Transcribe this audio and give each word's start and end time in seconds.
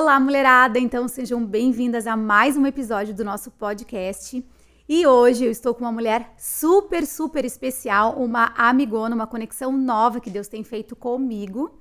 Olá, 0.00 0.20
mulherada! 0.20 0.78
Então 0.78 1.08
sejam 1.08 1.44
bem-vindas 1.44 2.06
a 2.06 2.16
mais 2.16 2.56
um 2.56 2.64
episódio 2.64 3.12
do 3.12 3.24
nosso 3.24 3.50
podcast. 3.50 4.46
E 4.88 5.04
hoje 5.04 5.44
eu 5.44 5.50
estou 5.50 5.74
com 5.74 5.80
uma 5.80 5.90
mulher 5.90 6.34
super, 6.38 7.04
super 7.04 7.44
especial, 7.44 8.12
uma 8.12 8.54
amigona, 8.56 9.16
uma 9.16 9.26
conexão 9.26 9.72
nova 9.72 10.20
que 10.20 10.30
Deus 10.30 10.46
tem 10.46 10.62
feito 10.62 10.94
comigo. 10.94 11.76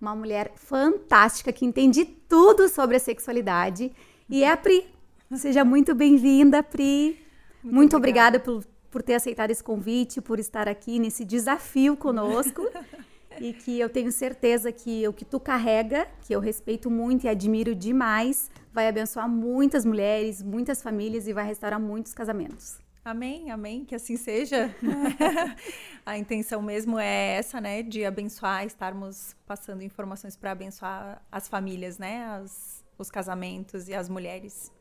Uma 0.00 0.14
mulher 0.14 0.52
fantástica 0.54 1.52
que 1.52 1.66
entende 1.66 2.04
tudo 2.04 2.68
sobre 2.68 2.94
a 2.94 3.00
sexualidade. 3.00 3.90
E 4.30 4.44
é 4.44 4.52
a 4.52 4.56
Pri. 4.56 4.86
Seja 5.34 5.64
muito 5.64 5.92
bem-vinda, 5.92 6.62
Pri. 6.62 7.20
Muito, 7.64 7.74
muito 7.74 7.96
obrigada 7.96 8.38
por, 8.38 8.64
por 8.92 9.02
ter 9.02 9.14
aceitado 9.14 9.50
esse 9.50 9.64
convite, 9.64 10.20
por 10.20 10.38
estar 10.38 10.68
aqui 10.68 11.00
nesse 11.00 11.24
desafio 11.24 11.96
conosco. 11.96 12.62
e 13.40 13.52
que 13.52 13.78
eu 13.78 13.88
tenho 13.88 14.10
certeza 14.12 14.70
que 14.72 15.06
o 15.06 15.12
que 15.12 15.24
tu 15.24 15.38
carrega, 15.38 16.06
que 16.22 16.34
eu 16.34 16.40
respeito 16.40 16.90
muito 16.90 17.24
e 17.24 17.28
admiro 17.28 17.74
demais, 17.74 18.50
vai 18.72 18.88
abençoar 18.88 19.28
muitas 19.28 19.84
mulheres, 19.84 20.42
muitas 20.42 20.82
famílias 20.82 21.26
e 21.26 21.32
vai 21.32 21.46
restaurar 21.46 21.80
muitos 21.80 22.12
casamentos. 22.12 22.78
Amém, 23.04 23.52
amém, 23.52 23.84
que 23.84 23.94
assim 23.94 24.16
seja. 24.16 24.74
a 26.04 26.18
intenção 26.18 26.60
mesmo 26.60 26.98
é 26.98 27.36
essa, 27.36 27.60
né, 27.60 27.82
de 27.82 28.04
abençoar, 28.04 28.66
estarmos 28.66 29.36
passando 29.46 29.82
informações 29.82 30.36
para 30.36 30.50
abençoar 30.50 31.22
as 31.30 31.46
famílias, 31.46 31.98
né, 31.98 32.24
as, 32.26 32.84
os 32.98 33.08
casamentos 33.08 33.88
e 33.88 33.94
as 33.94 34.08
mulheres. 34.08 34.72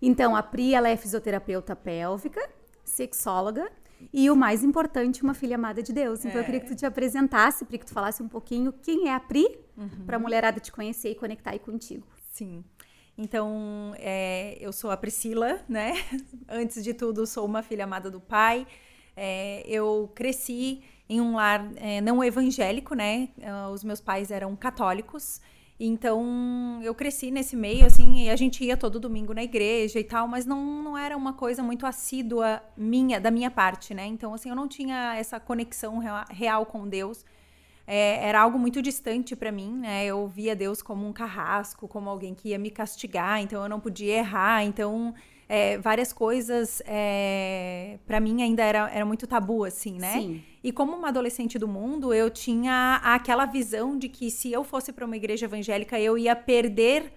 Então, 0.00 0.34
a 0.34 0.42
Pri, 0.42 0.74
ela 0.74 0.88
é 0.88 0.96
fisioterapeuta 0.96 1.76
pélvica, 1.76 2.40
sexóloga 2.82 3.70
e 4.12 4.30
o 4.30 4.36
mais 4.36 4.62
importante, 4.62 5.22
uma 5.22 5.34
filha 5.34 5.56
amada 5.56 5.82
de 5.82 5.92
Deus. 5.92 6.24
Então 6.24 6.38
é. 6.38 6.42
eu 6.42 6.44
queria 6.44 6.60
que 6.60 6.68
tu 6.68 6.74
te 6.74 6.86
apresentasse, 6.86 7.64
para 7.64 7.78
que 7.78 7.86
tu 7.86 7.92
falasse 7.92 8.22
um 8.22 8.28
pouquinho 8.28 8.72
quem 8.72 9.08
é 9.08 9.14
a 9.14 9.20
Pri, 9.20 9.58
uhum. 9.76 10.06
para 10.06 10.16
a 10.16 10.18
mulherada 10.20 10.60
te 10.60 10.70
conhecer 10.70 11.10
e 11.10 11.14
conectar 11.14 11.50
aí 11.50 11.58
contigo. 11.58 12.06
Sim. 12.30 12.64
Então, 13.16 13.94
é, 13.98 14.56
eu 14.60 14.72
sou 14.72 14.90
a 14.90 14.96
Priscila, 14.96 15.60
né? 15.68 15.94
Antes 16.48 16.82
de 16.82 16.92
tudo, 16.92 17.26
sou 17.26 17.46
uma 17.46 17.62
filha 17.62 17.84
amada 17.84 18.10
do 18.10 18.20
pai. 18.20 18.66
É, 19.16 19.62
eu 19.68 20.10
cresci 20.14 20.82
em 21.08 21.20
um 21.20 21.36
lar 21.36 21.70
é, 21.76 22.00
não 22.00 22.24
evangélico, 22.24 22.94
né? 22.94 23.28
Uh, 23.38 23.70
os 23.70 23.84
meus 23.84 24.00
pais 24.00 24.30
eram 24.30 24.56
católicos. 24.56 25.40
Então, 25.78 26.80
eu 26.84 26.94
cresci 26.94 27.32
nesse 27.32 27.56
meio, 27.56 27.84
assim, 27.84 28.24
e 28.24 28.30
a 28.30 28.36
gente 28.36 28.62
ia 28.64 28.76
todo 28.76 29.00
domingo 29.00 29.34
na 29.34 29.42
igreja 29.42 29.98
e 29.98 30.04
tal, 30.04 30.28
mas 30.28 30.46
não, 30.46 30.82
não 30.82 30.96
era 30.96 31.16
uma 31.16 31.32
coisa 31.32 31.62
muito 31.64 31.84
assídua 31.84 32.62
minha, 32.76 33.20
da 33.20 33.30
minha 33.30 33.50
parte, 33.50 33.92
né? 33.92 34.06
Então, 34.06 34.32
assim, 34.32 34.48
eu 34.48 34.54
não 34.54 34.68
tinha 34.68 35.16
essa 35.16 35.40
conexão 35.40 36.00
real 36.30 36.64
com 36.64 36.88
Deus. 36.88 37.24
É, 37.86 38.26
era 38.26 38.40
algo 38.40 38.58
muito 38.58 38.80
distante 38.80 39.34
para 39.34 39.50
mim, 39.50 39.72
né? 39.78 40.06
Eu 40.06 40.28
via 40.28 40.54
Deus 40.54 40.80
como 40.80 41.06
um 41.06 41.12
carrasco, 41.12 41.88
como 41.88 42.08
alguém 42.08 42.34
que 42.34 42.50
ia 42.50 42.58
me 42.58 42.70
castigar, 42.70 43.40
então 43.40 43.62
eu 43.62 43.68
não 43.68 43.80
podia 43.80 44.18
errar, 44.18 44.62
então 44.64 45.12
é, 45.48 45.78
várias 45.78 46.12
coisas 46.12 46.82
é, 46.86 47.98
para 48.06 48.20
mim 48.20 48.42
ainda 48.42 48.62
era, 48.62 48.90
era 48.90 49.04
muito 49.04 49.26
tabu, 49.26 49.64
assim, 49.64 49.98
né? 49.98 50.12
Sim. 50.12 50.42
E 50.62 50.72
como 50.72 50.96
uma 50.96 51.08
adolescente 51.08 51.58
do 51.58 51.68
mundo, 51.68 52.14
eu 52.14 52.30
tinha 52.30 53.00
aquela 53.02 53.44
visão 53.44 53.98
de 53.98 54.08
que 54.08 54.30
se 54.30 54.52
eu 54.52 54.64
fosse 54.64 54.92
para 54.92 55.04
uma 55.04 55.16
igreja 55.16 55.46
evangélica, 55.46 56.00
eu 56.00 56.16
ia 56.16 56.34
perder 56.34 57.12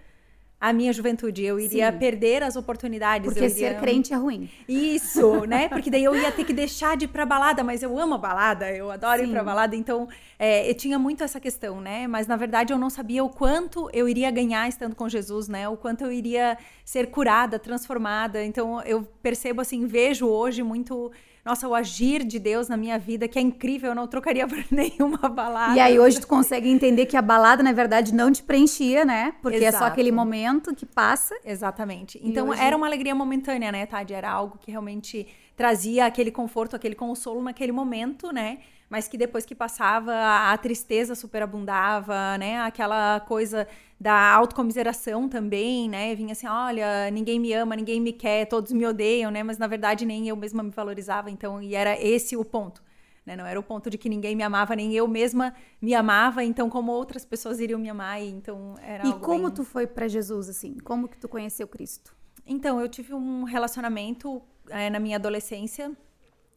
a 0.59 0.73
minha 0.73 0.91
juventude, 0.91 1.43
eu 1.43 1.59
iria 1.59 1.91
Sim. 1.91 1.97
perder 1.99 2.41
as 2.41 2.55
oportunidades. 2.55 3.25
Porque 3.25 3.45
iria... 3.45 3.73
ser 3.73 3.79
crente 3.79 4.11
é 4.11 4.15
ruim. 4.15 4.49
Isso, 4.67 5.45
né? 5.45 5.69
Porque 5.69 5.89
daí 5.89 6.03
eu 6.03 6.15
ia 6.15 6.31
ter 6.31 6.43
que 6.43 6.53
deixar 6.53 6.97
de 6.97 7.05
ir 7.05 7.09
pra 7.09 7.25
balada, 7.25 7.63
mas 7.63 7.83
eu 7.83 7.97
amo 7.97 8.15
a 8.15 8.17
balada, 8.17 8.71
eu 8.71 8.89
adoro 8.89 9.19
Sim. 9.19 9.27
ir 9.27 9.31
pra 9.31 9.43
balada, 9.43 9.75
então 9.75 10.07
é, 10.39 10.67
eu 10.69 10.73
tinha 10.73 10.97
muito 10.97 11.23
essa 11.23 11.39
questão, 11.39 11.79
né? 11.79 12.07
Mas 12.07 12.25
na 12.25 12.35
verdade 12.35 12.73
eu 12.73 12.77
não 12.79 12.89
sabia 12.89 13.23
o 13.23 13.29
quanto 13.29 13.87
eu 13.93 14.09
iria 14.09 14.31
ganhar 14.31 14.67
estando 14.67 14.95
com 14.95 15.07
Jesus, 15.07 15.47
né? 15.47 15.69
O 15.69 15.77
quanto 15.77 16.03
eu 16.03 16.11
iria 16.11 16.57
ser 16.83 17.11
curada, 17.11 17.59
transformada. 17.59 18.43
Então 18.43 18.81
eu 18.81 19.03
percebo 19.21 19.61
assim, 19.61 19.85
vejo 19.85 20.27
hoje 20.27 20.63
muito 20.63 21.11
nossa, 21.47 21.65
o 21.65 21.73
agir 21.73 22.25
de 22.25 22.39
Deus 22.39 22.67
na 22.67 22.75
minha 22.75 22.99
vida, 22.99 23.25
que 23.25 23.39
é 23.39 23.41
incrível, 23.41 23.91
eu 23.91 23.95
não 23.95 24.05
trocaria 24.05 24.45
por 24.45 24.57
nenhuma 24.69 25.29
balada. 25.29 25.77
E 25.77 25.79
aí 25.79 25.97
hoje 25.97 26.19
tu 26.19 26.27
consegue 26.27 26.69
entender 26.69 27.05
que 27.05 27.15
a 27.15 27.21
balada, 27.21 27.63
na 27.63 27.71
verdade, 27.71 28.13
não 28.13 28.29
te 28.29 28.43
preenchia, 28.43 29.05
né? 29.05 29.33
Porque 29.41 29.57
Exato. 29.57 29.75
é 29.75 29.79
só 29.79 29.85
aquele 29.85 30.11
momento 30.11 30.75
que 30.75 30.85
passa. 30.85 31.33
Exatamente. 31.45 32.19
Então 32.21 32.49
hoje... 32.49 32.61
era 32.61 32.75
uma 32.75 32.85
alegria 32.85 33.15
momentânea, 33.15 33.71
né, 33.71 33.85
Tade? 33.85 34.13
Era 34.13 34.29
algo 34.29 34.57
que 34.57 34.71
realmente 34.71 35.25
trazia 35.55 36.05
aquele 36.05 36.31
conforto, 36.31 36.75
aquele 36.75 36.95
consolo 36.95 37.41
naquele 37.41 37.71
momento, 37.71 38.31
né? 38.33 38.59
Mas 38.89 39.07
que 39.07 39.17
depois 39.17 39.45
que 39.45 39.55
passava, 39.55 40.13
a 40.51 40.57
tristeza 40.57 41.15
superabundava, 41.15 42.37
né? 42.37 42.59
Aquela 42.59 43.21
coisa 43.21 43.65
da 43.99 44.31
autocomiseração 44.33 45.27
também, 45.27 45.89
né? 45.89 46.13
Vinha 46.15 46.33
assim, 46.33 46.47
olha, 46.47 47.09
ninguém 47.11 47.39
me 47.39 47.51
ama, 47.53 47.75
ninguém 47.75 47.99
me 47.99 48.13
quer, 48.13 48.45
todos 48.45 48.71
me 48.71 48.85
odeiam, 48.85 49.31
né? 49.31 49.41
Mas 49.43 49.57
na 49.57 49.67
verdade 49.67 50.05
nem 50.05 50.27
eu 50.27 50.35
mesma 50.35 50.61
me 50.61 50.69
valorizava, 50.69 51.31
então, 51.31 51.61
e 51.61 51.73
era 51.73 51.99
esse 51.99 52.37
o 52.37 52.45
ponto. 52.45 52.83
Né? 53.25 53.35
Não 53.35 53.45
era 53.45 53.59
o 53.59 53.63
ponto 53.63 53.89
de 53.89 53.97
que 53.97 54.07
ninguém 54.07 54.35
me 54.35 54.43
amava, 54.43 54.75
nem 54.75 54.93
eu 54.93 55.07
mesma 55.07 55.53
me 55.81 55.93
amava, 55.93 56.43
então 56.43 56.69
como 56.69 56.91
outras 56.91 57.25
pessoas 57.25 57.59
iriam 57.59 57.79
me 57.79 57.89
amar, 57.89 58.21
e 58.21 58.29
então 58.29 58.75
era 58.81 59.05
E 59.05 59.13
como 59.19 59.45
bem... 59.47 59.51
tu 59.51 59.63
foi 59.65 59.85
para 59.85 60.07
Jesus 60.07 60.47
assim? 60.47 60.77
Como 60.83 61.07
que 61.07 61.17
tu 61.17 61.27
conheceu 61.27 61.67
Cristo? 61.67 62.15
Então, 62.45 62.79
eu 62.79 62.87
tive 62.87 63.13
um 63.13 63.43
relacionamento 63.43 64.41
é, 64.69 64.89
na 64.89 64.99
minha 64.99 65.17
adolescência 65.17 65.91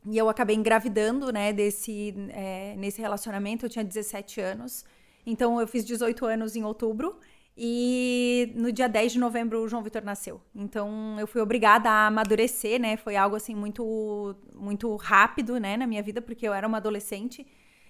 e 0.07 0.17
eu 0.17 0.29
acabei 0.29 0.55
engravidando, 0.55 1.33
né, 1.33 1.53
desse, 1.53 2.15
é, 2.29 2.75
nesse 2.77 3.01
relacionamento, 3.01 3.67
eu 3.67 3.71
tinha 3.71 3.85
17 3.85 4.41
anos. 4.41 4.85
Então, 5.27 5.61
eu 5.61 5.67
fiz 5.67 5.85
18 5.85 6.25
anos 6.27 6.57
em 6.57 6.65
outubro 6.65 7.19
e 7.63 8.53
no 8.55 8.73
dia 8.73 8.89
10 8.89 9.13
de 9.13 9.19
novembro 9.19 9.61
o 9.61 9.69
João 9.69 9.83
Vitor 9.83 10.03
nasceu. 10.03 10.41
Então 10.55 11.19
eu 11.19 11.27
fui 11.27 11.43
obrigada 11.43 11.91
a 11.91 12.07
amadurecer, 12.07 12.81
né? 12.81 12.97
Foi 12.97 13.17
algo 13.17 13.37
assim 13.37 13.55
muito 13.55 14.35
muito 14.55 14.97
rápido, 14.97 15.59
né, 15.59 15.77
na 15.77 15.87
minha 15.87 16.03
vida, 16.03 16.23
porque 16.23 16.49
eu 16.49 16.55
era 16.55 16.67
uma 16.67 16.79
adolescente. 16.79 17.47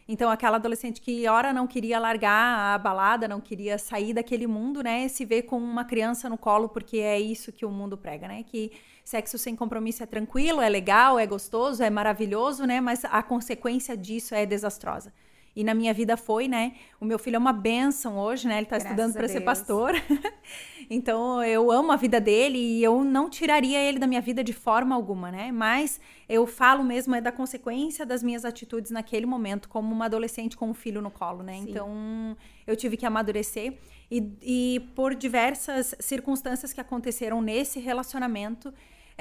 Então 0.09 0.29
aquela 0.29 0.57
adolescente 0.57 1.01
que 1.01 1.29
ora 1.29 1.53
não 1.53 1.69
queria 1.69 2.01
largar 2.01 2.75
a 2.75 2.79
balada, 2.79 3.29
não 3.29 3.41
queria 3.41 3.79
sair 3.79 4.13
daquele 4.13 4.47
mundo, 4.47 4.83
né, 4.83 5.07
se 5.07 5.25
vê 5.25 5.41
com 5.41 5.59
uma 5.59 5.85
criança 5.85 6.29
no 6.29 6.37
colo, 6.37 6.69
porque 6.69 6.99
é 6.99 7.21
isso 7.21 7.53
que 7.53 7.65
o 7.65 7.71
mundo 7.71 7.97
prega, 7.97 8.27
né? 8.27 8.43
Que 8.43 8.73
sexo 9.05 9.39
sem 9.39 9.55
compromisso 9.55 10.03
é 10.03 10.07
tranquilo, 10.07 10.61
é 10.61 10.69
legal, 10.69 11.17
é 11.17 11.27
gostoso, 11.27 11.81
é 11.83 11.91
maravilhoso, 11.91 12.65
né? 12.65 12.81
Mas 12.81 13.05
a 13.05 13.23
consequência 13.23 13.97
disso 13.97 14.35
é 14.35 14.45
desastrosa. 14.45 15.13
E 15.55 15.65
na 15.65 15.75
minha 15.75 15.93
vida 15.93 16.17
foi, 16.17 16.47
né? 16.47 16.75
O 17.01 17.05
meu 17.05 17.19
filho 17.19 17.37
é 17.37 17.39
uma 17.39 17.53
bênção 17.53 18.17
hoje, 18.19 18.47
né? 18.47 18.57
Ele 18.57 18.67
está 18.67 18.77
estudando 18.77 19.13
para 19.15 19.27
ser 19.27 19.41
pastor. 19.41 19.95
então 20.89 21.43
eu 21.43 21.71
amo 21.73 21.91
a 21.91 21.97
vida 21.97 22.21
dele 22.21 22.59
e 22.59 22.85
eu 22.85 23.03
não 23.03 23.29
tiraria 23.29 23.79
ele 23.81 23.99
da 23.99 24.07
minha 24.07 24.21
vida 24.21 24.45
de 24.45 24.53
forma 24.53 24.95
alguma, 24.95 25.31
né? 25.31 25.51
Mas 25.51 26.01
eu 26.29 26.47
falo 26.47 26.85
mesmo 26.85 27.15
é 27.17 27.21
da 27.21 27.33
consequência 27.33 28.07
das 28.07 28.23
minhas 28.23 28.45
atitudes 28.45 28.93
naquele 28.93 29.27
momento, 29.27 29.69
como 29.69 29.93
uma 29.93 30.05
adolescente 30.05 30.57
com 30.57 30.71
um 30.71 30.75
filho 30.75 31.03
no 31.03 31.11
colo, 31.11 31.43
né? 31.43 31.55
Sim. 31.55 31.71
Então 31.71 32.37
eu 32.67 32.77
tive 32.77 32.97
que 32.97 33.05
amadurecer. 33.05 33.75
E, 34.11 34.33
e 34.43 34.81
por 34.95 35.15
diversas 35.15 35.95
circunstâncias 36.01 36.73
que 36.73 36.81
aconteceram 36.81 37.41
nesse 37.41 37.79
relacionamento, 37.79 38.73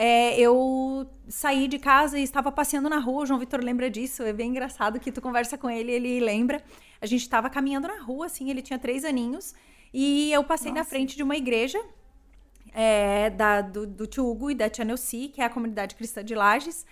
é, 0.01 0.39
eu 0.39 1.11
saí 1.27 1.67
de 1.67 1.77
casa 1.77 2.17
e 2.17 2.23
estava 2.23 2.49
passeando 2.49 2.87
na 2.87 2.99
rua. 2.99 3.23
O 3.23 3.25
João 3.25 3.37
Vitor 3.37 3.61
lembra 3.61 3.89
disso. 3.89 4.23
É 4.23 4.31
bem 4.31 4.51
engraçado 4.51 4.97
que 4.97 5.11
tu 5.11 5.21
conversa 5.21 5.57
com 5.57 5.69
ele, 5.69 5.91
ele 5.91 6.21
lembra. 6.21 6.63
A 7.01 7.05
gente 7.05 7.19
estava 7.23 7.49
caminhando 7.49 7.89
na 7.89 8.01
rua, 8.01 8.27
assim, 8.27 8.49
ele 8.49 8.61
tinha 8.61 8.79
três 8.79 9.03
aninhos. 9.03 9.53
E 9.93 10.31
eu 10.31 10.41
passei 10.41 10.71
Nossa. 10.71 10.83
na 10.83 10.89
frente 10.89 11.17
de 11.17 11.23
uma 11.23 11.35
igreja 11.35 11.77
é, 12.73 13.29
da, 13.29 13.59
do, 13.59 13.85
do 13.85 14.07
tio 14.07 14.25
Hugo 14.25 14.49
e 14.49 14.55
da 14.55 14.69
tia 14.69 14.85
Neuci, 14.85 15.27
que 15.27 15.41
é 15.41 15.43
a 15.43 15.49
comunidade 15.49 15.95
cristã 15.95 16.23
de 16.23 16.33
Lages. 16.33 16.85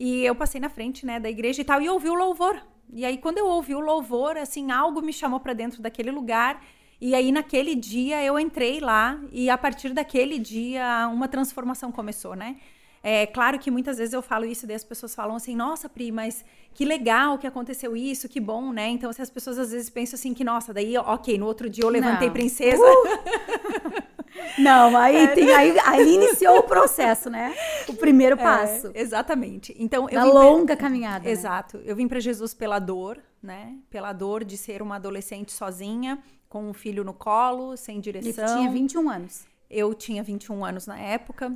E 0.00 0.24
eu 0.24 0.34
passei 0.34 0.58
na 0.58 0.70
frente, 0.70 1.04
né, 1.04 1.20
da 1.20 1.28
igreja 1.28 1.60
e 1.60 1.64
tal, 1.66 1.82
e 1.82 1.88
ouvi 1.90 2.08
o 2.08 2.14
louvor. 2.14 2.58
E 2.94 3.04
aí, 3.04 3.18
quando 3.18 3.36
eu 3.36 3.46
ouvi 3.46 3.74
o 3.74 3.80
louvor, 3.80 4.38
assim, 4.38 4.70
algo 4.70 5.02
me 5.02 5.12
chamou 5.12 5.38
para 5.38 5.52
dentro 5.52 5.82
daquele 5.82 6.10
lugar. 6.10 6.64
E 7.04 7.14
aí, 7.14 7.30
naquele 7.30 7.74
dia, 7.74 8.24
eu 8.24 8.40
entrei 8.40 8.80
lá 8.80 9.20
e 9.30 9.50
a 9.50 9.58
partir 9.58 9.90
daquele 9.90 10.38
dia, 10.38 11.06
uma 11.12 11.28
transformação 11.28 11.92
começou, 11.92 12.34
né? 12.34 12.56
É 13.02 13.26
claro 13.26 13.58
que 13.58 13.70
muitas 13.70 13.98
vezes 13.98 14.14
eu 14.14 14.22
falo 14.22 14.46
isso 14.46 14.64
e 14.66 14.72
as 14.72 14.82
pessoas 14.82 15.14
falam 15.14 15.36
assim, 15.36 15.54
nossa, 15.54 15.86
Pri, 15.86 16.10
mas 16.10 16.42
que 16.72 16.82
legal 16.82 17.36
que 17.36 17.46
aconteceu 17.46 17.94
isso, 17.94 18.26
que 18.26 18.40
bom, 18.40 18.72
né? 18.72 18.88
Então, 18.88 19.12
se 19.12 19.20
as 19.20 19.28
pessoas 19.28 19.58
às 19.58 19.70
vezes 19.70 19.90
pensam 19.90 20.16
assim 20.16 20.32
que, 20.32 20.42
nossa, 20.42 20.72
daí, 20.72 20.96
ok, 20.96 21.36
no 21.36 21.44
outro 21.44 21.68
dia 21.68 21.84
eu 21.84 21.90
levantei 21.90 22.28
Não. 22.28 22.32
princesa. 22.32 22.82
Uh! 22.82 24.02
Não, 24.58 24.96
aí, 24.96 25.16
é. 25.16 25.26
tem, 25.28 25.52
aí, 25.52 25.78
aí 25.84 26.14
iniciou 26.14 26.58
o 26.58 26.62
processo, 26.62 27.28
né? 27.28 27.54
O 27.86 27.94
primeiro 27.94 28.40
é, 28.40 28.42
passo. 28.42 28.90
É, 28.94 29.00
exatamente. 29.00 29.74
Então, 29.78 30.08
eu 30.08 30.32
longa 30.32 30.74
pra... 30.74 30.84
caminhada. 30.84 31.24
Né? 31.26 31.30
Exato. 31.30 31.76
Né? 31.76 31.84
Eu 31.86 31.96
vim 31.96 32.08
para 32.08 32.18
Jesus 32.18 32.54
pela 32.54 32.78
dor, 32.78 33.18
né? 33.42 33.76
Pela 33.90 34.12
dor 34.12 34.42
de 34.42 34.56
ser 34.56 34.80
uma 34.80 34.96
adolescente 34.96 35.52
sozinha, 35.52 36.18
com 36.54 36.70
um 36.70 36.72
filho 36.72 37.02
no 37.02 37.12
colo, 37.12 37.76
sem 37.76 37.98
direção. 37.98 38.44
E 38.44 38.58
tinha 38.58 38.70
21 38.70 39.10
anos. 39.10 39.44
Eu 39.68 39.92
tinha 39.92 40.22
21 40.22 40.64
anos 40.64 40.86
na 40.86 40.96
época. 40.96 41.52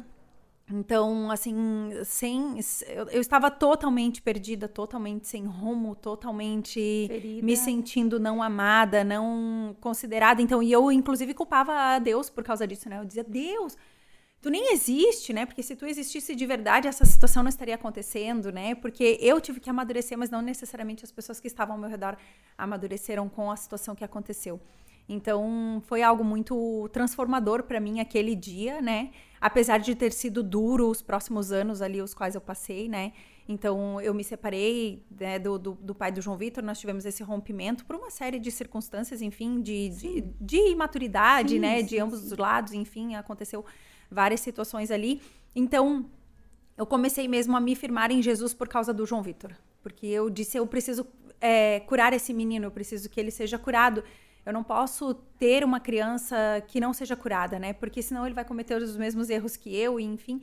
Então, 0.68 1.30
assim, 1.30 1.54
sem. 2.04 2.58
Eu, 2.88 3.04
eu, 3.10 3.20
estava 3.20 3.48
totalmente 3.48 4.20
perdida, 4.20 4.66
totalmente 4.66 5.28
sem 5.28 5.46
rumo, 5.46 5.94
totalmente 5.94 7.06
Ferida. 7.06 7.46
me 7.46 7.56
sentindo 7.56 8.18
não 8.18 8.42
amada, 8.42 9.04
não 9.04 9.76
considerada. 9.80 10.42
Então, 10.42 10.60
e 10.60 10.72
eu, 10.72 10.90
inclusive, 10.90 11.32
culpava 11.32 11.72
a 11.72 12.00
Deus 12.00 12.28
por 12.28 12.42
causa 12.42 12.66
disso, 12.66 12.88
né? 12.88 12.98
Eu 12.98 13.04
dizia, 13.04 13.22
Deus, 13.22 13.76
tu 14.42 14.50
nem 14.50 14.72
existe, 14.72 15.32
né? 15.32 15.46
Porque 15.46 15.62
se 15.62 15.76
tu 15.76 15.86
existisse 15.86 16.34
de 16.34 16.44
verdade, 16.44 16.88
essa 16.88 17.04
situação 17.04 17.44
não 17.44 17.48
estaria 17.48 17.76
acontecendo, 17.76 18.50
né? 18.50 18.74
Porque 18.74 19.16
eu 19.22 19.40
tive 19.40 19.60
que 19.60 19.70
amadurecer, 19.70 20.18
mas 20.18 20.28
não 20.28 20.42
necessariamente 20.42 21.04
as 21.04 21.12
pessoas 21.12 21.38
que 21.38 21.46
estavam 21.46 21.76
ao 21.76 21.80
meu 21.80 21.88
redor 21.88 22.16
amadureceram 22.58 23.28
com 23.28 23.48
a 23.48 23.56
situação 23.56 23.94
que 23.94 24.04
aconteceu. 24.04 24.60
Então, 25.08 25.82
foi 25.86 26.02
algo 26.02 26.22
muito 26.22 26.88
transformador 26.92 27.62
para 27.62 27.80
mim 27.80 27.98
aquele 27.98 28.34
dia, 28.34 28.82
né? 28.82 29.10
Apesar 29.40 29.78
de 29.78 29.94
ter 29.94 30.12
sido 30.12 30.42
duro 30.42 30.90
os 30.90 31.00
próximos 31.00 31.50
anos 31.50 31.80
ali, 31.80 32.02
os 32.02 32.12
quais 32.12 32.34
eu 32.34 32.40
passei, 32.40 32.88
né? 32.88 33.12
Então, 33.48 33.98
eu 34.02 34.12
me 34.12 34.22
separei 34.22 35.06
né, 35.18 35.38
do, 35.38 35.58
do, 35.58 35.72
do, 35.72 35.94
pai 35.94 36.12
do 36.12 36.20
João 36.20 36.36
Vitor, 36.36 36.62
nós 36.62 36.78
tivemos 36.78 37.06
esse 37.06 37.22
rompimento 37.22 37.86
por 37.86 37.96
uma 37.96 38.10
série 38.10 38.38
de 38.38 38.50
circunstâncias, 38.50 39.22
enfim, 39.22 39.62
de, 39.62 39.88
de, 39.88 40.20
de, 40.38 40.70
imaturidade, 40.72 41.54
sim, 41.54 41.58
né? 41.58 41.78
Sim, 41.78 41.86
de 41.86 41.98
ambos 41.98 42.30
os 42.30 42.36
lados, 42.36 42.74
enfim, 42.74 43.14
aconteceu 43.14 43.64
várias 44.10 44.40
situações 44.40 44.90
ali. 44.90 45.22
Então, 45.56 46.04
eu 46.76 46.84
comecei 46.84 47.26
mesmo 47.26 47.56
a 47.56 47.60
me 47.60 47.74
firmar 47.74 48.10
em 48.10 48.20
Jesus 48.20 48.52
por 48.52 48.68
causa 48.68 48.92
do 48.92 49.06
João 49.06 49.22
Vitor. 49.22 49.52
Porque 49.82 50.06
eu 50.06 50.28
disse, 50.28 50.58
eu 50.58 50.66
preciso 50.66 51.06
é, 51.40 51.80
curar 51.80 52.12
esse 52.12 52.34
menino, 52.34 52.66
eu 52.66 52.70
preciso 52.70 53.08
que 53.08 53.18
ele 53.18 53.30
seja 53.30 53.58
curado. 53.58 54.04
Eu 54.48 54.54
não 54.54 54.64
posso 54.64 55.12
ter 55.38 55.62
uma 55.62 55.78
criança 55.78 56.34
que 56.68 56.80
não 56.80 56.94
seja 56.94 57.14
curada, 57.14 57.58
né? 57.58 57.74
Porque 57.74 58.00
senão 58.00 58.24
ele 58.24 58.34
vai 58.34 58.46
cometer 58.46 58.80
os 58.80 58.96
mesmos 58.96 59.28
erros 59.28 59.58
que 59.58 59.76
eu, 59.76 60.00
enfim. 60.00 60.40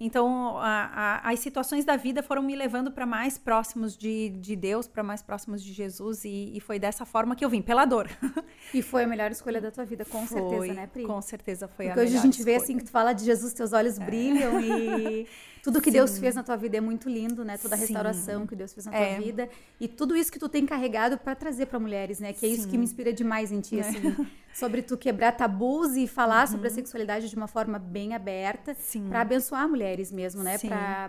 Então, 0.00 0.56
a, 0.56 1.20
a, 1.22 1.30
as 1.30 1.40
situações 1.40 1.84
da 1.84 1.94
vida 1.94 2.22
foram 2.22 2.42
me 2.42 2.56
levando 2.56 2.90
para 2.90 3.04
mais 3.04 3.36
próximos 3.36 3.98
de, 3.98 4.30
de 4.30 4.56
Deus, 4.56 4.88
para 4.88 5.02
mais 5.02 5.20
próximos 5.20 5.62
de 5.62 5.74
Jesus, 5.74 6.24
e, 6.24 6.56
e, 6.56 6.60
foi 6.60 6.78
dessa 6.78 7.04
forma 7.04 7.36
que 7.36 7.44
eu 7.44 7.50
vim, 7.50 7.60
pela 7.60 7.84
dor. 7.84 8.08
E 8.72 8.80
foi 8.80 9.04
a 9.04 9.06
melhor 9.06 9.30
escolha 9.30 9.60
da 9.60 9.70
tua 9.70 9.84
vida, 9.84 10.06
com 10.06 10.26
foi, 10.26 10.40
certeza, 10.40 10.72
né, 10.72 10.86
Pri? 10.86 11.04
Com 11.04 11.20
certeza 11.20 11.68
foi 11.68 11.86
Porque 11.86 11.90
a 11.90 12.02
melhor 12.02 12.08
hoje 12.08 12.18
a 12.18 12.22
gente 12.22 12.38
escolha. 12.38 12.58
vê 12.58 12.64
assim 12.64 12.78
que 12.78 12.84
tu 12.84 12.90
fala 12.90 13.12
de 13.12 13.24
Jesus, 13.24 13.52
teus 13.52 13.72
olhos 13.74 14.00
é. 14.00 14.04
brilham 14.04 14.58
e 14.58 15.28
tudo 15.64 15.80
que 15.80 15.90
Sim. 15.90 15.96
Deus 15.96 16.18
fez 16.18 16.34
na 16.34 16.42
tua 16.42 16.56
vida 16.56 16.76
é 16.76 16.80
muito 16.80 17.08
lindo, 17.08 17.42
né? 17.42 17.56
Toda 17.56 17.74
a 17.74 17.78
restauração 17.78 18.42
Sim. 18.42 18.46
que 18.46 18.54
Deus 18.54 18.74
fez 18.74 18.84
na 18.84 18.92
tua 18.92 19.00
é. 19.00 19.18
vida 19.18 19.48
e 19.80 19.88
tudo 19.88 20.14
isso 20.14 20.30
que 20.30 20.38
tu 20.38 20.46
tem 20.46 20.66
carregado 20.66 21.16
para 21.16 21.34
trazer 21.34 21.64
para 21.64 21.78
mulheres, 21.78 22.20
né? 22.20 22.34
Que 22.34 22.44
é 22.44 22.48
Sim. 22.50 22.54
isso 22.54 22.68
que 22.68 22.76
me 22.76 22.84
inspira 22.84 23.14
demais 23.14 23.50
em 23.50 23.62
ti, 23.62 23.78
é. 23.78 23.80
assim, 23.80 24.28
sobre 24.52 24.82
tu 24.82 24.98
quebrar 24.98 25.32
tabus 25.32 25.96
e 25.96 26.06
falar 26.06 26.42
uhum. 26.42 26.52
sobre 26.52 26.68
a 26.68 26.70
sexualidade 26.70 27.30
de 27.30 27.34
uma 27.34 27.48
forma 27.48 27.78
bem 27.78 28.14
aberta, 28.14 28.76
para 29.08 29.22
abençoar 29.22 29.66
mulheres 29.66 30.12
mesmo, 30.12 30.42
né? 30.42 30.58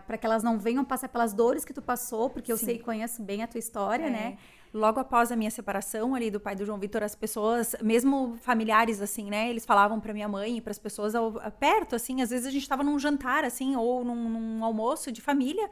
Para 0.08 0.18
que 0.18 0.26
elas 0.26 0.42
não 0.42 0.58
venham 0.58 0.86
passar 0.86 1.10
pelas 1.10 1.34
dores 1.34 1.66
que 1.66 1.74
tu 1.74 1.82
passou, 1.82 2.30
porque 2.30 2.50
eu 2.50 2.58
sei 2.58 2.78
e 2.78 2.80
conheço 2.80 3.22
bem 3.22 3.44
a 3.44 3.48
tua 3.48 3.60
história, 3.60 4.06
é. 4.06 4.10
né? 4.10 4.38
Logo 4.74 5.00
após 5.00 5.32
a 5.32 5.36
minha 5.36 5.52
separação 5.52 6.16
ali 6.16 6.30
do 6.30 6.40
pai 6.40 6.56
do 6.56 6.66
João 6.66 6.78
Vitor, 6.78 7.04
as 7.04 7.16
pessoas, 7.16 7.76
mesmo 7.82 8.38
familiares 8.42 9.02
assim, 9.02 9.30
né, 9.30 9.50
eles 9.50 9.66
falavam 9.66 10.00
para 10.00 10.14
minha 10.14 10.28
mãe 10.28 10.58
e 10.58 10.62
para 10.62 10.72
as 10.72 10.80
pessoas 10.80 11.16
ao, 11.16 11.34
perto 11.60 11.96
assim, 11.96 12.22
às 12.22 12.30
vezes 12.30 12.46
a 12.46 12.52
gente 12.52 12.64
estava 12.64 12.84
num 12.84 13.00
jantar 13.00 13.46
assim 13.46 13.76
ou 13.76 14.04
num, 14.04 14.30
num, 14.30 14.66
almoço 14.66 15.12
de 15.12 15.22
família, 15.22 15.70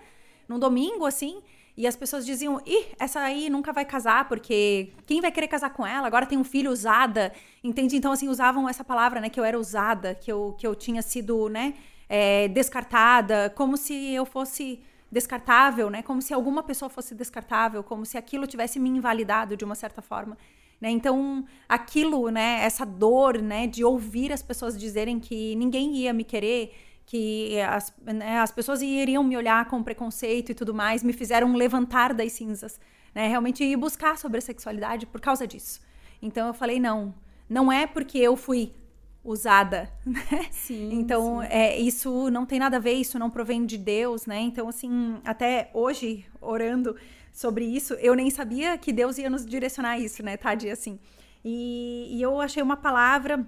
num 0.47 0.57
domingo 0.57 1.05
assim, 1.05 1.41
e 1.75 1.87
as 1.87 1.95
pessoas 1.95 2.25
diziam: 2.25 2.61
"Ih, 2.65 2.85
essa 2.99 3.19
aí 3.19 3.49
nunca 3.49 3.73
vai 3.73 3.83
casar, 3.83 4.27
porque 4.27 4.93
quem 5.07 5.19
vai 5.21 5.31
querer 5.31 5.47
casar 5.47 5.71
com 5.71 5.85
ela? 5.85 6.05
Agora 6.05 6.25
tem 6.25 6.37
um 6.37 6.43
filho 6.43 6.71
usada". 6.71 7.33
Entende? 7.63 7.95
Então 7.95 8.11
assim, 8.11 8.29
usavam 8.29 8.69
essa 8.69 8.83
palavra, 8.83 9.19
né, 9.19 9.29
que 9.29 9.39
eu 9.39 9.43
era 9.43 9.59
usada, 9.59 10.13
que 10.15 10.31
eu 10.31 10.55
que 10.57 10.67
eu 10.67 10.75
tinha 10.75 11.01
sido, 11.01 11.49
né, 11.49 11.73
é, 12.07 12.47
descartada, 12.47 13.51
como 13.55 13.75
se 13.75 13.93
eu 14.13 14.25
fosse 14.25 14.79
descartável, 15.13 15.91
né? 15.91 16.01
Como 16.01 16.21
se 16.21 16.33
alguma 16.33 16.63
pessoa 16.63 16.89
fosse 16.89 17.13
descartável, 17.13 17.83
como 17.83 18.03
se 18.03 18.17
aquilo 18.17 18.47
tivesse 18.47 18.79
me 18.79 18.89
invalidado 18.89 19.55
de 19.55 19.63
uma 19.63 19.75
certa 19.75 20.01
forma. 20.01 20.35
Né? 20.81 20.89
Então, 20.89 21.45
aquilo, 21.69 22.29
né, 22.29 22.59
essa 22.61 22.85
dor, 22.85 23.41
né, 23.41 23.67
de 23.67 23.85
ouvir 23.85 24.33
as 24.33 24.41
pessoas 24.41 24.77
dizerem 24.77 25.19
que 25.19 25.55
ninguém 25.55 25.95
ia 25.95 26.11
me 26.11 26.23
querer, 26.23 26.73
que 27.05 27.57
as, 27.61 27.93
né, 28.03 28.39
as 28.39 28.51
pessoas 28.51 28.81
iriam 28.81 29.23
me 29.23 29.37
olhar 29.37 29.63
com 29.69 29.83
preconceito 29.83 30.51
e 30.51 30.55
tudo 30.55 30.73
mais, 30.73 31.03
me 31.03 31.13
fizeram 31.13 31.53
levantar 31.53 32.13
das 32.13 32.31
cinzas, 32.33 32.79
né? 33.13 33.27
Realmente 33.27 33.63
ir 33.63 33.77
buscar 33.77 34.17
sobre 34.17 34.39
a 34.39 34.41
sexualidade 34.41 35.05
por 35.05 35.21
causa 35.21 35.45
disso. 35.47 35.79
Então 36.21 36.47
eu 36.47 36.53
falei 36.53 36.79
não, 36.79 37.13
não 37.47 37.71
é 37.71 37.85
porque 37.85 38.17
eu 38.17 38.35
fui 38.35 38.73
usada, 39.23 39.89
né? 40.05 40.47
Sim. 40.51 40.89
Então, 40.93 41.41
sim. 41.41 41.47
É, 41.49 41.79
isso 41.79 42.29
não 42.29 42.45
tem 42.45 42.59
nada 42.59 42.77
a 42.77 42.79
ver, 42.79 42.93
isso 42.93 43.17
não 43.17 43.29
provém 43.29 43.65
de 43.65 43.77
Deus, 43.77 44.25
né? 44.25 44.39
Então, 44.41 44.67
assim, 44.67 45.19
até 45.23 45.69
hoje, 45.73 46.25
orando 46.41 46.95
sobre 47.31 47.65
isso, 47.65 47.93
eu 47.95 48.13
nem 48.15 48.29
sabia 48.29 48.77
que 48.77 48.91
Deus 48.91 49.17
ia 49.17 49.29
nos 49.29 49.45
direcionar 49.45 49.91
a 49.91 49.99
isso, 49.99 50.21
né, 50.21 50.37
Tadi? 50.37 50.69
Assim. 50.69 50.99
E, 51.43 52.09
e 52.11 52.21
eu 52.21 52.39
achei 52.39 52.61
uma 52.61 52.77
palavra, 52.77 53.45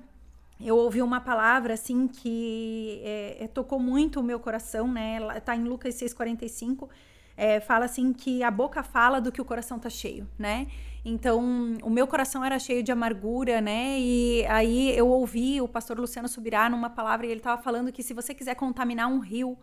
eu 0.59 0.77
ouvi 0.77 1.01
uma 1.01 1.21
palavra, 1.21 1.73
assim, 1.73 2.07
que 2.07 3.01
é, 3.03 3.43
é 3.43 3.47
tocou 3.47 3.79
muito 3.79 4.19
o 4.19 4.23
meu 4.23 4.39
coração, 4.39 4.87
né? 4.87 5.17
Ela 5.17 5.39
tá 5.41 5.55
em 5.55 5.63
Lucas 5.63 5.95
6,45, 5.95 6.89
é, 7.37 7.59
fala 7.59 7.85
assim 7.85 8.13
que 8.13 8.41
a 8.43 8.49
boca 8.49 8.81
fala 8.81 9.19
do 9.19 9.31
que 9.31 9.41
o 9.41 9.45
coração 9.45 9.77
tá 9.77 9.89
cheio, 9.89 10.27
né? 10.39 10.67
Então, 11.07 11.77
o 11.83 11.89
meu 11.89 12.07
coração 12.07 12.43
era 12.43 12.57
cheio 12.57 12.81
de 12.81 12.91
amargura, 12.91 13.61
né? 13.61 13.99
E 13.99 14.43
aí 14.47 14.97
eu 14.97 15.07
ouvi 15.07 15.61
o 15.61 15.67
pastor 15.67 15.99
Luciano 15.99 16.27
Subirá 16.27 16.67
numa 16.67 16.89
palavra 16.89 17.27
e 17.27 17.29
ele 17.29 17.39
estava 17.39 17.61
falando 17.61 17.91
que 17.91 18.01
se 18.01 18.11
você 18.11 18.33
quiser 18.33 18.55
contaminar 18.55 19.07
um 19.07 19.19
rio, 19.19 19.55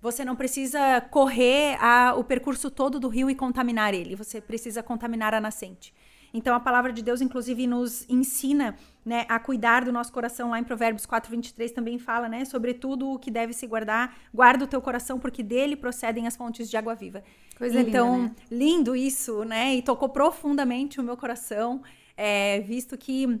você 0.00 0.24
não 0.24 0.36
precisa 0.36 1.00
correr 1.10 1.76
a, 1.80 2.14
o 2.16 2.22
percurso 2.22 2.70
todo 2.70 3.00
do 3.00 3.08
rio 3.08 3.28
e 3.28 3.34
contaminar 3.34 3.94
ele, 3.94 4.14
você 4.14 4.40
precisa 4.40 4.80
contaminar 4.80 5.34
a 5.34 5.40
nascente. 5.40 5.92
Então 6.36 6.54
a 6.54 6.60
palavra 6.60 6.92
de 6.92 7.02
Deus, 7.02 7.22
inclusive, 7.22 7.66
nos 7.66 8.04
ensina 8.10 8.76
né, 9.02 9.24
a 9.26 9.38
cuidar 9.38 9.86
do 9.86 9.90
nosso 9.90 10.12
coração. 10.12 10.50
Lá 10.50 10.58
em 10.58 10.64
Provérbios 10.64 11.06
4, 11.06 11.30
23 11.30 11.72
também 11.72 11.98
fala, 11.98 12.28
né? 12.28 12.44
Sobre 12.44 12.74
tudo 12.74 13.12
o 13.12 13.18
que 13.18 13.30
deve 13.30 13.54
se 13.54 13.66
guardar, 13.66 14.14
guarda 14.34 14.64
o 14.64 14.66
teu 14.66 14.82
coração, 14.82 15.18
porque 15.18 15.42
dele 15.42 15.76
procedem 15.76 16.26
as 16.26 16.36
fontes 16.36 16.68
de 16.68 16.76
água 16.76 16.94
viva. 16.94 17.24
Coisa 17.56 17.80
então, 17.80 18.16
linda, 18.16 18.28
né? 18.28 18.34
lindo 18.50 18.94
isso, 18.94 19.44
né? 19.44 19.76
E 19.76 19.82
tocou 19.82 20.10
profundamente 20.10 21.00
o 21.00 21.02
meu 21.02 21.16
coração, 21.16 21.82
é, 22.14 22.60
visto 22.60 22.98
que 22.98 23.40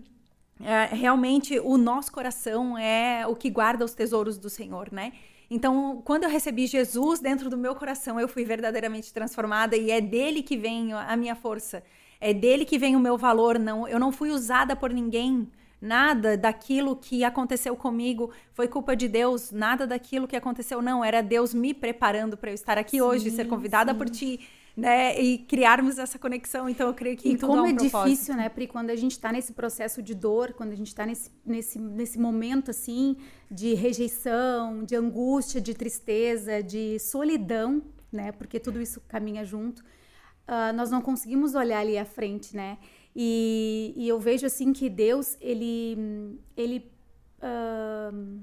é, 0.62 0.94
realmente 0.94 1.60
o 1.60 1.76
nosso 1.76 2.10
coração 2.10 2.78
é 2.78 3.26
o 3.26 3.36
que 3.36 3.50
guarda 3.50 3.84
os 3.84 3.92
tesouros 3.92 4.38
do 4.38 4.48
Senhor, 4.48 4.88
né? 4.90 5.12
Então, 5.50 6.00
quando 6.02 6.24
eu 6.24 6.30
recebi 6.30 6.66
Jesus 6.66 7.20
dentro 7.20 7.50
do 7.50 7.58
meu 7.58 7.74
coração, 7.74 8.18
eu 8.18 8.26
fui 8.26 8.44
verdadeiramente 8.44 9.12
transformada 9.12 9.76
e 9.76 9.90
é 9.90 10.00
dele 10.00 10.42
que 10.42 10.56
vem 10.56 10.94
a 10.94 11.14
minha 11.14 11.34
força. 11.36 11.84
É 12.20 12.32
dele 12.32 12.64
que 12.64 12.78
vem 12.78 12.96
o 12.96 13.00
meu 13.00 13.16
valor, 13.16 13.58
não. 13.58 13.86
Eu 13.86 13.98
não 13.98 14.10
fui 14.12 14.30
usada 14.30 14.74
por 14.74 14.92
ninguém. 14.92 15.48
Nada 15.80 16.36
daquilo 16.36 16.96
que 16.96 17.22
aconteceu 17.22 17.76
comigo 17.76 18.30
foi 18.54 18.66
culpa 18.66 18.96
de 18.96 19.08
Deus, 19.08 19.50
nada 19.50 19.86
daquilo 19.86 20.26
que 20.26 20.34
aconteceu 20.34 20.80
não, 20.80 21.04
era 21.04 21.22
Deus 21.22 21.52
me 21.52 21.74
preparando 21.74 22.36
para 22.36 22.50
eu 22.50 22.54
estar 22.54 22.78
aqui 22.78 22.92
sim, 22.96 23.00
hoje, 23.02 23.30
ser 23.30 23.46
convidada 23.46 23.92
sim. 23.92 23.98
por 23.98 24.08
ti, 24.08 24.40
né, 24.74 25.20
e 25.20 25.36
criarmos 25.36 25.98
essa 25.98 26.18
conexão. 26.18 26.66
Então 26.66 26.88
eu 26.88 26.94
creio 26.94 27.16
que 27.16 27.28
e 27.28 27.36
tudo 27.36 27.48
como 27.48 27.58
é, 27.58 27.62
um 27.62 27.66
é 27.66 27.74
propósito. 27.74 28.08
difícil, 28.08 28.34
né, 28.36 28.48
Pri, 28.48 28.66
quando 28.66 28.88
a 28.88 28.96
gente 28.96 29.12
está 29.12 29.30
nesse 29.30 29.52
processo 29.52 30.02
de 30.02 30.14
dor, 30.14 30.54
quando 30.54 30.72
a 30.72 30.74
gente 30.74 30.88
está 30.88 31.04
nesse, 31.04 31.30
nesse, 31.44 31.78
nesse 31.78 32.18
momento 32.18 32.70
assim 32.70 33.16
de 33.50 33.74
rejeição, 33.74 34.82
de 34.82 34.96
angústia, 34.96 35.60
de 35.60 35.74
tristeza, 35.74 36.62
de 36.62 36.98
solidão, 36.98 37.82
né, 38.10 38.32
porque 38.32 38.58
tudo 38.58 38.80
isso 38.80 39.00
caminha 39.06 39.44
junto 39.44 39.84
uh, 40.48 40.74
nós 40.74 40.90
não 40.90 41.00
conseguimos 41.00 41.54
olhar 41.54 41.80
ali 41.80 41.98
à 41.98 42.04
frente, 42.04 42.56
né? 42.56 42.78
E, 43.14 43.94
e 43.96 44.08
eu 44.08 44.20
vejo 44.20 44.46
assim 44.46 44.72
que 44.72 44.90
Deus, 44.90 45.36
ele, 45.40 46.38
ele 46.56 46.90
uh, 47.38 48.40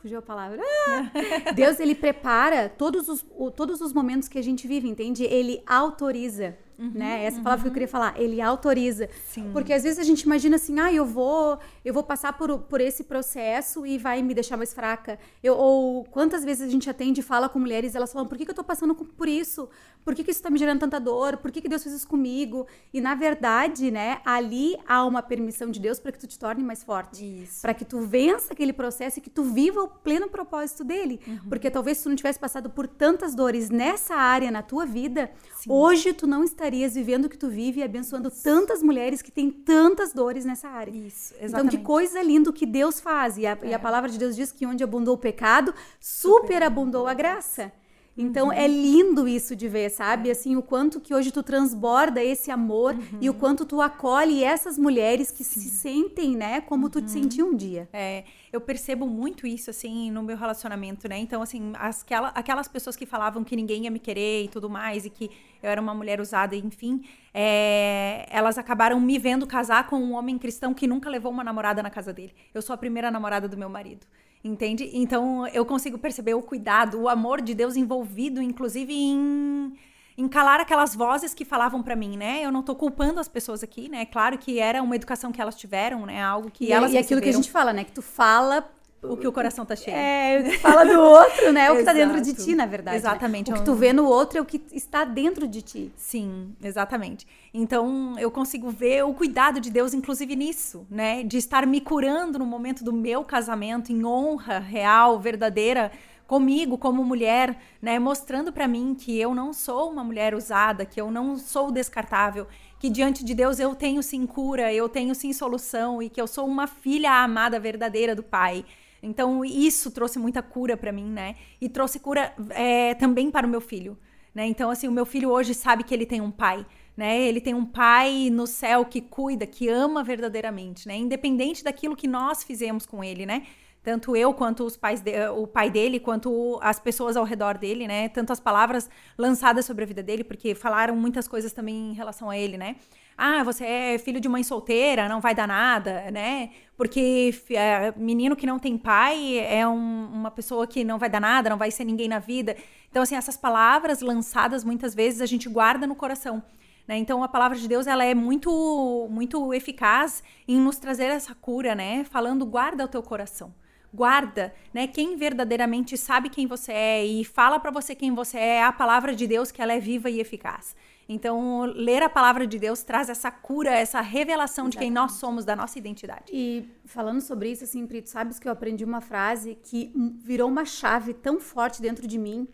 fugiu 0.00 0.18
a 0.18 0.22
palavra. 0.22 0.60
Ah! 0.88 1.52
Deus 1.54 1.78
ele 1.78 1.94
prepara 1.94 2.68
todos 2.68 3.08
os, 3.08 3.24
todos 3.54 3.80
os 3.80 3.92
momentos 3.92 4.28
que 4.28 4.38
a 4.38 4.42
gente 4.42 4.66
vive, 4.66 4.88
entende? 4.88 5.24
Ele 5.24 5.62
autoriza. 5.66 6.58
Uhum, 6.78 6.92
né? 6.94 7.24
Essa 7.24 7.38
uhum. 7.38 7.42
palavra 7.42 7.62
que 7.62 7.68
eu 7.68 7.72
queria 7.72 7.88
falar, 7.88 8.20
ele 8.20 8.40
autoriza. 8.40 9.08
Sim. 9.28 9.50
Porque 9.52 9.72
às 9.72 9.82
vezes 9.82 9.98
a 9.98 10.02
gente 10.02 10.22
imagina 10.22 10.56
assim, 10.56 10.78
ah, 10.78 10.92
eu 10.92 11.06
vou, 11.06 11.58
eu 11.84 11.94
vou 11.94 12.02
passar 12.02 12.34
por, 12.34 12.58
por 12.60 12.80
esse 12.80 13.04
processo 13.04 13.86
e 13.86 13.96
vai 13.96 14.22
me 14.22 14.34
deixar 14.34 14.56
mais 14.56 14.74
fraca. 14.74 15.18
Eu, 15.42 15.56
ou 15.56 16.04
quantas 16.04 16.44
vezes 16.44 16.66
a 16.66 16.70
gente 16.70 16.88
atende 16.90 17.20
e 17.20 17.22
fala 17.22 17.48
com 17.48 17.58
mulheres, 17.58 17.94
elas 17.94 18.12
falam, 18.12 18.28
por 18.28 18.36
que, 18.36 18.44
que 18.44 18.50
eu 18.50 18.54
tô 18.54 18.64
passando 18.64 18.94
por 18.94 19.28
isso? 19.28 19.68
Por 20.04 20.14
que, 20.14 20.22
que 20.22 20.30
isso 20.30 20.42
tá 20.42 20.50
me 20.50 20.58
gerando 20.58 20.80
tanta 20.80 21.00
dor? 21.00 21.38
Por 21.38 21.50
que, 21.50 21.60
que 21.60 21.68
Deus 21.68 21.82
fez 21.82 21.94
isso 21.94 22.06
comigo? 22.06 22.66
E 22.92 23.00
na 23.00 23.14
verdade, 23.14 23.90
né, 23.90 24.20
ali 24.24 24.76
há 24.86 25.04
uma 25.04 25.22
permissão 25.22 25.70
de 25.70 25.80
Deus 25.80 25.98
para 25.98 26.12
que 26.12 26.18
tu 26.18 26.26
te 26.26 26.38
torne 26.38 26.62
mais 26.62 26.84
forte. 26.84 27.48
Para 27.62 27.74
que 27.74 27.84
tu 27.84 28.00
vença 28.00 28.52
aquele 28.52 28.72
processo 28.72 29.18
e 29.18 29.22
que 29.22 29.30
tu 29.30 29.42
viva 29.42 29.82
o 29.82 29.88
pleno 29.88 30.28
propósito 30.28 30.84
dele. 30.84 31.20
Uhum. 31.26 31.48
Porque 31.48 31.70
talvez 31.70 31.98
se 31.98 32.04
tu 32.04 32.08
não 32.10 32.16
tivesse 32.16 32.38
passado 32.38 32.68
por 32.68 32.86
tantas 32.86 33.34
dores 33.34 33.70
nessa 33.70 34.14
área 34.14 34.50
na 34.50 34.62
tua 34.62 34.84
vida, 34.84 35.30
Sim. 35.56 35.70
hoje 35.72 36.12
tu 36.12 36.26
não 36.26 36.44
estaria 36.44 36.65
estarias 36.66 36.94
vivendo 36.94 37.26
o 37.26 37.28
que 37.28 37.38
tu 37.38 37.48
vive 37.48 37.80
e 37.80 37.82
abençoando 37.82 38.30
tantas 38.30 38.82
mulheres 38.82 39.22
que 39.22 39.30
têm 39.30 39.50
tantas 39.50 40.12
dores 40.12 40.44
nessa 40.44 40.68
área. 40.68 40.90
Isso, 40.90 41.32
Então, 41.34 41.46
exatamente. 41.46 41.76
que 41.78 41.82
coisa 41.82 42.22
linda 42.22 42.52
que 42.52 42.66
Deus 42.66 42.98
faz. 42.98 43.38
E 43.38 43.46
a, 43.46 43.56
e 43.62 43.72
a 43.72 43.78
palavra 43.78 44.10
de 44.10 44.18
Deus 44.18 44.34
diz 44.34 44.50
que 44.50 44.66
onde 44.66 44.82
abundou 44.82 45.14
o 45.14 45.18
pecado, 45.18 45.72
superabundou 46.00 47.06
a 47.06 47.14
graça. 47.14 47.72
Então 48.16 48.50
é 48.50 48.66
lindo 48.66 49.28
isso 49.28 49.54
de 49.54 49.68
ver, 49.68 49.90
sabe? 49.90 50.30
Assim, 50.30 50.56
o 50.56 50.62
quanto 50.62 51.00
que 51.00 51.14
hoje 51.14 51.30
tu 51.30 51.42
transborda 51.42 52.22
esse 52.24 52.50
amor 52.50 52.96
e 53.20 53.28
o 53.28 53.34
quanto 53.34 53.64
tu 53.66 53.82
acolhe 53.82 54.42
essas 54.42 54.78
mulheres 54.78 55.30
que 55.30 55.44
se 55.44 55.60
sentem, 55.68 56.34
né, 56.34 56.60
como 56.62 56.88
tu 56.88 57.02
te 57.02 57.10
sentia 57.10 57.44
um 57.44 57.54
dia. 57.54 57.88
É, 57.92 58.24
eu 58.52 58.60
percebo 58.60 59.06
muito 59.06 59.46
isso, 59.46 59.68
assim, 59.68 60.10
no 60.10 60.22
meu 60.22 60.36
relacionamento, 60.36 61.06
né? 61.08 61.18
Então, 61.18 61.42
assim, 61.42 61.72
as, 61.78 62.02
aquela, 62.02 62.28
aquelas 62.28 62.68
pessoas 62.68 62.96
que 62.96 63.04
falavam 63.04 63.44
que 63.44 63.54
ninguém 63.54 63.84
ia 63.84 63.90
me 63.90 63.98
querer 63.98 64.44
e 64.44 64.48
tudo 64.48 64.70
mais, 64.70 65.04
e 65.04 65.10
que 65.10 65.30
eu 65.62 65.68
era 65.68 65.80
uma 65.80 65.94
mulher 65.94 66.20
usada, 66.20 66.56
enfim, 66.56 67.04
é, 67.34 68.26
elas 68.30 68.56
acabaram 68.56 68.98
me 68.98 69.18
vendo 69.18 69.46
casar 69.46 69.86
com 69.86 69.96
um 69.96 70.14
homem 70.14 70.38
cristão 70.38 70.72
que 70.72 70.86
nunca 70.86 71.10
levou 71.10 71.30
uma 71.30 71.44
namorada 71.44 71.82
na 71.82 71.90
casa 71.90 72.12
dele. 72.12 72.32
Eu 72.54 72.62
sou 72.62 72.72
a 72.72 72.76
primeira 72.78 73.10
namorada 73.10 73.46
do 73.46 73.56
meu 73.56 73.68
marido. 73.68 74.06
Entende? 74.44 74.88
Então 74.92 75.46
eu 75.48 75.64
consigo 75.66 75.98
perceber 75.98 76.34
o 76.34 76.42
cuidado, 76.42 77.00
o 77.00 77.08
amor 77.08 77.40
de 77.40 77.52
Deus 77.54 77.76
envolvido, 77.76 78.40
inclusive 78.40 78.92
em, 78.94 79.72
em 80.16 80.28
calar 80.28 80.60
aquelas 80.60 80.94
vozes 80.94 81.34
que 81.34 81.44
falavam 81.44 81.82
para 81.82 81.96
mim, 81.96 82.16
né? 82.16 82.42
Eu 82.44 82.52
não 82.52 82.62
tô 82.62 82.74
culpando 82.74 83.18
as 83.18 83.26
pessoas 83.28 83.62
aqui, 83.64 83.88
né? 83.88 84.06
Claro 84.06 84.38
que 84.38 84.60
era 84.60 84.82
uma 84.82 84.94
educação 84.94 85.32
que 85.32 85.40
elas 85.40 85.56
tiveram, 85.56 86.06
né? 86.06 86.22
Algo 86.22 86.50
que 86.50 86.66
E, 86.66 86.72
elas 86.72 86.92
e 86.92 86.96
aquilo 86.98 87.20
que 87.20 87.28
a 87.28 87.32
receberam. 87.32 87.42
gente 87.42 87.50
fala, 87.50 87.72
né, 87.72 87.84
que 87.84 87.92
tu 87.92 88.02
fala 88.02 88.70
o 89.08 89.16
que 89.16 89.26
o 89.26 89.32
coração 89.32 89.64
tá 89.64 89.74
cheio. 89.76 89.96
É, 89.96 90.58
fala 90.58 90.84
do 90.84 91.00
outro, 91.00 91.52
né? 91.52 91.70
O 91.70 91.76
que 91.76 91.84
tá 91.84 91.92
dentro 91.92 92.20
de 92.20 92.34
ti, 92.34 92.54
na 92.54 92.66
verdade. 92.66 92.94
né? 92.94 92.98
Exatamente. 92.98 93.50
O 93.50 93.54
que 93.54 93.64
tu 93.64 93.74
vê 93.74 93.92
no 93.92 94.04
outro 94.06 94.38
é 94.38 94.40
o 94.40 94.44
que 94.44 94.60
está 94.72 95.04
dentro 95.04 95.46
de 95.46 95.62
ti. 95.62 95.92
Sim, 95.96 96.54
exatamente. 96.62 97.26
Então 97.52 98.18
eu 98.18 98.30
consigo 98.30 98.70
ver 98.70 99.04
o 99.04 99.14
cuidado 99.14 99.60
de 99.60 99.70
Deus, 99.70 99.94
inclusive 99.94 100.34
nisso, 100.36 100.86
né? 100.90 101.22
De 101.22 101.36
estar 101.36 101.66
me 101.66 101.80
curando 101.80 102.38
no 102.38 102.46
momento 102.46 102.84
do 102.84 102.92
meu 102.92 103.24
casamento, 103.24 103.92
em 103.92 104.04
honra 104.04 104.58
real, 104.58 105.18
verdadeira, 105.18 105.90
comigo 106.26 106.76
como 106.76 107.04
mulher, 107.04 107.56
né? 107.80 107.98
Mostrando 107.98 108.52
pra 108.52 108.66
mim 108.66 108.94
que 108.98 109.18
eu 109.18 109.34
não 109.34 109.52
sou 109.52 109.90
uma 109.90 110.02
mulher 110.02 110.34
usada, 110.34 110.84
que 110.84 111.00
eu 111.00 111.10
não 111.10 111.36
sou 111.36 111.70
descartável, 111.70 112.46
que 112.78 112.90
diante 112.90 113.24
de 113.24 113.34
Deus 113.34 113.58
eu 113.58 113.74
tenho 113.74 114.02
sim 114.02 114.26
cura, 114.26 114.72
eu 114.72 114.88
tenho 114.88 115.14
sim 115.14 115.32
solução 115.32 116.02
e 116.02 116.10
que 116.10 116.20
eu 116.20 116.26
sou 116.26 116.46
uma 116.46 116.66
filha 116.66 117.12
amada 117.12 117.58
verdadeira 117.58 118.14
do 118.14 118.22
Pai. 118.22 118.64
Então 119.06 119.44
isso 119.44 119.90
trouxe 119.90 120.18
muita 120.18 120.42
cura 120.42 120.76
pra 120.76 120.92
mim, 120.92 121.06
né? 121.06 121.36
E 121.60 121.68
trouxe 121.68 121.98
cura 121.98 122.34
é, 122.50 122.94
também 122.94 123.30
para 123.30 123.46
o 123.46 123.50
meu 123.50 123.60
filho. 123.60 123.96
Né? 124.34 124.46
Então, 124.46 124.68
assim, 124.68 124.86
o 124.86 124.92
meu 124.92 125.06
filho 125.06 125.30
hoje 125.30 125.54
sabe 125.54 125.82
que 125.82 125.94
ele 125.94 126.04
tem 126.04 126.20
um 126.20 126.30
pai, 126.30 126.66
né? 126.94 127.22
Ele 127.22 127.40
tem 127.40 127.54
um 127.54 127.64
pai 127.64 128.28
no 128.30 128.46
céu 128.46 128.84
que 128.84 129.00
cuida, 129.00 129.46
que 129.46 129.66
ama 129.66 130.04
verdadeiramente, 130.04 130.86
né? 130.86 130.94
Independente 130.94 131.64
daquilo 131.64 131.96
que 131.96 132.06
nós 132.06 132.42
fizemos 132.42 132.84
com 132.84 133.02
ele, 133.02 133.24
né? 133.24 133.46
Tanto 133.86 134.16
eu 134.16 134.34
quanto 134.34 134.64
os 134.64 134.76
pais 134.76 135.00
de, 135.00 135.28
o 135.28 135.46
pai 135.46 135.70
dele, 135.70 136.00
quanto 136.00 136.58
as 136.60 136.80
pessoas 136.80 137.16
ao 137.16 137.22
redor 137.22 137.56
dele, 137.56 137.86
né? 137.86 138.08
Tanto 138.08 138.32
as 138.32 138.40
palavras 138.40 138.90
lançadas 139.16 139.64
sobre 139.64 139.84
a 139.84 139.86
vida 139.86 140.02
dele, 140.02 140.24
porque 140.24 140.56
falaram 140.56 140.96
muitas 140.96 141.28
coisas 141.28 141.52
também 141.52 141.92
em 141.92 141.92
relação 141.92 142.28
a 142.28 142.36
ele, 142.36 142.58
né? 142.58 142.74
Ah, 143.16 143.44
você 143.44 143.64
é 143.64 143.98
filho 143.98 144.20
de 144.20 144.28
mãe 144.28 144.42
solteira, 144.42 145.08
não 145.08 145.20
vai 145.20 145.36
dar 145.36 145.46
nada, 145.46 146.10
né? 146.10 146.50
Porque 146.76 147.32
é, 147.50 147.94
menino 147.96 148.34
que 148.34 148.44
não 148.44 148.58
tem 148.58 148.76
pai 148.76 149.38
é 149.38 149.64
um, 149.68 150.06
uma 150.12 150.32
pessoa 150.32 150.66
que 150.66 150.82
não 150.82 150.98
vai 150.98 151.08
dar 151.08 151.20
nada, 151.20 151.48
não 151.48 151.56
vai 151.56 151.70
ser 151.70 151.84
ninguém 151.84 152.08
na 152.08 152.18
vida. 152.18 152.56
Então, 152.90 153.04
assim, 153.04 153.14
essas 153.14 153.36
palavras 153.36 154.00
lançadas 154.00 154.64
muitas 154.64 154.96
vezes 154.96 155.20
a 155.20 155.26
gente 155.26 155.48
guarda 155.48 155.86
no 155.86 155.94
coração. 155.94 156.42
Né? 156.88 156.98
Então, 156.98 157.22
a 157.22 157.28
palavra 157.28 157.56
de 157.56 157.68
Deus 157.68 157.86
ela 157.86 158.04
é 158.04 158.16
muito, 158.16 159.06
muito 159.12 159.54
eficaz 159.54 160.24
em 160.48 160.58
nos 160.58 160.76
trazer 160.76 161.04
essa 161.04 161.36
cura, 161.36 161.72
né? 161.76 162.02
Falando, 162.02 162.44
guarda 162.44 162.84
o 162.84 162.88
teu 162.88 163.00
coração 163.00 163.54
guarda, 163.92 164.52
né? 164.72 164.86
Quem 164.86 165.16
verdadeiramente 165.16 165.96
sabe 165.96 166.28
quem 166.28 166.46
você 166.46 166.72
é 166.72 167.04
e 167.04 167.24
fala 167.24 167.58
para 167.58 167.70
você 167.70 167.94
quem 167.94 168.14
você 168.14 168.38
é, 168.38 168.56
é 168.56 168.62
a 168.62 168.72
palavra 168.72 169.14
de 169.14 169.26
Deus 169.26 169.50
que 169.50 169.62
ela 169.62 169.72
é 169.72 169.80
viva 169.80 170.10
e 170.10 170.20
eficaz. 170.20 170.76
Então, 171.08 171.64
ler 171.64 172.02
a 172.02 172.08
palavra 172.08 172.46
de 172.46 172.58
Deus 172.58 172.82
traz 172.82 173.08
essa 173.08 173.30
cura, 173.30 173.70
essa 173.70 174.00
revelação 174.00 174.68
de 174.68 174.76
quem 174.76 174.90
nós 174.90 175.12
somos, 175.12 175.44
da 175.44 175.54
nossa 175.54 175.78
identidade. 175.78 176.24
E 176.32 176.68
falando 176.84 177.20
sobre 177.20 177.50
isso, 177.50 177.62
assim, 177.62 177.86
Pri, 177.86 178.02
tu 178.02 178.10
sabes 178.10 178.40
que 178.40 178.48
eu 178.48 178.52
aprendi 178.52 178.84
uma 178.84 179.00
frase 179.00 179.56
que 179.62 179.92
virou 180.20 180.48
uma 180.48 180.64
chave 180.64 181.14
tão 181.14 181.38
forte 181.38 181.80
dentro 181.80 182.08
de 182.08 182.18
mim, 182.18 182.48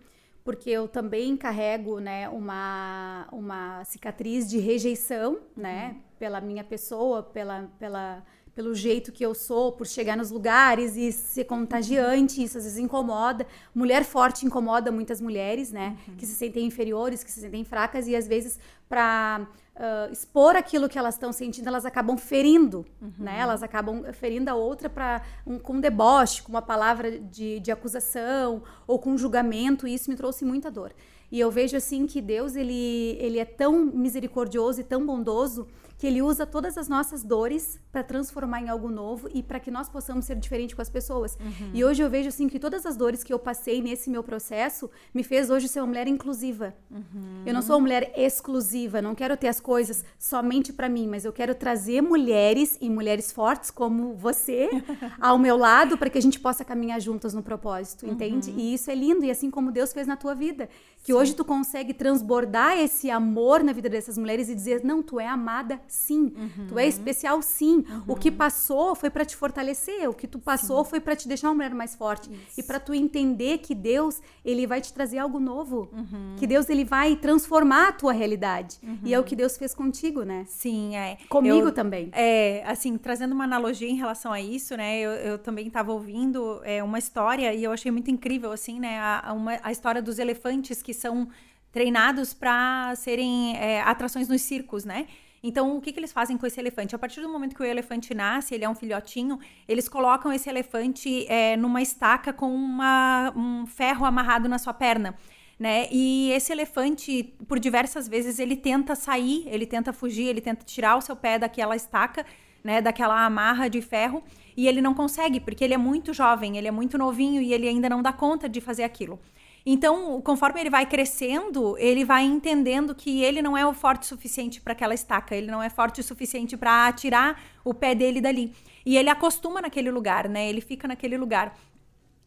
porque 0.44 0.68
eu 0.68 0.86
também 0.86 1.34
carrego, 1.36 1.98
né, 1.98 2.28
uma, 2.28 3.26
uma 3.32 3.84
cicatriz 3.84 4.50
de 4.50 4.58
rejeição, 4.58 5.38
né, 5.56 5.96
pela 6.18 6.40
minha 6.40 6.64
pessoa, 6.64 7.22
pela, 7.22 7.70
pela, 7.78 8.22
pelo 8.54 8.74
jeito 8.74 9.10
que 9.12 9.24
eu 9.24 9.34
sou, 9.34 9.72
por 9.72 9.86
chegar 9.86 10.16
nos 10.16 10.30
lugares 10.30 10.94
e 10.96 11.10
ser 11.10 11.44
contagiante, 11.44 12.42
isso 12.42 12.58
às 12.58 12.64
vezes 12.64 12.78
incomoda. 12.78 13.46
Mulher 13.74 14.04
forte 14.04 14.44
incomoda 14.44 14.92
muitas 14.92 15.20
mulheres, 15.20 15.72
né? 15.72 15.96
Uhum. 16.06 16.16
Que 16.16 16.26
se 16.26 16.34
sentem 16.34 16.66
inferiores, 16.66 17.24
que 17.24 17.30
se 17.32 17.40
sentem 17.40 17.64
fracas 17.64 18.06
e 18.06 18.14
às 18.14 18.28
vezes 18.28 18.58
para 18.88 19.46
uh, 19.74 20.12
expor 20.12 20.54
aquilo 20.54 20.86
que 20.86 20.98
elas 20.98 21.14
estão 21.14 21.32
sentindo, 21.32 21.66
elas 21.68 21.86
acabam 21.86 22.16
ferindo, 22.18 22.84
Uhum. 23.00 23.10
né? 23.18 23.38
Elas 23.40 23.62
acabam 23.62 24.04
ferindo 24.12 24.50
a 24.50 24.54
outra 24.54 24.90
para 24.90 25.22
um, 25.46 25.58
com 25.58 25.74
um 25.74 25.80
deboche, 25.80 26.42
com 26.42 26.50
uma 26.52 26.62
palavra 26.62 27.18
de, 27.18 27.58
de 27.58 27.72
acusação 27.72 28.62
ou 28.86 28.98
com 28.98 29.12
um 29.12 29.18
julgamento. 29.18 29.86
E 29.86 29.94
isso 29.94 30.10
me 30.10 30.16
trouxe 30.16 30.44
muita 30.44 30.70
dor. 30.70 30.92
E 31.30 31.40
eu 31.40 31.50
vejo 31.50 31.74
assim 31.74 32.06
que 32.06 32.20
Deus 32.20 32.54
ele, 32.54 33.16
ele 33.18 33.38
é 33.38 33.46
tão 33.46 33.86
misericordioso 33.86 34.82
e 34.82 34.84
tão 34.84 35.06
bondoso 35.06 35.66
que 36.02 36.08
ele 36.08 36.20
usa 36.20 36.44
todas 36.44 36.76
as 36.76 36.88
nossas 36.88 37.22
dores 37.22 37.78
para 37.92 38.02
transformar 38.02 38.60
em 38.60 38.68
algo 38.68 38.90
novo 38.90 39.28
e 39.32 39.40
para 39.40 39.60
que 39.60 39.70
nós 39.70 39.88
possamos 39.88 40.24
ser 40.24 40.34
diferentes 40.34 40.74
com 40.74 40.82
as 40.82 40.90
pessoas. 40.90 41.38
Uhum. 41.40 41.70
E 41.72 41.84
hoje 41.84 42.02
eu 42.02 42.10
vejo 42.10 42.28
assim 42.28 42.48
que 42.48 42.58
todas 42.58 42.84
as 42.84 42.96
dores 42.96 43.22
que 43.22 43.32
eu 43.32 43.38
passei 43.38 43.80
nesse 43.80 44.10
meu 44.10 44.24
processo 44.24 44.90
me 45.14 45.22
fez 45.22 45.48
hoje 45.48 45.68
ser 45.68 45.78
uma 45.78 45.86
mulher 45.86 46.08
inclusiva. 46.08 46.74
Uhum. 46.90 47.44
Eu 47.46 47.54
não 47.54 47.62
sou 47.62 47.76
uma 47.76 47.82
mulher 47.82 48.12
exclusiva, 48.16 49.00
não 49.00 49.14
quero 49.14 49.36
ter 49.36 49.46
as 49.46 49.60
coisas 49.60 50.04
somente 50.18 50.72
para 50.72 50.88
mim, 50.88 51.06
mas 51.06 51.24
eu 51.24 51.32
quero 51.32 51.54
trazer 51.54 52.00
mulheres 52.00 52.76
e 52.80 52.90
mulheres 52.90 53.30
fortes 53.30 53.70
como 53.70 54.14
você 54.14 54.70
ao 55.20 55.38
meu 55.38 55.56
lado 55.56 55.96
para 55.96 56.10
que 56.10 56.18
a 56.18 56.22
gente 56.22 56.40
possa 56.40 56.64
caminhar 56.64 57.00
juntas 57.00 57.32
no 57.32 57.44
propósito, 57.44 58.08
entende? 58.08 58.50
Uhum. 58.50 58.58
E 58.58 58.74
isso 58.74 58.90
é 58.90 58.94
lindo 58.96 59.24
e 59.24 59.30
assim 59.30 59.52
como 59.52 59.70
Deus 59.70 59.92
fez 59.92 60.08
na 60.08 60.16
tua 60.16 60.34
vida, 60.34 60.68
que 61.02 61.12
hoje 61.12 61.34
tu 61.34 61.44
consegue 61.44 61.92
transbordar 61.92 62.78
esse 62.78 63.10
amor 63.10 63.62
na 63.64 63.72
vida 63.72 63.88
dessas 63.88 64.16
mulheres 64.16 64.48
e 64.48 64.54
dizer: 64.54 64.84
"Não, 64.84 65.02
tu 65.02 65.18
é 65.18 65.26
amada 65.26 65.80
sim. 65.88 66.32
Tu 66.68 66.78
é 66.78 66.86
especial 66.86 67.42
sim. 67.42 67.84
O 68.06 68.14
que 68.14 68.30
passou 68.30 68.94
foi 68.94 69.10
para 69.10 69.24
te 69.24 69.34
fortalecer, 69.36 70.08
o 70.08 70.14
que 70.14 70.26
tu 70.26 70.38
passou 70.38 70.84
foi 70.84 71.00
para 71.00 71.16
te 71.16 71.26
deixar 71.26 71.48
uma 71.48 71.54
mulher 71.54 71.74
mais 71.74 71.94
forte 71.96 72.30
e 72.56 72.62
para 72.62 72.78
tu 72.78 72.94
entender 72.94 73.58
que 73.58 73.74
Deus, 73.74 74.20
ele 74.44 74.66
vai 74.66 74.80
te 74.80 74.92
trazer 74.92 75.18
algo 75.18 75.40
novo. 75.40 75.90
Que 76.36 76.46
Deus 76.46 76.68
ele 76.70 76.84
vai 76.84 77.16
transformar 77.16 77.88
a 77.88 77.92
tua 77.92 78.12
realidade. 78.12 78.78
E 79.04 79.12
é 79.12 79.18
o 79.18 79.24
que 79.24 79.34
Deus 79.34 79.56
fez 79.56 79.74
contigo, 79.74 80.22
né? 80.22 80.44
Sim, 80.46 80.96
é. 80.96 81.18
Comigo 81.28 81.68
Eu- 81.68 81.72
também. 81.72 82.10
É, 82.12 82.62
assim, 82.66 82.96
trazendo 82.96 83.32
uma 83.34 83.44
analogia 83.44 83.88
em 83.88 83.96
relação 83.96 84.32
a 84.32 84.40
isso, 84.40 84.76
né? 84.76 85.00
Eu, 85.00 85.10
eu 85.12 85.38
também 85.38 85.66
estava 85.66 85.92
ouvindo 85.92 86.60
é, 86.64 86.82
uma 86.82 86.98
história 86.98 87.52
e 87.54 87.64
eu 87.64 87.72
achei 87.72 87.90
muito 87.90 88.10
incrível, 88.10 88.52
assim, 88.52 88.78
né? 88.78 88.98
A, 88.98 89.30
a 89.30 89.32
uma- 89.32 89.58
a 89.62 89.72
história 89.72 90.00
dos 90.00 90.18
elefantes 90.18 90.80
que 90.82 90.91
são 90.96 91.28
treinados 91.70 92.34
para 92.34 92.94
serem 92.96 93.56
é, 93.56 93.80
atrações 93.82 94.28
nos 94.28 94.42
circos, 94.42 94.84
né? 94.84 95.06
Então, 95.42 95.76
o 95.76 95.80
que, 95.80 95.92
que 95.92 95.98
eles 95.98 96.12
fazem 96.12 96.38
com 96.38 96.46
esse 96.46 96.60
elefante? 96.60 96.94
A 96.94 96.98
partir 96.98 97.20
do 97.20 97.28
momento 97.28 97.56
que 97.56 97.62
o 97.62 97.66
elefante 97.66 98.14
nasce, 98.14 98.54
ele 98.54 98.64
é 98.64 98.68
um 98.68 98.74
filhotinho, 98.76 99.40
eles 99.66 99.88
colocam 99.88 100.32
esse 100.32 100.48
elefante 100.48 101.26
é, 101.28 101.56
numa 101.56 101.82
estaca 101.82 102.32
com 102.32 102.54
uma- 102.54 103.32
um 103.34 103.66
ferro 103.66 104.04
amarrado 104.04 104.48
na 104.48 104.58
sua 104.58 104.72
perna. 104.72 105.16
Né? 105.58 105.88
E 105.90 106.30
esse 106.32 106.52
elefante, 106.52 107.34
por 107.48 107.58
diversas 107.58 108.06
vezes, 108.08 108.38
ele 108.38 108.56
tenta 108.56 108.94
sair, 108.94 109.44
ele 109.46 109.66
tenta 109.66 109.92
fugir, 109.92 110.26
ele 110.26 110.40
tenta 110.40 110.64
tirar 110.64 110.96
o 110.96 111.00
seu 111.00 111.16
pé 111.16 111.38
daquela 111.38 111.74
estaca, 111.74 112.24
né? 112.64 112.80
Daquela 112.80 113.24
amarra 113.24 113.68
de 113.68 113.80
ferro, 113.82 114.22
e 114.56 114.68
ele 114.68 114.80
não 114.80 114.94
consegue, 114.94 115.40
porque 115.40 115.64
ele 115.64 115.74
é 115.74 115.78
muito 115.78 116.12
jovem, 116.12 116.56
ele 116.56 116.68
é 116.68 116.70
muito 116.70 116.96
novinho 116.98 117.40
e 117.40 117.52
ele 117.52 117.68
ainda 117.68 117.88
não 117.88 118.02
dá 118.02 118.12
conta 118.12 118.48
de 118.48 118.60
fazer 118.60 118.84
aquilo. 118.84 119.18
Então, 119.64 120.20
conforme 120.22 120.60
ele 120.60 120.70
vai 120.70 120.84
crescendo, 120.84 121.76
ele 121.78 122.04
vai 122.04 122.24
entendendo 122.24 122.94
que 122.94 123.22
ele 123.22 123.40
não 123.40 123.56
é 123.56 123.64
o 123.64 123.72
forte 123.72 124.06
suficiente 124.06 124.60
para 124.60 124.72
aquela 124.72 124.92
estaca, 124.92 125.36
ele 125.36 125.50
não 125.50 125.62
é 125.62 125.70
forte 125.70 126.00
o 126.00 126.04
suficiente 126.04 126.56
para 126.56 126.92
tirar 126.92 127.40
o 127.64 127.72
pé 127.72 127.94
dele 127.94 128.20
dali. 128.20 128.52
E 128.84 128.96
ele 128.96 129.08
acostuma 129.08 129.60
naquele 129.60 129.90
lugar, 129.90 130.28
né? 130.28 130.48
Ele 130.48 130.60
fica 130.60 130.88
naquele 130.88 131.16
lugar. 131.16 131.56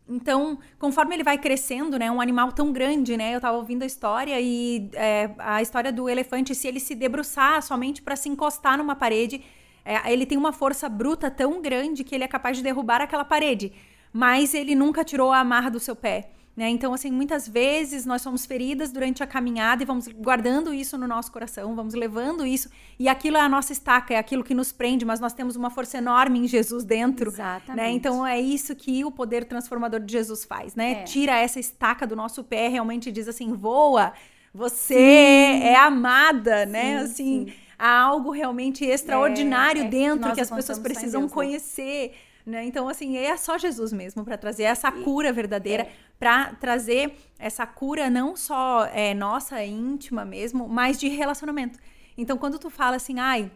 Então, 0.07 0.59
conforme 0.77 1.15
ele 1.15 1.23
vai 1.23 1.37
crescendo, 1.37 1.97
né, 1.97 2.11
um 2.11 2.21
animal 2.21 2.51
tão 2.51 2.71
grande, 2.71 3.17
né, 3.17 3.35
eu 3.35 3.41
tava 3.41 3.57
ouvindo 3.57 3.81
a 3.81 3.87
história 3.87 4.39
e 4.39 4.87
é, 4.93 5.31
a 5.39 5.63
história 5.63 5.91
do 5.91 6.07
elefante, 6.07 6.53
se 6.53 6.67
ele 6.67 6.79
se 6.79 6.93
debruçar 6.93 7.59
somente 7.63 8.03
para 8.03 8.15
se 8.15 8.29
encostar 8.29 8.77
numa 8.77 8.95
parede, 8.95 9.43
é, 9.83 10.13
ele 10.13 10.27
tem 10.27 10.37
uma 10.37 10.53
força 10.53 10.87
bruta 10.87 11.31
tão 11.31 11.59
grande 11.59 12.03
que 12.03 12.13
ele 12.13 12.23
é 12.23 12.27
capaz 12.27 12.55
de 12.55 12.61
derrubar 12.61 13.01
aquela 13.01 13.25
parede, 13.25 13.73
mas 14.13 14.53
ele 14.53 14.75
nunca 14.75 15.03
tirou 15.03 15.31
a 15.31 15.39
amarra 15.39 15.71
do 15.71 15.79
seu 15.79 15.95
pé. 15.95 16.34
Né? 16.55 16.69
Então, 16.69 16.93
assim, 16.93 17.11
muitas 17.11 17.47
vezes 17.47 18.05
nós 18.05 18.21
somos 18.21 18.45
feridas 18.45 18.89
durante 18.89 19.21
a 19.21 19.27
caminhada 19.27 19.83
e 19.83 19.85
vamos 19.85 20.07
guardando 20.07 20.73
isso 20.73 20.97
no 20.97 21.05
nosso 21.05 21.29
coração, 21.29 21.75
vamos 21.75 21.93
levando 21.93 22.45
isso, 22.45 22.69
e 22.97 23.09
aquilo 23.09 23.35
é 23.35 23.41
a 23.41 23.49
nossa 23.49 23.73
estaca, 23.73 24.13
é 24.13 24.17
aquilo 24.17 24.41
que 24.41 24.53
nos 24.53 24.71
prende, 24.71 25.03
mas 25.03 25.19
nós 25.19 25.33
temos 25.33 25.57
uma 25.57 25.69
força 25.69 25.97
enorme 25.97 26.39
em 26.39 26.47
Jesus 26.47 26.85
dentro. 26.85 27.29
Né? 27.29 27.35
Exatamente. 27.35 27.75
Né? 27.75 27.91
Então, 27.91 28.25
é 28.25 28.39
isso 28.39 28.73
que 28.73 29.03
o 29.03 29.11
poder 29.11 29.43
transformador 29.43 29.99
de 29.99 30.13
Jesus 30.13 30.45
faz, 30.45 30.75
né? 30.75 30.91
É. 30.91 31.03
Tira 31.03 31.37
essa 31.37 31.59
estaca 31.59 32.07
do 32.07 32.15
nosso 32.15 32.41
pé, 32.41 32.69
realmente 32.69 33.11
diz 33.11 33.27
assim: 33.27 33.51
voa, 33.53 34.13
você 34.53 34.93
sim. 34.93 35.63
é 35.63 35.75
amada, 35.75 36.65
né? 36.65 36.99
Sim, 36.99 37.03
assim, 37.03 37.45
sim. 37.47 37.53
há 37.77 37.99
algo 37.99 38.31
realmente 38.31 38.85
extraordinário 38.85 39.81
é, 39.81 39.85
é 39.85 39.89
dentro 39.89 40.29
que, 40.29 40.35
que 40.35 40.41
as 40.41 40.49
pessoas 40.49 40.79
precisam 40.79 41.21
Deus, 41.21 41.31
né? 41.31 41.35
conhecer. 41.35 42.11
Né? 42.11 42.15
Né? 42.45 42.63
Então, 42.65 42.87
assim, 42.87 43.17
é 43.17 43.35
só 43.37 43.57
Jesus 43.57 43.91
mesmo 43.91 44.23
para 44.23 44.37
trazer 44.37 44.63
essa 44.63 44.91
cura 44.91 45.33
verdadeira, 45.33 45.83
é. 45.83 45.91
Para 46.19 46.53
trazer 46.55 47.15
essa 47.37 47.65
cura 47.65 48.09
não 48.09 48.35
só 48.35 48.85
é, 48.85 49.13
nossa, 49.13 49.63
íntima 49.63 50.23
mesmo, 50.23 50.67
mas 50.67 50.99
de 50.99 51.07
relacionamento. 51.07 51.79
Então, 52.17 52.37
quando 52.37 52.57
tu 52.57 52.69
fala 52.69 52.95
assim, 52.95 53.19
ai, 53.19 53.51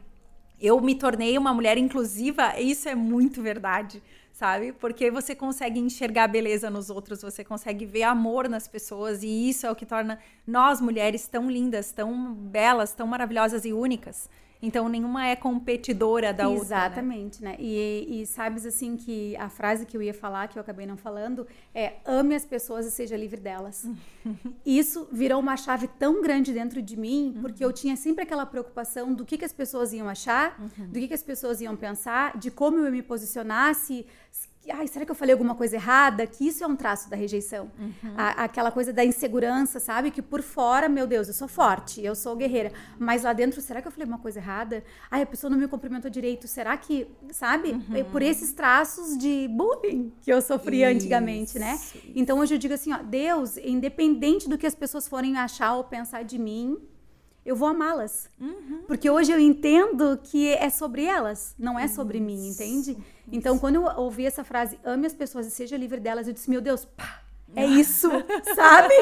eu 0.59 0.79
me 0.81 0.95
tornei 0.95 1.37
uma 1.37 1.53
mulher 1.53 1.77
inclusiva, 1.77 2.59
isso 2.59 2.89
é 2.89 2.95
muito 2.95 3.41
verdade, 3.41 4.03
sabe? 4.33 4.73
Porque 4.73 5.09
você 5.09 5.33
consegue 5.33 5.79
enxergar 5.79 6.27
beleza 6.27 6.69
nos 6.69 6.89
outros, 6.89 7.21
você 7.21 7.43
consegue 7.43 7.85
ver 7.85 8.03
amor 8.03 8.49
nas 8.49 8.67
pessoas, 8.67 9.23
e 9.23 9.49
isso 9.49 9.65
é 9.65 9.71
o 9.71 9.75
que 9.75 9.85
torna 9.85 10.19
nós 10.45 10.81
mulheres 10.81 11.27
tão 11.27 11.49
lindas, 11.49 11.91
tão 11.93 12.33
belas, 12.33 12.93
tão 12.93 13.07
maravilhosas 13.07 13.63
e 13.63 13.71
únicas. 13.71 14.29
Então, 14.61 14.89
nenhuma 14.89 15.25
é 15.25 15.35
competidora 15.35 16.33
da 16.33 16.49
outra. 16.49 16.65
Exatamente, 16.65 17.41
né? 17.41 17.51
né? 17.51 17.57
E, 17.59 18.21
e, 18.21 18.25
sabes, 18.25 18.65
assim, 18.65 18.97
que 18.97 19.35
a 19.37 19.47
frase 19.47 19.85
que 19.85 19.95
eu 19.95 20.01
ia 20.01 20.13
falar, 20.13 20.49
que 20.49 20.57
eu 20.57 20.61
acabei 20.61 20.85
não 20.85 20.97
falando, 20.97 21.47
é 21.73 21.93
ame 22.05 22.35
as 22.35 22.43
pessoas 22.43 22.85
e 22.85 22.91
seja 22.91 23.15
livre 23.15 23.39
delas. 23.39 23.89
Isso 24.65 25.07
virou 25.11 25.39
uma 25.39 25.55
chave 25.55 25.87
tão 25.87 26.21
grande 26.21 26.53
dentro 26.53 26.81
de 26.81 26.97
mim, 26.97 27.37
porque 27.39 27.63
eu 27.63 27.71
tinha 27.71 27.95
sempre 27.95 28.23
aquela 28.23 28.45
preocupação 28.45 29.13
do 29.13 29.23
que, 29.25 29.37
que 29.37 29.45
as 29.45 29.53
pessoas 29.53 29.93
iam 29.93 30.09
achar, 30.09 30.59
uhum. 30.59 30.87
do 30.87 30.99
que, 30.99 31.07
que 31.07 31.13
as 31.13 31.23
pessoas 31.23 31.61
iam 31.61 31.75
pensar, 31.77 32.37
de 32.37 32.51
como 32.51 32.79
eu 32.79 32.91
me 32.91 33.01
posicionasse, 33.01 34.05
ai, 34.71 34.87
será 34.87 35.05
que 35.05 35.11
eu 35.11 35.15
falei 35.15 35.33
alguma 35.33 35.55
coisa 35.55 35.75
errada? 35.75 36.25
Que 36.25 36.47
isso 36.47 36.63
é 36.63 36.67
um 36.67 36.75
traço 36.75 37.09
da 37.09 37.15
rejeição. 37.15 37.71
Uhum. 37.79 38.13
A, 38.17 38.43
aquela 38.45 38.71
coisa 38.71 38.91
da 38.91 39.03
insegurança, 39.03 39.79
sabe? 39.79 40.11
Que 40.11 40.21
por 40.21 40.41
fora, 40.41 40.87
meu 40.89 41.07
Deus, 41.07 41.27
eu 41.27 41.33
sou 41.33 41.47
forte, 41.47 42.03
eu 42.03 42.15
sou 42.15 42.35
guerreira. 42.35 42.71
Mas 42.97 43.23
lá 43.23 43.33
dentro, 43.33 43.61
será 43.61 43.81
que 43.81 43.87
eu 43.87 43.91
falei 43.91 44.07
uma 44.07 44.19
coisa 44.19 44.39
errada? 44.39 44.83
Ai, 45.09 45.21
a 45.21 45.25
pessoa 45.25 45.49
não 45.49 45.57
me 45.57 45.67
cumprimentou 45.67 46.09
direito. 46.09 46.47
Será 46.47 46.75
que, 46.77 47.07
sabe? 47.31 47.71
Uhum. 47.71 47.95
É 47.95 48.03
por 48.03 48.21
esses 48.21 48.53
traços 48.53 49.17
de 49.17 49.47
bullying 49.49 50.11
que 50.21 50.31
eu 50.31 50.41
sofria 50.41 50.91
isso, 50.91 50.97
antigamente, 50.97 51.59
né? 51.59 51.79
Então 52.15 52.39
hoje 52.39 52.55
eu 52.55 52.59
digo 52.59 52.73
assim, 52.73 52.93
ó, 52.93 52.97
Deus, 52.97 53.57
independente 53.57 54.49
do 54.49 54.57
que 54.57 54.67
as 54.67 54.75
pessoas 54.75 55.07
forem 55.07 55.37
achar 55.37 55.75
ou 55.75 55.83
pensar 55.83 56.23
de 56.23 56.37
mim, 56.37 56.77
eu 57.49 57.55
vou 57.55 57.67
amá-las. 57.67 58.29
Uhum. 58.39 58.83
Porque 58.85 59.09
hoje 59.09 59.31
eu 59.31 59.39
entendo 59.39 60.19
que 60.23 60.49
é 60.49 60.69
sobre 60.69 61.03
elas, 61.03 61.55
não 61.57 61.79
é 61.79 61.87
sobre 61.87 62.19
Isso. 62.19 62.27
mim, 62.27 62.47
entende? 62.47 62.91
Isso. 62.91 63.01
Então, 63.31 63.57
quando 63.57 63.75
eu 63.75 63.85
ouvi 63.97 64.23
essa 64.23 64.43
frase, 64.43 64.79
ame 64.83 65.07
as 65.07 65.15
pessoas 65.15 65.47
e 65.47 65.51
seja 65.51 65.75
livre 65.75 65.99
delas, 65.99 66.27
eu 66.27 66.33
disse, 66.33 66.47
meu 66.47 66.61
Deus, 66.61 66.85
pá, 66.85 67.23
é 67.55 67.65
isso, 67.81 68.07
sabe? 68.55 68.93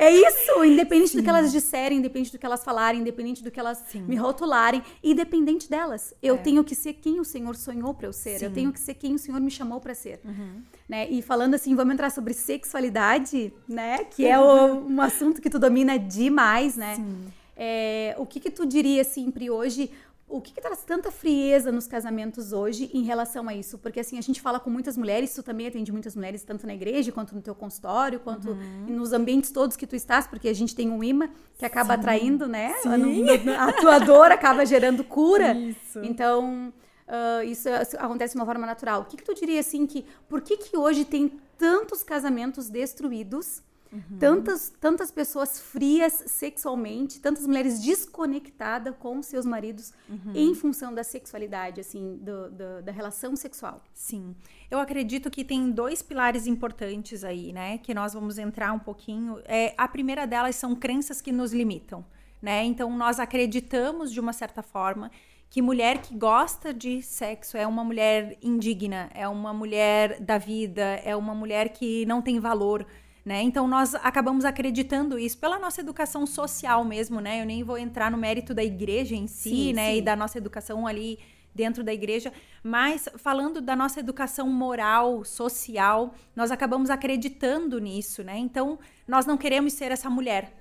É 0.00 0.10
isso, 0.10 0.64
independente 0.64 1.10
Sim. 1.10 1.18
do 1.18 1.22
que 1.22 1.28
elas 1.28 1.52
disserem, 1.52 1.98
independente 1.98 2.32
do 2.32 2.38
que 2.40 2.44
elas 2.44 2.64
falarem, 2.64 3.00
independente 3.00 3.44
do 3.44 3.52
que 3.52 3.60
elas 3.60 3.84
Sim. 3.88 4.02
me 4.02 4.16
rotularem, 4.16 4.82
independente 5.00 5.70
delas. 5.70 6.12
Eu 6.20 6.34
é. 6.34 6.38
tenho 6.38 6.64
que 6.64 6.74
ser 6.74 6.94
quem 6.94 7.20
o 7.20 7.24
Senhor 7.24 7.54
sonhou 7.54 7.94
para 7.94 8.08
eu 8.08 8.12
ser. 8.12 8.40
Sim. 8.40 8.46
Eu 8.46 8.52
tenho 8.52 8.72
que 8.72 8.80
ser 8.80 8.94
quem 8.94 9.14
o 9.14 9.18
Senhor 9.18 9.40
me 9.40 9.50
chamou 9.50 9.80
para 9.80 9.94
ser. 9.94 10.18
Uhum. 10.24 10.60
Né? 10.88 11.08
E 11.08 11.22
falando 11.22 11.54
assim, 11.54 11.76
vamos 11.76 11.94
entrar 11.94 12.10
sobre 12.10 12.34
sexualidade, 12.34 13.52
né? 13.68 14.02
Que 14.04 14.26
é 14.26 14.36
o, 14.40 14.86
um 14.88 15.00
assunto 15.00 15.40
que 15.40 15.48
tu 15.48 15.58
domina 15.60 15.96
demais, 15.96 16.76
né? 16.76 16.96
Sim. 16.96 17.26
É, 17.56 18.14
o 18.18 18.26
que 18.26 18.38
que 18.38 18.50
tu 18.50 18.66
diria 18.66 19.02
sempre 19.02 19.50
hoje? 19.50 19.90
O 20.28 20.40
que, 20.40 20.52
que 20.52 20.60
traz 20.60 20.82
tanta 20.82 21.10
frieza 21.12 21.70
nos 21.70 21.86
casamentos 21.86 22.52
hoje 22.52 22.90
em 22.92 23.04
relação 23.04 23.48
a 23.48 23.54
isso? 23.54 23.78
Porque 23.78 24.00
assim, 24.00 24.18
a 24.18 24.20
gente 24.20 24.40
fala 24.40 24.58
com 24.58 24.68
muitas 24.68 24.96
mulheres, 24.96 25.32
tu 25.32 25.42
também 25.42 25.68
atende 25.68 25.92
muitas 25.92 26.16
mulheres, 26.16 26.42
tanto 26.42 26.66
na 26.66 26.74
igreja, 26.74 27.12
quanto 27.12 27.32
no 27.32 27.40
teu 27.40 27.54
consultório, 27.54 28.18
quanto 28.18 28.50
uhum. 28.50 28.86
nos 28.88 29.12
ambientes 29.12 29.52
todos 29.52 29.76
que 29.76 29.86
tu 29.86 29.94
estás, 29.94 30.26
porque 30.26 30.48
a 30.48 30.52
gente 30.52 30.74
tem 30.74 30.90
um 30.90 31.02
imã 31.02 31.30
que 31.56 31.64
acaba 31.64 31.94
Sim. 31.94 32.00
atraindo, 32.00 32.48
né? 32.48 32.74
Sim. 32.82 32.88
A, 33.56 33.72
tua 33.72 33.98
dor 34.00 34.32
acaba 34.32 34.66
gerando 34.66 35.04
cura. 35.04 35.54
Isso. 35.54 36.00
Então, 36.02 36.72
uh, 37.06 37.44
isso 37.44 37.68
acontece 37.96 38.34
de 38.34 38.40
uma 38.40 38.46
forma 38.46 38.66
natural. 38.66 39.02
O 39.02 39.04
que, 39.04 39.16
que 39.16 39.24
tu 39.24 39.32
diria 39.32 39.60
assim 39.60 39.86
que 39.86 40.04
por 40.28 40.40
que, 40.40 40.56
que 40.56 40.76
hoje 40.76 41.04
tem 41.04 41.40
tantos 41.56 42.02
casamentos 42.02 42.68
destruídos? 42.68 43.62
Uhum. 43.92 44.18
Tantas, 44.18 44.72
tantas 44.80 45.10
pessoas 45.10 45.60
frias 45.60 46.24
sexualmente, 46.26 47.20
tantas 47.20 47.46
mulheres 47.46 47.80
desconectadas 47.80 48.94
com 48.98 49.22
seus 49.22 49.46
maridos 49.46 49.92
uhum. 50.08 50.32
em 50.34 50.54
função 50.54 50.92
da 50.92 51.04
sexualidade, 51.04 51.80
assim, 51.80 52.16
do, 52.20 52.50
do, 52.50 52.82
da 52.82 52.92
relação 52.92 53.36
sexual. 53.36 53.82
Sim. 53.94 54.34
Eu 54.70 54.78
acredito 54.78 55.30
que 55.30 55.44
tem 55.44 55.70
dois 55.70 56.02
pilares 56.02 56.46
importantes 56.46 57.24
aí, 57.24 57.52
né? 57.52 57.78
Que 57.78 57.94
nós 57.94 58.12
vamos 58.12 58.38
entrar 58.38 58.72
um 58.72 58.78
pouquinho. 58.78 59.40
É, 59.44 59.74
a 59.76 59.86
primeira 59.86 60.26
delas 60.26 60.56
são 60.56 60.74
crenças 60.74 61.20
que 61.20 61.32
nos 61.32 61.52
limitam, 61.52 62.04
né? 62.42 62.64
Então, 62.64 62.94
nós 62.96 63.20
acreditamos, 63.20 64.12
de 64.12 64.20
uma 64.20 64.32
certa 64.32 64.62
forma, 64.62 65.10
que 65.48 65.62
mulher 65.62 66.02
que 66.02 66.14
gosta 66.14 66.74
de 66.74 67.00
sexo 67.00 67.56
é 67.56 67.66
uma 67.66 67.84
mulher 67.84 68.36
indigna, 68.42 69.08
é 69.14 69.28
uma 69.28 69.52
mulher 69.52 70.20
da 70.20 70.38
vida, 70.38 71.00
é 71.04 71.14
uma 71.14 71.34
mulher 71.34 71.70
que 71.70 72.04
não 72.04 72.20
tem 72.20 72.40
valor 72.40 72.84
né? 73.26 73.42
Então 73.42 73.66
nós 73.66 73.92
acabamos 73.96 74.44
acreditando 74.44 75.18
isso 75.18 75.36
pela 75.36 75.58
nossa 75.58 75.80
educação 75.80 76.24
social 76.24 76.84
mesmo, 76.84 77.20
né? 77.20 77.42
Eu 77.42 77.44
nem 77.44 77.64
vou 77.64 77.76
entrar 77.76 78.08
no 78.08 78.16
mérito 78.16 78.54
da 78.54 78.62
igreja 78.62 79.16
em 79.16 79.26
si, 79.26 79.50
sim, 79.50 79.72
né? 79.72 79.90
Sim. 79.90 79.98
E 79.98 80.02
da 80.02 80.14
nossa 80.14 80.38
educação 80.38 80.86
ali 80.86 81.18
dentro 81.52 81.82
da 81.82 81.92
igreja, 81.92 82.32
mas 82.62 83.08
falando 83.16 83.60
da 83.60 83.74
nossa 83.74 83.98
educação 83.98 84.48
moral, 84.48 85.24
social, 85.24 86.14
nós 86.36 86.52
acabamos 86.52 86.88
acreditando 86.88 87.80
nisso, 87.80 88.22
né? 88.22 88.38
Então, 88.38 88.78
nós 89.08 89.26
não 89.26 89.36
queremos 89.36 89.72
ser 89.72 89.90
essa 89.90 90.08
mulher. 90.08 90.52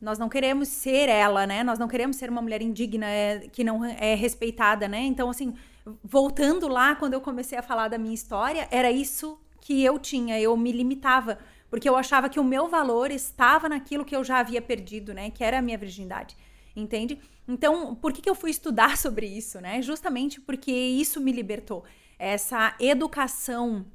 Nós 0.00 0.18
não 0.18 0.30
queremos 0.30 0.66
ser 0.66 1.10
ela, 1.10 1.46
né? 1.46 1.62
Nós 1.62 1.78
não 1.78 1.86
queremos 1.86 2.16
ser 2.16 2.30
uma 2.30 2.40
mulher 2.40 2.62
indigna, 2.62 3.06
é, 3.06 3.40
que 3.52 3.62
não 3.62 3.84
é 3.84 4.14
respeitada, 4.14 4.88
né? 4.88 5.00
Então, 5.00 5.28
assim, 5.28 5.54
voltando 6.02 6.66
lá, 6.66 6.96
quando 6.96 7.12
eu 7.12 7.20
comecei 7.20 7.58
a 7.58 7.62
falar 7.62 7.88
da 7.88 7.98
minha 7.98 8.14
história, 8.14 8.66
era 8.70 8.90
isso 8.90 9.38
que 9.60 9.84
eu 9.84 9.98
tinha, 9.98 10.40
eu 10.40 10.56
me 10.56 10.72
limitava 10.72 11.38
porque 11.70 11.88
eu 11.88 11.96
achava 11.96 12.28
que 12.28 12.40
o 12.40 12.44
meu 12.44 12.68
valor 12.68 13.12
estava 13.12 13.68
naquilo 13.68 14.04
que 14.04 14.14
eu 14.14 14.24
já 14.24 14.40
havia 14.40 14.60
perdido, 14.60 15.14
né? 15.14 15.30
Que 15.30 15.44
era 15.44 15.58
a 15.58 15.62
minha 15.62 15.78
virgindade. 15.78 16.36
Entende? 16.74 17.18
Então, 17.46 17.94
por 17.94 18.12
que, 18.12 18.20
que 18.20 18.28
eu 18.28 18.34
fui 18.34 18.50
estudar 18.50 18.96
sobre 18.98 19.26
isso, 19.26 19.60
né? 19.60 19.80
Justamente 19.80 20.40
porque 20.40 20.72
isso 20.72 21.20
me 21.20 21.30
libertou. 21.30 21.84
Essa 22.18 22.74
educação 22.80 23.86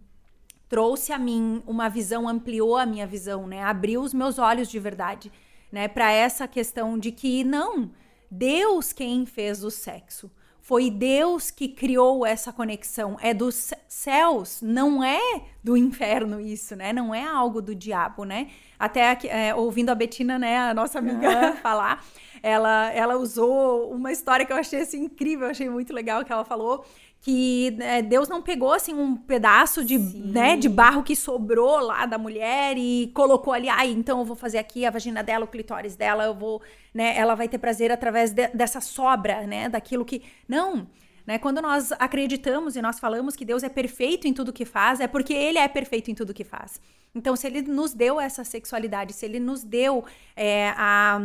trouxe 0.69 1.11
a 1.11 1.19
mim 1.19 1.61
uma 1.67 1.89
visão, 1.89 2.27
ampliou 2.27 2.77
a 2.77 2.85
minha 2.85 3.05
visão, 3.05 3.45
né? 3.45 3.61
Abriu 3.61 4.01
os 4.01 4.13
meus 4.13 4.39
olhos 4.39 4.69
de 4.69 4.79
verdade, 4.79 5.31
né? 5.71 5.87
Para 5.87 6.11
essa 6.11 6.47
questão 6.47 6.97
de 6.97 7.11
que 7.11 7.43
não, 7.43 7.91
Deus 8.31 8.93
quem 8.93 9.25
fez 9.25 9.63
o 9.63 9.69
sexo. 9.69 10.31
Foi 10.65 10.89
Deus 10.89 11.51
que 11.51 11.67
criou 11.67 12.25
essa 12.25 12.51
conexão. 12.51 13.19
É 13.21 13.35
dos 13.35 13.71
céus, 13.87 14.63
não 14.63 15.03
é 15.03 15.43
do 15.63 15.77
inferno 15.77 16.41
isso, 16.41 16.75
né? 16.75 16.91
Não 16.91 17.13
é 17.13 17.23
algo 17.23 17.61
do 17.61 17.75
diabo, 17.75 18.23
né? 18.23 18.49
Até 18.79 19.15
é, 19.25 19.53
ouvindo 19.53 19.91
a 19.91 19.95
Betina, 19.95 20.39
né, 20.39 20.57
a 20.57 20.73
nossa 20.73 20.97
amiga, 20.97 21.51
uhum. 21.51 21.57
falar, 21.61 22.03
ela, 22.41 22.91
ela 22.93 23.15
usou 23.15 23.91
uma 23.91 24.11
história 24.11 24.43
que 24.43 24.51
eu 24.51 24.57
achei 24.57 24.81
assim, 24.81 25.03
incrível, 25.03 25.47
achei 25.47 25.69
muito 25.69 25.93
legal 25.93 26.25
que 26.25 26.33
ela 26.33 26.43
falou 26.43 26.83
que 27.25 27.75
é, 27.79 28.03
Deus 28.03 28.29
não 28.29 28.39
pegou 28.39 28.71
assim 28.71 28.93
um 28.93 29.15
pedaço 29.15 29.83
de, 29.83 29.97
né, 29.97 30.55
de 30.55 30.69
barro 30.69 31.01
que 31.01 31.15
sobrou 31.15 31.79
lá 31.79 32.05
da 32.05 32.19
mulher 32.19 32.77
e 32.77 33.09
colocou 33.15 33.51
ali, 33.51 33.67
ai, 33.67 33.89
então 33.89 34.19
eu 34.19 34.25
vou 34.25 34.35
fazer 34.35 34.59
aqui 34.59 34.85
a 34.85 34.91
vagina 34.91 35.23
dela, 35.23 35.43
o 35.43 35.47
clitóris 35.47 35.95
dela, 35.95 36.25
eu 36.25 36.35
vou, 36.35 36.61
né, 36.93 37.17
ela 37.17 37.33
vai 37.33 37.47
ter 37.47 37.57
prazer 37.57 37.91
através 37.91 38.29
de, 38.29 38.47
dessa 38.49 38.79
sobra, 38.79 39.41
né, 39.47 39.67
daquilo 39.67 40.05
que 40.05 40.21
não, 40.47 40.87
né? 41.25 41.39
Quando 41.39 41.63
nós 41.63 41.91
acreditamos 41.93 42.75
e 42.75 42.81
nós 42.83 42.99
falamos 42.99 43.35
que 43.35 43.43
Deus 43.43 43.63
é 43.63 43.69
perfeito 43.69 44.27
em 44.27 44.33
tudo 44.33 44.53
que 44.53 44.63
faz, 44.63 44.99
é 44.99 45.07
porque 45.07 45.33
Ele 45.33 45.57
é 45.57 45.67
perfeito 45.67 46.11
em 46.11 46.13
tudo 46.13 46.31
que 46.31 46.43
faz. 46.43 46.79
Então, 47.15 47.35
se 47.35 47.47
Ele 47.47 47.63
nos 47.63 47.91
deu 47.91 48.21
essa 48.21 48.43
sexualidade, 48.43 49.13
se 49.13 49.25
Ele 49.25 49.39
nos 49.39 49.63
deu 49.63 50.05
é, 50.35 50.69
a 50.77 51.19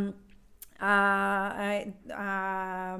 a, 0.80 1.84
a, 2.10 2.98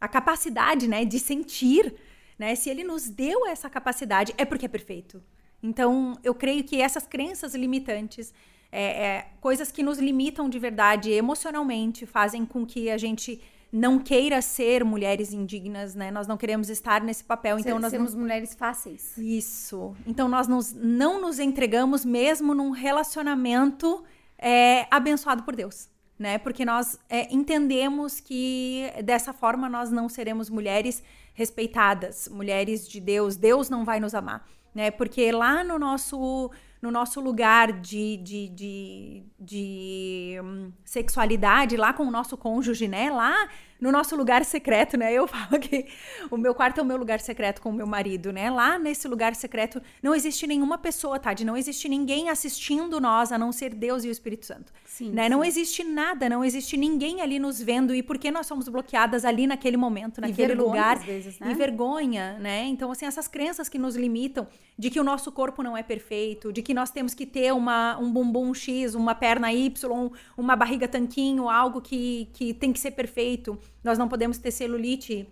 a 0.00 0.08
capacidade 0.08 0.88
né, 0.88 1.04
de 1.04 1.18
sentir, 1.18 1.94
né? 2.38 2.54
Se 2.54 2.70
ele 2.70 2.82
nos 2.82 3.08
deu 3.08 3.46
essa 3.46 3.68
capacidade, 3.68 4.32
é 4.38 4.44
porque 4.44 4.64
é 4.64 4.68
perfeito. 4.68 5.22
Então, 5.62 6.16
eu 6.24 6.34
creio 6.34 6.64
que 6.64 6.80
essas 6.80 7.06
crenças 7.06 7.54
limitantes, 7.54 8.32
é, 8.72 9.06
é, 9.06 9.26
coisas 9.40 9.70
que 9.70 9.82
nos 9.82 9.98
limitam 9.98 10.48
de 10.48 10.58
verdade 10.58 11.10
emocionalmente, 11.10 12.06
fazem 12.06 12.46
com 12.46 12.64
que 12.64 12.90
a 12.90 12.96
gente 12.96 13.40
não 13.70 13.98
queira 13.98 14.40
ser 14.40 14.82
mulheres 14.82 15.32
indignas, 15.32 15.94
né? 15.94 16.10
Nós 16.10 16.26
não 16.26 16.38
queremos 16.38 16.70
estar 16.70 17.02
nesse 17.02 17.22
papel. 17.22 17.58
Então, 17.58 17.78
nós 17.78 17.90
sermos 17.90 18.14
não... 18.14 18.22
mulheres 18.22 18.54
fáceis. 18.54 19.18
Isso. 19.18 19.94
Então, 20.06 20.26
nós 20.26 20.48
nos, 20.48 20.72
não 20.72 21.20
nos 21.20 21.38
entregamos 21.38 22.02
mesmo 22.04 22.54
num 22.54 22.70
relacionamento 22.70 24.02
é, 24.38 24.86
abençoado 24.90 25.42
por 25.42 25.54
Deus. 25.54 25.90
Né? 26.18 26.36
Porque 26.36 26.64
nós 26.64 26.98
é, 27.08 27.32
entendemos 27.32 28.18
que 28.18 28.90
dessa 29.04 29.32
forma 29.32 29.68
nós 29.68 29.90
não 29.90 30.08
seremos 30.08 30.50
mulheres 30.50 31.02
respeitadas, 31.32 32.28
mulheres 32.28 32.88
de 32.88 33.00
Deus. 33.00 33.36
Deus 33.36 33.70
não 33.70 33.84
vai 33.84 34.00
nos 34.00 34.14
amar, 34.14 34.44
né? 34.74 34.90
Porque 34.90 35.30
lá 35.30 35.62
no 35.62 35.78
nosso 35.78 36.50
no 36.80 36.90
nosso 36.90 37.20
lugar 37.20 37.72
de, 37.72 38.16
de, 38.18 38.48
de, 38.48 39.22
de 39.38 40.40
hum, 40.42 40.72
sexualidade, 40.84 41.76
lá 41.76 41.92
com 41.92 42.04
o 42.04 42.10
nosso 42.10 42.36
cônjuge, 42.36 42.86
né? 42.86 43.10
Lá 43.10 43.48
no 43.80 43.92
nosso 43.92 44.16
lugar 44.16 44.44
secreto, 44.44 44.96
né? 44.96 45.12
Eu 45.12 45.26
falo 45.28 45.58
que 45.60 45.86
o 46.30 46.36
meu 46.36 46.54
quarto 46.54 46.78
é 46.78 46.82
o 46.82 46.86
meu 46.86 46.96
lugar 46.96 47.20
secreto 47.20 47.60
com 47.60 47.70
o 47.70 47.72
meu 47.72 47.86
marido, 47.86 48.32
né? 48.32 48.50
Lá 48.50 48.78
nesse 48.78 49.06
lugar 49.06 49.34
secreto 49.34 49.80
não 50.02 50.14
existe 50.14 50.46
nenhuma 50.46 50.78
pessoa, 50.78 51.18
Tade, 51.18 51.44
não 51.44 51.56
existe 51.56 51.88
ninguém 51.88 52.28
assistindo 52.28 53.00
nós 53.00 53.32
a 53.32 53.38
não 53.38 53.52
ser 53.52 53.74
Deus 53.74 54.04
e 54.04 54.08
o 54.08 54.10
Espírito 54.10 54.46
Santo. 54.46 54.72
Sim, 54.84 55.10
né? 55.10 55.24
Sim. 55.24 55.28
Não 55.30 55.44
existe 55.44 55.84
nada, 55.84 56.28
não 56.28 56.44
existe 56.44 56.76
ninguém 56.76 57.20
ali 57.20 57.38
nos 57.38 57.60
vendo 57.60 57.94
e 57.94 58.02
por 58.02 58.18
que 58.18 58.30
nós 58.30 58.46
somos 58.46 58.68
bloqueadas 58.68 59.24
ali 59.24 59.46
naquele 59.46 59.76
momento, 59.76 60.20
naquele 60.20 60.48
vergonha, 60.48 60.68
lugar 60.68 60.98
vezes, 60.98 61.38
né? 61.38 61.50
e 61.50 61.54
vergonha, 61.54 62.38
né? 62.38 62.64
Então 62.66 62.90
assim, 62.90 63.06
essas 63.06 63.28
crenças 63.28 63.68
que 63.68 63.78
nos 63.78 63.96
limitam 63.96 64.46
de 64.76 64.90
que 64.90 65.00
o 65.00 65.04
nosso 65.04 65.32
corpo 65.32 65.62
não 65.62 65.76
é 65.76 65.82
perfeito, 65.82 66.52
de 66.52 66.62
que 66.62 66.72
nós 66.72 66.90
temos 66.90 67.14
que 67.14 67.26
ter 67.26 67.52
uma, 67.52 67.98
um 67.98 68.10
bumbum 68.10 68.54
X, 68.54 68.94
uma 68.94 69.14
perna 69.14 69.52
Y, 69.52 70.10
uma 70.36 70.54
barriga 70.54 70.86
tanquinho, 70.86 71.48
algo 71.48 71.80
que, 71.80 72.28
que 72.32 72.54
tem 72.54 72.72
que 72.72 72.78
ser 72.78 72.92
perfeito 72.92 73.58
nós 73.82 73.98
não 73.98 74.08
podemos 74.08 74.38
ter 74.38 74.50
celulite 74.50 75.26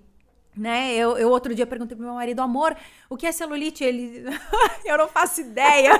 né? 0.56 0.94
Eu, 0.94 1.18
eu 1.18 1.28
outro 1.28 1.54
dia 1.54 1.66
perguntei 1.66 1.94
pro 1.94 2.06
meu 2.06 2.14
marido, 2.14 2.40
amor, 2.40 2.74
o 3.10 3.16
que 3.16 3.26
é 3.26 3.32
celulite? 3.32 3.84
Ele, 3.84 4.24
eu 4.86 4.96
não 4.96 5.06
faço 5.06 5.42
ideia. 5.42 5.92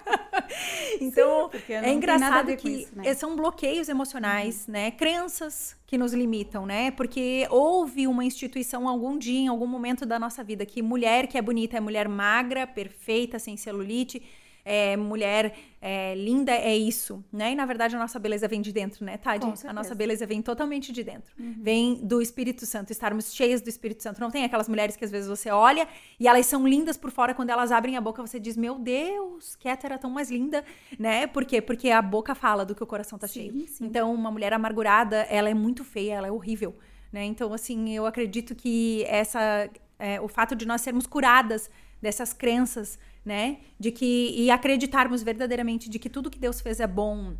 então, 1.00 1.50
Sim, 1.66 1.74
é 1.74 1.92
engraçado 1.92 2.56
que 2.56 2.68
isso, 2.68 2.96
né? 2.96 3.12
são 3.12 3.36
bloqueios 3.36 3.88
emocionais, 3.88 4.66
uhum. 4.66 4.72
né? 4.72 4.90
Crenças 4.90 5.76
que 5.86 5.98
nos 5.98 6.14
limitam, 6.14 6.64
né? 6.64 6.90
Porque 6.92 7.46
houve 7.50 8.06
uma 8.06 8.24
instituição 8.24 8.88
algum 8.88 9.18
dia, 9.18 9.40
em 9.40 9.48
algum 9.48 9.66
momento 9.66 10.06
da 10.06 10.18
nossa 10.18 10.42
vida, 10.42 10.64
que 10.64 10.80
mulher 10.80 11.26
que 11.26 11.36
é 11.36 11.42
bonita 11.42 11.76
é 11.76 11.80
mulher 11.80 12.08
magra, 12.08 12.66
perfeita, 12.66 13.38
sem 13.38 13.56
celulite 13.56 14.22
é, 14.64 14.96
mulher 14.96 15.54
é, 15.80 16.14
linda 16.14 16.52
é 16.52 16.74
isso, 16.74 17.22
né? 17.30 17.52
E 17.52 17.54
na 17.54 17.66
verdade 17.66 17.94
a 17.94 17.98
nossa 17.98 18.18
beleza 18.18 18.48
vem 18.48 18.62
de 18.62 18.72
dentro, 18.72 19.04
né, 19.04 19.18
Tadi? 19.18 19.46
A 19.66 19.72
nossa 19.72 19.94
beleza 19.94 20.26
vem 20.26 20.40
totalmente 20.40 20.90
de 20.90 21.04
dentro. 21.04 21.34
Uhum. 21.38 21.56
Vem 21.60 21.94
do 21.96 22.22
Espírito 22.22 22.64
Santo, 22.64 22.90
estarmos 22.90 23.34
cheias 23.34 23.60
do 23.60 23.68
Espírito 23.68 24.02
Santo. 24.02 24.20
Não 24.20 24.30
tem 24.30 24.44
aquelas 24.44 24.68
mulheres 24.68 24.96
que 24.96 25.04
às 25.04 25.10
vezes 25.10 25.28
você 25.28 25.50
olha 25.50 25.86
e 26.18 26.26
elas 26.26 26.46
são 26.46 26.66
lindas 26.66 26.96
por 26.96 27.10
fora, 27.10 27.34
quando 27.34 27.50
elas 27.50 27.70
abrem 27.70 27.96
a 27.96 28.00
boca 28.00 28.22
você 28.22 28.40
diz, 28.40 28.56
meu 28.56 28.78
Deus, 28.78 29.54
que 29.56 29.68
era 29.68 29.98
tão 29.98 30.10
mais 30.10 30.30
linda, 30.30 30.64
né? 30.98 31.26
Por 31.26 31.44
quê? 31.44 31.60
Porque 31.60 31.90
a 31.90 32.00
boca 32.00 32.34
fala 32.34 32.64
do 32.64 32.74
que 32.74 32.82
o 32.82 32.86
coração 32.86 33.18
tá 33.18 33.28
sim, 33.28 33.40
cheio. 33.40 33.68
Sim. 33.68 33.84
Então, 33.84 34.14
uma 34.14 34.30
mulher 34.30 34.52
amargurada, 34.54 35.26
ela 35.28 35.50
é 35.50 35.54
muito 35.54 35.84
feia, 35.84 36.14
ela 36.14 36.28
é 36.28 36.32
horrível, 36.32 36.74
né? 37.12 37.24
Então, 37.24 37.52
assim, 37.52 37.94
eu 37.94 38.06
acredito 38.06 38.54
que 38.54 39.04
essa, 39.04 39.68
é, 39.98 40.18
o 40.20 40.28
fato 40.28 40.56
de 40.56 40.66
nós 40.66 40.80
sermos 40.80 41.06
curadas 41.06 41.70
dessas 42.04 42.32
crenças 42.32 42.98
né? 43.24 43.58
De 43.80 43.90
que 43.90 44.34
e 44.36 44.50
acreditarmos 44.50 45.22
verdadeiramente 45.22 45.88
de 45.88 45.98
que 45.98 46.10
tudo 46.10 46.30
que 46.30 46.38
Deus 46.38 46.60
fez 46.60 46.78
é 46.78 46.86
bom 46.86 47.34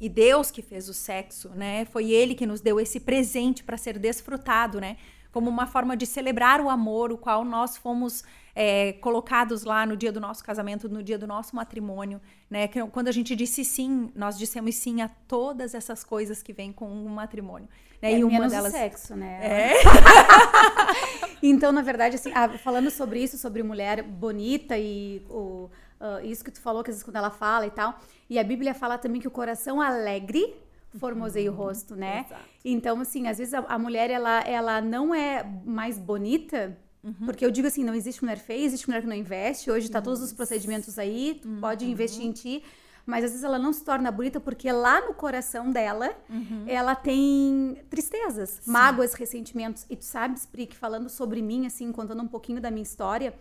e 0.00 0.08
Deus 0.08 0.50
que 0.50 0.62
fez 0.62 0.88
o 0.88 0.94
sexo, 0.94 1.50
né? 1.50 1.84
Foi 1.84 2.10
Ele 2.10 2.34
que 2.34 2.46
nos 2.46 2.60
deu 2.60 2.80
esse 2.80 2.98
presente 2.98 3.62
para 3.62 3.76
ser 3.76 3.98
desfrutado, 3.98 4.80
né? 4.80 4.96
Como 5.30 5.50
uma 5.50 5.66
forma 5.66 5.96
de 5.96 6.06
celebrar 6.06 6.60
o 6.60 6.70
amor, 6.70 7.12
o 7.12 7.18
qual 7.18 7.44
nós 7.44 7.76
fomos 7.76 8.24
é, 8.54 8.94
colocados 8.94 9.62
lá 9.62 9.84
no 9.84 9.96
dia 9.96 10.10
do 10.10 10.18
nosso 10.18 10.42
casamento, 10.42 10.88
no 10.88 11.02
dia 11.02 11.18
do 11.18 11.26
nosso 11.26 11.54
matrimônio, 11.54 12.20
né? 12.48 12.66
Quando 12.90 13.08
a 13.08 13.12
gente 13.12 13.36
disse 13.36 13.62
sim, 13.62 14.10
nós 14.14 14.38
dissemos 14.38 14.74
sim 14.74 15.02
a 15.02 15.08
todas 15.28 15.74
essas 15.74 16.02
coisas 16.02 16.42
que 16.42 16.52
vêm 16.52 16.72
com 16.72 16.86
o 16.86 17.06
um 17.06 17.08
matrimônio. 17.10 17.68
Né? 18.00 18.12
É, 18.12 18.18
e 18.18 18.24
uma 18.24 18.48
delas 18.48 18.72
sexo, 18.72 19.14
né? 19.14 19.40
É. 19.42 19.72
então, 21.42 21.70
na 21.72 21.82
verdade, 21.82 22.16
assim, 22.16 22.32
falando 22.62 22.90
sobre 22.90 23.22
isso, 23.22 23.36
sobre 23.36 23.62
mulher 23.62 24.02
bonita 24.02 24.78
e 24.78 25.22
o, 25.28 25.70
uh, 26.00 26.24
isso 26.24 26.44
que 26.44 26.50
tu 26.50 26.60
falou, 26.60 26.82
que 26.82 26.90
às 26.90 26.96
vezes 26.96 27.04
quando 27.04 27.16
ela 27.16 27.30
fala 27.30 27.66
e 27.66 27.70
tal, 27.70 27.98
e 28.28 28.38
a 28.38 28.44
Bíblia 28.44 28.74
fala 28.74 28.96
também 28.96 29.20
que 29.20 29.28
o 29.28 29.30
coração 29.30 29.80
alegre 29.80 30.54
formoseia 30.98 31.50
uhum, 31.50 31.56
o 31.56 31.60
rosto, 31.60 31.94
né? 31.94 32.24
Exato. 32.26 32.42
Então, 32.64 33.00
assim, 33.00 33.28
às 33.28 33.38
vezes 33.38 33.54
a, 33.54 33.58
a 33.60 33.78
mulher 33.78 34.10
ela, 34.10 34.40
ela 34.40 34.80
não 34.80 35.14
é 35.14 35.44
mais 35.64 35.98
bonita 35.98 36.76
Uhum. 37.02 37.14
Porque 37.24 37.44
eu 37.44 37.50
digo 37.50 37.66
assim, 37.66 37.82
não 37.82 37.94
existe 37.94 38.22
mulher 38.22 38.38
feia, 38.38 38.64
existe 38.64 38.86
mulher 38.86 39.00
que 39.00 39.08
não 39.08 39.16
investe. 39.16 39.70
Hoje 39.70 39.90
tá 39.90 40.02
todos 40.02 40.20
os 40.20 40.32
procedimentos 40.32 40.98
aí, 40.98 41.38
tu 41.40 41.48
uhum. 41.48 41.60
pode 41.60 41.84
investir 41.86 42.24
em 42.24 42.32
ti. 42.32 42.62
Mas 43.06 43.24
às 43.24 43.30
vezes 43.30 43.44
ela 43.44 43.58
não 43.58 43.72
se 43.72 43.84
torna 43.84 44.10
bonita 44.10 44.38
porque 44.38 44.70
lá 44.70 45.00
no 45.00 45.14
coração 45.14 45.70
dela, 45.70 46.14
uhum. 46.28 46.64
ela 46.66 46.94
tem 46.94 47.76
tristezas, 47.88 48.60
Sim. 48.62 48.70
mágoas, 48.70 49.14
ressentimentos. 49.14 49.86
E 49.88 49.96
tu 49.96 50.04
sabes, 50.04 50.46
Pri, 50.46 50.66
que 50.66 50.76
falando 50.76 51.08
sobre 51.08 51.42
mim, 51.42 51.66
assim, 51.66 51.90
contando 51.92 52.22
um 52.22 52.28
pouquinho 52.28 52.60
da 52.60 52.70
minha 52.70 52.82
história, 52.82 53.34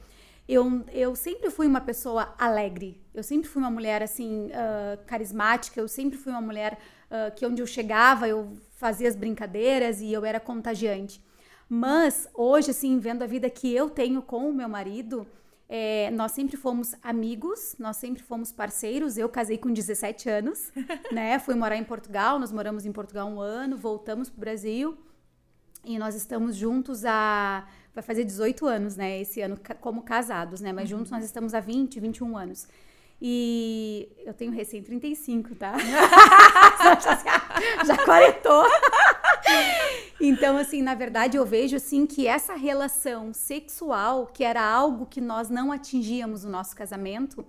eu, 0.48 0.84
eu 0.92 1.16
sempre 1.16 1.52
fui 1.52 1.68
uma 1.68 1.80
pessoa 1.80 2.34
alegre. 2.38 3.00
Eu 3.14 3.22
sempre 3.22 3.48
fui 3.48 3.62
uma 3.62 3.70
mulher, 3.70 4.02
assim, 4.02 4.48
uh, 4.48 4.98
carismática. 5.06 5.80
Eu 5.80 5.88
sempre 5.88 6.18
fui 6.18 6.32
uma 6.32 6.42
mulher 6.42 6.80
uh, 7.12 7.36
que 7.36 7.46
onde 7.46 7.62
eu 7.62 7.68
chegava, 7.68 8.28
eu 8.28 8.58
fazia 8.72 9.08
as 9.08 9.16
brincadeiras 9.16 10.02
e 10.02 10.12
eu 10.12 10.26
era 10.26 10.40
contagiante. 10.40 11.24
Mas 11.70 12.28
hoje, 12.34 12.72
assim, 12.72 12.98
vendo 12.98 13.22
a 13.22 13.28
vida 13.28 13.48
que 13.48 13.72
eu 13.72 13.92
tenho 13.92 14.24
com 14.24 14.50
o 14.50 14.54
meu 14.54 14.68
marido, 14.68 15.28
é, 15.72 16.10
nós 16.10 16.32
sempre 16.32 16.58
fomos 16.58 16.96
amigos, 17.04 17.76
nós 17.78 17.98
sempre 17.98 18.24
fomos 18.24 18.52
parceiros. 18.52 19.20
Eu 19.20 19.30
casei 19.30 19.56
com 19.56 19.72
17 19.72 20.28
anos, 20.28 20.72
né? 21.14 21.38
Fui 21.38 21.54
morar 21.54 21.76
em 21.76 21.84
Portugal, 21.84 22.40
nós 22.40 22.52
moramos 22.52 22.88
em 22.88 22.92
Portugal 22.92 23.28
um 23.28 23.40
ano, 23.40 23.78
voltamos 23.78 24.30
para 24.30 24.38
o 24.38 24.40
Brasil 24.40 24.98
e 25.86 26.00
nós 26.00 26.16
estamos 26.16 26.56
juntos 26.56 27.06
há. 27.06 27.68
Vai 27.94 28.04
fazer 28.04 28.24
18 28.24 28.66
anos, 28.66 28.96
né? 28.96 29.22
Esse 29.22 29.42
ano, 29.42 29.60
como 29.80 30.02
casados, 30.02 30.60
né? 30.60 30.74
Mas 30.74 30.90
uhum. 30.90 30.98
juntos 30.98 31.12
nós 31.12 31.24
estamos 31.24 31.54
há 31.54 31.60
20, 31.60 32.00
21 32.00 32.36
anos. 32.36 32.68
E 33.22 34.10
eu 34.26 34.34
tenho 34.34 34.52
recém 34.52 34.82
35, 34.82 35.54
tá? 35.54 35.74
já, 37.00 37.84
já 37.84 38.06
quarentou. 38.06 38.66
Então, 40.22 40.58
assim, 40.58 40.82
na 40.82 40.94
verdade, 40.94 41.38
eu 41.38 41.46
vejo 41.46 41.78
assim 41.78 42.06
que 42.06 42.28
essa 42.28 42.54
relação 42.56 43.34
sexual, 43.34 44.28
que 44.28 44.44
era 44.44 44.62
algo 44.62 45.06
que 45.06 45.22
nós 45.22 45.50
não 45.50 45.72
atingíamos 45.72 46.44
no 46.44 46.52
nosso 46.52 46.76
casamento, 46.76 47.46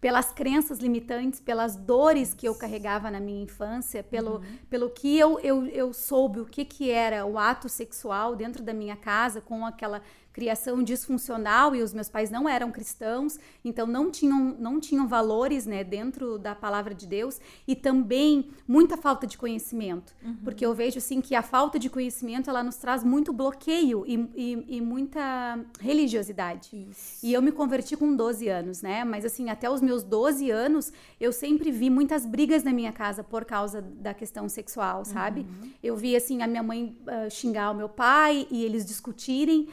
pelas 0.00 0.32
crenças 0.32 0.78
limitantes, 0.78 1.40
pelas 1.40 1.76
dores 1.76 2.32
que 2.32 2.48
eu 2.48 2.54
carregava 2.54 3.10
na 3.10 3.20
minha 3.20 3.42
infância, 3.42 4.02
pelo, 4.02 4.36
uhum. 4.36 4.58
pelo 4.68 4.90
que 4.90 5.18
eu, 5.18 5.38
eu, 5.40 5.66
eu 5.66 5.92
soube 5.92 6.40
o 6.40 6.46
que, 6.46 6.64
que 6.64 6.90
era 6.90 7.26
o 7.26 7.38
ato 7.38 7.68
sexual 7.68 8.34
dentro 8.34 8.62
da 8.62 8.72
minha 8.72 8.96
casa, 8.96 9.40
com 9.40 9.64
aquela 9.66 10.00
criação 10.40 10.82
disfuncional 10.82 11.76
e 11.76 11.82
os 11.82 11.92
meus 11.92 12.08
pais 12.08 12.30
não 12.30 12.48
eram 12.48 12.72
cristãos, 12.72 13.38
então 13.62 13.86
não 13.86 14.10
tinham, 14.10 14.56
não 14.58 14.80
tinham 14.80 15.06
valores 15.06 15.66
né, 15.66 15.84
dentro 15.84 16.38
da 16.38 16.54
palavra 16.54 16.94
de 16.94 17.06
Deus 17.06 17.38
e 17.68 17.76
também 17.76 18.48
muita 18.66 18.96
falta 18.96 19.26
de 19.26 19.36
conhecimento, 19.36 20.14
uhum. 20.24 20.38
porque 20.42 20.64
eu 20.64 20.72
vejo 20.72 20.96
assim 20.96 21.20
que 21.20 21.34
a 21.34 21.42
falta 21.42 21.78
de 21.78 21.90
conhecimento 21.90 22.48
ela 22.48 22.62
nos 22.62 22.76
traz 22.76 23.04
muito 23.04 23.34
bloqueio 23.34 24.02
e, 24.06 24.14
e, 24.34 24.76
e 24.76 24.80
muita 24.80 25.62
religiosidade. 25.78 26.70
Isso. 26.90 27.18
E 27.22 27.34
eu 27.34 27.42
me 27.42 27.52
converti 27.52 27.94
com 27.94 28.16
12 28.16 28.48
anos, 28.48 28.80
né? 28.80 29.04
Mas 29.04 29.26
assim, 29.26 29.50
até 29.50 29.68
os 29.68 29.82
meus 29.82 30.02
12 30.02 30.50
anos, 30.50 30.90
eu 31.20 31.32
sempre 31.32 31.70
vi 31.70 31.90
muitas 31.90 32.24
brigas 32.24 32.64
na 32.64 32.72
minha 32.72 32.92
casa 32.92 33.22
por 33.22 33.44
causa 33.44 33.82
da 33.82 34.14
questão 34.14 34.48
sexual, 34.48 35.04
sabe? 35.04 35.40
Uhum. 35.40 35.70
Eu 35.82 35.96
vi 35.96 36.16
assim 36.16 36.40
a 36.40 36.46
minha 36.46 36.62
mãe 36.62 36.96
uh, 37.02 37.30
xingar 37.30 37.70
o 37.72 37.74
meu 37.74 37.90
pai 37.90 38.46
e 38.50 38.64
eles 38.64 38.86
discutirem 38.86 39.68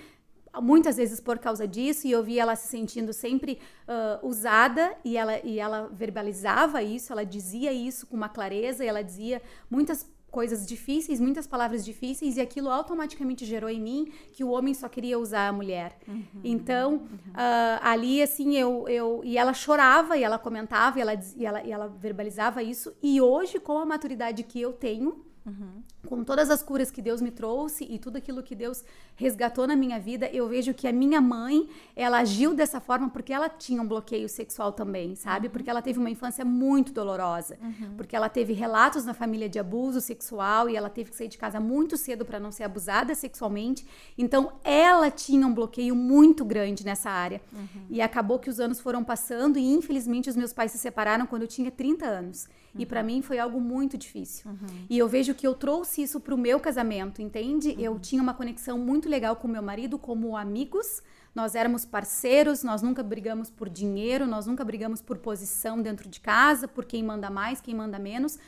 muitas 0.61 0.97
vezes 0.97 1.19
por 1.19 1.39
causa 1.39 1.67
disso, 1.67 2.07
e 2.07 2.11
eu 2.11 2.23
via 2.23 2.41
ela 2.41 2.55
se 2.55 2.67
sentindo 2.67 3.13
sempre 3.13 3.59
uh, 3.87 4.27
usada, 4.27 4.95
e 5.03 5.17
ela, 5.17 5.39
e 5.43 5.59
ela 5.59 5.89
verbalizava 5.91 6.81
isso, 6.81 7.11
ela 7.11 7.25
dizia 7.25 7.71
isso 7.73 8.07
com 8.07 8.15
uma 8.15 8.29
clareza, 8.29 8.83
e 8.83 8.87
ela 8.87 9.03
dizia 9.03 9.41
muitas 9.69 10.09
coisas 10.29 10.67
difíceis, 10.67 11.19
muitas 11.19 11.47
palavras 11.47 11.83
difíceis, 11.83 12.37
e 12.37 12.41
aquilo 12.41 12.69
automaticamente 12.69 13.45
gerou 13.45 13.69
em 13.69 13.81
mim 13.81 14.11
que 14.31 14.43
o 14.43 14.49
homem 14.49 14.73
só 14.73 14.87
queria 14.87 15.17
usar 15.17 15.47
a 15.47 15.53
mulher. 15.53 15.97
Uhum, 16.07 16.25
então, 16.43 16.91
uhum. 16.93 17.07
Uh, 17.07 17.79
ali, 17.81 18.21
assim, 18.21 18.55
eu, 18.55 18.87
eu. 18.87 19.21
E 19.23 19.37
ela 19.37 19.53
chorava, 19.53 20.17
e 20.17 20.23
ela 20.23 20.37
comentava, 20.37 20.99
e 20.99 21.01
ela, 21.01 21.13
e, 21.13 21.45
ela, 21.45 21.63
e 21.63 21.71
ela 21.71 21.87
verbalizava 21.87 22.61
isso, 22.61 22.95
e 23.01 23.21
hoje, 23.21 23.59
com 23.59 23.79
a 23.79 23.85
maturidade 23.85 24.43
que 24.43 24.61
eu 24.61 24.73
tenho, 24.73 25.25
Uhum. 25.47 25.81
Com 26.05 26.23
todas 26.25 26.49
as 26.49 26.61
curas 26.61 26.91
que 26.91 27.01
Deus 27.01 27.21
me 27.21 27.31
trouxe 27.31 27.85
e 27.85 27.97
tudo 27.97 28.17
aquilo 28.17 28.43
que 28.43 28.53
Deus 28.53 28.83
resgatou 29.15 29.65
na 29.65 29.77
minha 29.77 29.97
vida, 29.97 30.29
eu 30.31 30.47
vejo 30.47 30.73
que 30.73 30.87
a 30.87 30.91
minha 30.91 31.21
mãe, 31.21 31.69
ela 31.95 32.19
agiu 32.19 32.53
dessa 32.53 32.81
forma 32.81 33.09
porque 33.09 33.31
ela 33.31 33.47
tinha 33.47 33.81
um 33.81 33.87
bloqueio 33.87 34.27
sexual 34.27 34.73
também, 34.73 35.15
sabe? 35.15 35.47
Uhum. 35.47 35.53
Porque 35.53 35.69
ela 35.69 35.81
teve 35.81 35.99
uma 35.99 36.09
infância 36.09 36.43
muito 36.43 36.91
dolorosa. 36.91 37.57
Uhum. 37.61 37.95
Porque 37.95 38.15
ela 38.15 38.27
teve 38.27 38.51
relatos 38.51 39.05
na 39.05 39.13
família 39.13 39.47
de 39.47 39.57
abuso 39.57 40.01
sexual 40.01 40.69
e 40.69 40.75
ela 40.75 40.89
teve 40.89 41.11
que 41.11 41.15
sair 41.15 41.29
de 41.29 41.37
casa 41.37 41.61
muito 41.61 41.95
cedo 41.95 42.25
para 42.25 42.39
não 42.39 42.51
ser 42.51 42.65
abusada 42.65 43.15
sexualmente. 43.15 43.85
Então, 44.17 44.51
ela 44.65 45.09
tinha 45.09 45.47
um 45.47 45.53
bloqueio 45.53 45.95
muito 45.95 46.43
grande 46.43 46.85
nessa 46.85 47.09
área. 47.09 47.41
Uhum. 47.53 47.85
E 47.89 48.01
acabou 48.01 48.37
que 48.37 48.49
os 48.49 48.59
anos 48.59 48.81
foram 48.81 49.01
passando 49.01 49.57
e, 49.57 49.65
infelizmente, 49.65 50.29
os 50.29 50.35
meus 50.35 50.51
pais 50.51 50.73
se 50.73 50.77
separaram 50.77 51.25
quando 51.25 51.43
eu 51.43 51.47
tinha 51.47 51.71
30 51.71 52.05
anos. 52.05 52.47
E 52.77 52.85
para 52.85 53.03
mim 53.03 53.21
foi 53.21 53.39
algo 53.39 53.59
muito 53.59 53.97
difícil. 53.97 54.51
E 54.89 54.97
eu 54.97 55.07
vejo 55.07 55.33
que 55.33 55.45
eu 55.45 55.53
trouxe 55.53 56.03
isso 56.03 56.19
para 56.19 56.33
o 56.33 56.37
meu 56.37 56.59
casamento, 56.59 57.21
entende? 57.21 57.69
Uhum. 57.69 57.79
Eu 57.79 57.99
tinha 57.99 58.21
uma 58.21 58.33
conexão 58.33 58.77
muito 58.77 59.09
legal 59.09 59.35
com 59.35 59.47
meu 59.47 59.61
marido 59.61 59.97
como 59.97 60.37
amigos. 60.37 61.01
Nós 61.33 61.53
éramos 61.53 61.85
parceiros, 61.85 62.63
nós 62.63 62.81
nunca 62.81 63.03
brigamos 63.03 63.49
por 63.49 63.69
dinheiro, 63.69 64.25
nós 64.25 64.47
nunca 64.47 64.65
brigamos 64.65 65.01
por 65.01 65.17
posição 65.17 65.81
dentro 65.81 66.09
de 66.09 66.19
casa, 66.19 66.67
por 66.67 66.83
quem 66.85 67.03
manda 67.03 67.29
mais, 67.29 67.61
quem 67.61 67.75
manda 67.75 67.99
menos. 67.99 68.39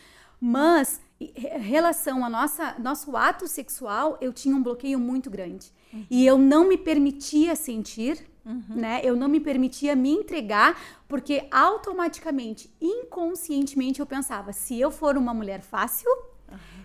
Mas, 0.41 1.01
em 1.19 1.31
relação 1.59 2.23
ao 2.23 2.29
nossa, 2.29 2.75
nosso 2.79 3.15
ato 3.15 3.47
sexual, 3.47 4.17
eu 4.21 4.31
tinha 4.31 4.55
um 4.55 4.63
bloqueio 4.63 4.97
muito 4.97 5.29
grande. 5.29 5.71
Uhum. 5.93 6.05
E 6.09 6.25
eu 6.25 6.37
não 6.37 6.67
me 6.67 6.77
permitia 6.77 7.55
sentir, 7.55 8.25
uhum. 8.49 8.75
né? 8.75 9.01
Eu 9.03 9.15
não 9.15 9.27
me 9.27 9.39
permitia 9.39 9.95
me 9.95 10.09
entregar, 10.09 10.79
porque 11.07 11.47
automaticamente, 11.51 12.69
inconscientemente, 12.81 13.99
eu 13.99 14.05
pensava: 14.05 14.51
se 14.51 14.79
eu 14.79 14.91
for 14.91 15.15
uma 15.15 15.33
mulher 15.33 15.61
fácil, 15.61 16.09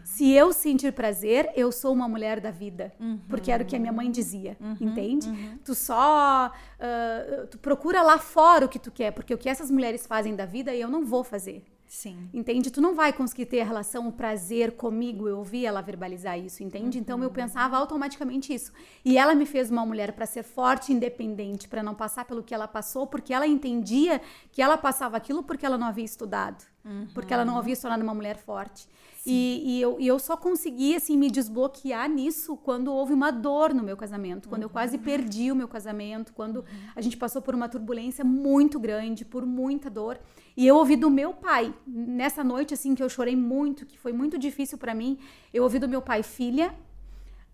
se 0.04 0.30
eu 0.30 0.52
sentir 0.52 0.92
prazer, 0.92 1.50
eu 1.56 1.72
sou 1.72 1.92
uma 1.92 2.06
mulher 2.06 2.40
da 2.40 2.50
vida. 2.50 2.92
Uhum. 3.00 3.18
Porque 3.28 3.50
era 3.50 3.62
o 3.62 3.66
que 3.66 3.74
a 3.74 3.78
minha 3.78 3.92
mãe 3.92 4.10
dizia, 4.10 4.56
uhum, 4.60 4.76
entende? 4.80 5.28
Uhum. 5.28 5.58
Tu 5.64 5.74
só. 5.74 6.52
Uh, 6.78 7.46
tu 7.46 7.58
procura 7.58 8.02
lá 8.02 8.18
fora 8.18 8.66
o 8.66 8.68
que 8.68 8.78
tu 8.78 8.90
quer, 8.90 9.12
porque 9.12 9.32
o 9.32 9.38
que 9.38 9.48
essas 9.48 9.70
mulheres 9.70 10.06
fazem 10.06 10.36
da 10.36 10.44
vida 10.44 10.74
eu 10.74 10.88
não 10.88 11.04
vou 11.04 11.24
fazer. 11.24 11.64
Sim. 11.86 12.28
Entende? 12.32 12.70
Tu 12.70 12.80
não 12.80 12.94
vai 12.94 13.12
conseguir 13.12 13.46
ter 13.46 13.60
a 13.60 13.64
relação, 13.64 14.08
o 14.08 14.12
prazer 14.12 14.72
comigo. 14.72 15.28
Eu 15.28 15.38
ouvi 15.38 15.64
ela 15.64 15.80
verbalizar 15.80 16.38
isso, 16.38 16.62
entende? 16.62 16.98
Uhum. 16.98 17.02
Então 17.02 17.22
eu 17.22 17.30
pensava 17.30 17.76
automaticamente 17.76 18.52
isso. 18.52 18.72
E 19.04 19.16
ela 19.16 19.34
me 19.34 19.46
fez 19.46 19.70
uma 19.70 19.86
mulher 19.86 20.12
para 20.12 20.26
ser 20.26 20.42
forte, 20.42 20.92
independente, 20.92 21.68
para 21.68 21.82
não 21.82 21.94
passar 21.94 22.24
pelo 22.24 22.42
que 22.42 22.54
ela 22.54 22.66
passou, 22.66 23.06
porque 23.06 23.32
ela 23.32 23.46
entendia 23.46 24.20
que 24.50 24.60
ela 24.60 24.76
passava 24.76 25.16
aquilo 25.16 25.42
porque 25.42 25.64
ela 25.64 25.78
não 25.78 25.86
havia 25.86 26.04
estudado, 26.04 26.64
uhum. 26.84 27.08
porque 27.14 27.32
ela 27.32 27.44
não 27.44 27.56
havia 27.56 27.74
se 27.74 27.82
tornado 27.82 28.02
uma 28.02 28.14
mulher 28.14 28.36
forte. 28.36 28.88
E, 29.26 29.62
e, 29.64 29.80
eu, 29.80 29.96
e 29.98 30.06
eu 30.06 30.18
só 30.18 30.36
consegui, 30.36 30.94
assim, 30.94 31.16
me 31.16 31.30
desbloquear 31.30 32.10
nisso 32.10 32.56
quando 32.58 32.92
houve 32.92 33.14
uma 33.14 33.30
dor 33.30 33.72
no 33.72 33.82
meu 33.82 33.96
casamento, 33.96 34.48
quando 34.48 34.62
uhum. 34.62 34.66
eu 34.66 34.70
quase 34.70 34.98
perdi 34.98 35.50
o 35.50 35.56
meu 35.56 35.66
casamento, 35.66 36.32
quando 36.34 36.56
uhum. 36.58 36.64
a 36.94 37.00
gente 37.00 37.16
passou 37.16 37.40
por 37.40 37.54
uma 37.54 37.66
turbulência 37.66 38.22
muito 38.22 38.78
grande, 38.78 39.24
por 39.24 39.46
muita 39.46 39.88
dor. 39.88 40.20
E 40.54 40.66
eu 40.66 40.76
ouvi 40.76 40.94
do 40.94 41.10
meu 41.10 41.32
pai, 41.32 41.74
nessa 41.86 42.44
noite, 42.44 42.74
assim, 42.74 42.94
que 42.94 43.02
eu 43.02 43.08
chorei 43.08 43.34
muito, 43.34 43.86
que 43.86 43.98
foi 43.98 44.12
muito 44.12 44.36
difícil 44.38 44.76
para 44.76 44.94
mim, 44.94 45.18
eu 45.54 45.62
ouvi 45.62 45.78
do 45.78 45.88
meu 45.88 46.02
pai, 46.02 46.22
filha, 46.22 46.74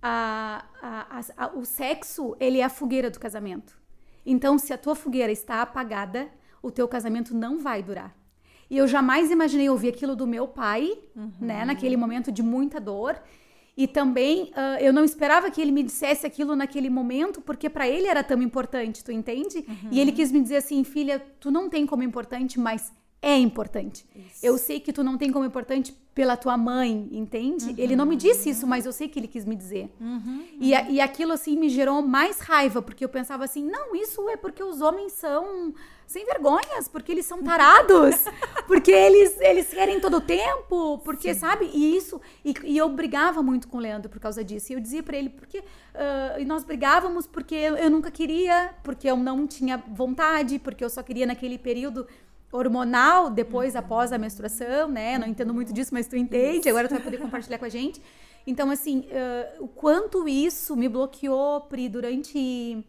a, 0.02 0.64
a, 0.82 1.20
a, 1.36 1.46
o 1.56 1.64
sexo, 1.64 2.36
ele 2.40 2.58
é 2.58 2.64
a 2.64 2.68
fogueira 2.68 3.10
do 3.10 3.20
casamento. 3.20 3.78
Então, 4.26 4.58
se 4.58 4.72
a 4.72 4.78
tua 4.78 4.94
fogueira 4.94 5.30
está 5.30 5.62
apagada, 5.62 6.28
o 6.62 6.70
teu 6.70 6.88
casamento 6.88 7.34
não 7.34 7.58
vai 7.58 7.82
durar. 7.82 8.14
E 8.70 8.78
eu 8.78 8.87
jamais 8.87 9.30
imaginei 9.30 9.68
ouvir 9.68 9.88
aquilo 9.88 10.14
do 10.14 10.26
meu 10.26 10.46
pai, 10.46 10.92
uhum. 11.16 11.33
né, 11.40 11.64
naquele 11.64 11.96
momento 11.96 12.30
de 12.30 12.42
muita 12.42 12.80
dor. 12.80 13.20
E 13.76 13.87
também 13.87 14.44
uh, 14.44 14.80
eu 14.80 14.92
não 14.92 15.04
esperava 15.04 15.50
que 15.50 15.61
ele 15.61 15.72
me 15.72 15.83
dissesse 15.83 16.26
aquilo 16.26 16.54
naquele 16.54 16.88
momento, 16.88 17.40
porque 17.40 17.68
para 17.68 17.88
ele 17.88 18.06
era 18.06 18.22
tão 18.22 18.40
importante, 18.42 19.02
tu 19.02 19.11
entende? 19.11 19.64
Uhum. 19.66 19.88
E 19.90 19.98
ele 19.98 20.12
quis 20.12 20.30
me 20.30 20.40
dizer 20.40 20.56
assim, 20.56 20.85
filha, 20.85 21.18
tu 21.40 21.50
não 21.50 21.68
tem 21.68 21.85
como 21.87 22.02
importante, 22.02 22.61
mas 22.61 22.92
é 23.22 23.37
importante. 23.37 24.06
Isso. 24.14 24.44
Eu 24.44 24.56
sei 24.56 24.80
que 24.80 24.92
tu 24.92 25.04
não 25.04 25.18
tem 25.18 25.30
como 25.30 25.44
importante 25.44 25.94
pela 26.14 26.37
tua 26.37 26.56
mãe, 26.56 27.09
entende? 27.12 27.66
Uhum. 27.66 27.74
Ele 27.78 27.94
não 27.94 28.04
me 28.04 28.16
disse 28.16 28.50
isso, 28.50 28.66
mas 28.66 28.85
eu 28.85 28.92
sei 28.92 29.09
que 29.09 29.18
ele 29.18 29.28
quis 29.28 29.44
me 29.44 29.54
dizer. 29.54 29.94
Uhum. 30.00 30.44
E, 30.59 30.70
e 30.70 31.00
aquilo 31.00 31.33
assim 31.33 31.56
me 31.56 31.68
gerou 31.68 32.02
mais 32.02 32.40
raiva, 32.40 32.83
porque 32.83 33.04
eu 33.04 33.09
pensava 33.09 33.44
assim, 33.44 33.64
não, 33.64 33.94
isso 33.94 34.28
é 34.28 34.37
porque 34.37 34.62
os 34.62 34.80
homens 34.80 35.12
são 35.12 35.72
sem 36.06 36.24
vergonhas, 36.24 36.88
porque 36.88 37.12
eles 37.12 37.24
são 37.24 37.40
tarados, 37.40 38.24
porque 38.66 38.90
eles, 38.90 39.40
eles 39.40 39.68
querem 39.68 40.00
todo 40.00 40.16
o 40.16 40.20
tempo, 40.20 40.98
porque, 41.04 41.33
Sim. 41.35 41.40
sabe? 41.40 41.70
E 41.72 41.96
isso, 41.96 42.20
e, 42.44 42.52
e, 42.64 42.76
eu 42.76 42.88
brigava 42.88 43.42
muito 43.44 43.68
com 43.68 43.76
o 43.76 43.80
Leandro 43.80 44.11
por 44.11 44.18
causa 44.18 44.42
disso. 44.42 44.72
E 44.72 44.74
eu 44.74 44.80
dizia 44.80 45.04
para 45.04 45.16
ele, 45.16 45.28
porque. 45.28 45.59
Uh, 45.61 46.40
e 46.40 46.44
nós 46.44 46.64
brigávamos 46.64 47.26
porque 47.26 47.54
eu, 47.54 47.76
eu 47.76 47.88
nunca 47.88 48.11
queria, 48.11 48.74
porque 48.83 49.09
eu 49.09 49.16
não 49.16 49.46
tinha 49.46 49.76
vontade, 49.88 50.59
porque 50.59 50.85
eu 50.85 50.90
só 50.90 51.02
queria 51.02 51.26
naquele 51.26 51.59
período 51.59 52.06
hormonal 52.52 53.30
depois, 53.30 53.74
uhum. 53.74 53.80
após 53.80 54.12
a 54.12 54.18
menstruação, 54.18 54.88
né? 54.88 55.18
Não 55.18 55.26
entendo 55.26 55.54
muito 55.54 55.72
disso, 55.72 55.92
mas 55.92 56.06
tu 56.06 56.16
entende, 56.16 56.68
agora 56.68 56.88
tu 56.88 56.92
vai 56.92 57.02
poder 57.02 57.18
compartilhar 57.18 57.58
com 57.58 57.64
a 57.64 57.68
gente. 57.68 58.02
Então, 58.46 58.70
assim, 58.70 59.06
uh, 59.10 59.64
o 59.64 59.68
quanto 59.68 60.26
isso 60.28 60.74
me 60.76 60.88
bloqueou, 60.88 61.60
Pri, 61.62 61.88
durante 61.88 62.84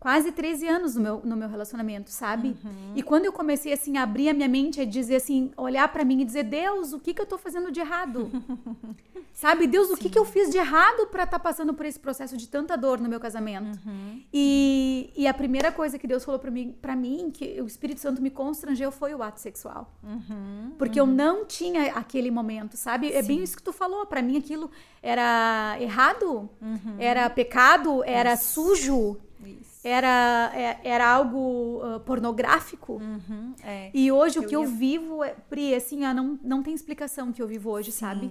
quase 0.00 0.32
13 0.32 0.66
anos 0.66 0.94
no 0.96 1.02
meu, 1.02 1.20
no 1.22 1.36
meu 1.36 1.48
relacionamento, 1.48 2.08
sabe? 2.08 2.56
Uhum. 2.64 2.92
E 2.96 3.02
quando 3.02 3.26
eu 3.26 3.32
comecei 3.32 3.70
assim 3.70 3.98
a 3.98 4.02
abrir 4.02 4.30
a 4.30 4.34
minha 4.34 4.48
mente, 4.48 4.80
a 4.80 4.84
dizer 4.86 5.16
assim, 5.16 5.52
olhar 5.58 5.86
para 5.92 6.04
mim 6.06 6.22
e 6.22 6.24
dizer, 6.24 6.44
Deus, 6.44 6.94
o 6.94 6.98
que 6.98 7.12
que 7.12 7.20
eu 7.20 7.26
tô 7.26 7.36
fazendo 7.36 7.70
de 7.70 7.80
errado? 7.80 8.30
sabe? 9.34 9.66
Deus, 9.66 9.90
o 9.90 9.96
que 9.98 10.08
que 10.08 10.18
eu 10.18 10.24
fiz 10.24 10.50
de 10.50 10.56
errado 10.56 11.06
para 11.08 11.24
estar 11.24 11.38
tá 11.38 11.42
passando 11.42 11.74
por 11.74 11.84
esse 11.84 12.00
processo 12.00 12.34
de 12.34 12.48
tanta 12.48 12.76
dor 12.76 12.98
no 12.98 13.10
meu 13.10 13.20
casamento? 13.20 13.78
Uhum. 13.86 14.22
E, 14.32 15.10
e 15.14 15.28
a 15.28 15.34
primeira 15.34 15.70
coisa 15.70 15.98
que 15.98 16.06
Deus 16.06 16.24
falou 16.24 16.40
para 16.40 16.50
mim, 16.50 16.74
para 16.80 16.96
mim, 16.96 17.30
que 17.30 17.60
o 17.60 17.66
Espírito 17.66 18.00
Santo 18.00 18.22
me 18.22 18.30
constrangeu 18.30 18.90
foi 18.90 19.14
o 19.14 19.22
ato 19.22 19.38
sexual. 19.38 19.94
Uhum. 20.02 20.72
Porque 20.78 20.98
eu 20.98 21.04
uhum. 21.04 21.12
não 21.12 21.44
tinha 21.44 21.92
aquele 21.92 22.30
momento, 22.30 22.74
sabe? 22.74 23.08
Sim. 23.08 23.14
É 23.16 23.22
bem 23.22 23.42
isso 23.42 23.54
que 23.54 23.62
tu 23.62 23.72
falou, 23.72 24.06
para 24.06 24.22
mim 24.22 24.38
aquilo 24.38 24.70
era 25.02 25.76
errado, 25.78 26.48
uhum. 26.60 26.96
era 26.98 27.28
pecado, 27.28 28.02
era 28.04 28.32
isso. 28.32 28.62
sujo. 28.62 29.20
Era, 29.82 30.52
é, 30.54 30.78
era 30.84 31.08
algo 31.08 31.80
uh, 31.82 32.00
pornográfico. 32.00 32.94
Uhum, 32.94 33.54
é. 33.62 33.90
E 33.94 34.12
hoje 34.12 34.38
eu 34.38 34.42
o 34.42 34.46
que 34.46 34.54
ia... 34.54 34.58
eu 34.58 34.66
vivo, 34.66 35.24
é, 35.24 35.34
Pri, 35.48 35.74
assim, 35.74 36.00
não, 36.00 36.38
não 36.42 36.62
tem 36.62 36.74
explicação 36.74 37.32
que 37.32 37.40
eu 37.40 37.48
vivo 37.48 37.70
hoje, 37.70 37.90
Sim. 37.90 37.98
sabe? 37.98 38.30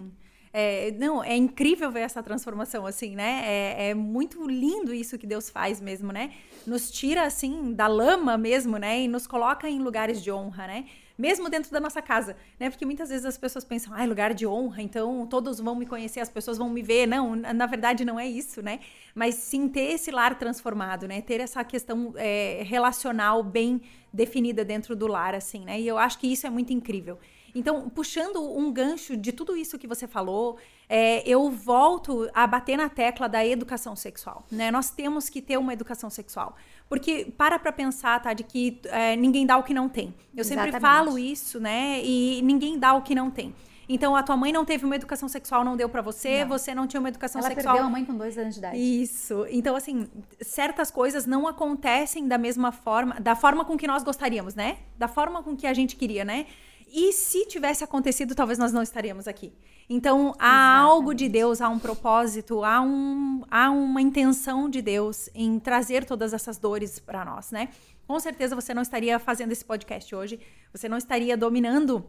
É, 0.52 0.92
não, 0.98 1.24
é 1.24 1.36
incrível 1.36 1.92
ver 1.92 2.02
essa 2.02 2.24
transformação, 2.24 2.86
assim, 2.86 3.16
né? 3.16 3.42
É, 3.46 3.90
é, 3.90 3.94
muito 3.94 4.48
lindo 4.48 4.94
isso 4.94 5.18
que 5.18 5.28
Deus 5.28 5.50
faz 5.50 5.80
mesmo, 5.80 6.12
né? 6.12 6.32
Nos 6.66 6.90
tira, 6.92 7.24
assim, 7.24 7.74
da 7.74 7.88
lama 7.88 8.38
mesmo, 8.38 8.78
né? 8.78 9.02
E 9.02 9.08
nos 9.08 9.28
coloca 9.28 9.70
em 9.70 9.80
lugares 9.80 10.24
de 10.24 10.32
honra, 10.32 10.68
né? 10.68 10.86
Mesmo 11.20 11.50
dentro 11.50 11.70
da 11.70 11.82
nossa 11.82 12.02
casa, 12.02 12.38
né? 12.58 12.70
Porque 12.70 12.86
muitas 12.86 13.10
vezes 13.10 13.26
as 13.26 13.38
pessoas 13.38 13.66
pensam, 13.66 13.94
ah, 13.94 14.06
lugar 14.06 14.34
de 14.34 14.48
honra, 14.48 14.82
então 14.82 15.28
todos 15.28 15.60
vão 15.60 15.76
me 15.76 15.86
conhecer, 15.86 16.22
as 16.22 16.30
pessoas 16.30 16.58
vão 16.58 16.70
me 16.70 16.82
ver. 16.82 17.06
Não, 17.06 17.36
na 17.36 17.66
verdade 17.66 18.06
não 18.06 18.18
é 18.18 18.26
isso, 18.26 18.62
né? 18.62 18.80
Mas 19.14 19.36
sim 19.36 19.68
ter 19.68 19.92
esse 19.92 20.12
lar 20.12 20.40
transformado, 20.40 21.10
né? 21.10 21.22
Ter 21.22 21.42
essa 21.42 21.62
questão 21.62 22.14
é, 22.16 22.64
relacional 22.66 23.44
bem 23.44 23.82
definida 24.14 24.64
dentro 24.64 24.96
do 24.96 25.08
lar, 25.08 25.36
assim, 25.36 25.66
né? 25.66 25.78
E 25.82 25.86
eu 25.86 25.98
acho 25.98 26.18
que 26.18 26.32
isso 26.32 26.48
é 26.48 26.50
muito 26.50 26.72
incrível. 26.72 27.20
Então, 27.54 27.90
puxando 27.90 28.42
um 28.42 28.72
gancho 28.72 29.18
de 29.18 29.32
tudo 29.32 29.56
isso 29.56 29.78
que 29.78 29.88
você 29.88 30.08
falou, 30.08 30.58
é, 30.88 31.28
eu 31.28 31.50
volto 31.50 32.30
a 32.34 32.46
bater 32.48 32.78
na 32.78 32.90
tecla 32.90 33.28
da 33.28 33.46
educação 33.46 33.96
sexual. 33.96 34.46
Né? 34.52 34.72
Nós 34.72 34.90
temos 34.90 35.30
que 35.30 35.42
ter 35.42 35.58
uma 35.58 35.74
educação 35.74 36.10
sexual. 36.10 36.56
Porque 36.88 37.32
para 37.38 37.60
para 37.60 37.72
pensar, 37.72 38.22
tá, 38.22 38.34
de 38.34 38.44
que 38.44 38.80
é, 38.86 39.16
ninguém 39.16 39.46
dá 39.46 39.58
o 39.58 39.64
que 39.64 39.74
não 39.74 39.88
tem. 39.88 40.14
Eu 40.36 40.42
Exatamente. 40.42 40.74
sempre 40.74 40.82
falo 40.82 41.20
isso, 41.20 41.60
né? 41.60 42.02
E 42.04 42.42
ninguém 42.42 42.80
dá 42.80 42.94
o 42.94 43.02
que 43.02 43.14
não 43.14 43.30
tem. 43.30 43.54
Então, 43.92 44.16
a 44.16 44.22
tua 44.22 44.38
mãe 44.38 44.52
não 44.52 44.64
teve 44.64 44.86
uma 44.86 44.96
educação 44.96 45.28
sexual, 45.28 45.66
não 45.66 45.76
deu 45.76 45.90
para 45.90 46.04
você, 46.04 46.42
não. 46.42 46.50
você 46.50 46.76
não 46.76 46.86
tinha 46.86 47.00
uma 47.00 47.10
educação 47.10 47.40
Ela 47.42 47.50
sexual. 47.50 47.76
Ela 47.76 47.84
perdeu 47.84 47.88
a 47.88 47.92
mãe 47.92 48.06
com 48.06 48.16
dois 48.16 48.38
anos 48.38 48.54
de 48.54 48.60
idade. 48.60 48.78
Isso. 48.78 49.48
Então, 49.50 49.76
assim, 49.76 50.08
certas 50.40 50.92
coisas 50.92 51.26
não 51.26 51.48
acontecem 51.48 52.28
da 52.28 52.38
mesma 52.38 52.72
forma, 52.72 53.20
da 53.20 53.36
forma 53.36 53.66
com 53.66 53.76
que 53.76 53.88
nós 53.88 54.04
gostaríamos, 54.04 54.54
né? 54.54 54.78
Da 54.96 55.08
forma 55.08 55.42
com 55.42 55.58
que 55.58 55.66
a 55.66 55.74
gente 55.74 55.96
queria, 55.96 56.24
né? 56.24 56.46
E 56.92 57.14
se 57.14 57.46
tivesse 57.46 57.84
acontecido, 57.84 58.34
talvez 58.36 58.58
nós 58.58 58.74
não 58.74 58.82
estaríamos 58.82 59.28
aqui. 59.28 59.54
Então, 59.90 60.34
há 60.40 60.48
Exatamente. 60.48 60.90
algo 60.92 61.14
de 61.14 61.30
Deus, 61.30 61.62
há 61.62 61.70
um 61.70 61.80
propósito, 61.80 62.64
há, 62.64 62.82
um, 62.82 63.44
há 63.50 63.72
uma 63.72 64.02
intenção 64.02 64.70
de 64.70 64.82
Deus 64.82 65.30
em 65.34 65.60
trazer 65.60 66.06
todas 66.06 66.34
essas 66.34 66.58
dores 66.58 67.00
para 67.00 67.26
nós, 67.26 67.52
né? 67.52 67.70
Com 68.08 68.20
certeza 68.20 68.56
você 68.56 68.74
não 68.74 68.82
estaria 68.82 69.18
fazendo 69.20 69.52
esse 69.52 69.66
podcast 69.66 70.14
hoje, 70.16 70.40
você 70.72 70.88
não 70.90 70.98
estaria 70.98 71.36
dominando 71.38 72.06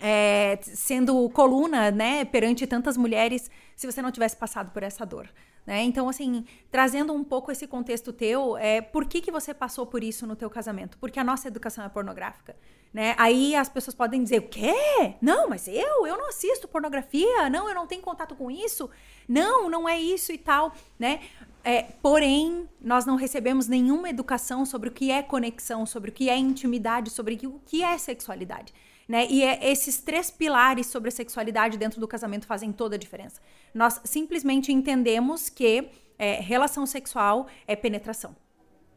é, 0.00 0.58
sendo 0.62 1.28
coluna, 1.30 1.90
né, 1.90 2.24
perante 2.24 2.66
tantas 2.66 2.96
mulheres, 2.96 3.50
se 3.76 3.86
você 3.86 4.02
não 4.02 4.10
tivesse 4.10 4.36
passado 4.36 4.72
por 4.72 4.82
essa 4.82 5.06
dor 5.06 5.28
Né? 5.66 5.82
Então, 5.82 6.08
assim, 6.08 6.44
trazendo 6.70 7.12
um 7.12 7.22
pouco 7.22 7.52
esse 7.52 7.66
contexto 7.66 8.12
teu, 8.12 8.56
é, 8.56 8.80
por 8.80 9.06
que, 9.06 9.20
que 9.20 9.30
você 9.30 9.54
passou 9.54 9.86
por 9.86 10.02
isso 10.02 10.26
no 10.26 10.34
teu 10.34 10.50
casamento? 10.50 10.98
Porque 10.98 11.20
a 11.20 11.24
nossa 11.24 11.46
educação 11.46 11.84
é 11.84 11.88
pornográfica. 11.88 12.56
Né? 12.92 13.14
Aí 13.16 13.54
as 13.54 13.68
pessoas 13.68 13.94
podem 13.94 14.22
dizer, 14.22 14.40
o 14.40 14.48
quê? 14.48 15.14
Não, 15.20 15.48
mas 15.48 15.66
eu, 15.66 16.06
eu 16.06 16.18
não 16.18 16.28
assisto 16.28 16.68
pornografia, 16.68 17.48
não, 17.48 17.68
eu 17.68 17.74
não 17.74 17.86
tenho 17.86 18.02
contato 18.02 18.34
com 18.34 18.50
isso, 18.50 18.90
não, 19.26 19.70
não 19.70 19.88
é 19.88 19.98
isso 19.98 20.30
e 20.30 20.36
tal, 20.36 20.74
né? 20.98 21.20
É, 21.64 21.82
porém, 22.02 22.68
nós 22.80 23.06
não 23.06 23.14
recebemos 23.14 23.68
nenhuma 23.68 24.10
educação 24.10 24.66
sobre 24.66 24.88
o 24.88 24.92
que 24.92 25.10
é 25.10 25.22
conexão, 25.22 25.86
sobre 25.86 26.10
o 26.10 26.12
que 26.12 26.28
é 26.28 26.36
intimidade, 26.36 27.08
sobre 27.08 27.38
o 27.46 27.60
que 27.64 27.84
é 27.84 27.96
sexualidade. 27.96 28.74
Né? 29.08 29.26
E 29.28 29.42
é, 29.42 29.70
esses 29.70 29.98
três 29.98 30.30
pilares 30.30 30.86
sobre 30.86 31.08
a 31.08 31.12
sexualidade 31.12 31.76
dentro 31.76 32.00
do 32.00 32.08
casamento 32.08 32.46
fazem 32.46 32.72
toda 32.72 32.96
a 32.96 32.98
diferença. 32.98 33.40
Nós 33.74 34.00
simplesmente 34.04 34.72
entendemos 34.72 35.48
que 35.48 35.88
é, 36.18 36.40
relação 36.40 36.86
sexual 36.86 37.46
é 37.66 37.74
penetração. 37.74 38.36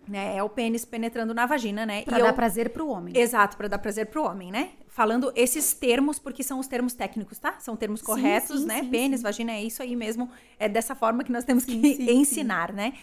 Né? 0.07 0.37
É 0.37 0.43
o 0.43 0.49
pênis 0.49 0.85
penetrando 0.85 1.33
na 1.33 1.47
vagina, 1.47 1.83
né? 1.83 2.03
Pra 2.03 2.19
e 2.19 2.21
dar 2.21 2.29
eu... 2.29 2.33
prazer 2.33 2.69
pro 2.69 2.87
homem. 2.87 3.17
Exato, 3.17 3.57
para 3.57 3.67
dar 3.67 3.79
prazer 3.79 4.05
pro 4.05 4.23
homem, 4.23 4.51
né? 4.51 4.69
Falando 4.87 5.33
esses 5.35 5.73
termos, 5.73 6.19
porque 6.19 6.43
são 6.43 6.59
os 6.59 6.67
termos 6.67 6.93
técnicos, 6.93 7.39
tá? 7.39 7.55
São 7.59 7.75
termos 7.75 8.03
corretos, 8.03 8.61
sim, 8.61 8.67
né? 8.67 8.83
Sim, 8.83 8.89
pênis, 8.89 9.23
vagina, 9.23 9.51
é 9.53 9.63
isso 9.63 9.81
aí 9.81 9.95
mesmo. 9.95 10.29
É 10.59 10.69
dessa 10.69 10.93
forma 10.93 11.23
que 11.23 11.31
nós 11.31 11.43
temos 11.43 11.65
que 11.65 11.73
ensinar, 12.11 12.71
né? 12.71 12.93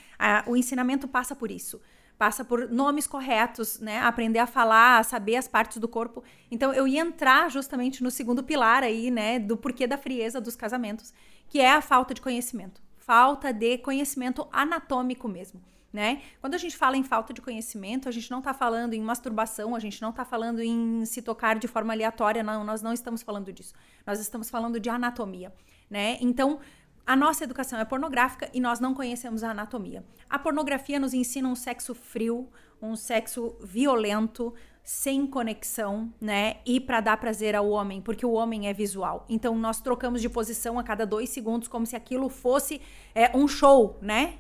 o 0.47 0.57
ensinamento 0.57 1.09
passa 1.09 1.35
por 1.35 1.51
isso 1.51 1.81
passa 2.23 2.45
por 2.45 2.71
nomes 2.71 3.05
corretos, 3.05 3.81
né? 3.81 3.99
Aprender 3.99 4.39
a 4.39 4.47
falar, 4.47 5.01
a 5.01 5.03
saber 5.03 5.35
as 5.35 5.49
partes 5.49 5.79
do 5.79 5.89
corpo. 5.89 6.23
Então 6.53 6.73
eu 6.73 6.87
ia 6.87 7.01
entrar 7.01 7.51
justamente 7.51 8.01
no 8.01 8.13
segundo 8.13 8.45
pilar 8.45 8.85
aí, 8.85 9.11
né, 9.11 9.41
do 9.41 9.57
porquê 9.57 9.89
da 9.89 9.99
frieza 9.99 10.41
dos 10.41 10.55
casamentos, 10.55 11.13
que 11.49 11.59
é 11.59 11.73
a 11.73 11.81
falta 11.81 12.15
de 12.15 12.21
conhecimento. 12.21 12.81
Falta 12.97 13.53
de 13.53 13.77
conhecimento 13.79 14.47
anatômico 14.53 15.27
mesmo. 15.27 15.61
Né? 15.93 16.23
Quando 16.41 16.55
a 16.55 16.59
gente 16.59 16.77
fala 16.77 16.97
em 16.97 17.03
falta 17.03 17.35
de 17.35 17.43
conhecimento, 17.43 18.09
a 18.09 18.13
gente 18.13 18.31
não 18.31 18.39
está 18.39 18.55
falando 18.55 18.95
em 18.95 19.01
masturbação, 19.01 19.75
a 19.75 19.81
gente 19.81 20.01
não 20.01 20.11
está 20.11 20.25
falando 20.25 20.63
em 20.63 21.05
se 21.05 21.23
tocar 21.23 21.59
de 21.59 21.67
forma 21.67 21.93
aleatória, 21.93 22.45
não, 22.45 22.63
nós 22.63 22.83
não 22.83 22.93
estamos 22.93 23.21
falando 23.21 23.53
disso. 23.53 23.75
Nós 24.07 24.21
estamos 24.21 24.49
falando 24.49 24.79
de 24.79 24.89
anatomia, 24.89 25.53
né? 25.91 26.19
Então, 26.21 26.61
a 27.07 27.17
nossa 27.17 27.45
educação 27.45 27.79
é 27.79 27.85
pornográfica 27.85 28.49
e 28.55 28.61
nós 28.61 28.79
não 28.79 28.95
conhecemos 28.95 29.43
a 29.43 29.51
anatomia. 29.51 30.05
A 30.31 30.39
pornografia 30.39 31.01
nos 31.01 31.13
ensina 31.13 31.49
um 31.49 31.55
sexo 31.55 31.95
frio, 31.95 32.49
um 32.81 32.95
sexo 32.95 33.57
violento, 33.61 34.55
sem 34.85 35.27
conexão, 35.27 36.13
né? 36.21 36.57
E 36.67 36.81
para 36.81 37.01
dar 37.01 37.17
prazer 37.17 37.55
ao 37.55 37.69
homem, 37.69 38.01
porque 38.01 38.27
o 38.27 38.33
homem 38.33 38.69
é 38.69 38.73
visual. 38.73 39.27
Então 39.29 39.57
nós 39.57 39.81
trocamos 39.81 40.21
de 40.21 40.29
posição 40.29 40.79
a 40.79 40.83
cada 40.83 41.07
dois 41.07 41.31
segundos, 41.31 41.69
como 41.69 41.87
se 41.87 41.95
aquilo 41.95 42.29
fosse 42.29 42.81
é, 43.15 43.37
um 43.37 43.47
show, 43.47 43.99
né? 44.01 44.39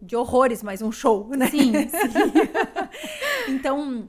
De 0.00 0.14
horrores, 0.14 0.62
mas 0.62 0.82
um 0.82 0.92
show, 0.92 1.28
né? 1.36 1.46
Sim. 1.46 1.72
sim. 1.88 3.48
então 3.48 4.08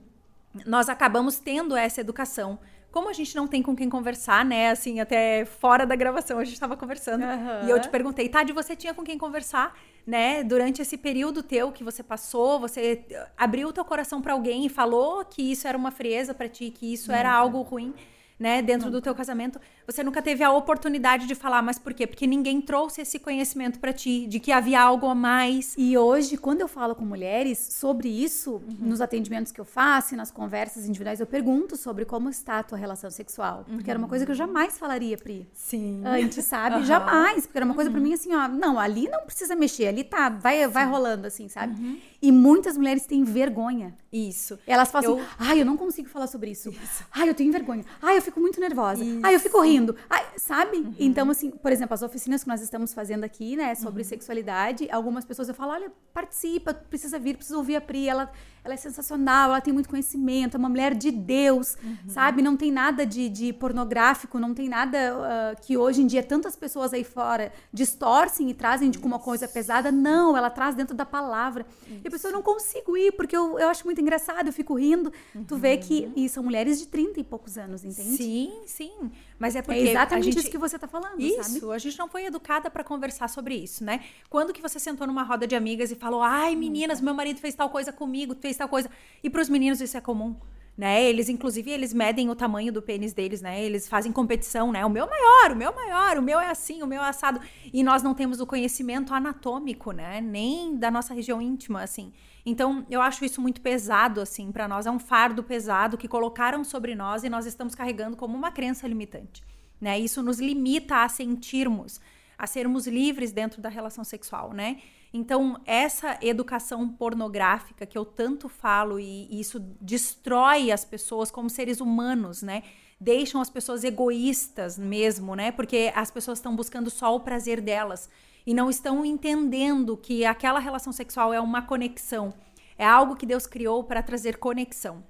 nós 0.66 0.90
acabamos 0.90 1.40
tendo 1.40 1.76
essa 1.76 2.02
educação 2.02 2.60
como 2.92 3.10
a 3.10 3.14
gente 3.14 3.36
não 3.36 3.48
tem 3.48 3.62
com 3.62 3.76
quem 3.76 3.90
conversar, 3.90 4.44
né? 4.44 4.72
Assim, 4.72 5.00
até 5.00 5.46
fora 5.46 5.86
da 5.86 5.96
gravação 5.96 6.40
a 6.40 6.44
gente 6.44 6.54
estava 6.54 6.76
conversando. 6.76 7.24
Uhum. 7.24 7.68
E 7.68 7.70
eu 7.70 7.80
te 7.80 7.90
perguntei, 7.90 8.28
Tade, 8.28 8.52
você 8.52 8.76
tinha 8.76 8.94
com 8.94 9.04
quem 9.04 9.18
conversar, 9.18 9.78
né? 10.06 10.44
Durante 10.44 10.82
esse 10.82 10.98
período 10.98 11.44
teu 11.44 11.72
que 11.72 11.84
você 11.84 12.02
passou, 12.02 12.60
você 12.60 13.06
abriu 13.38 13.70
o 13.70 13.74
teu 13.74 13.86
coração 13.86 14.22
para 14.22 14.34
alguém 14.34 14.66
e 14.66 14.70
falou 14.70 15.24
que 15.24 15.52
isso 15.52 15.68
era 15.68 15.78
uma 15.78 15.92
frieza 15.92 16.34
para 16.34 16.50
ti, 16.50 16.72
que 16.72 16.92
isso 16.92 17.12
uhum. 17.12 17.18
era 17.18 17.32
algo 17.32 17.62
ruim 17.62 17.94
né, 18.40 18.62
dentro 18.62 18.88
Nunca. 18.88 19.00
do 19.00 19.04
teu 19.04 19.14
casamento, 19.14 19.60
você 19.86 20.02
nunca 20.04 20.22
teve 20.22 20.44
a 20.44 20.52
oportunidade 20.52 21.28
de 21.28 21.36
falar, 21.36 21.62
mas 21.62 21.78
por 21.78 21.94
quê? 21.94 22.08
Porque 22.08 22.26
ninguém 22.26 22.62
trouxe 22.62 23.02
esse 23.02 23.20
conhecimento 23.20 23.80
para 23.80 23.92
ti, 23.92 24.26
de 24.28 24.40
que 24.40 24.52
havia 24.52 24.82
algo 24.82 25.08
a 25.08 25.16
mais. 25.16 25.76
E 25.78 25.98
hoje, 25.98 26.38
quando 26.38 26.62
eu 26.62 26.68
falo 26.68 26.96
com 26.96 27.04
mulheres 27.04 27.58
sobre 27.60 28.08
isso, 28.08 28.54
uhum. 28.54 28.78
nos 28.80 29.02
atendimentos 29.02 29.52
que 29.52 29.60
eu 29.60 29.66
faço, 29.66 30.16
nas 30.16 30.32
conversas 30.32 30.86
individuais, 30.88 31.20
eu 31.20 31.28
pergunto 31.28 31.76
sobre 31.76 32.06
como 32.06 32.30
está 32.30 32.60
a 32.60 32.64
tua 32.64 32.78
relação 32.78 33.12
sexual, 33.12 33.66
porque 33.68 33.84
uhum. 33.84 33.90
era 33.90 34.00
uma 34.00 34.08
coisa 34.08 34.26
que 34.26 34.32
eu 34.32 34.36
jamais 34.36 34.78
falaria, 34.78 35.18
Pri. 35.18 35.48
Sim. 35.54 36.02
Antes, 36.06 36.46
sabe? 36.46 36.78
Uhum. 36.78 36.86
Jamais, 36.86 37.46
porque 37.46 37.58
era 37.58 37.66
uma 37.66 37.76
coisa 37.76 37.92
para 37.92 38.00
mim 38.00 38.14
assim, 38.14 38.34
ó, 38.34 38.48
não, 38.48 38.80
ali 38.80 39.10
não 39.10 39.26
precisa 39.26 39.56
mexer, 39.56 39.88
ali 39.88 40.04
tá, 40.04 40.30
vai, 40.30 40.66
vai 40.68 40.86
rolando 40.86 41.28
assim, 41.28 41.50
sabe? 41.50 41.76
Uhum. 42.22 42.30
E 42.30 42.32
muitas 42.32 42.78
mulheres 42.78 43.06
têm 43.06 43.24
vergonha. 43.24 43.98
Isso. 44.12 44.58
Elas 44.66 44.92
falam 44.92 45.12
eu... 45.12 45.18
assim, 45.20 45.28
ai, 45.38 45.62
eu 45.62 45.66
não 45.66 45.78
consigo 45.78 46.10
falar 46.10 46.28
sobre 46.28 46.52
isso. 46.52 46.70
isso. 46.70 47.04
Ai, 47.12 47.30
eu 47.30 47.36
tenho 47.36 47.52
vergonha. 47.52 47.86
Ai, 48.02 48.18
eu 48.18 48.22
fico 48.22 48.40
muito 48.40 48.60
nervosa. 48.60 49.04
Isso. 49.04 49.20
Ai, 49.24 49.36
eu 49.36 49.40
fico 49.40 49.62
rindo. 49.62 49.96
Ai, 50.10 50.26
sabe? 50.38 50.78
Uhum. 50.78 50.96
Então, 51.00 51.30
assim, 51.30 51.52
por 51.52 51.72
exemplo, 51.72 51.94
as 51.94 52.02
oficinas 52.02 52.44
que 52.44 52.50
nós 52.50 52.62
estamos 52.62 52.94
fazendo 52.94 53.24
aqui, 53.24 53.56
né, 53.56 53.76
sobre 53.76 54.02
uhum. 54.02 54.08
sexualidade, 54.10 54.90
algumas 54.92 55.26
pessoas 55.26 55.48
eu 55.48 55.56
falo, 55.56 55.74
olha, 55.74 55.92
participa, 56.14 56.74
precisa 56.74 57.20
vir, 57.20 57.38
precisa 57.38 57.58
ouvir 57.58 57.76
a 57.76 57.82
Pri, 57.82 58.08
ela 58.08 58.32
ela 58.64 58.74
é 58.74 58.78
sensacional, 58.78 59.50
ela 59.50 59.62
tem 59.62 59.74
muito 59.74 59.90
conhecimento, 59.90 60.56
é 60.56 60.58
uma 60.58 60.70
mulher 60.70 60.94
de 60.94 61.12
Deus, 61.12 61.78
uhum. 61.84 61.98
sabe? 62.08 62.42
Não 62.42 62.58
tem 62.58 62.72
nada 62.72 63.06
de, 63.06 63.30
de 63.30 63.54
pornográfico, 63.54 64.38
não 64.38 64.54
tem 64.54 64.68
nada 64.68 64.98
uh, 65.16 65.62
que 65.62 65.78
hoje 65.78 66.02
em 66.02 66.08
dia 66.08 66.22
tantas 66.22 66.56
pessoas 66.56 66.94
aí 66.94 67.04
fora 67.04 67.52
distorcem 67.74 68.50
e 68.50 68.54
trazem 68.54 68.92
de 68.92 69.00
como 69.00 69.16
uma 69.16 69.22
coisa 69.22 69.48
pesada. 69.48 69.92
Não, 69.92 70.36
ela 70.36 70.50
traz 70.50 70.76
dentro 70.76 70.96
da 70.96 71.06
palavra. 71.06 71.66
Isso. 71.88 72.00
A 72.10 72.12
pessoa, 72.12 72.32
eu 72.32 72.36
não 72.36 72.42
consigo 72.42 72.98
ir, 72.98 73.12
porque 73.14 73.36
eu, 73.36 73.58
eu 73.60 73.70
acho 73.70 73.86
muito 73.86 74.02
engraçado, 74.02 74.48
eu 74.48 74.54
fico 74.54 74.76
rindo. 74.76 75.12
Uhum. 75.34 75.44
Tu 75.44 75.58
vê 75.58 75.78
que. 75.78 76.06
Uhum. 76.06 76.14
E 76.16 76.30
são 76.30 76.44
mulheres 76.44 76.80
de 76.80 76.88
30 76.88 77.20
e 77.20 77.24
poucos 77.24 77.58
anos, 77.58 77.84
entende? 77.84 78.18
Sim, 78.18 78.52
sim. 78.66 79.12
Mas 79.38 79.56
é 79.56 79.62
porque. 79.62 79.80
É 79.80 79.92
exatamente 79.92 80.26
gente... 80.26 80.40
isso 80.40 80.52
que 80.52 80.58
você 80.58 80.76
está 80.76 80.88
falando, 80.88 81.20
isso, 81.22 81.44
sabe? 81.44 81.74
a 81.74 81.78
gente 81.78 81.98
não 81.98 82.10
foi 82.10 82.26
educada 82.26 82.70
para 82.70 82.84
conversar 82.84 83.30
sobre 83.30 83.56
isso, 83.56 83.84
né? 83.84 84.04
Quando 84.30 84.52
que 84.52 84.62
você 84.62 84.80
sentou 84.80 85.08
numa 85.08 85.24
roda 85.24 85.48
de 85.48 85.56
amigas 85.56 85.92
e 85.92 85.96
falou: 85.96 86.22
ai, 86.22 86.56
meninas, 86.56 87.00
meu 87.00 87.14
marido 87.14 87.40
fez 87.40 87.56
tal 87.56 87.70
coisa 87.70 87.94
comigo, 87.94 88.36
fez 88.40 88.58
tal 88.58 88.68
coisa. 88.68 88.90
E 89.24 89.30
para 89.30 89.42
os 89.42 89.50
meninos 89.50 89.80
isso 89.80 89.96
é 89.96 90.02
comum. 90.02 90.36
Né? 90.80 91.04
Eles, 91.04 91.28
inclusive, 91.28 91.70
eles 91.70 91.94
medem 91.94 92.30
o 92.30 92.36
tamanho 92.36 92.72
do 92.72 92.82
pênis 92.82 93.12
deles, 93.12 93.42
né? 93.42 93.62
Eles 93.62 93.86
fazem 93.86 94.14
competição, 94.14 94.72
né? 94.72 94.86
O 94.86 94.90
meu 94.90 95.06
maior, 95.06 95.52
o 95.52 95.56
meu 95.58 95.76
maior, 95.76 96.18
o 96.18 96.22
meu 96.22 96.40
é 96.40 96.50
assim, 96.50 96.82
o 96.82 96.88
meu 96.88 97.04
é 97.04 97.10
assado. 97.10 97.42
E 97.74 97.84
nós 97.84 98.02
não 98.02 98.14
temos 98.14 98.40
o 98.40 98.48
conhecimento 98.48 99.14
anatômico, 99.14 99.92
né? 99.92 100.22
Nem 100.22 100.78
da 100.78 100.90
nossa 100.90 101.14
região 101.14 101.42
íntima, 101.42 101.84
assim. 101.84 102.14
Então, 102.46 102.86
eu 102.90 103.02
acho 103.02 103.26
isso 103.26 103.42
muito 103.42 103.60
pesado, 103.60 104.22
assim, 104.22 104.54
para 104.54 104.70
nós. 104.70 104.86
É 104.86 104.92
um 104.92 105.00
fardo 105.00 105.44
pesado 105.44 105.98
que 105.98 106.08
colocaram 106.08 106.64
sobre 106.64 106.96
nós 106.96 107.26
e 107.26 107.30
nós 107.30 107.46
estamos 107.46 107.76
carregando 107.76 108.16
como 108.16 108.38
uma 108.38 108.50
crença 108.50 108.88
limitante, 108.88 109.44
né? 109.82 110.00
Isso 110.00 110.24
nos 110.24 110.40
limita 110.40 111.04
a 111.04 111.10
sentirmos, 111.10 112.00
a 112.38 112.48
sermos 112.48 112.88
livres 112.88 113.34
dentro 113.34 113.62
da 113.62 113.68
relação 113.68 114.06
sexual, 114.06 114.54
né? 114.54 114.78
Então, 115.12 115.60
essa 115.66 116.20
educação 116.22 116.88
pornográfica 116.88 117.86
que 117.86 117.98
eu 117.98 118.06
tanto 118.06 118.48
falo 118.48 119.00
e, 119.00 119.28
e 119.30 119.40
isso 119.40 119.60
destrói 119.82 120.72
as 120.72 120.86
pessoas 120.86 121.32
como 121.32 121.50
seres 121.50 121.82
humanos, 121.82 122.44
né? 122.44 122.64
Deixam 123.02 123.42
as 123.42 123.50
pessoas 123.50 123.84
egoístas 123.84 124.78
mesmo, 124.78 125.36
né? 125.36 125.52
Porque 125.52 125.92
as 125.96 126.12
pessoas 126.12 126.38
estão 126.38 126.56
buscando 126.56 126.90
só 126.90 127.16
o 127.16 127.22
prazer 127.22 127.60
delas 127.60 128.10
e 128.46 128.54
não 128.54 128.70
estão 128.70 129.04
entendendo 129.04 129.98
que 129.98 130.26
aquela 130.26 130.60
relação 130.60 130.94
sexual 130.94 131.34
é 131.34 131.42
uma 131.42 131.62
conexão. 131.62 132.34
É 132.78 132.86
algo 132.86 133.16
que 133.16 133.26
Deus 133.26 133.48
criou 133.48 133.84
para 133.84 134.04
trazer 134.04 134.38
conexão. 134.38 135.04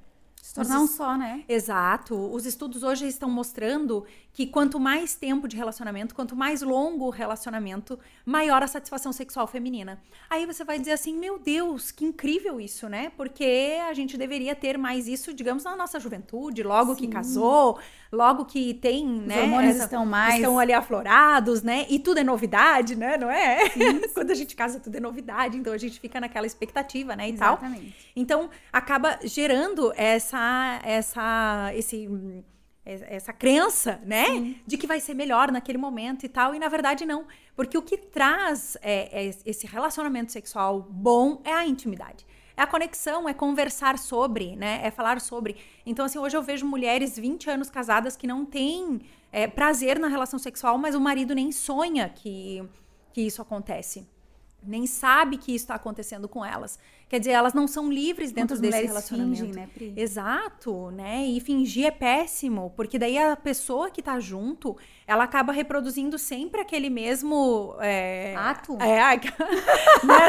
Se 0.50 0.56
tornar 0.56 0.80
um 0.80 0.88
só, 0.88 1.16
né? 1.16 1.44
Exato. 1.48 2.16
Os 2.16 2.44
estudos 2.44 2.82
hoje 2.82 3.06
estão 3.06 3.30
mostrando 3.30 4.04
que 4.34 4.48
quanto 4.48 4.80
mais 4.80 5.14
tempo 5.14 5.48
de 5.48 5.56
relacionamento, 5.56 6.16
quanto 6.16 6.36
mais 6.36 6.64
longo 6.64 7.06
o 7.06 7.10
relacionamento, 7.12 8.00
maior 8.26 8.64
a 8.64 8.68
satisfação 8.68 9.14
sexual 9.14 9.46
feminina. 9.46 10.02
Aí 10.28 10.48
você 10.48 10.64
vai 10.64 10.80
dizer 10.80 10.94
assim: 10.94 11.16
meu 11.16 11.38
Deus, 11.38 11.92
que 11.92 12.04
incrível 12.04 12.60
isso, 12.60 12.90
né? 12.90 13.12
Porque 13.16 13.78
a 13.88 13.94
gente 13.94 14.18
deveria 14.18 14.56
ter 14.56 14.76
mais 14.76 15.08
isso, 15.08 15.36
digamos, 15.36 15.66
na 15.66 15.76
nossa 15.76 16.00
juventude, 16.00 16.64
logo 16.64 16.96
Sim. 16.96 17.02
que 17.02 17.08
casou, 17.10 17.78
logo 18.12 18.46
que 18.46 18.74
tem, 18.74 19.06
Os 19.06 19.28
né? 19.28 19.36
Os 19.36 19.44
hormônios 19.44 19.76
essa, 19.76 19.84
estão 19.84 20.06
mais. 20.06 20.36
Estão 20.36 20.58
ali 20.58 20.74
aflorados, 20.74 21.62
né? 21.62 21.86
E 21.90 22.00
tudo 22.00 22.20
é 22.20 22.24
novidade, 22.24 22.96
né? 22.96 23.18
Não 23.18 23.30
é? 23.30 23.70
Sim, 23.70 24.02
Quando 24.16 24.32
a 24.32 24.36
gente 24.36 24.56
casa, 24.56 24.80
tudo 24.80 24.96
é 24.96 25.00
novidade. 25.00 25.58
Então 25.58 25.74
a 25.74 25.78
gente 25.78 26.00
fica 26.00 26.20
naquela 26.20 26.48
expectativa, 26.48 27.16
né? 27.16 27.30
E 27.30 27.34
Exatamente. 27.34 27.92
tal. 27.92 28.12
Então 28.16 28.50
acaba 28.72 29.20
gerando 29.24 29.94
essa, 29.96 30.39
essa, 30.84 31.72
esse 31.74 32.08
essa 32.86 33.32
crença, 33.32 34.02
né, 34.04 34.26
Sim. 34.26 34.60
de 34.66 34.78
que 34.78 34.88
vai 34.88 35.00
ser 35.00 35.14
melhor 35.14 35.52
naquele 35.52 35.78
momento 35.78 36.26
e 36.26 36.30
tal, 36.30 36.56
e 36.56 36.60
na 36.60 36.68
verdade 36.68 37.06
não, 37.06 37.28
porque 37.56 37.78
o 37.78 37.84
que 37.84 37.98
traz 37.98 38.78
é, 38.82 39.26
é 39.26 39.32
esse 39.46 39.68
relacionamento 39.68 40.32
sexual 40.32 40.82
bom 40.90 41.40
é 41.44 41.54
a 41.54 41.68
intimidade. 41.68 42.26
É 42.58 42.64
a 42.64 42.68
conexão, 42.68 43.30
é 43.30 43.34
conversar 43.34 43.98
sobre, 43.98 44.56
né? 44.56 44.82
É 44.84 44.92
falar 44.92 45.22
sobre. 45.22 45.56
Então, 45.86 46.04
assim, 46.04 46.20
hoje 46.20 46.36
eu 46.36 46.42
vejo 46.42 46.66
mulheres 46.66 47.18
20 47.18 47.50
anos 47.50 47.70
casadas 47.70 48.18
que 48.18 48.28
não 48.28 48.44
têm 48.44 49.00
é, 49.32 49.48
prazer 49.48 49.98
na 49.98 50.10
relação 50.10 50.38
sexual, 50.38 50.78
mas 50.78 50.94
o 50.94 51.00
marido 51.00 51.34
nem 51.34 51.54
sonha 51.54 52.10
que, 52.10 52.62
que 53.14 53.22
isso 53.22 53.42
acontece 53.42 54.06
nem 54.64 54.86
sabe 54.86 55.38
que 55.38 55.54
isso 55.54 55.64
está 55.64 55.76
acontecendo 55.76 56.28
com 56.28 56.44
elas. 56.44 56.80
Quer 57.10 57.18
dizer, 57.18 57.32
elas 57.32 57.56
não 57.56 57.68
são 57.68 57.92
livres 57.92 58.32
dentro 58.32 58.56
Muitas 58.56 58.72
desse 58.72 58.86
relacionamento. 58.86 59.38
fingem, 59.40 59.52
né, 59.56 59.68
Pri? 59.74 59.94
Exato, 59.98 60.92
né? 60.92 61.26
E 61.26 61.40
fingir 61.40 61.88
é 61.88 61.92
péssimo, 61.92 62.72
porque 62.76 63.00
daí 63.00 63.18
a 63.18 63.36
pessoa 63.36 63.90
que 63.90 64.00
tá 64.00 64.20
junto, 64.20 64.78
ela 65.08 65.24
acaba 65.24 65.52
reproduzindo 65.52 66.20
sempre 66.20 66.62
aquele 66.62 66.88
mesmo 66.88 67.76
é, 67.80 68.36
Ato? 68.38 68.78
É, 68.80 69.02
a- 69.02 69.16
né? 69.16 70.20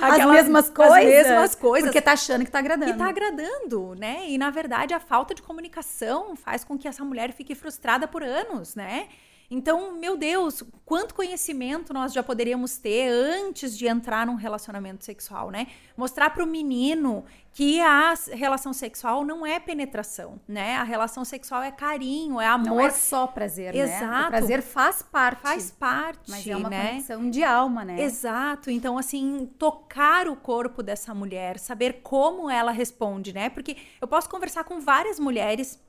As 0.00 0.24
mesmas 0.24 0.70
coisas. 0.70 0.96
As 0.96 1.04
mesmas 1.04 1.54
coisas. 1.54 1.88
Porque 1.90 2.00
tá 2.00 2.12
achando 2.12 2.44
que 2.46 2.50
tá 2.50 2.60
agradando. 2.60 2.92
que 2.92 2.98
tá 2.98 3.08
agradando, 3.08 3.94
né? 3.94 4.24
E 4.26 4.38
na 4.38 4.48
verdade 4.50 4.94
a 4.94 5.00
falta 5.00 5.34
de 5.34 5.42
comunicação 5.42 6.34
faz 6.34 6.64
com 6.64 6.78
que 6.78 6.88
essa 6.88 7.04
mulher 7.04 7.30
fique 7.32 7.54
frustrada 7.54 8.08
por 8.08 8.22
anos, 8.22 8.74
né? 8.74 9.08
Então, 9.50 9.94
meu 9.98 10.14
Deus, 10.14 10.62
quanto 10.84 11.14
conhecimento 11.14 11.92
nós 11.94 12.12
já 12.12 12.22
poderíamos 12.22 12.76
ter 12.76 13.08
antes 13.08 13.78
de 13.78 13.86
entrar 13.86 14.26
num 14.26 14.34
relacionamento 14.34 15.04
sexual, 15.04 15.50
né? 15.50 15.68
Mostrar 15.96 16.28
para 16.30 16.44
o 16.44 16.46
menino 16.46 17.24
que 17.50 17.80
a 17.80 18.12
relação 18.32 18.74
sexual 18.74 19.24
não 19.24 19.46
é 19.46 19.58
penetração, 19.58 20.38
né? 20.46 20.76
A 20.76 20.84
relação 20.84 21.24
sexual 21.24 21.62
é 21.62 21.70
carinho, 21.70 22.38
é 22.38 22.46
amor, 22.46 22.66
Não 22.66 22.80
é 22.80 22.90
só 22.90 23.26
prazer, 23.26 23.72
né? 23.72 23.80
Exato. 23.80 24.26
O 24.26 24.30
prazer 24.30 24.62
faz 24.62 25.00
parte. 25.00 25.40
faz 25.40 25.70
parte, 25.70 26.30
Mas 26.30 26.46
é 26.46 26.54
uma 26.54 26.68
né? 26.68 26.88
conexão 26.88 27.30
de 27.30 27.42
alma, 27.42 27.86
né? 27.86 28.02
Exato. 28.02 28.70
Então, 28.70 28.98
assim, 28.98 29.50
tocar 29.58 30.28
o 30.28 30.36
corpo 30.36 30.82
dessa 30.82 31.14
mulher, 31.14 31.58
saber 31.58 32.00
como 32.02 32.50
ela 32.50 32.70
responde, 32.70 33.32
né? 33.32 33.48
Porque 33.48 33.78
eu 33.98 34.06
posso 34.06 34.28
conversar 34.28 34.64
com 34.64 34.78
várias 34.78 35.18
mulheres 35.18 35.80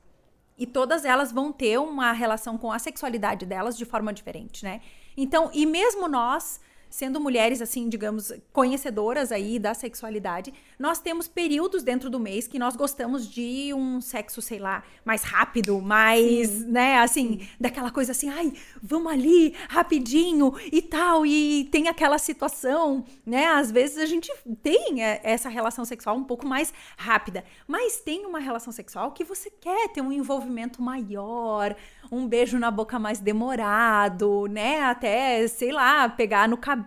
e 0.60 0.66
todas 0.66 1.06
elas 1.06 1.32
vão 1.32 1.50
ter 1.50 1.78
uma 1.78 2.12
relação 2.12 2.58
com 2.58 2.70
a 2.70 2.78
sexualidade 2.78 3.46
delas 3.46 3.78
de 3.78 3.86
forma 3.86 4.12
diferente, 4.12 4.62
né? 4.62 4.82
Então, 5.16 5.50
e 5.54 5.64
mesmo 5.64 6.06
nós, 6.06 6.60
sendo 6.90 7.20
mulheres, 7.20 7.62
assim, 7.62 7.88
digamos, 7.88 8.32
conhecedoras 8.52 9.30
aí 9.30 9.58
da 9.58 9.72
sexualidade, 9.72 10.52
nós 10.78 10.98
temos 10.98 11.28
períodos 11.28 11.82
dentro 11.82 12.10
do 12.10 12.18
mês 12.18 12.48
que 12.48 12.58
nós 12.58 12.74
gostamos 12.74 13.28
de 13.28 13.72
um 13.72 14.00
sexo, 14.00 14.42
sei 14.42 14.58
lá, 14.58 14.82
mais 15.04 15.22
rápido, 15.22 15.80
mais, 15.80 16.64
né, 16.66 16.98
assim, 16.98 17.46
daquela 17.58 17.90
coisa 17.90 18.12
assim, 18.12 18.28
ai, 18.28 18.52
vamos 18.82 19.12
ali, 19.12 19.54
rapidinho 19.68 20.52
e 20.72 20.82
tal, 20.82 21.24
e 21.24 21.68
tem 21.70 21.88
aquela 21.88 22.18
situação, 22.18 23.04
né? 23.24 23.46
Às 23.46 23.70
vezes 23.70 23.98
a 23.98 24.06
gente 24.06 24.30
tem 24.62 25.04
é, 25.04 25.20
essa 25.22 25.48
relação 25.48 25.84
sexual 25.84 26.16
um 26.16 26.24
pouco 26.24 26.46
mais 26.46 26.74
rápida, 26.96 27.44
mas 27.66 28.00
tem 28.00 28.26
uma 28.26 28.40
relação 28.40 28.72
sexual 28.72 29.12
que 29.12 29.22
você 29.22 29.48
quer 29.50 29.88
ter 29.88 30.00
um 30.00 30.12
envolvimento 30.12 30.82
maior, 30.82 31.76
um 32.10 32.26
beijo 32.26 32.58
na 32.58 32.70
boca 32.70 32.98
mais 32.98 33.20
demorado, 33.20 34.46
né? 34.48 34.82
Até, 34.82 35.46
sei 35.46 35.70
lá, 35.70 36.08
pegar 36.08 36.48
no 36.48 36.56
cabelo, 36.56 36.79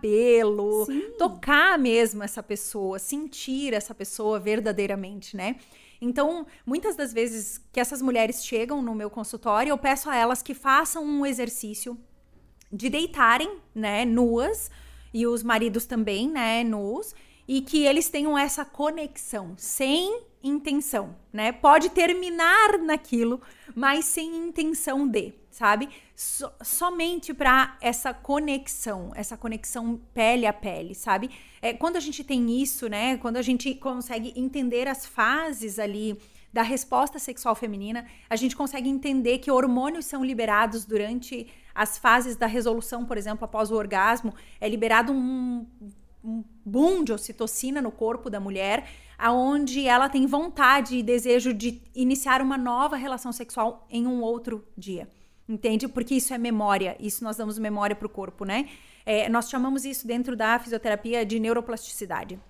tocar 1.18 1.78
mesmo 1.78 2.22
essa 2.22 2.42
pessoa, 2.42 2.98
sentir 2.98 3.72
essa 3.72 3.94
pessoa 3.94 4.38
verdadeiramente, 4.38 5.36
né? 5.36 5.56
Então, 6.00 6.46
muitas 6.66 6.96
das 6.96 7.12
vezes 7.12 7.60
que 7.72 7.80
essas 7.80 8.02
mulheres 8.02 8.44
chegam 8.44 8.82
no 8.82 8.94
meu 8.94 9.08
consultório, 9.08 9.70
eu 9.70 9.78
peço 9.78 10.10
a 10.10 10.16
elas 10.16 10.42
que 10.42 10.52
façam 10.52 11.04
um 11.04 11.24
exercício 11.24 11.98
de 12.70 12.90
deitarem, 12.90 13.58
né, 13.74 14.04
nuas, 14.04 14.70
e 15.12 15.26
os 15.26 15.42
maridos 15.42 15.86
também, 15.86 16.28
né, 16.28 16.64
nus, 16.64 17.14
e 17.46 17.62
que 17.62 17.86
eles 17.86 18.08
tenham 18.08 18.36
essa 18.36 18.64
conexão, 18.64 19.54
sem 19.56 20.22
intenção, 20.44 21.16
né? 21.32 21.50
Pode 21.50 21.90
terminar 21.90 22.78
naquilo, 22.78 23.40
mas 23.74 24.04
sem 24.04 24.36
intenção 24.36 25.08
de, 25.08 25.34
sabe? 25.50 25.88
So- 26.14 26.52
somente 26.62 27.32
para 27.32 27.76
essa 27.80 28.12
conexão, 28.12 29.10
essa 29.14 29.36
conexão 29.36 30.00
pele 30.12 30.46
a 30.46 30.52
pele, 30.52 30.94
sabe? 30.94 31.30
É, 31.62 31.72
quando 31.72 31.96
a 31.96 32.00
gente 32.00 32.22
tem 32.22 32.60
isso, 32.62 32.88
né? 32.88 33.16
Quando 33.16 33.38
a 33.38 33.42
gente 33.42 33.74
consegue 33.74 34.32
entender 34.36 34.86
as 34.86 35.06
fases 35.06 35.78
ali 35.78 36.16
da 36.52 36.62
resposta 36.62 37.18
sexual 37.18 37.56
feminina, 37.56 38.06
a 38.30 38.36
gente 38.36 38.54
consegue 38.54 38.88
entender 38.88 39.38
que 39.38 39.50
hormônios 39.50 40.06
são 40.06 40.24
liberados 40.24 40.84
durante 40.84 41.48
as 41.74 41.98
fases 41.98 42.36
da 42.36 42.46
resolução, 42.46 43.04
por 43.04 43.18
exemplo, 43.18 43.44
após 43.44 43.72
o 43.72 43.74
orgasmo, 43.74 44.32
é 44.60 44.68
liberado 44.68 45.12
um, 45.12 45.66
um 46.24 46.42
boom 46.64 47.04
de 47.04 47.12
ocitocina 47.12 47.82
no 47.82 47.92
corpo 47.92 48.30
da 48.30 48.40
mulher, 48.40 48.88
aonde 49.18 49.86
ela 49.86 50.08
tem 50.08 50.26
vontade 50.26 50.96
e 50.96 51.02
desejo 51.02 51.52
de 51.52 51.82
iniciar 51.94 52.40
uma 52.40 52.56
nova 52.56 52.96
relação 52.96 53.30
sexual 53.30 53.86
em 53.90 54.06
um 54.06 54.22
outro 54.22 54.66
dia. 54.76 55.08
Entende? 55.46 55.86
Porque 55.86 56.14
isso 56.14 56.32
é 56.32 56.38
memória, 56.38 56.96
isso 56.98 57.22
nós 57.22 57.36
damos 57.36 57.58
memória 57.58 57.94
para 57.94 58.06
o 58.06 58.10
corpo, 58.10 58.46
né? 58.46 58.66
É, 59.04 59.28
nós 59.28 59.50
chamamos 59.50 59.84
isso 59.84 60.06
dentro 60.06 60.34
da 60.34 60.58
fisioterapia 60.58 61.26
de 61.26 61.38
neuroplasticidade. 61.38 62.40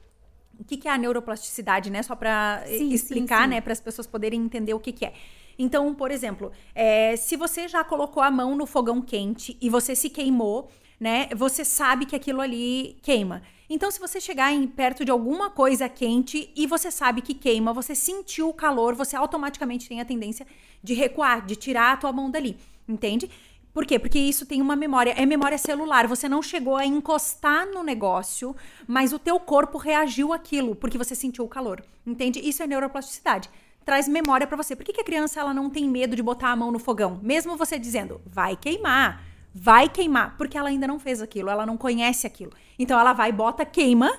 O 0.59 0.63
que, 0.63 0.77
que 0.77 0.87
é 0.87 0.93
a 0.93 0.97
neuroplasticidade, 0.97 1.91
né? 1.91 2.05
Só 2.05 2.15
para 2.15 2.63
Sim, 2.65 2.93
explicar, 2.93 3.39
sim, 3.39 3.45
sim. 3.45 3.51
né? 3.51 3.61
Para 3.61 3.73
as 3.73 3.81
pessoas 3.81 4.07
poderem 4.07 4.41
entender 4.41 4.73
o 4.73 4.79
que, 4.79 4.93
que 4.93 5.05
é. 5.05 5.13
Então, 5.59 5.93
por 5.93 6.13
exemplo, 6.13 6.53
é, 6.73 7.17
se 7.17 7.37
você 7.37 7.67
já 7.67 7.83
colocou 7.83 8.23
a 8.23 8.31
mão 8.31 8.55
no 8.55 8.67
fogão 8.67 9.03
quente 9.03 9.57
e 9.61 9.69
você 9.69 9.97
se 9.97 10.09
queimou, 10.09 10.71
né? 10.99 11.29
Você 11.37 11.65
sabe 11.65 12.07
que 12.07 12.15
aquilo 12.15 12.41
ali 12.41 12.97
queima. 13.03 13.43
Então, 13.69 13.91
se 13.91 13.99
você 13.99 14.21
chegar 14.21 14.53
em 14.53 14.67
perto 14.67 15.05
de 15.05 15.11
alguma 15.11 15.49
coisa 15.49 15.89
quente 15.89 16.53
e 16.55 16.67
você 16.67 16.91
sabe 16.91 17.23
que 17.23 17.33
queima, 17.33 17.73
você 17.73 17.95
sentiu 17.95 18.49
o 18.49 18.55
calor, 18.55 18.95
você 18.95 19.17
automaticamente 19.17 19.89
tem 19.89 20.01
a 20.01 20.05
tendência 20.05 20.47
de 20.83 20.93
recuar, 20.93 21.45
de 21.45 21.57
tirar 21.57 21.93
a 21.93 21.97
tua 21.97 22.13
mão 22.13 22.31
dali, 22.31 22.59
entende? 22.87 23.31
Por 23.73 23.85
quê? 23.85 23.99
Porque 23.99 24.19
isso 24.19 24.47
tem 24.47 24.63
uma 24.63 24.77
memória, 24.77 25.15
é 25.17 25.27
memória 25.27 25.59
celular. 25.59 26.07
Você 26.07 26.29
não 26.29 26.41
chegou 26.41 26.77
a 26.77 26.87
encostar 26.87 27.67
no 27.67 27.83
negócio, 27.83 28.55
mas 28.87 29.13
o 29.13 29.19
teu 29.19 29.41
corpo 29.41 29.79
reagiu 29.79 30.33
àquilo, 30.33 30.77
porque 30.77 30.97
você 30.97 31.15
sentiu 31.15 31.45
o 31.45 31.49
calor. 31.49 31.83
Entende? 32.07 32.39
Isso 32.39 32.63
é 32.63 32.69
neuroplasticidade. 32.69 33.51
Traz 33.85 34.07
memória 34.07 34.47
pra 34.47 34.57
você. 34.57 34.77
Por 34.77 34.85
que, 34.85 34.93
que 34.93 35.01
a 35.01 35.05
criança 35.05 35.41
ela 35.41 35.53
não 35.53 35.69
tem 35.69 35.89
medo 35.89 36.15
de 36.15 36.23
botar 36.23 36.51
a 36.51 36.57
mão 36.57 36.71
no 36.71 36.79
fogão? 36.79 37.19
Mesmo 37.21 37.57
você 37.57 37.77
dizendo, 37.77 38.21
vai 38.25 38.57
queimar, 38.57 39.21
vai 39.55 39.89
queimar, 39.89 40.37
porque 40.37 40.59
ela 40.59 40.69
ainda 40.69 40.87
não 40.87 40.99
fez 40.99 41.23
aquilo, 41.23 41.49
ela 41.49 41.65
não 41.65 41.77
conhece 41.77 42.27
aquilo. 42.27 42.53
Então 42.79 42.99
ela 42.99 43.13
vai, 43.13 43.31
bota, 43.31 43.65
queima. 43.65 44.13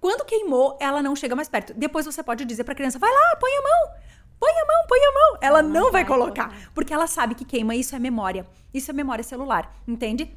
Quando 0.00 0.24
queimou, 0.24 0.76
ela 0.80 1.02
não 1.02 1.14
chega 1.14 1.36
mais 1.36 1.48
perto. 1.48 1.72
Depois 1.74 2.06
você 2.06 2.22
pode 2.22 2.44
dizer 2.44 2.64
pra 2.64 2.74
criança, 2.74 2.98
vai 2.98 3.10
lá, 3.12 3.36
põe 3.38 3.50
a 3.52 3.62
mão. 3.62 4.00
Põe 4.40 4.50
a 4.50 4.66
mão, 4.66 4.86
põe 4.88 4.98
a 4.98 5.12
mão. 5.12 5.38
Ela 5.42 5.58
Ela 5.58 5.62
não, 5.62 5.72
não 5.72 5.82
vai 5.92 6.02
vai 6.02 6.04
colocar. 6.06 6.48
colocar. 6.48 6.70
Porque 6.74 6.92
ela 6.92 7.06
sabe 7.06 7.34
que 7.34 7.44
queima, 7.44 7.74
isso 7.74 7.94
é 7.94 7.98
memória. 7.98 8.46
Isso 8.72 8.90
é 8.90 8.94
memória 8.94 9.22
celular, 9.22 9.70
entende? 9.86 10.34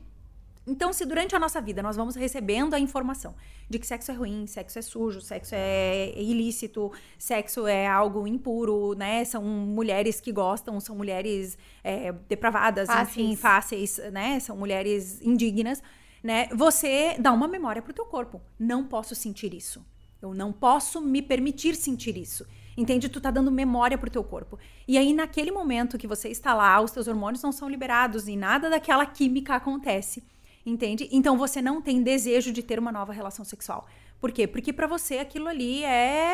Então, 0.66 0.93
se 0.93 1.05
durante 1.05 1.36
a 1.36 1.39
nossa 1.39 1.59
vida 1.59 1.84
nós 1.84 1.95
vamos 1.95 2.16
recebendo 2.16 2.74
a 2.74 2.80
informação 2.80 3.36
de 3.70 3.78
que 3.78 3.86
sexo 3.86 4.11
é 4.11 4.14
ruim, 4.14 4.47
sexo 4.47 4.80
é 4.80 4.82
sujo, 4.82 5.20
sexo 5.20 5.53
é 5.55 6.14
ilícito, 6.16 6.91
sexo 7.18 7.68
é 7.68 7.86
algo 7.86 8.26
impuro, 8.26 8.93
né? 8.93 9.26
São 9.26 9.43
mulheres 9.43 10.22
que 10.22 10.32
gostam, 10.32 10.80
são 10.80 10.95
mulheres 10.95 11.57
é, 11.84 12.14
depravadas, 12.30 12.88
enfim, 12.89 13.36
Fáceis. 13.36 13.97
fáceis, 13.97 14.11
né? 14.14 14.39
São 14.39 14.55
mulheres 14.55 15.22
indignas, 15.22 15.84
né? 16.24 16.47
Você 16.53 17.18
dá 17.20 17.34
uma 17.34 17.47
memória 17.47 17.82
pro 17.82 17.93
teu 17.93 18.05
corpo. 18.05 18.41
Não 18.57 18.86
posso 18.86 19.14
sentir 19.16 19.53
isso. 19.53 19.86
Eu 20.22 20.34
não 20.34 20.53
posso 20.53 21.01
me 21.01 21.22
permitir 21.22 21.76
sentir 21.76 22.16
isso. 22.16 22.47
Entende? 22.78 23.09
Tu 23.09 23.20
tá 23.20 23.30
dando 23.30 23.51
memória 23.51 23.97
pro 23.97 24.09
teu 24.09 24.24
corpo. 24.24 24.57
E 24.88 24.97
aí, 24.97 25.14
naquele 25.14 25.51
momento 25.51 25.97
que 25.97 26.07
você 26.07 26.30
está 26.30 26.53
lá, 26.53 26.80
os 26.80 26.91
teus 26.91 27.07
hormônios 27.07 27.43
não 27.43 27.51
são 27.51 27.70
liberados 27.70 28.28
e 28.28 28.36
nada 28.36 28.70
daquela 28.70 29.05
química 29.05 29.55
acontece. 29.55 30.24
Entende? 30.66 31.09
Então 31.11 31.38
você 31.38 31.61
não 31.61 31.82
tem 31.82 32.01
desejo 32.01 32.51
de 32.53 32.64
ter 32.64 32.80
uma 32.80 32.91
nova 32.91 33.11
relação 33.11 33.43
sexual. 33.43 33.86
Por 34.20 34.32
quê? 34.32 34.47
Porque 34.47 34.72
pra 34.72 34.88
você 34.88 35.18
aquilo 35.18 35.49
ali 35.49 35.84
é, 35.84 36.34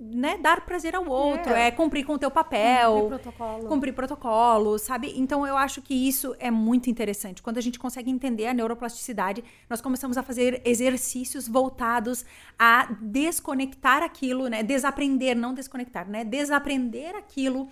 né, 0.00 0.36
dar 0.38 0.66
prazer 0.66 0.96
ao 0.96 1.06
outro, 1.08 1.52
é, 1.52 1.68
É. 1.68 1.70
cumprir 1.70 2.04
com 2.04 2.14
o 2.14 2.18
teu 2.18 2.28
papel, 2.32 2.92
Cumprir 2.92 3.08
protocolo. 3.20 3.68
cumprir 3.68 3.92
protocolo, 3.94 4.78
sabe? 4.80 5.14
Então 5.16 5.46
eu 5.46 5.56
acho 5.56 5.80
que 5.80 5.94
isso 5.94 6.34
é 6.40 6.50
muito 6.50 6.90
interessante. 6.90 7.40
Quando 7.40 7.58
a 7.58 7.60
gente 7.60 7.78
consegue 7.78 8.10
entender 8.10 8.48
a 8.48 8.54
neuroplasticidade, 8.54 9.44
nós 9.68 9.80
começamos 9.80 10.18
a 10.18 10.22
fazer 10.24 10.60
exercícios 10.64 11.46
voltados 11.46 12.24
a 12.58 12.88
desconectar 13.00 14.02
aquilo, 14.02 14.48
né? 14.48 14.64
Desaprender, 14.64 15.36
não 15.36 15.54
desconectar, 15.54 16.08
né? 16.10 16.24
Desaprender 16.24 17.14
aquilo 17.14 17.68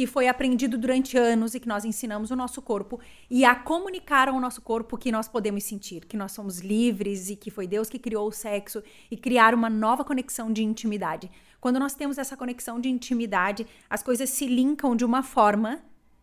que 0.00 0.06
foi 0.06 0.28
aprendido 0.28 0.78
durante 0.78 1.18
anos 1.18 1.54
e 1.54 1.60
que 1.60 1.68
nós 1.68 1.84
ensinamos 1.84 2.30
o 2.30 2.34
nosso 2.34 2.62
corpo 2.62 2.98
e 3.28 3.44
a 3.44 3.54
comunicar 3.54 4.30
ao 4.30 4.40
nosso 4.40 4.62
corpo 4.62 4.96
que 4.96 5.12
nós 5.12 5.28
podemos 5.28 5.62
sentir, 5.64 6.06
que 6.06 6.16
nós 6.16 6.32
somos 6.32 6.60
livres 6.60 7.28
e 7.28 7.36
que 7.36 7.50
foi 7.50 7.66
Deus 7.66 7.90
que 7.90 7.98
criou 7.98 8.26
o 8.26 8.32
sexo 8.32 8.82
e 9.10 9.16
criar 9.18 9.54
uma 9.54 9.68
nova 9.68 10.02
conexão 10.02 10.50
de 10.50 10.64
intimidade. 10.64 11.30
Quando 11.60 11.78
nós 11.78 11.92
temos 11.92 12.16
essa 12.16 12.34
conexão 12.34 12.80
de 12.80 12.88
intimidade, 12.88 13.66
as 13.90 14.02
coisas 14.02 14.30
se 14.30 14.46
linkam 14.46 14.96
de 14.96 15.04
uma 15.04 15.22
forma 15.22 15.82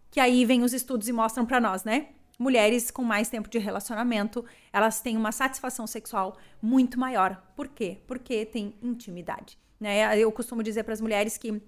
que 0.10 0.20
aí 0.20 0.44
vem 0.44 0.64
os 0.64 0.74
estudos 0.74 1.08
e 1.08 1.14
mostram 1.14 1.46
pra 1.46 1.62
nós, 1.62 1.84
né? 1.84 2.08
Mulheres 2.40 2.90
com 2.90 3.04
mais 3.04 3.30
tempo 3.30 3.48
de 3.48 3.60
relacionamento, 3.60 4.44
elas 4.74 5.02
têm 5.02 5.16
uma 5.16 5.32
satisfação 5.32 5.86
sexual 5.86 6.36
muito 6.60 7.00
maior. 7.00 7.44
Por 7.56 7.68
quê? 7.68 8.00
Porque 8.08 8.44
tem 8.44 8.74
intimidade, 8.82 9.56
né? 9.80 10.18
Eu 10.18 10.32
costumo 10.32 10.64
dizer 10.64 10.82
para 10.82 10.96
as 10.96 11.02
mulheres 11.02 11.38
que 11.38 11.62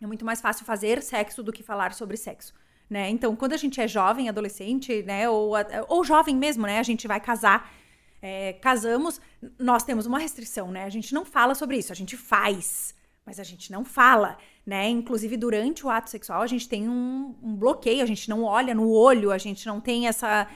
é 0.00 0.06
muito 0.06 0.24
mais 0.24 0.40
fácil 0.40 0.64
fazer 0.64 1.02
sexo 1.02 1.42
do 1.42 1.52
que 1.52 1.62
falar 1.62 1.92
sobre 1.92 2.16
sexo. 2.16 2.54
Né? 2.88 3.08
Então, 3.08 3.36
quando 3.36 3.52
a 3.52 3.56
gente 3.56 3.80
é 3.80 3.86
jovem, 3.86 4.28
adolescente, 4.28 5.02
né, 5.04 5.28
ou, 5.28 5.52
ou 5.88 6.02
jovem 6.02 6.34
mesmo, 6.34 6.66
né, 6.66 6.80
a 6.80 6.82
gente 6.82 7.06
vai 7.06 7.20
casar, 7.20 7.72
é, 8.20 8.54
casamos, 8.54 9.20
nós 9.58 9.84
temos 9.84 10.06
uma 10.06 10.18
restrição, 10.18 10.70
né? 10.70 10.84
A 10.84 10.90
gente 10.90 11.14
não 11.14 11.24
fala 11.24 11.54
sobre 11.54 11.78
isso, 11.78 11.92
a 11.92 11.96
gente 11.96 12.16
faz, 12.16 12.94
mas 13.24 13.40
a 13.40 13.44
gente 13.44 13.72
não 13.72 13.84
fala, 13.84 14.36
né? 14.66 14.88
Inclusive, 14.88 15.36
durante 15.36 15.86
o 15.86 15.88
ato 15.88 16.10
sexual, 16.10 16.42
a 16.42 16.46
gente 16.46 16.68
tem 16.68 16.88
um, 16.88 17.34
um 17.42 17.54
bloqueio, 17.54 18.02
a 18.02 18.06
gente 18.06 18.28
não 18.28 18.42
olha 18.42 18.74
no 18.74 18.90
olho, 18.90 19.30
a 19.30 19.38
gente 19.38 19.66
não 19.66 19.80
tem 19.80 20.06
essa, 20.06 20.46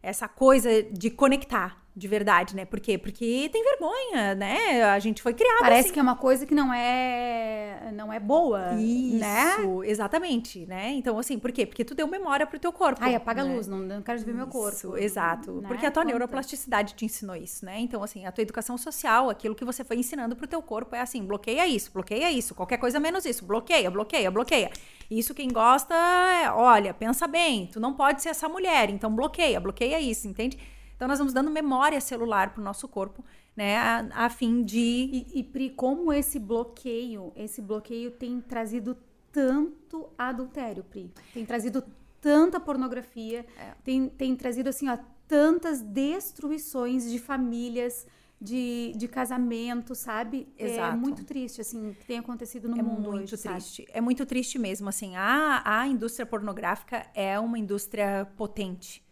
essa 0.00 0.28
coisa 0.28 0.82
de 0.82 1.10
conectar 1.10 1.77
de 1.98 2.06
verdade, 2.06 2.54
né? 2.54 2.64
Por 2.64 2.78
quê? 2.78 2.96
Porque 2.96 3.50
tem 3.52 3.62
vergonha, 3.62 4.34
né? 4.36 4.84
A 4.84 4.98
gente 5.00 5.20
foi 5.20 5.34
criado 5.34 5.58
Parece 5.58 5.86
assim. 5.86 5.94
que 5.94 5.98
é 5.98 6.02
uma 6.02 6.14
coisa 6.14 6.46
que 6.46 6.54
não 6.54 6.72
é 6.72 7.90
não 7.92 8.12
é 8.12 8.20
boa, 8.20 8.74
Isso, 8.74 9.18
né? 9.18 9.56
exatamente, 9.84 10.64
né? 10.66 10.90
Então, 10.92 11.18
assim, 11.18 11.38
por 11.38 11.50
quê? 11.50 11.66
Porque 11.66 11.84
tu 11.84 11.94
deu 11.94 12.06
memória 12.06 12.46
pro 12.46 12.58
teu 12.58 12.72
corpo. 12.72 13.00
Ai, 13.02 13.14
apaga 13.14 13.42
né? 13.42 13.50
a 13.50 13.54
luz, 13.54 13.66
não, 13.66 13.78
não 13.78 14.00
quero 14.02 14.20
ver 14.20 14.32
meu 14.32 14.46
corpo. 14.46 14.76
Isso, 14.76 14.96
exato. 14.96 15.60
né? 15.60 15.66
Porque 15.66 15.84
a 15.84 15.90
tua 15.90 16.02
Conta. 16.02 16.14
neuroplasticidade 16.14 16.94
te 16.94 17.04
ensinou 17.04 17.34
isso, 17.34 17.64
né? 17.64 17.80
Então, 17.80 18.02
assim, 18.02 18.24
a 18.24 18.30
tua 18.30 18.42
educação 18.42 18.78
social, 18.78 19.28
aquilo 19.28 19.54
que 19.54 19.64
você 19.64 19.82
foi 19.82 19.96
ensinando 19.96 20.36
pro 20.36 20.46
teu 20.46 20.62
corpo 20.62 20.94
é 20.94 21.00
assim, 21.00 21.24
bloqueia 21.24 21.66
isso, 21.66 21.90
bloqueia 21.92 22.30
isso, 22.30 22.54
qualquer 22.54 22.76
coisa 22.76 23.00
menos 23.00 23.24
isso, 23.24 23.44
bloqueia, 23.44 23.90
bloqueia, 23.90 24.30
bloqueia. 24.30 24.70
Isso 25.10 25.34
quem 25.34 25.48
gosta, 25.48 25.94
é, 25.94 26.50
olha, 26.52 26.94
pensa 26.94 27.26
bem, 27.26 27.66
tu 27.66 27.80
não 27.80 27.94
pode 27.94 28.22
ser 28.22 28.28
essa 28.28 28.48
mulher, 28.48 28.90
então 28.90 29.10
bloqueia, 29.10 29.58
bloqueia 29.58 29.98
isso, 29.98 30.28
entende? 30.28 30.58
Então, 30.98 31.06
nós 31.06 31.18
vamos 31.18 31.32
dando 31.32 31.48
memória 31.48 32.00
celular 32.00 32.52
pro 32.52 32.60
nosso 32.60 32.88
corpo, 32.88 33.24
né? 33.56 33.76
A, 33.78 34.24
a 34.26 34.28
fim 34.28 34.64
de... 34.64 34.78
E, 34.80 35.38
e 35.38 35.44
Pri, 35.44 35.70
como 35.70 36.12
esse 36.12 36.40
bloqueio, 36.40 37.32
esse 37.36 37.62
bloqueio 37.62 38.10
tem 38.10 38.40
trazido 38.40 38.98
tanto 39.30 40.08
adultério, 40.18 40.82
Pri. 40.82 41.08
Tem 41.32 41.46
trazido 41.46 41.84
tanta 42.20 42.58
pornografia, 42.58 43.46
É. 43.56 43.74
tem, 43.84 44.08
tem 44.08 44.34
trazido, 44.34 44.68
assim, 44.70 44.88
ó, 44.88 44.98
tantas 45.28 45.80
destruições 45.80 47.08
de 47.10 47.18
famílias, 47.20 48.04
de, 48.40 48.92
de 48.96 49.06
casamento, 49.08 49.94
sabe? 49.94 50.48
É 50.58 50.66
Exato. 50.74 50.96
muito 50.98 51.24
triste, 51.24 51.60
assim, 51.60 51.90
o 51.90 51.94
que 51.94 52.04
tem 52.06 52.18
acontecido 52.18 52.68
no 52.68 52.78
É 52.78 52.82
mundo 52.82 53.10
muito 53.10 53.22
hoje, 53.22 53.36
sabe? 53.36 53.54
triste. 53.56 53.86
É 53.92 54.00
muito 54.00 54.26
triste 54.26 54.58
mesmo, 54.58 54.88
assim. 54.88 55.16
A, 55.16 55.62
a 55.64 55.86
indústria 55.86 56.26
pornográfica 56.26 57.06
é 57.14 57.38
uma 57.38 57.58
indústria 57.58 58.26
potente, 58.36 59.02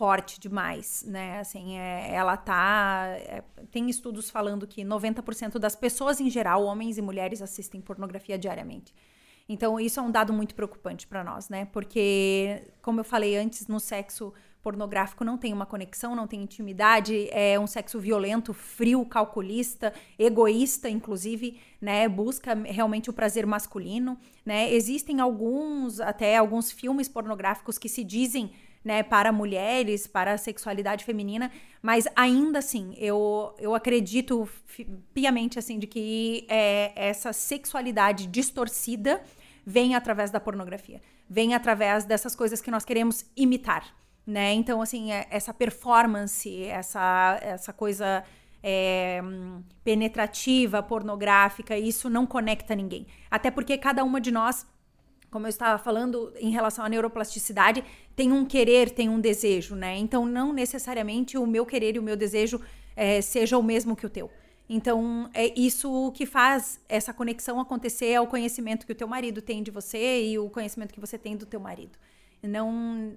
forte 0.00 0.40
demais, 0.40 1.04
né? 1.06 1.40
Assim, 1.40 1.76
é, 1.76 2.14
ela 2.14 2.34
tá... 2.34 3.04
é, 3.18 3.44
tem 3.70 3.90
estudos 3.90 4.30
falando 4.30 4.66
que 4.66 4.82
90% 4.82 5.58
das 5.58 5.76
pessoas 5.76 6.22
em 6.22 6.30
geral, 6.30 6.64
homens 6.64 6.96
e 6.96 7.02
mulheres, 7.02 7.42
assistem 7.42 7.82
pornografia 7.82 8.38
diariamente. 8.38 8.94
Então, 9.46 9.78
isso 9.78 10.00
é 10.00 10.02
um 10.02 10.10
dado 10.10 10.32
muito 10.32 10.54
preocupante 10.54 11.06
para 11.06 11.22
nós, 11.22 11.50
né? 11.50 11.66
Porque, 11.66 12.62
como 12.80 13.00
eu 13.00 13.04
falei 13.04 13.36
antes, 13.36 13.66
no 13.66 13.78
sexo 13.78 14.32
pornográfico 14.62 15.22
não 15.22 15.36
tem 15.36 15.52
uma 15.52 15.66
conexão, 15.66 16.16
não 16.16 16.26
tem 16.26 16.42
intimidade, 16.42 17.28
é 17.30 17.60
um 17.60 17.66
sexo 17.66 18.00
violento, 18.00 18.54
frio, 18.54 19.04
calculista, 19.04 19.92
egoísta, 20.18 20.88
inclusive, 20.88 21.60
né? 21.78 22.08
Busca 22.08 22.54
realmente 22.54 23.10
o 23.10 23.12
prazer 23.12 23.44
masculino, 23.44 24.18
né? 24.46 24.72
Existem 24.72 25.20
alguns, 25.20 26.00
até 26.00 26.38
alguns 26.38 26.72
filmes 26.72 27.06
pornográficos 27.06 27.76
que 27.76 27.88
se 27.88 28.02
dizem 28.02 28.50
né, 28.84 29.02
para 29.02 29.30
mulheres, 29.30 30.06
para 30.06 30.32
a 30.32 30.38
sexualidade 30.38 31.04
feminina, 31.04 31.50
mas 31.82 32.06
ainda 32.16 32.60
assim, 32.60 32.94
eu, 32.96 33.54
eu 33.58 33.74
acredito 33.74 34.48
piamente 35.12 35.58
assim 35.58 35.78
de 35.78 35.86
que 35.86 36.46
é, 36.48 36.92
essa 36.94 37.32
sexualidade 37.32 38.26
distorcida 38.26 39.22
vem 39.66 39.94
através 39.94 40.30
da 40.30 40.40
pornografia, 40.40 41.00
vem 41.28 41.54
através 41.54 42.04
dessas 42.04 42.34
coisas 42.34 42.60
que 42.62 42.70
nós 42.70 42.84
queremos 42.84 43.24
imitar, 43.36 43.94
né? 44.26 44.52
Então, 44.54 44.80
assim, 44.80 45.12
é- 45.12 45.26
essa 45.30 45.52
performance, 45.52 46.64
essa, 46.64 47.38
essa 47.42 47.72
coisa 47.72 48.24
é, 48.62 49.20
penetrativa, 49.84 50.82
pornográfica, 50.82 51.76
isso 51.78 52.08
não 52.10 52.26
conecta 52.26 52.74
ninguém. 52.74 53.06
Até 53.30 53.50
porque 53.50 53.76
cada 53.78 54.04
uma 54.04 54.20
de 54.20 54.30
nós 54.30 54.66
como 55.30 55.46
eu 55.46 55.50
estava 55.50 55.82
falando 55.82 56.32
em 56.38 56.50
relação 56.50 56.84
à 56.84 56.88
neuroplasticidade, 56.88 57.84
tem 58.16 58.32
um 58.32 58.44
querer, 58.44 58.90
tem 58.90 59.08
um 59.08 59.20
desejo, 59.20 59.74
né? 59.74 59.96
Então, 59.96 60.26
não 60.26 60.52
necessariamente 60.52 61.38
o 61.38 61.46
meu 61.46 61.64
querer 61.64 61.96
e 61.96 61.98
o 61.98 62.02
meu 62.02 62.16
desejo 62.16 62.60
eh, 62.96 63.20
seja 63.20 63.56
o 63.56 63.62
mesmo 63.62 63.94
que 63.94 64.04
o 64.04 64.10
teu. 64.10 64.30
Então, 64.68 65.28
é 65.34 65.52
isso 65.58 66.12
que 66.12 66.24
faz 66.24 66.80
essa 66.88 67.12
conexão 67.12 67.58
acontecer 67.58 68.10
é 68.10 68.20
o 68.20 68.26
conhecimento 68.26 68.86
que 68.86 68.92
o 68.92 68.94
teu 68.94 69.08
marido 69.08 69.42
tem 69.42 69.62
de 69.62 69.70
você 69.70 70.30
e 70.30 70.38
o 70.38 70.48
conhecimento 70.48 70.94
que 70.94 71.00
você 71.00 71.18
tem 71.18 71.36
do 71.36 71.44
teu 71.44 71.58
marido. 71.58 71.98
Não, 72.40 73.12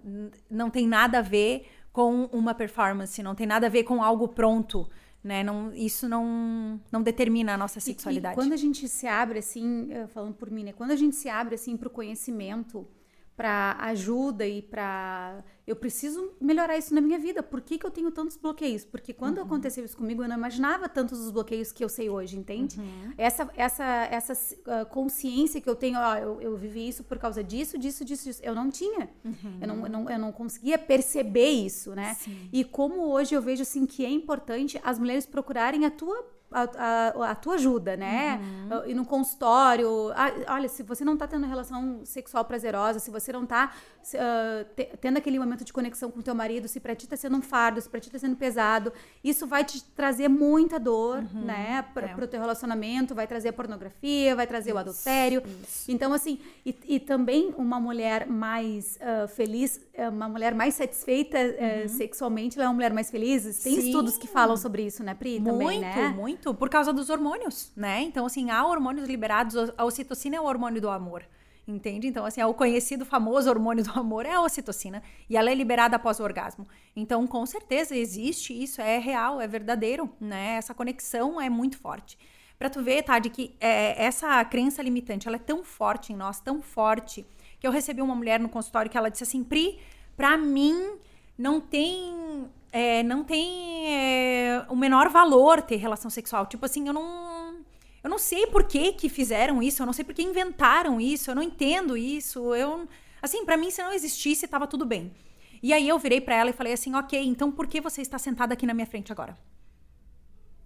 não 0.50 0.70
tem 0.70 0.88
nada 0.88 1.20
a 1.20 1.22
ver 1.22 1.68
com 1.92 2.26
uma 2.32 2.56
performance, 2.56 3.22
não 3.22 3.36
tem 3.36 3.46
nada 3.46 3.68
a 3.68 3.70
ver 3.70 3.84
com 3.84 4.02
algo 4.02 4.28
pronto, 4.28 4.90
né? 5.24 5.44
Não, 5.44 5.74
isso 5.74 6.08
não, 6.10 6.80
não 6.92 7.02
determina 7.02 7.54
a 7.54 7.58
nossa 7.58 7.80
E- 7.80 7.82
sexualidade. 7.82 8.34
E 8.34 8.36
quando 8.36 8.54
a 8.54 8.58
gente 8.58 8.88
se 8.88 9.08
abre 9.08 9.40
assim, 9.40 9.88
eh, 9.92 10.08
falando 10.08 10.34
por 10.34 10.52
mim, 10.52 10.64
né? 10.66 10.74
Quando 10.74 10.92
a 10.92 10.96
gente 10.96 11.16
se 11.16 11.30
abre 11.30 11.56
assim 11.56 11.78
para 11.78 11.88
o 11.88 11.92
conhecimento, 11.92 12.88
para 13.36 13.76
ajuda 13.80 14.46
e 14.48 14.62
para 14.62 15.44
eu 15.66 15.76
preciso 15.76 16.34
melhorar 16.42 16.78
isso 16.78 16.94
na 16.94 17.00
minha 17.02 17.18
vida. 17.18 17.42
Por 17.42 17.62
que, 17.62 17.78
que 17.78 17.86
eu 17.86 17.90
tenho 17.90 18.12
tantos 18.12 18.36
bloqueios? 18.38 18.84
Porque 18.86 19.14
quando 19.14 19.38
Uhum. 19.38 19.44
aconteceu 19.46 19.84
isso 19.86 19.96
comigo, 19.98 20.22
eu 20.22 20.28
não 20.28 20.36
imaginava 20.38 20.90
tantos 20.90 21.20
os 21.20 21.32
bloqueios 21.32 21.72
que 21.72 21.84
eu 21.84 21.88
sei 21.90 22.10
hoje, 22.10 22.38
entende? 22.38 22.80
Uhum. 22.80 23.14
Essa 23.18 23.50
essa 23.56 23.84
essa 24.12 24.34
ah, 24.68 24.86
consciência 24.86 25.60
que 25.62 25.70
eu 25.70 25.76
tenho, 25.76 25.98
ó, 26.00 26.16
eu, 26.18 26.42
eu 26.42 26.58
vivi 26.58 26.88
isso 26.88 27.04
por 27.04 27.18
causa 27.18 27.44
disso, 27.44 27.78
disso, 27.78 28.04
disso, 28.06 28.26
disso. 28.26 28.42
Eu 28.44 28.54
não 28.54 28.70
tinha. 28.70 29.10
Eu, 29.62 29.68
não, 29.68 29.84
eu, 29.86 29.90
não, 29.90 30.10
eu 30.10 30.20
não 30.20 30.32
conseguia 30.32 30.78
perceber 30.78 31.50
isso, 31.50 31.96
né? 31.96 32.16
E 32.52 32.64
como 32.64 33.02
hoje 33.12 33.34
eu 33.34 33.42
vejo 33.42 33.62
assim 33.64 33.86
que 33.86 34.06
é 34.06 34.10
importante 34.10 34.80
as 34.84 35.00
mulheres 35.00 35.26
procurarem 35.26 35.86
a 35.86 35.92
tua 35.92 36.33
a, 36.54 36.70
a- 37.26 37.32
a 37.32 37.36
tua 37.36 37.56
ajuda, 37.56 37.98
né? 37.98 38.40
Uhum. 38.72 38.86
E 38.86 38.94
no 38.94 39.06
consultório. 39.06 40.12
Ah, 40.16 40.32
olha, 40.56 40.70
se 40.70 40.84
você 40.84 41.04
não 41.04 41.18
tá 41.18 41.28
tendo 41.28 41.46
relação 41.46 42.02
sexual 42.06 42.46
prazerosa, 42.46 43.00
se 43.00 43.12
você 43.12 43.32
não 43.32 43.46
tá 43.46 43.74
se, 44.02 44.18
ah, 44.18 44.66
te- 44.76 44.90
tendo 45.02 45.18
aquele 45.18 45.40
momento 45.40 45.64
de 45.64 45.72
conexão 45.74 46.10
com 46.12 46.22
teu 46.22 46.36
marido, 46.36 46.68
se 46.68 46.80
pra 46.80 46.96
ti 46.96 47.08
tá 47.08 47.16
sendo 47.16 47.38
um 47.38 47.42
fardo, 47.42 47.80
se 47.82 47.90
pra 47.90 48.00
ti 48.00 48.10
tá 48.10 48.20
sendo 48.20 48.36
pesado, 48.36 48.92
isso 49.24 49.46
vai 49.48 49.64
te 49.64 49.84
trazer 49.96 50.28
muita 50.28 50.80
dor, 50.80 51.24
né? 51.34 51.84
Pra, 51.94 52.08
é. 52.08 52.14
pro 52.14 52.28
teu 52.28 52.40
relacionamento, 52.40 53.14
vai 53.16 53.28
trazer 53.28 53.50
a 53.50 53.54
pornografia, 53.54 54.36
vai 54.36 54.48
trazer 54.48 54.74
o 54.74 54.78
adultério. 54.78 55.42
Então, 55.88 56.14
assim, 56.14 56.40
e, 56.66 56.76
e 56.88 57.00
também 57.00 57.54
uma 57.58 57.80
mulher 57.80 58.28
mais 58.28 58.98
ah, 59.02 59.28
feliz, 59.28 59.80
eh, 59.94 60.10
uma 60.10 60.28
mulher 60.28 60.54
mais 60.54 60.74
satisfeita 60.76 61.38
eh, 61.38 61.88
sexualmente, 61.88 62.58
ela 62.58 62.66
é 62.66 62.68
uma 62.68 62.74
mulher 62.76 62.92
mais 62.94 63.10
feliz. 63.10 63.44
Tem 63.64 63.74
Uhum. 63.76 63.82
Sim. 63.82 63.88
estudos 63.88 64.18
que 64.18 64.28
falam 64.28 64.58
sobre 64.58 64.84
isso, 64.86 65.04
né, 65.04 65.14
Pri? 65.14 65.40
também, 65.40 65.68
muito, 65.68 65.82
né? 65.82 66.08
muito, 66.10 66.43
por 66.52 66.68
causa 66.68 66.92
dos 66.92 67.12
hormônios, 67.12 67.72
né? 67.76 68.02
Então, 68.02 68.26
assim, 68.26 68.50
há 68.50 68.66
hormônios 68.66 69.08
liberados, 69.08 69.56
a 69.78 69.86
ocitocina 69.86 70.38
é 70.38 70.42
o 70.42 70.46
hormônio 70.46 70.82
do 70.82 70.90
amor, 70.90 71.24
entende? 71.68 72.08
Então, 72.08 72.26
assim, 72.26 72.42
é 72.42 72.46
o 72.48 72.56
conhecido 72.56 73.06
famoso 73.06 73.48
hormônio 73.52 73.84
do 73.84 73.92
amor 73.92 74.26
é 74.26 74.32
a 74.32 74.42
ocitocina, 74.42 75.04
e 75.30 75.38
ela 75.38 75.52
é 75.52 75.54
liberada 75.54 75.96
após 75.96 76.20
o 76.20 76.24
orgasmo. 76.24 76.68
Então, 76.96 77.28
com 77.28 77.46
certeza, 77.46 77.96
existe 77.96 78.52
isso, 78.52 78.82
é 78.82 78.98
real, 78.98 79.40
é 79.40 79.48
verdadeiro, 79.48 80.10
né? 80.20 80.56
Essa 80.56 80.74
conexão 80.74 81.40
é 81.40 81.52
muito 81.52 81.78
forte. 81.78 82.18
Pra 82.58 82.70
tu 82.70 82.82
ver, 82.82 83.04
tá, 83.04 83.20
de 83.20 83.30
que 83.30 83.56
é, 83.60 84.04
essa 84.04 84.44
crença 84.46 84.82
limitante, 84.82 85.28
ela 85.28 85.36
é 85.36 85.40
tão 85.40 85.64
forte 85.64 86.14
em 86.14 86.16
nós, 86.16 86.40
tão 86.40 86.62
forte, 86.62 87.26
que 87.60 87.68
eu 87.68 87.72
recebi 87.72 88.02
uma 88.02 88.16
mulher 88.16 88.40
no 88.40 88.50
consultório 88.50 88.90
que 88.90 88.98
ela 88.98 89.10
disse 89.10 89.24
assim, 89.24 89.44
Pri, 89.44 89.80
pra 90.18 90.38
mim 90.38 90.98
não 91.38 91.60
tem 91.60 92.50
é, 92.74 93.04
não 93.04 93.24
tem 93.24 93.86
é, 93.96 94.66
o 94.68 94.76
menor 94.76 95.08
valor 95.08 95.62
ter 95.62 95.76
relação 95.76 96.10
sexual. 96.10 96.48
Tipo 96.48 96.66
assim, 96.66 96.88
eu 96.88 96.94
não 96.94 97.64
eu 98.04 98.10
não 98.10 98.18
sei 98.18 98.48
por 98.48 98.64
que 98.66 98.94
que 98.94 99.08
fizeram 99.08 99.62
isso, 99.64 99.82
eu 99.82 99.86
não 99.86 99.94
sei 99.94 100.04
por 100.04 100.14
que 100.14 100.24
inventaram 100.24 101.00
isso, 101.00 101.30
eu 101.32 101.36
não 101.36 101.44
entendo 101.44 101.96
isso. 101.96 102.54
Eu 102.56 102.88
assim, 103.22 103.46
pra 103.46 103.56
mim 103.56 103.70
se 103.70 103.82
não 103.84 103.94
existisse 103.94 104.48
tava 104.48 104.66
tudo 104.66 104.86
bem. 104.86 105.14
E 105.62 105.72
aí 105.72 105.88
eu 105.88 106.00
virei 106.00 106.20
pra 106.20 106.36
ela 106.36 106.50
e 106.50 106.54
falei 106.54 106.74
assim: 106.74 106.96
"OK, 106.96 107.18
então 107.24 107.52
por 107.52 107.68
que 107.68 107.80
você 107.80 108.02
está 108.02 108.18
sentada 108.18 108.54
aqui 108.54 108.66
na 108.66 108.74
minha 108.74 108.88
frente 108.88 109.12
agora?" 109.12 109.38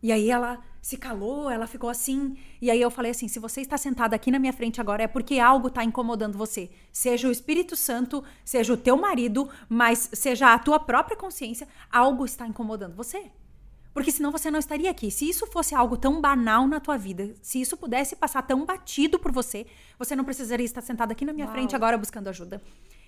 E 0.01 0.11
aí 0.11 0.29
ela 0.29 0.59
se 0.81 0.95
calou, 0.95 1.49
ela 1.49 1.67
ficou 1.67 1.89
assim. 1.89 2.37
E 2.61 2.71
aí 2.71 2.81
eu 2.81 2.89
falei 2.89 3.11
assim: 3.11 3.27
se 3.27 3.39
você 3.39 3.61
está 3.61 3.77
sentada 3.77 4.15
aqui 4.15 4.31
na 4.31 4.39
minha 4.39 4.53
frente 4.53 4.79
agora 4.79 5.03
é 5.03 5.07
porque 5.07 5.39
algo 5.39 5.67
está 5.67 5.83
incomodando 5.83 6.37
você. 6.37 6.69
Seja 6.91 7.27
o 7.27 7.31
Espírito 7.31 7.75
Santo, 7.75 8.23
seja 8.45 8.73
o 8.73 8.77
teu 8.77 8.95
marido, 8.97 9.49
mas 9.67 10.09
seja 10.13 10.53
a 10.53 10.59
tua 10.59 10.79
própria 10.79 11.17
consciência, 11.17 11.67
algo 11.91 12.25
está 12.25 12.47
incomodando 12.47 12.95
você. 12.95 13.31
Porque 13.93 14.11
senão 14.11 14.31
você 14.31 14.51
não 14.51 14.59
estaria 14.59 14.91
aqui. 14.91 15.09
Se 15.09 15.27
isso 15.27 15.47
fosse 15.47 15.73
algo 15.73 15.97
tão 15.97 16.21
banal 16.21 16.67
na 16.67 16.79
tua 16.79 16.97
vida, 16.97 17.33
se 17.41 17.59
isso 17.59 17.75
pudesse 17.75 18.15
passar 18.15 18.43
tão 18.43 18.63
batido 18.63 19.17
por 19.17 19.31
você, 19.31 19.65
você 19.97 20.15
não 20.15 20.23
precisaria 20.23 20.65
estar 20.65 20.81
sentada 20.81 21.13
aqui 21.13 21.25
na 21.25 21.33
minha 21.33 21.47
Uau. 21.47 21.55
frente 21.55 21.75
agora 21.75 21.97
buscando 21.97 22.27
ajuda. 22.27 22.61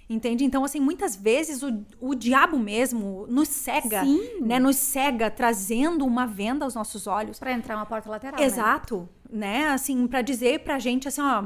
Entende? 0.09 0.43
Então, 0.43 0.65
assim, 0.65 0.79
muitas 0.79 1.15
vezes 1.15 1.61
o, 1.61 1.85
o 1.99 2.15
diabo 2.15 2.57
mesmo 2.57 3.27
nos 3.29 3.47
cega, 3.47 4.03
Sim. 4.03 4.41
né? 4.41 4.57
Nos 4.57 4.75
cega, 4.77 5.29
trazendo 5.29 6.03
uma 6.03 6.25
venda 6.25 6.65
aos 6.65 6.73
nossos 6.73 7.05
olhos. 7.05 7.37
Pra 7.37 7.51
entrar 7.51 7.75
uma 7.75 7.85
porta 7.85 8.09
lateral. 8.09 8.39
né? 8.39 8.45
Exato, 8.45 9.07
né? 9.29 9.67
Assim, 9.69 10.07
pra 10.07 10.23
dizer 10.23 10.61
pra 10.63 10.79
gente 10.79 11.07
assim, 11.07 11.21
ó, 11.21 11.43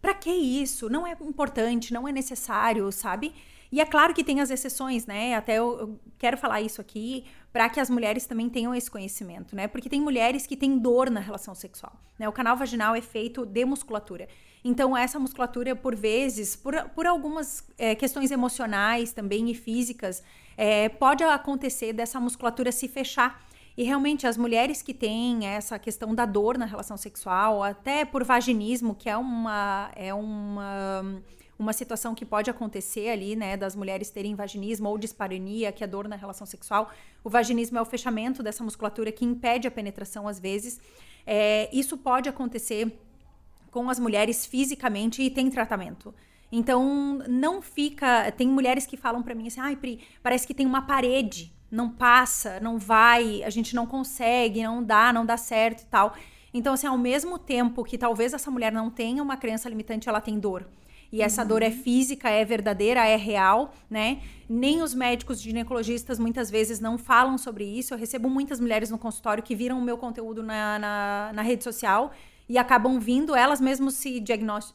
pra 0.00 0.14
que 0.14 0.30
isso? 0.30 0.88
Não 0.88 1.06
é 1.06 1.12
importante, 1.20 1.92
não 1.92 2.08
é 2.08 2.12
necessário, 2.12 2.90
sabe? 2.90 3.34
E 3.70 3.78
é 3.80 3.84
claro 3.84 4.14
que 4.14 4.24
tem 4.24 4.40
as 4.40 4.50
exceções, 4.50 5.04
né? 5.04 5.34
Até 5.34 5.58
eu, 5.58 5.78
eu 5.78 6.00
quero 6.18 6.38
falar 6.38 6.62
isso 6.62 6.80
aqui 6.80 7.24
para 7.52 7.68
que 7.68 7.78
as 7.78 7.90
mulheres 7.90 8.26
também 8.26 8.48
tenham 8.48 8.74
esse 8.74 8.90
conhecimento, 8.90 9.54
né? 9.54 9.66
Porque 9.68 9.90
tem 9.90 10.00
mulheres 10.00 10.46
que 10.46 10.56
têm 10.56 10.78
dor 10.78 11.10
na 11.10 11.20
relação 11.20 11.54
sexual, 11.54 11.92
né? 12.18 12.26
O 12.26 12.32
canal 12.32 12.56
vaginal 12.56 12.94
é 12.94 13.02
feito 13.02 13.44
de 13.44 13.64
musculatura. 13.66 14.28
Então, 14.64 14.96
essa 14.96 15.18
musculatura, 15.18 15.74
por 15.74 15.96
vezes, 15.96 16.54
por, 16.54 16.74
por 16.90 17.06
algumas 17.06 17.64
é, 17.76 17.94
questões 17.94 18.30
emocionais 18.30 19.12
também 19.12 19.50
e 19.50 19.54
físicas, 19.54 20.22
é, 20.56 20.88
pode 20.88 21.24
acontecer 21.24 21.92
dessa 21.92 22.20
musculatura 22.20 22.70
se 22.70 22.86
fechar. 22.86 23.42
E 23.76 23.82
realmente, 23.82 24.26
as 24.26 24.36
mulheres 24.36 24.82
que 24.82 24.94
têm 24.94 25.46
essa 25.46 25.78
questão 25.78 26.14
da 26.14 26.26
dor 26.26 26.58
na 26.58 26.66
relação 26.66 26.96
sexual, 26.96 27.62
até 27.62 28.04
por 28.04 28.22
vaginismo, 28.22 28.94
que 28.94 29.08
é 29.08 29.16
uma. 29.16 29.90
É 29.96 30.12
uma 30.14 31.22
uma 31.58 31.72
situação 31.72 32.12
que 32.12 32.24
pode 32.24 32.50
acontecer 32.50 33.08
ali, 33.08 33.36
né, 33.36 33.56
das 33.56 33.76
mulheres 33.76 34.10
terem 34.10 34.34
vaginismo 34.34 34.88
ou 34.88 34.98
dispareunia, 34.98 35.70
que 35.70 35.84
é 35.84 35.86
dor 35.86 36.08
na 36.08 36.16
relação 36.16 36.44
sexual. 36.44 36.90
O 37.22 37.30
vaginismo 37.30 37.78
é 37.78 37.80
o 37.80 37.84
fechamento 37.84 38.42
dessa 38.42 38.64
musculatura 38.64 39.12
que 39.12 39.24
impede 39.24 39.68
a 39.68 39.70
penetração 39.70 40.26
às 40.26 40.40
vezes. 40.40 40.80
É, 41.24 41.70
isso 41.72 41.96
pode 41.96 42.28
acontecer 42.28 42.98
com 43.72 43.90
as 43.90 43.98
mulheres 43.98 44.46
fisicamente 44.46 45.22
e 45.22 45.30
tem 45.30 45.50
tratamento. 45.50 46.14
Então, 46.52 47.20
não 47.26 47.60
fica. 47.62 48.30
Tem 48.32 48.46
mulheres 48.46 48.86
que 48.86 48.96
falam 48.96 49.22
para 49.22 49.34
mim 49.34 49.48
assim: 49.48 49.60
ai, 49.60 49.74
Pri, 49.74 50.00
parece 50.22 50.46
que 50.46 50.54
tem 50.54 50.66
uma 50.66 50.82
parede, 50.82 51.50
não 51.70 51.88
passa, 51.88 52.60
não 52.60 52.78
vai, 52.78 53.42
a 53.42 53.50
gente 53.50 53.74
não 53.74 53.86
consegue, 53.86 54.62
não 54.62 54.84
dá, 54.84 55.12
não 55.12 55.24
dá 55.24 55.38
certo 55.38 55.80
e 55.80 55.86
tal. 55.86 56.14
Então, 56.54 56.74
assim, 56.74 56.86
ao 56.86 56.98
mesmo 56.98 57.38
tempo 57.38 57.82
que 57.82 57.96
talvez 57.96 58.34
essa 58.34 58.50
mulher 58.50 58.70
não 58.70 58.90
tenha 58.90 59.22
uma 59.22 59.38
crença 59.38 59.70
limitante, 59.70 60.08
ela 60.08 60.20
tem 60.20 60.38
dor. 60.38 60.68
E 61.10 61.22
essa 61.22 61.42
uhum. 61.42 61.48
dor 61.48 61.62
é 61.62 61.70
física, 61.70 62.28
é 62.28 62.44
verdadeira, 62.44 63.06
é 63.06 63.16
real, 63.16 63.74
né? 63.88 64.20
Nem 64.48 64.82
os 64.82 64.94
médicos 64.94 65.40
ginecologistas 65.40 66.18
muitas 66.18 66.50
vezes 66.50 66.80
não 66.80 66.98
falam 66.98 67.38
sobre 67.38 67.64
isso. 67.64 67.94
Eu 67.94 67.98
recebo 67.98 68.28
muitas 68.28 68.60
mulheres 68.60 68.90
no 68.90 68.98
consultório 68.98 69.42
que 69.42 69.54
viram 69.54 69.78
o 69.78 69.82
meu 69.82 69.96
conteúdo 69.96 70.42
na, 70.42 70.78
na, 70.78 71.32
na 71.34 71.42
rede 71.42 71.64
social 71.64 72.12
e 72.52 72.58
acabam 72.58 73.00
vindo, 73.00 73.34
elas 73.34 73.62
mesmas 73.62 73.94
se, 73.94 74.22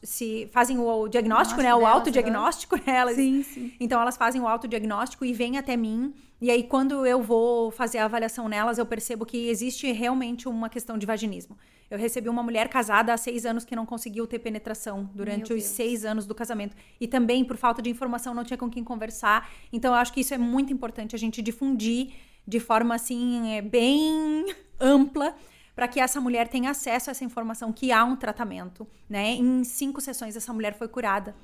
se 0.02 0.48
fazem 0.50 0.80
o 0.80 1.06
diagnóstico, 1.06 1.62
né? 1.62 1.72
O 1.72 1.86
autodiagnóstico 1.86 2.74
né? 2.74 2.82
elas. 2.86 3.14
Sim, 3.14 3.44
sim. 3.44 3.72
Então 3.78 4.02
elas 4.02 4.16
fazem 4.16 4.40
o 4.40 4.48
autodiagnóstico 4.48 5.24
e 5.24 5.32
vêm 5.32 5.58
até 5.58 5.76
mim. 5.76 6.12
E 6.40 6.50
aí, 6.50 6.64
quando 6.64 7.06
eu 7.06 7.22
vou 7.22 7.70
fazer 7.70 7.98
a 7.98 8.06
avaliação 8.06 8.48
nelas, 8.48 8.78
eu 8.78 8.86
percebo 8.86 9.24
que 9.24 9.48
existe 9.48 9.92
realmente 9.92 10.48
uma 10.48 10.68
questão 10.68 10.98
de 10.98 11.06
vaginismo. 11.06 11.56
Eu 11.88 11.96
recebi 11.96 12.28
uma 12.28 12.42
mulher 12.42 12.68
casada 12.68 13.14
há 13.14 13.16
seis 13.16 13.46
anos 13.46 13.64
que 13.64 13.76
não 13.76 13.86
conseguiu 13.86 14.26
ter 14.26 14.40
penetração 14.40 15.08
durante 15.14 15.52
os 15.52 15.62
seis 15.62 16.04
anos 16.04 16.26
do 16.26 16.34
casamento. 16.34 16.74
E 17.00 17.06
também, 17.06 17.44
por 17.44 17.56
falta 17.56 17.80
de 17.80 17.88
informação, 17.88 18.34
não 18.34 18.42
tinha 18.42 18.58
com 18.58 18.68
quem 18.68 18.82
conversar. 18.82 19.48
Então, 19.72 19.92
eu 19.94 20.00
acho 20.00 20.12
que 20.12 20.20
isso 20.22 20.34
é 20.34 20.38
muito 20.38 20.72
importante 20.72 21.14
a 21.14 21.18
gente 21.18 21.40
difundir 21.40 22.10
de 22.44 22.58
forma 22.58 22.96
assim, 22.96 23.52
é, 23.52 23.62
bem 23.62 24.46
ampla 24.80 25.32
para 25.78 25.86
que 25.86 26.00
essa 26.00 26.20
mulher 26.20 26.48
tenha 26.48 26.70
acesso 26.70 27.08
a 27.08 27.12
essa 27.12 27.24
informação 27.24 27.72
que 27.72 27.92
há 27.92 28.02
um 28.02 28.16
tratamento, 28.16 28.84
né? 29.08 29.34
Em 29.34 29.62
cinco 29.62 30.00
sessões 30.00 30.34
essa 30.34 30.52
mulher 30.52 30.74
foi 30.74 30.88
curada. 30.88 31.36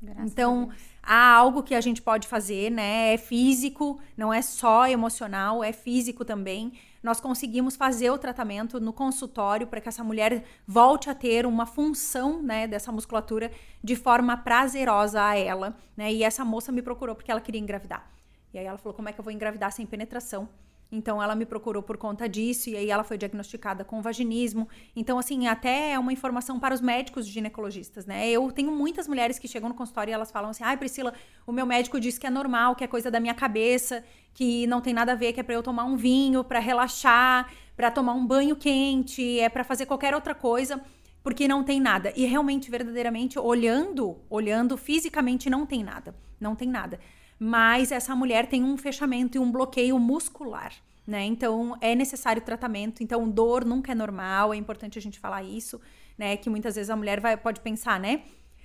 Graças 0.00 0.30
então, 0.30 0.70
há 1.02 1.34
algo 1.34 1.60
que 1.60 1.74
a 1.74 1.80
gente 1.80 2.00
pode 2.00 2.28
fazer, 2.28 2.70
né? 2.70 3.14
É 3.14 3.18
físico, 3.18 4.00
não 4.16 4.32
é 4.32 4.40
só 4.42 4.86
emocional, 4.86 5.64
é 5.64 5.72
físico 5.72 6.24
também. 6.24 6.74
Nós 7.02 7.20
conseguimos 7.20 7.74
fazer 7.74 8.10
o 8.10 8.16
tratamento 8.16 8.78
no 8.78 8.92
consultório 8.92 9.66
para 9.66 9.80
que 9.80 9.88
essa 9.88 10.04
mulher 10.04 10.44
volte 10.64 11.10
a 11.10 11.14
ter 11.14 11.44
uma 11.44 11.66
função, 11.66 12.40
né, 12.40 12.68
dessa 12.68 12.92
musculatura 12.92 13.50
de 13.82 13.96
forma 13.96 14.36
prazerosa 14.36 15.20
a 15.20 15.36
ela, 15.36 15.76
né? 15.96 16.12
E 16.12 16.22
essa 16.22 16.44
moça 16.44 16.70
me 16.70 16.80
procurou 16.80 17.16
porque 17.16 17.32
ela 17.32 17.40
queria 17.40 17.60
engravidar. 17.60 18.08
E 18.52 18.58
aí 18.58 18.66
ela 18.66 18.78
falou: 18.78 18.94
"Como 18.94 19.08
é 19.08 19.12
que 19.12 19.18
eu 19.18 19.24
vou 19.24 19.32
engravidar 19.32 19.72
sem 19.72 19.84
penetração?" 19.84 20.48
Então 20.94 21.20
ela 21.20 21.34
me 21.34 21.44
procurou 21.44 21.82
por 21.82 21.96
conta 21.96 22.28
disso 22.28 22.70
e 22.70 22.76
aí 22.76 22.88
ela 22.88 23.02
foi 23.02 23.18
diagnosticada 23.18 23.84
com 23.84 24.00
vaginismo. 24.00 24.68
Então 24.94 25.18
assim, 25.18 25.48
até 25.48 25.92
é 25.92 25.98
uma 25.98 26.12
informação 26.12 26.60
para 26.60 26.74
os 26.74 26.80
médicos 26.80 27.26
ginecologistas, 27.26 28.06
né? 28.06 28.30
Eu 28.30 28.50
tenho 28.52 28.70
muitas 28.70 29.08
mulheres 29.08 29.38
que 29.38 29.48
chegam 29.48 29.68
no 29.68 29.74
consultório 29.74 30.12
e 30.12 30.14
elas 30.14 30.30
falam 30.30 30.50
assim: 30.50 30.62
"Ai, 30.62 30.76
Priscila, 30.76 31.12
o 31.46 31.52
meu 31.52 31.66
médico 31.66 31.98
disse 31.98 32.20
que 32.20 32.26
é 32.26 32.30
normal, 32.30 32.76
que 32.76 32.84
é 32.84 32.86
coisa 32.86 33.10
da 33.10 33.18
minha 33.18 33.34
cabeça, 33.34 34.04
que 34.32 34.66
não 34.68 34.80
tem 34.80 34.94
nada 34.94 35.12
a 35.12 35.16
ver, 35.16 35.32
que 35.32 35.40
é 35.40 35.42
para 35.42 35.54
eu 35.54 35.62
tomar 35.62 35.84
um 35.84 35.96
vinho, 35.96 36.44
para 36.44 36.60
relaxar, 36.60 37.52
para 37.76 37.90
tomar 37.90 38.12
um 38.14 38.24
banho 38.24 38.54
quente, 38.54 39.40
é 39.40 39.48
para 39.48 39.64
fazer 39.64 39.86
qualquer 39.86 40.14
outra 40.14 40.34
coisa." 40.34 40.80
porque 41.24 41.48
não 41.48 41.64
tem 41.64 41.80
nada. 41.80 42.12
E 42.14 42.26
realmente, 42.26 42.70
verdadeiramente, 42.70 43.38
olhando, 43.38 44.18
olhando 44.28 44.76
fisicamente, 44.76 45.48
não 45.48 45.64
tem 45.64 45.82
nada. 45.82 46.14
Não 46.38 46.54
tem 46.54 46.68
nada 46.68 47.00
mas 47.44 47.92
essa 47.92 48.16
mulher 48.16 48.46
tem 48.46 48.64
um 48.64 48.74
fechamento 48.74 49.36
e 49.36 49.38
um 49.38 49.52
bloqueio 49.52 49.98
muscular. 49.98 50.72
Né? 51.06 51.24
Então 51.26 51.76
é 51.82 51.94
necessário 51.94 52.40
tratamento. 52.40 53.02
Então 53.02 53.28
dor 53.28 53.66
nunca 53.66 53.92
é 53.92 53.94
normal, 53.94 54.54
é 54.54 54.56
importante 54.56 54.98
a 54.98 55.02
gente 55.02 55.18
falar 55.20 55.42
isso, 55.42 55.78
né? 56.16 56.38
Que 56.38 56.48
muitas 56.48 56.74
vezes 56.74 56.88
a 56.88 56.96
mulher 56.96 57.20
vai, 57.20 57.36
pode 57.36 57.60
pensar, 57.60 58.00
né? 58.00 58.22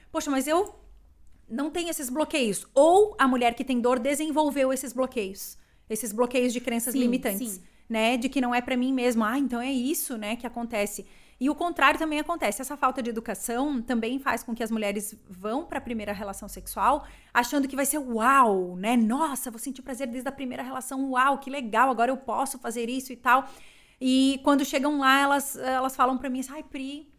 Poxa, 0.09 0.31
mas 0.31 0.47
eu 0.47 0.73
não 1.49 1.69
tenho 1.69 1.89
esses 1.89 2.09
bloqueios. 2.09 2.65
Ou 2.73 3.17
a 3.19 3.27
mulher 3.27 3.53
que 3.53 3.65
tem 3.65 3.81
dor 3.81 3.99
desenvolveu 3.99 4.71
esses 4.71 4.93
bloqueios, 4.93 5.57
esses 5.89 6.13
bloqueios 6.13 6.53
de 6.53 6.61
crenças 6.61 6.93
sim, 6.93 6.99
limitantes, 6.99 7.51
sim. 7.55 7.63
né? 7.89 8.15
De 8.15 8.29
que 8.29 8.39
não 8.39 8.55
é 8.55 8.61
para 8.61 8.77
mim 8.77 8.93
mesmo. 8.93 9.25
Ah, 9.25 9.37
então 9.37 9.59
é 9.59 9.73
isso, 9.73 10.17
né? 10.17 10.37
Que 10.37 10.47
acontece. 10.47 11.05
E 11.39 11.49
o 11.49 11.55
contrário 11.55 11.97
também 11.97 12.19
acontece. 12.19 12.61
Essa 12.61 12.75
falta 12.75 13.01
de 13.01 13.09
educação 13.09 13.81
também 13.81 14.19
faz 14.19 14.43
com 14.43 14.53
que 14.53 14.61
as 14.61 14.69
mulheres 14.69 15.15
vão 15.29 15.65
para 15.65 15.77
a 15.77 15.81
primeira 15.81 16.11
relação 16.11 16.49
sexual 16.49 17.05
achando 17.33 17.67
que 17.67 17.75
vai 17.75 17.85
ser 17.85 17.97
uau, 17.97 18.75
né? 18.75 18.97
Nossa, 18.97 19.49
vou 19.49 19.59
sentir 19.59 19.81
prazer 19.81 20.07
desde 20.07 20.27
a 20.27 20.31
primeira 20.31 20.61
relação, 20.61 21.11
uau, 21.11 21.37
que 21.37 21.49
legal, 21.49 21.89
agora 21.89 22.11
eu 22.11 22.17
posso 22.17 22.59
fazer 22.59 22.89
isso 22.89 23.13
e 23.13 23.15
tal. 23.15 23.47
E 24.01 24.41
quando 24.43 24.65
chegam 24.65 24.99
lá, 24.99 25.19
elas, 25.21 25.55
elas 25.55 25.95
falam 25.95 26.17
para 26.17 26.29
mim 26.29 26.41
assim, 26.41 26.51
ai, 26.51 26.63
Pri, 26.63 27.09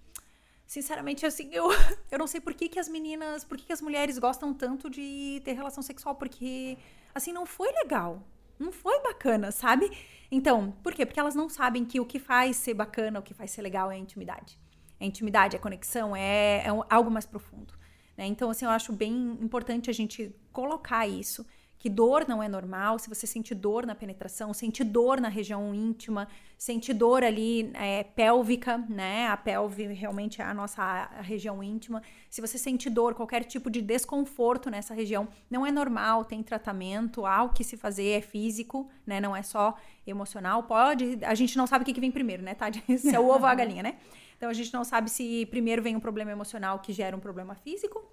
sinceramente, 0.66 1.24
assim, 1.24 1.48
eu, 1.52 1.68
eu 2.10 2.18
não 2.18 2.26
sei 2.26 2.40
por 2.40 2.54
que, 2.54 2.68
que 2.68 2.78
as 2.78 2.88
meninas, 2.88 3.42
por 3.42 3.56
que, 3.56 3.64
que 3.66 3.72
as 3.72 3.80
mulheres 3.80 4.18
gostam 4.18 4.52
tanto 4.52 4.90
de 4.90 5.40
ter 5.44 5.52
relação 5.52 5.82
sexual, 5.82 6.14
porque, 6.14 6.76
assim, 7.14 7.32
não 7.32 7.46
foi 7.46 7.70
legal, 7.72 8.22
não 8.60 8.70
foi 8.70 9.02
bacana, 9.02 9.50
sabe? 9.50 9.90
Então, 10.30 10.70
por 10.82 10.94
quê? 10.94 11.04
Porque 11.04 11.18
elas 11.18 11.34
não 11.34 11.48
sabem 11.48 11.84
que 11.84 11.98
o 11.98 12.06
que 12.06 12.18
faz 12.18 12.56
ser 12.56 12.74
bacana, 12.74 13.18
o 13.18 13.22
que 13.22 13.34
faz 13.34 13.50
ser 13.50 13.62
legal 13.62 13.90
é 13.90 13.96
a 13.96 13.98
intimidade. 13.98 14.58
A 15.00 15.04
intimidade, 15.04 15.56
a 15.56 15.58
conexão 15.58 16.14
é, 16.14 16.58
é 16.58 16.68
algo 16.88 17.10
mais 17.10 17.26
profundo. 17.26 17.74
Né? 18.16 18.26
Então, 18.26 18.50
assim, 18.50 18.66
eu 18.66 18.70
acho 18.70 18.92
bem 18.92 19.38
importante 19.40 19.88
a 19.88 19.92
gente 19.92 20.34
colocar 20.52 21.08
isso 21.08 21.44
que 21.80 21.88
dor 21.88 22.28
não 22.28 22.42
é 22.42 22.46
normal, 22.46 22.98
se 22.98 23.08
você 23.08 23.26
sente 23.26 23.54
dor 23.54 23.86
na 23.86 23.94
penetração, 23.94 24.52
sente 24.52 24.84
dor 24.84 25.18
na 25.18 25.30
região 25.30 25.74
íntima, 25.74 26.28
sente 26.58 26.92
dor 26.92 27.24
ali 27.24 27.72
é, 27.72 28.04
pélvica, 28.04 28.76
né? 28.86 29.28
A 29.28 29.36
pelve 29.38 29.86
realmente 29.86 30.42
é 30.42 30.44
a 30.44 30.52
nossa 30.52 31.06
região 31.22 31.62
íntima. 31.62 32.02
Se 32.28 32.42
você 32.42 32.58
sente 32.58 32.90
dor, 32.90 33.14
qualquer 33.14 33.44
tipo 33.44 33.70
de 33.70 33.80
desconforto 33.80 34.68
nessa 34.68 34.92
região, 34.92 35.26
não 35.50 35.64
é 35.64 35.72
normal, 35.72 36.26
tem 36.26 36.42
tratamento, 36.42 37.24
há 37.24 37.44
o 37.44 37.48
que 37.48 37.64
se 37.64 37.78
fazer, 37.78 38.10
é 38.10 38.20
físico, 38.20 38.90
né? 39.06 39.18
Não 39.18 39.34
é 39.34 39.42
só 39.42 39.74
emocional. 40.06 40.64
Pode, 40.64 41.18
a 41.24 41.34
gente 41.34 41.56
não 41.56 41.66
sabe 41.66 41.80
o 41.80 41.86
que, 41.86 41.94
que 41.94 42.00
vem 42.00 42.10
primeiro, 42.10 42.42
né, 42.42 42.54
Tati? 42.54 42.84
Se 43.00 43.16
é 43.16 43.18
o 43.18 43.24
ovo 43.24 43.44
ou 43.44 43.46
a 43.46 43.54
galinha, 43.54 43.82
né? 43.82 43.96
Então 44.36 44.50
a 44.50 44.52
gente 44.52 44.70
não 44.74 44.84
sabe 44.84 45.10
se 45.10 45.46
primeiro 45.46 45.80
vem 45.80 45.96
um 45.96 46.00
problema 46.00 46.30
emocional 46.30 46.78
que 46.80 46.92
gera 46.92 47.16
um 47.16 47.20
problema 47.20 47.54
físico 47.54 48.06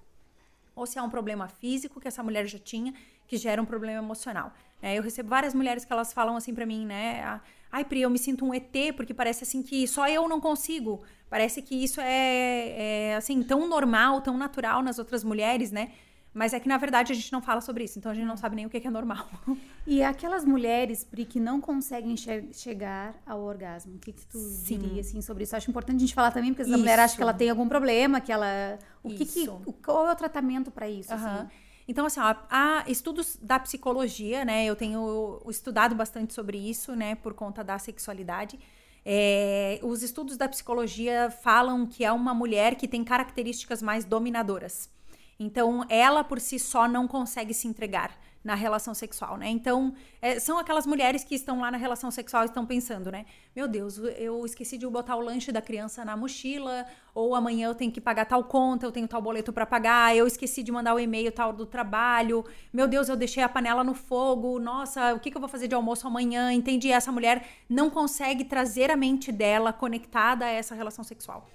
ou 0.78 0.86
se 0.86 1.00
é 1.00 1.02
um 1.02 1.10
problema 1.10 1.48
físico 1.48 2.00
que 2.00 2.08
essa 2.08 2.22
mulher 2.22 2.46
já 2.46 2.60
tinha 2.60 2.94
que 3.28 3.38
gera 3.38 3.62
um 3.62 3.66
problema 3.66 4.00
emocional. 4.00 4.54
É, 4.82 4.98
eu 4.98 5.04
recebo 5.04 5.30
várias 5.30 5.54
mulheres 5.54 5.84
que 5.84 5.92
elas 5.92 6.14
falam 6.14 6.36
assim 6.36 6.54
para 6.54 6.66
mim, 6.66 6.86
né? 6.86 7.40
Ai, 7.72 7.84
Pri, 7.84 8.02
eu 8.02 8.10
me 8.10 8.18
sinto 8.18 8.46
um 8.46 8.54
ET 8.54 8.96
porque 8.96 9.14
parece 9.14 9.44
assim 9.44 9.62
que 9.62 9.88
só 9.88 10.08
eu 10.08 10.28
não 10.28 10.40
consigo. 10.40 11.02
Parece 11.30 11.62
que 11.62 11.76
isso 11.76 12.00
é, 12.00 13.10
é 13.12 13.16
assim 13.16 13.44
tão 13.44 13.68
normal, 13.68 14.22
tão 14.22 14.38
natural 14.38 14.82
nas 14.82 14.98
outras 14.98 15.24
mulheres, 15.24 15.72
né? 15.72 15.92
Mas 16.34 16.54
é 16.54 16.60
que, 16.60 16.68
na 16.68 16.78
verdade, 16.78 17.12
a 17.12 17.16
gente 17.16 17.34
não 17.34 17.42
fala 17.42 17.62
sobre 17.62 17.84
isso, 17.84 17.98
então 17.98 18.12
a 18.12 18.16
gente 18.16 18.28
não 18.28 18.38
sabe 18.38 18.56
nem 18.56 18.66
o 18.68 18.70
que 18.70 18.78
é 18.78 18.92
normal. 18.92 19.28
E 19.88 20.04
aquelas 20.04 20.44
mulheres, 20.44 21.06
Pri, 21.06 21.24
que 21.24 21.40
não 21.40 21.62
conseguem 21.62 22.18
che 22.18 22.50
chegar 22.52 23.16
ao 23.26 23.42
orgasmo, 23.42 23.96
o 23.96 24.00
que, 24.00 24.12
que 24.12 24.26
tu 24.28 24.38
Sim. 24.38 24.80
diria 24.80 25.00
assim, 25.00 25.22
sobre 25.22 25.46
isso? 25.46 25.56
Acho 25.56 25.70
importante 25.70 25.96
a 25.96 26.00
gente 26.02 26.14
falar 26.14 26.30
também, 26.30 26.54
porque 26.54 26.64
essa 26.64 26.78
mulher 26.78 27.00
acha 27.00 27.16
que 27.16 27.22
ela 27.22 27.34
tem 27.34 27.50
algum 27.50 27.70
problema, 27.70 28.20
que 28.20 28.30
ela. 28.30 28.78
O 29.02 29.10
que, 29.10 29.26
que 29.26 29.48
Qual 29.82 30.06
é 30.06 30.12
o 30.12 30.16
tratamento 30.16 30.70
para 30.70 30.90
isso? 30.90 31.14
Uhum. 31.14 31.26
Assim? 31.26 31.48
Então, 31.88 32.06
assim, 32.06 32.20
ó, 32.20 32.36
há 32.50 32.84
estudos 32.88 33.38
da 33.42 33.58
psicologia, 33.60 34.44
né? 34.44 34.66
Eu 34.66 34.76
tenho 34.76 35.42
estudado 35.48 35.96
bastante 35.96 36.34
sobre 36.34 36.58
isso, 36.58 36.96
né? 36.96 37.16
Por 37.16 37.34
conta 37.34 37.64
da 37.64 37.80
sexualidade. 37.80 38.60
É, 39.06 39.80
os 39.82 40.04
estudos 40.04 40.36
da 40.36 40.50
psicologia 40.50 41.32
falam 41.32 41.86
que 41.86 42.04
é 42.04 42.12
uma 42.12 42.34
mulher 42.34 42.76
que 42.76 42.88
tem 42.90 43.06
características 43.06 43.82
mais 43.82 44.04
dominadoras. 44.04 44.90
Então, 45.40 45.86
ela 45.88 46.24
por 46.24 46.42
si 46.42 46.60
só 46.60 46.88
não 46.88 47.08
consegue 47.08 47.54
se 47.54 47.68
entregar 47.68 48.12
na 48.48 48.56
relação 48.56 48.94
sexual, 48.94 49.36
né? 49.36 49.50
Então, 49.50 49.94
é, 50.22 50.40
são 50.40 50.58
aquelas 50.58 50.88
mulheres 50.88 51.22
que 51.22 51.36
estão 51.36 51.60
lá 51.60 51.70
na 51.70 51.78
relação 51.78 52.10
sexual 52.10 52.44
e 52.44 52.46
estão 52.46 52.66
pensando, 52.66 53.12
né? 53.12 53.26
Meu 53.54 53.68
Deus, 53.68 53.98
eu 53.98 54.46
esqueci 54.46 54.78
de 54.78 54.88
botar 54.88 55.18
o 55.18 55.20
lanche 55.20 55.52
da 55.52 55.62
criança 55.62 56.06
na 56.06 56.16
mochila, 56.16 56.86
ou 57.14 57.36
amanhã 57.36 57.68
eu 57.68 57.76
tenho 57.76 57.92
que 57.92 58.00
pagar 58.00 58.24
tal 58.24 58.46
conta, 58.46 58.86
eu 58.86 58.92
tenho 58.92 59.06
tal 59.06 59.22
boleto 59.22 59.52
para 59.52 59.66
pagar, 59.66 60.16
eu 60.16 60.26
esqueci 60.26 60.64
de 60.64 60.72
mandar 60.72 60.94
o 60.96 61.00
e-mail 61.00 61.30
tal 61.30 61.52
do 61.52 61.66
trabalho, 61.66 62.46
meu 62.72 62.88
Deus, 62.88 63.10
eu 63.10 63.18
deixei 63.18 63.44
a 63.44 63.50
panela 63.50 63.84
no 63.84 63.94
fogo, 63.94 64.58
nossa, 64.60 65.14
o 65.14 65.20
que, 65.20 65.30
que 65.30 65.36
eu 65.36 65.42
vou 65.42 65.50
fazer 65.50 65.68
de 65.68 65.76
almoço 65.76 66.08
amanhã? 66.08 66.54
Entendi, 66.54 66.90
essa 66.90 67.12
mulher 67.12 67.46
não 67.70 67.90
consegue 67.90 68.46
trazer 68.46 68.90
a 68.90 68.96
mente 68.96 69.30
dela 69.30 69.74
conectada 69.74 70.46
a 70.46 70.50
essa 70.50 70.74
relação 70.74 71.04
sexual. 71.04 71.46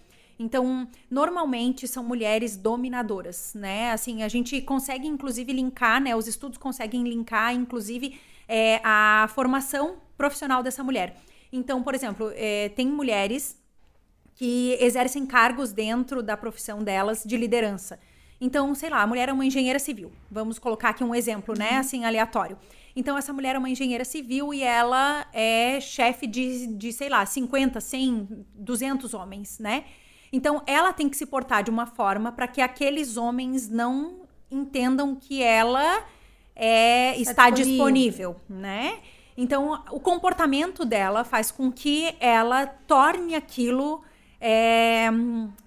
Então, 0.42 0.88
normalmente 1.08 1.86
são 1.86 2.02
mulheres 2.02 2.56
dominadoras, 2.56 3.52
né? 3.54 3.92
Assim, 3.92 4.24
a 4.24 4.28
gente 4.28 4.60
consegue 4.60 5.06
inclusive 5.06 5.52
linkar, 5.52 6.00
né? 6.00 6.16
Os 6.16 6.26
estudos 6.26 6.58
conseguem 6.58 7.04
linkar, 7.04 7.54
inclusive, 7.54 8.18
é, 8.48 8.80
a 8.82 9.28
formação 9.32 9.98
profissional 10.16 10.60
dessa 10.60 10.82
mulher. 10.82 11.16
Então, 11.52 11.80
por 11.80 11.94
exemplo, 11.94 12.32
é, 12.34 12.70
tem 12.70 12.88
mulheres 12.88 13.56
que 14.34 14.76
exercem 14.80 15.24
cargos 15.26 15.72
dentro 15.72 16.22
da 16.22 16.36
profissão 16.36 16.82
delas 16.82 17.22
de 17.24 17.36
liderança. 17.36 18.00
Então, 18.40 18.74
sei 18.74 18.90
lá, 18.90 19.00
a 19.00 19.06
mulher 19.06 19.28
é 19.28 19.32
uma 19.32 19.46
engenheira 19.46 19.78
civil. 19.78 20.10
Vamos 20.28 20.58
colocar 20.58 20.88
aqui 20.88 21.04
um 21.04 21.14
exemplo, 21.14 21.54
né? 21.56 21.76
Assim, 21.76 22.04
aleatório. 22.04 22.58
Então, 22.96 23.16
essa 23.16 23.32
mulher 23.32 23.54
é 23.54 23.58
uma 23.58 23.70
engenheira 23.70 24.04
civil 24.04 24.52
e 24.52 24.60
ela 24.62 25.24
é 25.32 25.80
chefe 25.80 26.26
de, 26.26 26.66
de, 26.66 26.92
sei 26.92 27.08
lá, 27.08 27.24
50, 27.24 27.80
100, 27.80 28.44
200 28.56 29.14
homens, 29.14 29.60
né? 29.60 29.84
Então, 30.32 30.62
ela 30.66 30.92
tem 30.92 31.08
que 31.08 31.16
se 31.16 31.26
portar 31.26 31.62
de 31.62 31.70
uma 31.70 31.86
forma 31.86 32.32
para 32.32 32.48
que 32.48 32.60
aqueles 32.60 33.16
homens 33.16 33.68
não 33.68 34.22
entendam 34.50 35.14
que 35.14 35.42
ela 35.42 36.04
é, 36.56 37.16
está, 37.18 37.30
está 37.30 37.50
disponível. 37.50 38.32
disponível, 38.32 38.36
né? 38.48 38.98
Então, 39.36 39.82
o 39.90 40.00
comportamento 40.00 40.84
dela 40.84 41.24
faz 41.24 41.50
com 41.50 41.70
que 41.70 42.14
ela 42.20 42.66
torne 42.66 43.34
aquilo 43.34 44.02
é, 44.40 45.08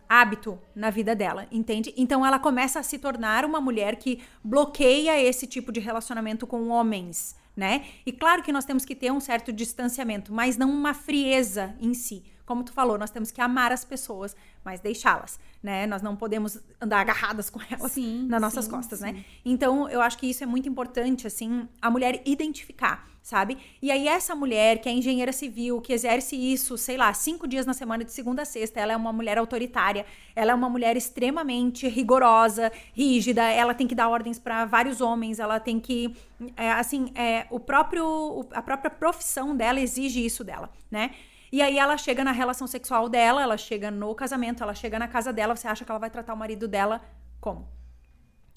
hábito 0.08 0.60
na 0.76 0.90
vida 0.90 1.16
dela, 1.16 1.48
entende? 1.52 1.94
Então, 1.98 2.26
ela 2.26 2.38
começa 2.38 2.80
a 2.80 2.84
se 2.84 3.00
tornar 3.00 3.44
uma 3.44 3.60
mulher 3.60 3.96
que 3.96 4.22
bloqueia 4.44 5.20
esse 5.20 5.48
tipo 5.48 5.72
de 5.72 5.80
relacionamento 5.80 6.46
com 6.46 6.70
homens, 6.70 7.36
né? 7.56 7.86
E 8.06 8.12
claro 8.12 8.44
que 8.44 8.52
nós 8.52 8.66
temos 8.66 8.86
que 8.86 8.96
ter 8.96 9.12
um 9.12 9.20
certo 9.20 9.52
distanciamento, 9.52 10.32
mas 10.32 10.58
não 10.58 10.70
uma 10.70 10.94
frieza 10.94 11.76
em 11.80 11.94
si. 11.94 12.24
Como 12.46 12.64
tu 12.64 12.72
falou, 12.72 12.98
nós 12.98 13.10
temos 13.10 13.32
que 13.32 13.42
amar 13.42 13.72
as 13.72 13.84
pessoas, 13.84 14.36
mas 14.64 14.80
deixá-las, 14.80 15.40
né? 15.64 15.88
Nós 15.88 16.02
não 16.02 16.16
podemos 16.16 16.60
andar 16.80 17.00
agarradas 17.00 17.50
com 17.50 17.60
elas 17.70 17.92
sim, 17.92 18.28
nas 18.28 18.42
nossas 18.42 18.66
sim, 18.66 18.72
costas, 18.72 19.02
né? 19.02 19.10
sim. 19.10 19.14
né? 19.16 19.26
Então, 19.44 19.90
eu 19.90 20.02
acho 20.02 20.18
que 20.18 20.30
isso 20.30 20.44
é 20.44 20.48
muito 20.48 20.70
importante, 20.70 21.26
assim, 21.26 21.68
a 21.82 21.90
mulher 21.90 22.22
identificar, 22.24 23.08
sabe? 23.24 23.58
E 23.82 23.90
aí, 23.90 24.08
essa 24.08 24.36
mulher 24.36 24.80
que 24.80 24.88
é 24.88 24.92
engenheira 24.92 25.34
civil, 25.34 25.82
que 25.82 25.92
exerce 25.92 26.36
isso, 26.36 26.78
sei 26.78 26.98
lá, 26.98 27.12
cinco 27.16 27.48
dias 27.48 27.66
na 27.66 27.74
semana, 27.74 28.04
de 28.04 28.12
segunda 28.12 28.44
a 28.44 28.46
sexta, 28.46 28.80
ela 28.80 28.94
é 28.94 28.96
uma 28.96 29.12
mulher 29.12 29.40
autoritária, 29.40 30.06
ela 30.36 30.52
é 30.52 30.56
uma 30.56 30.70
mulher 30.70 30.96
extremamente 30.96 31.88
rigorosa, 31.88 32.72
rígida, 32.94 33.44
ela 33.44 33.74
tem 33.74 33.88
que 33.88 33.96
dar 33.96 34.08
ordens 34.08 34.38
para 34.38 34.66
vários 34.66 35.02
homens, 35.02 35.40
ela 35.40 35.60
tem 35.60 35.80
que, 35.80 36.16
é, 36.56 36.72
assim, 36.74 37.12
é, 37.16 37.48
o 37.50 37.60
próprio, 37.60 38.48
a 38.52 38.62
própria 38.62 38.92
profissão 38.92 39.56
dela 39.58 39.80
exige 39.80 40.24
isso 40.24 40.44
dela, 40.44 40.70
né? 40.92 41.10
E 41.56 41.62
aí 41.62 41.78
ela 41.78 41.98
chega 41.98 42.22
na 42.22 42.34
relação 42.34 42.68
sexual 42.68 43.08
dela, 43.08 43.42
ela 43.42 43.56
chega 43.56 43.90
no 43.90 44.14
casamento, 44.14 44.62
ela 44.62 44.74
chega 44.74 45.00
na 45.00 45.08
casa 45.08 45.32
dela, 45.32 45.56
você 45.56 45.70
acha 45.70 45.86
que 45.86 45.90
ela 45.90 45.98
vai 45.98 46.10
tratar 46.10 46.34
o 46.34 46.38
marido 46.38 46.68
dela 46.68 47.02
como? 47.40 47.66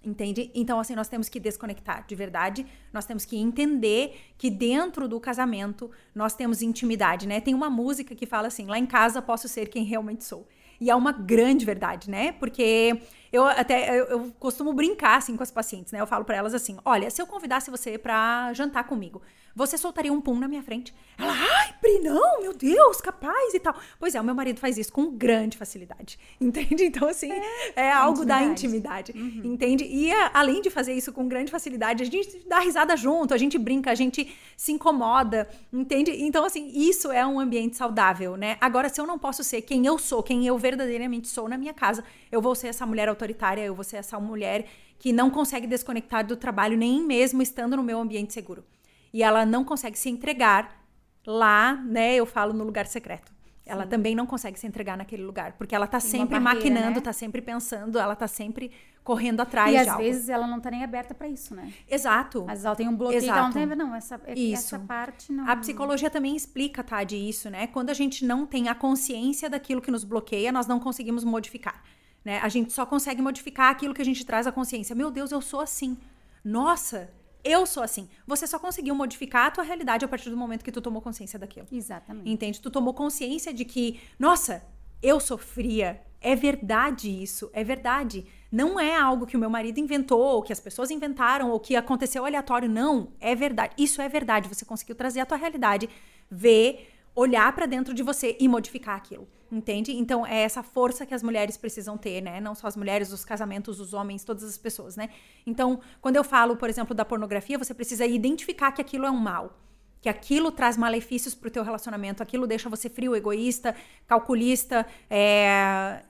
Entende? 0.04 0.50
Então, 0.52 0.80
assim, 0.80 0.96
nós 0.96 1.06
temos 1.06 1.28
que 1.28 1.38
desconectar 1.38 2.04
de 2.04 2.16
verdade. 2.16 2.66
Nós 2.92 3.06
temos 3.06 3.24
que 3.24 3.36
entender 3.36 4.20
que 4.36 4.50
dentro 4.50 5.06
do 5.06 5.20
casamento 5.20 5.88
nós 6.12 6.34
temos 6.34 6.60
intimidade, 6.60 7.28
né? 7.28 7.40
Tem 7.40 7.54
uma 7.54 7.70
música 7.70 8.16
que 8.16 8.26
fala 8.26 8.48
assim: 8.48 8.66
lá 8.66 8.76
em 8.76 8.86
casa 8.86 9.22
posso 9.22 9.46
ser 9.46 9.68
quem 9.68 9.84
realmente 9.84 10.24
sou. 10.24 10.48
E 10.80 10.90
é 10.90 10.94
uma 10.96 11.12
grande 11.12 11.64
verdade, 11.64 12.10
né? 12.10 12.32
Porque 12.32 13.00
eu 13.32 13.44
até 13.44 13.90
eu, 13.96 14.06
eu 14.06 14.34
costumo 14.40 14.72
brincar 14.72 15.18
assim 15.18 15.36
com 15.36 15.42
as 15.44 15.52
pacientes, 15.52 15.92
né? 15.92 16.00
Eu 16.00 16.06
falo 16.06 16.24
para 16.24 16.36
elas 16.36 16.52
assim: 16.52 16.78
"Olha, 16.84 17.10
se 17.10 17.22
eu 17.22 17.26
convidasse 17.28 17.70
você 17.70 17.96
para 17.96 18.52
jantar 18.54 18.84
comigo, 18.84 19.22
você 19.58 19.76
soltaria 19.76 20.12
um 20.12 20.20
pum 20.20 20.38
na 20.38 20.46
minha 20.46 20.62
frente. 20.62 20.94
Ela, 21.18 21.32
ai, 21.32 21.74
Pri, 21.80 21.98
não, 21.98 22.40
meu 22.40 22.54
Deus, 22.54 23.00
capaz 23.00 23.52
e 23.52 23.58
tal. 23.58 23.74
Pois 23.98 24.14
é, 24.14 24.20
o 24.20 24.24
meu 24.24 24.32
marido 24.32 24.60
faz 24.60 24.78
isso 24.78 24.92
com 24.92 25.10
grande 25.10 25.56
facilidade, 25.56 26.16
entende? 26.40 26.84
Então, 26.84 27.08
assim, 27.08 27.32
é, 27.32 27.42
é 27.74 27.92
algo 27.92 28.22
intimidade. 28.22 28.44
da 28.44 28.52
intimidade, 28.52 29.12
uhum. 29.16 29.52
entende? 29.52 29.84
E 29.84 30.12
a, 30.12 30.30
além 30.32 30.62
de 30.62 30.70
fazer 30.70 30.92
isso 30.92 31.12
com 31.12 31.26
grande 31.26 31.50
facilidade, 31.50 32.04
a 32.04 32.06
gente 32.06 32.46
dá 32.46 32.60
risada 32.60 32.96
junto, 32.96 33.34
a 33.34 33.36
gente 33.36 33.58
brinca, 33.58 33.90
a 33.90 33.96
gente 33.96 34.32
se 34.56 34.70
incomoda, 34.70 35.48
entende? 35.72 36.12
Então, 36.12 36.44
assim, 36.44 36.70
isso 36.72 37.10
é 37.10 37.26
um 37.26 37.40
ambiente 37.40 37.76
saudável, 37.76 38.36
né? 38.36 38.56
Agora, 38.60 38.88
se 38.88 39.00
eu 39.00 39.08
não 39.08 39.18
posso 39.18 39.42
ser 39.42 39.62
quem 39.62 39.84
eu 39.86 39.98
sou, 39.98 40.22
quem 40.22 40.46
eu 40.46 40.56
verdadeiramente 40.56 41.26
sou 41.26 41.48
na 41.48 41.58
minha 41.58 41.74
casa, 41.74 42.04
eu 42.30 42.40
vou 42.40 42.54
ser 42.54 42.68
essa 42.68 42.86
mulher 42.86 43.08
autoritária, 43.08 43.62
eu 43.62 43.74
vou 43.74 43.82
ser 43.82 43.96
essa 43.96 44.20
mulher 44.20 44.66
que 45.00 45.12
não 45.12 45.30
consegue 45.30 45.66
desconectar 45.66 46.24
do 46.24 46.36
trabalho 46.36 46.76
nem 46.76 47.02
mesmo 47.02 47.42
estando 47.42 47.76
no 47.76 47.82
meu 47.82 47.98
ambiente 47.98 48.32
seguro 48.32 48.64
e 49.12 49.22
ela 49.22 49.44
não 49.46 49.64
consegue 49.64 49.98
se 49.98 50.08
entregar 50.08 50.78
lá, 51.26 51.74
né? 51.74 52.14
Eu 52.14 52.26
falo 52.26 52.52
no 52.52 52.64
lugar 52.64 52.86
secreto. 52.86 53.28
Sim. 53.28 53.34
Ela 53.66 53.86
também 53.86 54.14
não 54.14 54.26
consegue 54.26 54.58
se 54.58 54.66
entregar 54.66 54.96
naquele 54.96 55.22
lugar, 55.22 55.52
porque 55.52 55.74
ela 55.74 55.86
tá 55.86 56.00
Tem 56.00 56.10
sempre 56.10 56.40
barreira, 56.40 56.54
maquinando, 56.54 56.96
né? 56.96 57.00
tá 57.00 57.12
sempre 57.12 57.42
pensando, 57.42 57.98
ela 57.98 58.16
tá 58.16 58.26
sempre 58.26 58.70
correndo 59.04 59.40
atrás 59.40 59.74
e 59.74 59.82
de 59.82 59.88
às 59.88 59.96
vezes 59.96 60.28
ela 60.28 60.46
não 60.46 60.60
tá 60.60 60.70
nem 60.70 60.84
aberta 60.84 61.14
para 61.14 61.28
isso, 61.28 61.54
né? 61.54 61.72
Exato. 61.88 62.42
Às 62.42 62.48
vezes 62.48 62.64
ela 62.64 62.76
tem 62.76 62.88
um 62.88 62.96
bloqueio 62.96 63.18
Exato. 63.18 63.38
ela 63.38 63.46
não 63.46 63.52
tem, 63.52 63.66
não, 63.66 63.94
essa, 63.94 64.20
isso. 64.36 64.74
essa 64.74 64.78
parte 64.78 65.32
não. 65.32 65.48
A 65.48 65.56
psicologia 65.56 66.10
também 66.10 66.36
explica, 66.36 66.82
tá, 66.82 67.04
de 67.04 67.16
isso, 67.16 67.50
né? 67.50 67.66
Quando 67.66 67.90
a 67.90 67.94
gente 67.94 68.24
não 68.24 68.46
tem 68.46 68.68
a 68.68 68.74
consciência 68.74 69.48
daquilo 69.50 69.80
que 69.80 69.90
nos 69.90 70.04
bloqueia, 70.04 70.52
nós 70.52 70.66
não 70.66 70.80
conseguimos 70.80 71.24
modificar, 71.24 71.82
né? 72.24 72.38
A 72.40 72.48
gente 72.48 72.72
só 72.72 72.84
consegue 72.84 73.20
modificar 73.20 73.70
aquilo 73.70 73.94
que 73.94 74.02
a 74.02 74.04
gente 74.04 74.24
traz 74.24 74.46
à 74.46 74.52
consciência. 74.52 74.94
Meu 74.94 75.10
Deus, 75.10 75.30
eu 75.30 75.40
sou 75.40 75.60
assim. 75.60 75.96
Nossa, 76.44 77.10
eu 77.44 77.66
sou 77.66 77.82
assim. 77.82 78.08
Você 78.26 78.46
só 78.46 78.58
conseguiu 78.58 78.94
modificar 78.94 79.46
a 79.46 79.50
tua 79.50 79.64
realidade 79.64 80.04
a 80.04 80.08
partir 80.08 80.30
do 80.30 80.36
momento 80.36 80.64
que 80.64 80.72
tu 80.72 80.80
tomou 80.80 81.00
consciência 81.00 81.38
daquilo. 81.38 81.66
Exatamente. 81.70 82.30
Entende? 82.30 82.60
Tu 82.60 82.70
tomou 82.70 82.92
consciência 82.94 83.52
de 83.52 83.64
que, 83.64 84.00
nossa, 84.18 84.62
eu 85.02 85.20
sofria. 85.20 86.00
É 86.20 86.34
verdade 86.34 87.08
isso, 87.08 87.48
é 87.52 87.62
verdade. 87.62 88.26
Não 88.50 88.80
é 88.80 88.96
algo 88.96 89.26
que 89.26 89.36
o 89.36 89.40
meu 89.40 89.48
marido 89.48 89.78
inventou, 89.78 90.20
ou 90.20 90.42
que 90.42 90.52
as 90.52 90.58
pessoas 90.58 90.90
inventaram, 90.90 91.50
ou 91.50 91.60
que 91.60 91.76
aconteceu 91.76 92.24
aleatório. 92.24 92.68
Não, 92.68 93.12
é 93.20 93.34
verdade. 93.34 93.74
Isso 93.78 94.02
é 94.02 94.08
verdade. 94.08 94.48
Você 94.48 94.64
conseguiu 94.64 94.96
trazer 94.96 95.20
a 95.20 95.26
tua 95.26 95.36
realidade, 95.36 95.88
ver 96.30 96.97
olhar 97.18 97.52
para 97.52 97.66
dentro 97.66 97.92
de 97.92 98.00
você 98.00 98.36
e 98.38 98.46
modificar 98.46 98.94
aquilo, 98.94 99.26
entende? 99.50 99.90
Então 99.90 100.24
é 100.24 100.42
essa 100.42 100.62
força 100.62 101.04
que 101.04 101.12
as 101.12 101.20
mulheres 101.20 101.56
precisam 101.56 101.98
ter, 101.98 102.20
né? 102.20 102.40
Não 102.40 102.54
só 102.54 102.68
as 102.68 102.76
mulheres, 102.76 103.12
os 103.12 103.24
casamentos, 103.24 103.80
os 103.80 103.92
homens, 103.92 104.22
todas 104.22 104.44
as 104.44 104.56
pessoas, 104.56 104.94
né? 104.94 105.10
Então, 105.44 105.80
quando 106.00 106.14
eu 106.14 106.22
falo, 106.22 106.56
por 106.56 106.70
exemplo, 106.70 106.94
da 106.94 107.04
pornografia, 107.04 107.58
você 107.58 107.74
precisa 107.74 108.06
identificar 108.06 108.70
que 108.70 108.80
aquilo 108.80 109.04
é 109.04 109.10
um 109.10 109.16
mal, 109.16 109.58
que 110.00 110.08
aquilo 110.08 110.52
traz 110.52 110.76
malefícios 110.76 111.34
para 111.34 111.48
o 111.48 111.50
teu 111.50 111.64
relacionamento, 111.64 112.22
aquilo 112.22 112.46
deixa 112.46 112.68
você 112.68 112.88
frio, 112.88 113.16
egoísta, 113.16 113.74
calculista, 114.06 114.86
é, 115.10 116.04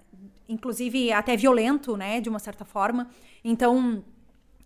inclusive 0.46 1.10
até 1.10 1.38
violento, 1.38 1.96
né? 1.96 2.20
De 2.20 2.28
uma 2.28 2.38
certa 2.38 2.66
forma. 2.66 3.08
Então 3.42 4.04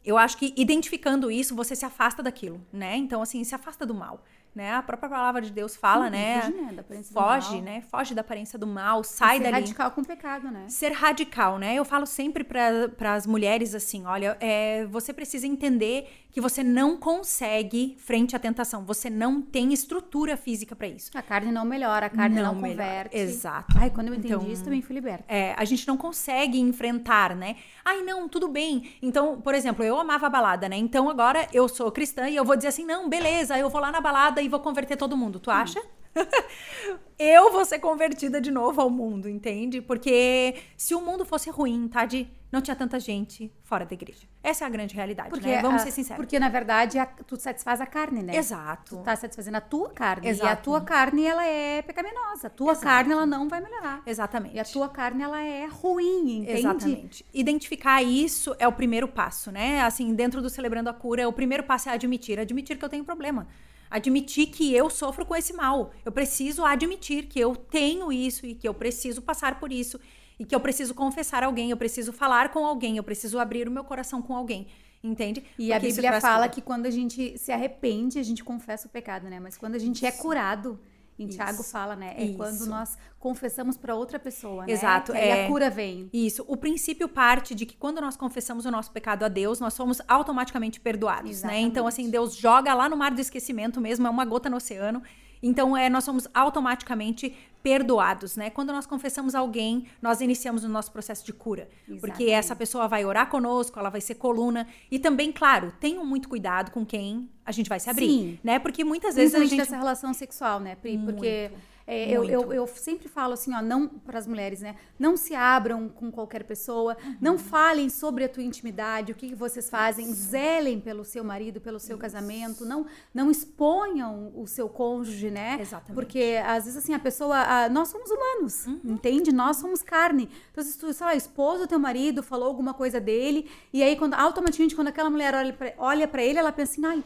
eu 0.05 0.19
acho 0.19 0.37
que 0.37 0.53
identificando 0.57 1.31
isso, 1.31 1.55
você 1.55 1.77
se 1.77 1.85
afasta 1.85 2.21
daquilo, 2.21 2.61
né? 2.73 2.97
Então, 2.97 3.23
assim, 3.23 3.45
se 3.45 3.55
afasta 3.55 3.87
do 3.87 3.95
mal 3.95 4.25
né? 4.55 4.75
A 4.75 4.83
própria 4.83 5.09
palavra 5.09 5.41
de 5.41 5.51
Deus 5.51 5.75
fala, 5.75 6.11
né? 6.11 6.43
Foge, 6.43 6.53
né? 6.53 6.73
Da 6.73 6.81
aparência 6.81 7.13
foge, 7.13 7.49
do 7.49 7.55
mal. 7.55 7.63
né? 7.63 7.81
Foge 7.91 8.15
da 8.15 8.21
aparência 8.21 8.59
do 8.59 8.67
mal, 8.67 9.05
sai 9.05 9.39
ser 9.39 9.43
dali. 9.45 9.55
Ser 9.55 9.61
radical 9.61 9.91
com 9.91 10.01
o 10.01 10.05
pecado, 10.05 10.51
né? 10.51 10.65
Ser 10.69 10.93
radical, 10.93 11.59
né? 11.59 11.75
Eu 11.75 11.85
falo 11.85 12.07
sempre 12.07 12.45
para 12.45 13.15
as 13.15 13.27
mulheres 13.27 13.75
assim, 13.75 14.05
olha, 14.07 14.37
é, 14.41 14.85
você 14.87 15.13
precisa 15.13 15.47
entender 15.47 16.09
que 16.33 16.41
você 16.41 16.65
não 16.65 16.97
consegue 16.97 17.95
frente 17.99 18.35
à 18.35 18.39
tentação. 18.39 18.85
Você 18.87 19.11
não 19.11 19.43
tem 19.43 19.73
estrutura 19.73 20.35
física 20.35 20.75
para 20.75 20.89
isso. 20.89 21.11
A 21.15 21.21
carne 21.21 21.53
não 21.53 21.65
melhora, 21.65 22.07
a 22.07 22.11
carne 22.11 22.37
não, 22.37 22.55
não 22.55 22.61
converte. 22.61 23.15
Exato. 23.15 23.77
Ai, 23.79 23.91
quando 23.91 24.09
eu 24.09 24.15
entendi 24.15 24.33
então, 24.33 24.51
isso, 24.51 24.65
também 24.65 24.81
fui 24.81 24.95
liberta. 24.95 25.25
É, 25.29 25.55
a 25.59 25.65
gente 25.67 25.87
não 25.87 25.97
consegue 25.97 26.59
enfrentar, 26.59 27.37
né? 27.37 27.57
Ai, 27.85 28.01
não, 28.03 28.29
tudo 28.29 28.49
bem. 28.49 28.95
Então, 29.03 29.43
por 29.43 29.55
exemplo, 29.55 29.85
eu 29.85 29.99
amava 29.99 30.27
a 30.27 30.31
balada, 30.31 30.69
né? 30.71 30.77
Então 30.77 31.11
agora 31.11 31.47
eu 31.53 31.69
sou 31.69 31.93
cristã 31.93 32.27
e 32.29 32.35
eu 32.35 32.47
vou 32.47 32.57
dizer 32.57 32.69
assim, 32.69 32.87
não, 32.87 33.11
beleza, 33.11 33.59
eu 33.59 33.69
vou 33.69 33.81
lá 33.81 33.93
na 33.93 34.01
balada 34.01 34.42
e 34.43 34.49
vou 34.49 34.61
converter 34.61 34.97
todo 34.97 35.17
mundo. 35.17 35.39
Tu 35.39 35.51
acha? 35.51 35.81
eu 37.19 37.53
vou 37.53 37.65
ser 37.65 37.79
convertida 37.79 38.41
de 38.41 38.51
novo 38.51 38.81
ao 38.81 38.91
mundo, 38.91 39.29
entende? 39.29 39.81
Porque 39.81 40.57
se 40.77 40.95
o 40.95 41.01
mundo 41.01 41.25
fosse 41.25 41.51
ruim, 41.51 41.89
tá? 41.89 42.05
De 42.05 42.29
não 42.53 42.61
tinha 42.61 42.77
tanta 42.77 43.01
gente 43.01 43.51
fora 43.65 43.87
da 43.87 43.95
igreja. 43.95 44.29
Essa 44.43 44.65
é 44.65 44.67
a 44.67 44.71
grande 44.71 44.95
realidade, 44.95 45.31
porque 45.31 45.49
né? 45.49 45.63
Vamos 45.63 45.81
a, 45.81 45.85
ser 45.87 45.91
sinceros. 45.91 46.23
Porque, 46.23 46.39
na 46.39 46.51
verdade, 46.51 46.99
a, 46.99 47.07
tu 47.07 47.41
satisfaz 47.41 47.81
a 47.81 47.87
carne, 47.87 48.23
né? 48.23 48.37
Exato. 48.37 48.97
Tu 48.97 49.03
tá 49.03 49.17
satisfazendo 49.17 49.55
a 49.55 49.61
tua 49.63 49.89
carne. 49.89 50.29
Exato. 50.29 50.47
E 50.47 50.53
a 50.53 50.57
tua 50.57 50.81
carne, 50.83 51.25
ela 51.25 51.47
é 51.47 51.81
pecaminosa. 51.81 52.49
A 52.49 52.51
tua 52.51 52.73
Exato. 52.73 52.85
carne, 52.85 53.13
ela 53.13 53.25
não 53.25 53.49
vai 53.49 53.63
melhorar. 53.63 54.03
Exatamente. 54.05 54.55
E 54.55 54.61
a 54.61 54.65
tua 54.65 54.91
carne, 54.91 55.23
ela 55.23 55.43
é 55.43 55.65
ruim, 55.65 56.41
entende? 56.41 56.59
Exatamente. 56.59 57.25
Identificar 57.33 58.03
isso 58.03 58.55
é 58.59 58.69
o 58.69 58.73
primeiro 58.73 59.09
passo, 59.09 59.51
né? 59.51 59.81
Assim, 59.81 60.15
dentro 60.15 60.43
do 60.43 60.51
Celebrando 60.51 60.91
a 60.91 60.93
Cura, 60.93 61.27
o 61.27 61.33
primeiro 61.33 61.63
passo 61.63 61.89
é 61.89 61.93
admitir. 61.93 62.39
Admitir 62.39 62.77
que 62.77 62.85
eu 62.85 62.91
tenho 62.91 63.05
problema. 63.05 63.49
Admitir 63.93 64.47
que 64.47 64.75
eu 64.75 64.89
sofro 64.89 65.27
com 65.27 65.37
esse 65.37 65.53
mal. 65.53 65.93
Eu 66.05 66.11
preciso 66.11 66.65
admitir 66.65 67.27
que 67.27 67.39
eu 67.39 67.55
tenho 67.55 68.13
isso 68.13 68.47
e 68.47 68.55
que 68.55 68.67
eu 68.67 68.75
preciso 68.75 69.21
passar 69.21 69.61
por 69.61 69.71
isso 69.71 70.01
e 70.39 70.45
que 70.45 70.55
eu 70.55 70.61
preciso 70.61 70.95
confessar 70.95 71.45
alguém, 71.45 71.71
eu 71.71 71.77
preciso 71.77 72.13
falar 72.13 72.49
com 72.49 72.67
alguém, 72.67 72.97
eu 72.97 73.05
preciso 73.05 73.39
abrir 73.39 73.69
o 73.69 73.71
meu 73.71 73.85
coração 73.85 74.23
com 74.23 74.35
alguém. 74.35 74.67
Entende? 75.05 75.41
E 75.59 75.69
Porque 75.69 75.73
a 75.73 75.81
Bíblia 75.81 76.21
fala 76.21 76.45
cura. 76.45 76.49
que 76.49 76.61
quando 76.61 76.87
a 76.87 76.91
gente 76.91 77.37
se 77.37 77.51
arrepende, 77.51 78.19
a 78.19 78.23
gente 78.23 78.43
confessa 78.45 78.87
o 78.87 78.91
pecado, 78.91 79.29
né? 79.29 79.41
Mas 79.41 79.57
quando 79.57 79.75
a 79.75 79.79
gente 79.79 80.05
é 80.05 80.09
é 80.09 80.13
curado, 80.13 80.79
em 81.23 81.29
Isso. 81.29 81.37
Tiago 81.37 81.63
fala, 81.63 81.97
né? 81.97 82.15
É 82.17 82.25
Isso. 82.25 82.37
quando 82.37 82.67
nós 82.67 82.97
confessamos 83.19 83.77
para 83.77 83.95
outra 83.95 84.19
pessoa, 84.19 84.67
né? 84.67 84.73
Exato. 84.73 85.13
Que 85.13 85.19
é... 85.19 85.45
a 85.45 85.49
cura 85.49 85.71
vem. 85.71 86.11
Isso. 86.13 86.45
O 86.49 86.57
princípio 86.57 87.09
parte 87.09 87.55
de 87.55 87.65
que 87.65 87.77
quando 87.77 88.01
nós 88.01 88.17
confessamos 88.17 88.67
o 88.67 88.71
nosso 88.71 88.91
pecado 88.91 89.25
a 89.25 89.29
Deus, 89.29 89.61
nós 89.61 89.75
somos 89.75 90.01
automaticamente 90.09 90.81
perdoados, 90.81 91.31
Exatamente. 91.31 91.63
né? 91.63 91.69
Então, 91.69 91.87
assim, 91.87 92.11
Deus 92.11 92.35
joga 92.35 92.75
lá 92.75 92.89
no 92.89 92.97
mar 92.97 93.13
do 93.13 93.21
esquecimento 93.21 93.81
mesmo, 93.81 94.07
é 94.07 94.11
uma 94.11 94.25
gota 94.25 94.51
no 94.51 94.57
oceano. 94.57 95.03
Então, 95.43 95.77
é, 95.77 95.91
nós 95.91 96.05
somos 96.05 96.29
automaticamente 96.33 97.35
perdoados, 97.63 98.37
né? 98.37 98.51
Quando 98.51 98.73
nós 98.73 98.87
confessamos 98.87 99.35
alguém, 99.35 99.87
nós 100.01 100.21
iniciamos 100.21 100.65
o 100.65 100.69
nosso 100.69 100.91
processo 100.91 101.25
de 101.25 101.33
cura. 101.33 101.69
Exatamente. 101.89 102.01
Porque 102.01 102.31
essa 102.31 102.57
pessoa 102.57 102.89
vai 102.89 103.05
orar 103.05 103.31
conosco, 103.31 103.79
ela 103.79 103.91
vai 103.91 104.01
ser 104.01 104.17
coluna. 104.17 104.67
E 104.91 104.99
também, 104.99 105.31
claro, 105.31 105.73
tenham 105.81 106.05
muito 106.05 106.29
cuidado 106.29 106.71
com 106.71 106.85
quem 106.85 107.31
a 107.45 107.53
gente 107.53 107.69
vai 107.69 107.79
se 107.81 107.89
abrir, 107.89 108.09
Sim. 108.09 108.39
né? 108.43 108.59
Porque 108.59 108.85
muitas 108.85 109.15
vezes 109.15 109.35
a 109.35 109.45
gente... 109.45 109.61
essa 109.61 109.77
relação 109.77 110.13
sexual, 110.13 110.61
né, 110.61 110.75
Pri? 110.75 110.99
Porque... 110.99 111.51
Muito 111.51 111.72
é, 111.87 112.11
eu, 112.11 112.25
eu, 112.25 112.53
eu, 112.53 112.67
sempre 112.67 113.09
falo 113.09 113.35
assim, 113.35 113.55
ó, 113.55 113.61
não 113.61 113.89
para 113.89 114.19
as 114.19 114.27
mulheres, 114.27 114.61
né? 114.61 114.77
Não 114.99 115.17
se 115.17 115.35
abram 115.35 115.89
com 115.89 116.11
qualquer 116.11 116.45
pessoa, 116.45 116.97
uhum. 117.05 117.17
não 117.21 117.39
falem 117.39 117.89
sobre 117.89 118.25
a 118.25 118.29
tua 118.29 118.43
intimidade, 118.43 119.13
o 119.13 119.15
que, 119.15 119.29
que 119.29 119.35
vocês 119.35 119.69
fazem, 119.69 120.11
Isso. 120.11 120.31
zelem 120.31 120.81
pelo 120.81 121.05
seu 121.05 121.25
marido, 121.25 121.61
pelo 121.61 121.81
seu 121.81 121.97
Isso. 121.97 122.03
casamento, 122.03 122.65
não 122.65 122.87
não 123.13 123.31
exponham 123.31 124.33
o 124.35 124.47
seu 124.47 124.69
cônjuge, 124.69 125.31
né? 125.31 125.59
Exatamente. 125.61 125.95
Porque 125.95 126.41
às 126.45 126.65
vezes 126.65 126.79
assim 126.79 126.95
a 126.95 126.99
pessoa, 126.99 127.37
a, 127.37 127.69
nós 127.69 127.89
somos 127.89 128.11
humanos, 128.11 128.67
uhum. 128.67 128.81
entende? 128.85 129.33
Nós 129.33 129.57
somos 129.57 129.83
carne. 129.83 130.29
Então 130.51 130.63
se 130.63 130.79
tu, 130.79 130.93
sei 130.93 131.07
lá, 131.07 131.15
esposa 131.15 131.67
do 131.67 131.69
teu 131.69 131.79
marido 131.79 132.23
falou 132.23 132.49
alguma 132.49 132.75
coisa 132.75 133.01
dele 133.01 133.51
e 133.73 133.83
aí 133.83 133.97
quando 133.97 134.15
automaticamente 134.15 134.75
quando 134.75 134.89
aquela 134.89 135.11
mulher 135.11 135.35
olha 135.79 136.09
para 136.09 136.23
ele, 136.23 136.39
ela 136.39 136.53
pensa 136.53 136.73
assim, 136.73 136.87
ai 136.87 137.05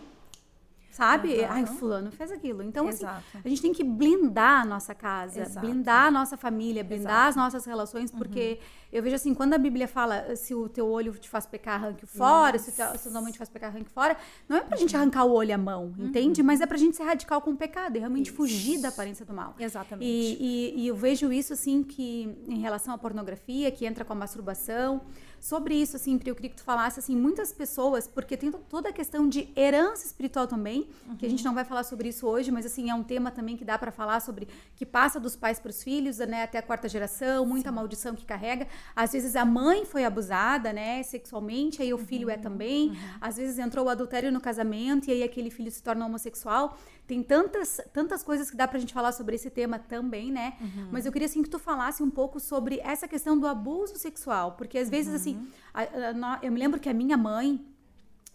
sabe? 0.97 1.40
Uhum. 1.40 1.47
Ai, 1.51 1.66
fulano 1.66 2.11
fez 2.11 2.32
aquilo. 2.32 2.62
Então, 2.62 2.88
assim, 2.88 3.05
a 3.05 3.49
gente 3.49 3.61
tem 3.61 3.72
que 3.72 3.84
blindar 3.84 4.62
a 4.62 4.64
nossa 4.64 4.94
casa, 4.94 5.42
Exato. 5.42 5.66
blindar 5.66 6.07
a 6.07 6.11
nossa 6.11 6.38
família, 6.38 6.82
blindar 6.82 7.12
Exato. 7.12 7.28
as 7.28 7.36
nossas 7.36 7.66
relações, 7.66 8.11
porque 8.11 8.59
uhum. 8.59 8.66
Eu 8.97 9.03
vejo 9.03 9.14
assim, 9.14 9.34
quando 9.34 9.53
a 9.53 9.59
Bíblia 9.59 9.86
fala 9.86 10.34
se 10.36 10.55
o 10.55 10.70
teu 10.70 10.88
olho 10.88 11.12
te 11.12 11.28
faz 11.28 11.44
pecar, 11.44 11.74
arranque 11.74 12.07
fora, 12.07 12.59
se, 12.59 12.72
teu, 12.72 12.99
se 12.99 13.07
o 13.09 13.12
mão 13.12 13.30
te 13.30 13.36
faz 13.36 13.51
pecar, 13.51 13.68
arranque 13.68 13.90
fora, 13.90 14.16
não 14.49 14.57
é 14.57 14.62
pra 14.62 14.74
uhum. 14.74 14.80
gente 14.80 14.97
arrancar 14.97 15.24
o 15.26 15.32
olho 15.32 15.55
a 15.55 15.59
mão, 15.59 15.94
uhum. 15.99 16.07
entende? 16.07 16.42
Mas 16.42 16.62
é 16.62 16.66
pra 16.66 16.78
gente 16.78 16.97
ser 16.97 17.03
radical 17.03 17.42
com 17.42 17.51
o 17.51 17.57
pecado 17.57 17.97
e 17.97 17.99
realmente 17.99 18.28
isso. 18.28 18.36
fugir 18.36 18.80
da 18.80 18.88
aparência 18.88 19.26
do 19.26 19.34
mal. 19.34 19.55
Exatamente. 19.59 20.09
E, 20.09 20.72
e, 20.74 20.80
e 20.80 20.88
eu 20.88 20.97
vejo 20.97 21.30
isso, 21.30 21.53
assim, 21.53 21.82
que 21.82 22.34
em 22.49 22.59
relação 22.59 22.94
à 22.94 22.99
pornografia, 22.99 23.70
que 23.70 23.84
entra 23.84 24.03
com 24.03 24.14
a 24.14 24.16
masturbação, 24.16 25.03
sobre 25.40 25.74
isso, 25.74 25.97
assim, 25.97 26.18
eu 26.24 26.34
queria 26.34 26.51
que 26.51 26.57
tu 26.57 26.64
falasse, 26.64 26.99
assim, 26.99 27.14
muitas 27.14 27.53
pessoas, 27.53 28.09
porque 28.09 28.36
tem 28.36 28.51
toda 28.51 28.88
a 28.88 28.92
questão 28.92 29.28
de 29.28 29.49
herança 29.57 30.07
espiritual 30.07 30.47
também, 30.47 30.88
uhum. 31.07 31.16
que 31.16 31.26
a 31.26 31.28
gente 31.28 31.44
não 31.44 31.55
vai 31.55 31.64
falar 31.64 31.84
sobre 31.84 32.09
isso 32.09 32.26
hoje, 32.26 32.51
mas, 32.51 32.66
assim, 32.66 32.90
é 32.90 32.94
um 32.94 33.03
tema 33.03 33.30
também 33.30 33.57
que 33.57 33.64
dá 33.64 33.78
para 33.78 33.92
falar 33.92 34.20
sobre, 34.20 34.49
que 34.74 34.86
passa 34.86 35.20
dos 35.20 35.36
pais 35.36 35.59
para 35.61 35.70
os 35.70 35.82
filhos, 35.82 36.18
né, 36.18 36.42
até 36.42 36.59
a 36.59 36.62
quarta 36.62 36.88
geração, 36.88 37.44
muita 37.47 37.70
Sim. 37.70 37.76
maldição 37.76 38.14
que 38.14 38.24
carrega. 38.24 38.66
Às 38.95 39.12
vezes 39.12 39.37
a 39.37 39.45
mãe 39.45 39.84
foi 39.84 40.05
abusada, 40.05 40.72
né, 40.72 41.03
sexualmente, 41.03 41.82
aí 41.82 41.93
o 41.93 41.99
filho 41.99 42.30
é 42.30 42.34
uhum. 42.34 42.41
é 42.41 42.43
também. 42.43 42.89
Uhum. 42.91 42.97
Às 43.20 43.37
vezes 43.37 43.59
entrou 43.59 43.87
o 43.87 43.89
adultério 43.89 44.30
no 44.32 44.41
casamento 44.41 45.09
e 45.09 45.12
aí 45.12 45.22
aquele 45.22 45.51
filho 45.51 45.70
se 45.70 45.82
torna 45.82 46.07
homossexual. 46.07 46.76
Tem 47.07 47.22
tantas, 47.22 47.80
tantas 47.93 48.22
coisas 48.22 48.51
que 48.51 48.57
dá 48.57 48.66
pra 48.66 48.78
gente 48.78 48.93
falar 48.93 49.12
sobre 49.12 49.37
esse 49.37 49.49
tema 49.49 49.78
também, 49.78 50.32
né? 50.32 50.55
Uhum. 50.61 50.89
Mas 50.91 51.07
eu 51.07 51.12
queria, 51.12 51.26
assim, 51.26 51.43
que 51.43 51.49
tu 51.49 51.59
falasse 51.59 52.03
um 52.03 52.11
pouco 52.11 52.41
sobre 52.41 52.80
essa 52.82 53.07
questão 53.07 53.39
do 53.39 53.47
abuso 53.47 53.97
sexual. 53.97 54.53
Porque, 54.53 54.76
às 54.76 54.91
vezes, 54.91 55.14
assim, 55.14 55.37
uhum. 55.37 55.47
a, 55.72 56.34
a, 56.34 56.39
eu 56.43 56.51
me 56.51 56.59
lembro 56.59 56.80
que 56.80 56.89
a 56.89 56.95
minha 56.95 57.16
mãe 57.16 57.64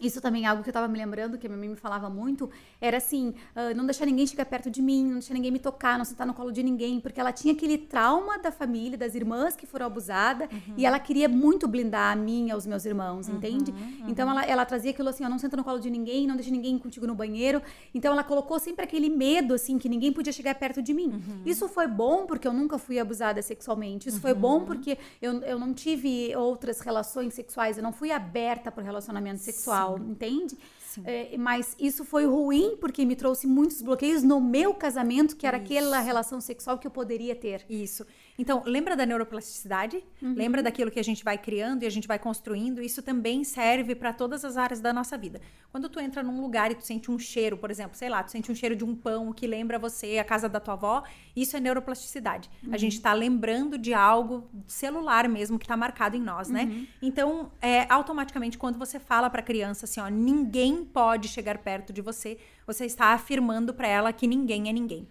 isso 0.02 0.20
também 0.20 0.44
é 0.44 0.46
algo 0.48 0.62
que 0.62 0.68
eu 0.68 0.72
tava 0.72 0.88
me 0.88 0.98
lembrando, 0.98 1.38
que 1.38 1.46
a 1.46 1.50
minha 1.50 1.58
mãe 1.58 1.68
me 1.68 1.76
falava 1.76 2.10
muito, 2.10 2.50
era 2.80 2.96
assim, 2.96 3.34
uh, 3.54 3.74
não 3.76 3.86
deixar 3.86 4.06
ninguém 4.06 4.26
chegar 4.26 4.44
perto 4.44 4.70
de 4.70 4.82
mim, 4.82 5.04
não 5.04 5.14
deixar 5.14 5.34
ninguém 5.34 5.50
me 5.50 5.58
tocar, 5.58 5.96
não 5.96 6.04
sentar 6.04 6.26
no 6.26 6.34
colo 6.34 6.50
de 6.50 6.62
ninguém, 6.62 7.00
porque 7.00 7.20
ela 7.20 7.32
tinha 7.32 7.54
aquele 7.54 7.78
trauma 7.78 8.38
da 8.38 8.50
família, 8.50 8.98
das 8.98 9.14
irmãs 9.14 9.56
que 9.56 9.66
foram 9.66 9.86
abusadas, 9.86 10.48
uhum. 10.50 10.74
e 10.76 10.84
ela 10.84 10.98
queria 10.98 11.28
muito 11.28 11.68
blindar 11.68 12.12
a 12.12 12.16
mim 12.16 12.48
e 12.48 12.50
aos 12.50 12.66
meus 12.66 12.84
irmãos, 12.84 13.28
uhum, 13.28 13.36
entende? 13.36 13.70
Uhum. 13.70 14.08
Então 14.08 14.30
ela, 14.30 14.44
ela 14.44 14.64
trazia 14.64 14.90
aquilo 14.90 15.08
assim, 15.08 15.24
ó, 15.24 15.28
não 15.28 15.38
senta 15.38 15.56
no 15.56 15.64
colo 15.64 15.78
de 15.78 15.90
ninguém, 15.90 16.26
não 16.26 16.36
deixa 16.36 16.50
ninguém 16.50 16.78
contigo 16.78 17.06
no 17.06 17.14
banheiro. 17.14 17.62
Então 17.94 18.12
ela 18.12 18.24
colocou 18.24 18.58
sempre 18.58 18.84
aquele 18.84 19.08
medo, 19.08 19.54
assim, 19.54 19.78
que 19.78 19.88
ninguém 19.88 20.12
podia 20.12 20.32
chegar 20.32 20.54
perto 20.54 20.82
de 20.82 20.92
mim. 20.92 21.08
Uhum. 21.08 21.42
Isso 21.44 21.68
foi 21.68 21.86
bom 21.86 22.26
porque 22.26 22.46
eu 22.46 22.52
nunca 22.52 22.78
fui 22.78 22.98
abusada 22.98 23.40
sexualmente. 23.42 24.08
Isso 24.08 24.20
foi 24.20 24.34
bom 24.34 24.58
uhum. 24.58 24.64
porque 24.64 24.98
eu, 25.20 25.40
eu 25.42 25.58
não 25.58 25.72
tive 25.72 26.34
outras 26.36 26.80
relações 26.80 27.34
sexuais, 27.34 27.76
eu 27.76 27.82
não 27.82 27.92
fui 27.92 28.10
aberta 28.10 28.70
para 28.70 28.82
o 28.82 28.84
relacionamento 28.84 29.40
sexual, 29.40 29.91
Sim. 29.91 29.91
Entende? 29.98 30.56
É, 31.04 31.36
mas 31.38 31.74
isso 31.78 32.04
foi 32.04 32.26
ruim 32.26 32.76
porque 32.78 33.04
me 33.04 33.16
trouxe 33.16 33.46
muitos 33.46 33.80
bloqueios 33.80 34.22
no 34.22 34.40
meu 34.40 34.74
casamento, 34.74 35.36
que 35.36 35.46
era 35.46 35.56
isso. 35.56 35.64
aquela 35.64 36.00
relação 36.00 36.40
sexual 36.40 36.78
que 36.78 36.86
eu 36.86 36.90
poderia 36.90 37.34
ter. 37.34 37.64
Isso. 37.68 38.06
Então, 38.38 38.62
lembra 38.64 38.96
da 38.96 39.04
neuroplasticidade? 39.04 40.02
Uhum. 40.20 40.34
Lembra 40.34 40.62
daquilo 40.62 40.90
que 40.90 40.98
a 40.98 41.04
gente 41.04 41.22
vai 41.22 41.36
criando 41.36 41.82
e 41.82 41.86
a 41.86 41.90
gente 41.90 42.08
vai 42.08 42.18
construindo? 42.18 42.80
Isso 42.80 43.02
também 43.02 43.44
serve 43.44 43.94
para 43.94 44.12
todas 44.12 44.44
as 44.44 44.56
áreas 44.56 44.80
da 44.80 44.92
nossa 44.92 45.18
vida. 45.18 45.40
Quando 45.70 45.88
tu 45.88 46.00
entra 46.00 46.22
num 46.22 46.40
lugar 46.40 46.70
e 46.70 46.74
tu 46.74 46.84
sente 46.84 47.10
um 47.10 47.18
cheiro, 47.18 47.56
por 47.56 47.70
exemplo, 47.70 47.96
sei 47.96 48.08
lá, 48.08 48.22
tu 48.22 48.30
sente 48.30 48.50
um 48.50 48.54
cheiro 48.54 48.74
de 48.74 48.84
um 48.84 48.94
pão 48.94 49.32
que 49.32 49.46
lembra 49.46 49.78
você 49.78 50.18
a 50.18 50.24
casa 50.24 50.48
da 50.48 50.58
tua 50.58 50.74
avó, 50.74 51.02
isso 51.36 51.56
é 51.56 51.60
neuroplasticidade. 51.60 52.50
Uhum. 52.62 52.74
A 52.74 52.78
gente 52.78 52.94
está 52.94 53.12
lembrando 53.12 53.76
de 53.76 53.92
algo 53.92 54.48
celular 54.66 55.28
mesmo 55.28 55.58
que 55.58 55.64
está 55.64 55.76
marcado 55.76 56.16
em 56.16 56.20
nós, 56.20 56.48
né? 56.48 56.64
Uhum. 56.64 56.86
Então, 57.02 57.52
é, 57.60 57.86
automaticamente, 57.92 58.56
quando 58.56 58.78
você 58.78 58.98
fala 58.98 59.28
para 59.28 59.40
a 59.40 59.44
criança 59.44 59.84
assim, 59.84 60.00
ó, 60.00 60.08
ninguém 60.08 60.84
pode 60.84 61.28
chegar 61.28 61.58
perto 61.58 61.92
de 61.92 62.00
você, 62.00 62.38
você 62.66 62.86
está 62.86 63.08
afirmando 63.08 63.74
para 63.74 63.88
ela 63.88 64.12
que 64.12 64.26
ninguém 64.26 64.68
é 64.68 64.72
ninguém 64.72 65.06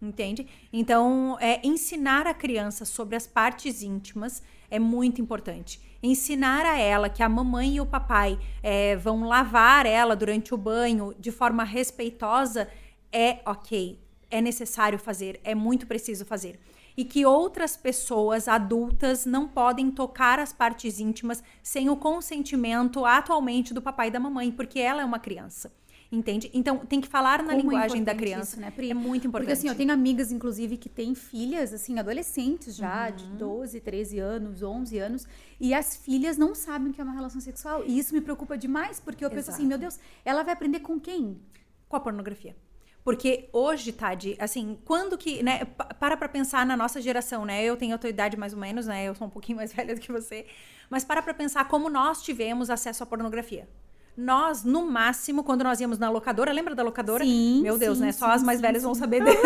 entende? 0.00 0.46
Então, 0.72 1.36
é, 1.40 1.60
ensinar 1.66 2.26
a 2.26 2.34
criança 2.34 2.84
sobre 2.84 3.16
as 3.16 3.26
partes 3.26 3.82
íntimas 3.82 4.42
é 4.70 4.78
muito 4.78 5.20
importante. 5.20 5.80
Ensinar 6.02 6.64
a 6.64 6.78
ela 6.78 7.10
que 7.10 7.22
a 7.22 7.28
mamãe 7.28 7.76
e 7.76 7.80
o 7.80 7.86
papai 7.86 8.38
é, 8.62 8.96
vão 8.96 9.24
lavar 9.24 9.84
ela 9.84 10.16
durante 10.16 10.54
o 10.54 10.56
banho 10.56 11.14
de 11.18 11.30
forma 11.30 11.64
respeitosa 11.64 12.68
é 13.12 13.40
ok, 13.44 13.98
é 14.30 14.40
necessário 14.40 14.98
fazer, 14.98 15.40
é 15.42 15.54
muito 15.54 15.86
preciso 15.86 16.24
fazer. 16.24 16.58
E 16.96 17.04
que 17.04 17.24
outras 17.24 17.76
pessoas 17.76 18.48
adultas 18.48 19.24
não 19.24 19.48
podem 19.48 19.90
tocar 19.90 20.38
as 20.38 20.52
partes 20.52 21.00
íntimas 21.00 21.42
sem 21.62 21.88
o 21.88 21.96
consentimento 21.96 23.04
atualmente 23.04 23.72
do 23.74 23.82
papai 23.82 24.08
e 24.08 24.10
da 24.10 24.20
mamãe, 24.20 24.50
porque 24.50 24.78
ela 24.78 25.02
é 25.02 25.04
uma 25.04 25.18
criança. 25.18 25.72
Entende? 26.12 26.50
Então, 26.52 26.78
tem 26.78 27.00
que 27.00 27.06
falar 27.06 27.38
na 27.38 27.54
Como 27.54 27.60
é 27.60 27.62
linguagem 27.62 28.02
é 28.02 28.04
da 28.04 28.14
criança. 28.14 28.54
Isso, 28.54 28.60
né, 28.60 28.72
Pri? 28.72 28.90
É 28.90 28.94
muito 28.94 29.28
importante. 29.28 29.46
Porque, 29.46 29.52
assim, 29.52 29.68
eu 29.68 29.76
tenho 29.76 29.92
amigas, 29.92 30.32
inclusive, 30.32 30.76
que 30.76 30.88
têm 30.88 31.14
filhas, 31.14 31.72
assim, 31.72 32.00
adolescentes 32.00 32.74
já, 32.74 33.08
uhum. 33.08 33.16
de 33.16 33.26
12, 33.26 33.80
13 33.80 34.18
anos, 34.18 34.60
11 34.60 34.98
anos, 34.98 35.26
e 35.60 35.72
as 35.72 35.96
filhas 35.96 36.36
não 36.36 36.52
sabem 36.52 36.90
o 36.90 36.92
que 36.92 37.00
é 37.00 37.04
uma 37.04 37.12
relação 37.12 37.40
sexual. 37.40 37.84
E 37.86 37.96
isso 37.96 38.12
me 38.12 38.20
preocupa 38.20 38.58
demais, 38.58 38.98
porque 38.98 39.24
eu 39.24 39.28
Exato. 39.28 39.36
penso 39.36 39.50
assim, 39.52 39.66
meu 39.66 39.78
Deus, 39.78 40.00
ela 40.24 40.42
vai 40.42 40.52
aprender 40.52 40.80
com 40.80 40.98
quem? 40.98 41.40
Com 41.88 41.96
a 41.96 42.00
pornografia. 42.00 42.56
Porque 43.04 43.48
hoje, 43.52 43.92
Tade, 43.92 44.36
assim, 44.38 44.78
quando 44.84 45.16
que, 45.16 45.42
né, 45.44 45.64
para 45.98 46.16
pra 46.16 46.28
pensar 46.28 46.66
na 46.66 46.76
nossa 46.76 47.00
geração, 47.00 47.44
né? 47.44 47.62
Eu 47.64 47.76
tenho 47.76 47.94
a 47.94 47.98
tua 47.98 48.10
idade 48.10 48.36
mais 48.36 48.52
ou 48.52 48.58
menos, 48.58 48.86
né? 48.86 49.04
Eu 49.04 49.14
sou 49.14 49.26
um 49.26 49.30
pouquinho 49.30 49.56
mais 49.56 49.72
velha 49.74 49.94
do 49.94 50.00
que 50.00 50.12
você. 50.12 50.46
Mas 50.90 51.04
para 51.04 51.22
pra 51.22 51.32
pensar 51.32 51.66
como 51.68 51.88
nós 51.88 52.20
tivemos 52.22 52.68
acesso 52.68 53.02
à 53.02 53.06
pornografia. 53.06 53.68
Nós, 54.16 54.64
no 54.64 54.86
máximo, 54.86 55.42
quando 55.42 55.64
nós 55.64 55.80
íamos 55.80 55.98
na 55.98 56.10
locadora, 56.10 56.52
lembra 56.52 56.74
da 56.74 56.82
locadora? 56.82 57.24
Sim. 57.24 57.62
Meu 57.62 57.78
Deus, 57.78 57.98
sim, 57.98 58.04
né? 58.04 58.12
Sim, 58.12 58.18
Só 58.18 58.26
as 58.26 58.42
mais 58.42 58.58
sim, 58.58 58.62
velhas 58.62 58.82
vão 58.82 58.94
saber 58.94 59.24
dele. 59.24 59.38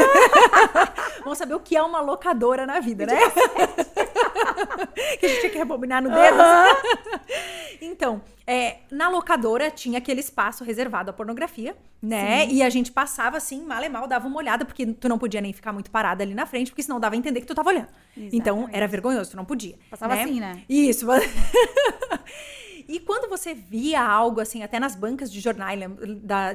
vão 1.25 1.35
saber 1.35 1.55
o 1.55 1.61
que 1.61 1.77
é 1.77 1.83
uma 1.83 2.01
locadora 2.01 2.67
na 2.67 2.81
vida, 2.81 3.07
né? 3.07 3.17
que 5.19 5.27
a 5.27 5.29
gente 5.29 5.41
tinha 5.41 5.53
que 5.53 5.59
rebobinar 5.59 6.03
no 6.03 6.11
dedo. 6.11 6.39
Então, 7.81 8.23
é, 8.47 8.79
na 8.91 9.11
locadora 9.11 9.71
tinha 9.71 9.99
aquele 9.99 10.21
espaço 10.21 10.65
reservado 10.65 11.11
à 11.11 11.13
pornografia, 11.13 11.77
né? 12.01 12.47
Sim. 12.47 12.55
E 12.55 12.63
a 12.63 12.71
gente 12.71 12.91
passava 12.91 13.37
assim, 13.37 13.63
mal 13.63 13.83
e 13.83 13.89
mal, 13.91 14.07
dava 14.07 14.27
uma 14.27 14.39
olhada, 14.39 14.65
porque 14.65 14.87
tu 14.87 15.09
não 15.09 15.19
podia 15.19 15.41
nem 15.41 15.53
ficar 15.53 15.73
muito 15.73 15.91
parada 15.91 16.23
ali 16.23 16.35
na 16.35 16.47
frente, 16.47 16.71
porque 16.71 16.83
senão 16.83 16.99
dava 16.99 17.15
a 17.15 17.19
entender 17.19 17.41
que 17.41 17.47
tu 17.47 17.55
tava 17.55 17.69
olhando. 17.69 17.89
Exatamente. 18.17 18.37
Então, 18.37 18.69
era 18.73 18.89
vergonhoso, 18.89 19.33
tu 19.33 19.37
não 19.37 19.45
podia. 19.45 19.75
Passava 19.91 20.15
né? 20.15 20.23
assim, 20.23 20.41
né? 20.41 20.63
Isso. 20.69 21.07
E 22.89 23.01
quando 23.01 23.29
você 23.29 23.55
via 23.55 24.03
algo 24.03 24.41
assim, 24.41 24.63
até 24.63 24.79
nas 24.79 24.95
bancas 24.95 25.33
de 25.33 25.41
jornais, 25.41 25.81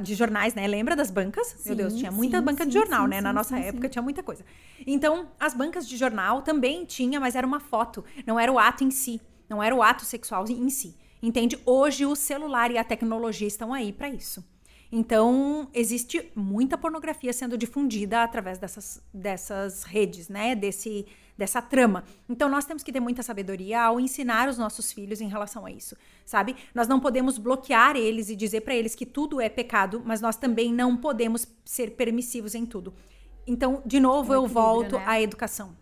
de 0.02 0.16
jornais, 0.16 0.54
né? 0.54 0.68
Lembra 0.68 0.96
das 0.96 1.10
bancas? 1.10 1.48
Sim, 1.58 1.70
Meu 1.70 1.76
Deus, 1.76 1.96
tinha 1.96 2.12
muita 2.12 2.40
sim, 2.40 2.44
banca 2.44 2.64
sim, 2.64 2.70
de 2.70 2.78
jornal, 2.78 3.08
né? 3.08 3.22
Na 3.22 3.34
nossa 3.34 3.58
época 3.60 3.90
tinha 3.90 4.02
muita 4.02 4.22
coisa. 4.22 4.46
Então, 4.86 5.28
as 5.40 5.54
bancas 5.54 5.88
de 5.88 5.98
jornal 5.98 6.42
também 6.42 6.86
tinha, 6.86 7.20
mas 7.20 7.36
era 7.36 7.46
uma 7.46 7.60
foto, 7.60 8.04
não 8.26 8.40
era 8.40 8.52
o 8.52 8.60
ato 8.60 8.84
em 8.84 8.92
si, 8.92 9.20
não 9.50 9.62
era 9.62 9.76
o 9.76 9.82
ato 9.82 10.06
sexual 10.06 10.46
em 10.48 10.70
si. 10.70 10.96
Entende? 11.22 11.60
Hoje 11.66 12.06
o 12.06 12.16
celular 12.16 12.72
e 12.72 12.78
a 12.78 12.84
tecnologia 12.84 13.48
estão 13.48 13.74
aí 13.74 13.92
para 13.92 14.10
isso. 14.10 14.44
Então, 14.92 15.70
existe 15.72 16.32
muita 16.36 16.78
pornografia 16.78 17.32
sendo 17.32 17.56
difundida 17.56 18.24
através 18.24 18.58
dessas, 18.58 19.02
dessas 19.14 19.84
redes, 19.84 20.30
né? 20.30 20.56
Desse, 20.56 21.06
dessa 21.38 21.62
trama. 21.62 22.04
Então, 22.28 22.50
nós 22.50 22.66
temos 22.66 22.82
que 22.82 22.92
ter 22.92 23.00
muita 23.00 23.22
sabedoria 23.22 23.82
ao 23.82 24.00
ensinar 24.00 24.50
os 24.50 24.58
nossos 24.58 24.92
filhos 24.92 25.22
em 25.22 25.28
relação 25.28 25.64
a 25.66 25.72
isso, 25.72 25.96
sabe? 26.26 26.56
Nós 26.74 26.88
não 26.88 27.00
podemos 27.00 27.38
bloquear 27.38 27.96
eles 27.96 28.30
e 28.30 28.36
dizer 28.36 28.62
para 28.62 28.74
eles 28.74 28.96
que 28.96 29.06
tudo 29.06 29.40
é 29.40 29.48
pecado, 29.48 30.02
mas 30.04 30.22
nós 30.22 30.36
também 30.36 30.74
não 30.74 30.98
podemos 30.98 31.48
ser 31.64 31.92
permissivos 31.92 32.56
em 32.56 32.66
tudo. 32.66 32.94
Então, 33.46 33.84
de 33.86 34.00
novo, 34.00 34.34
eu 34.34 34.48
volto 34.48 34.96
né? 34.98 35.04
à 35.06 35.22
educação. 35.22 35.78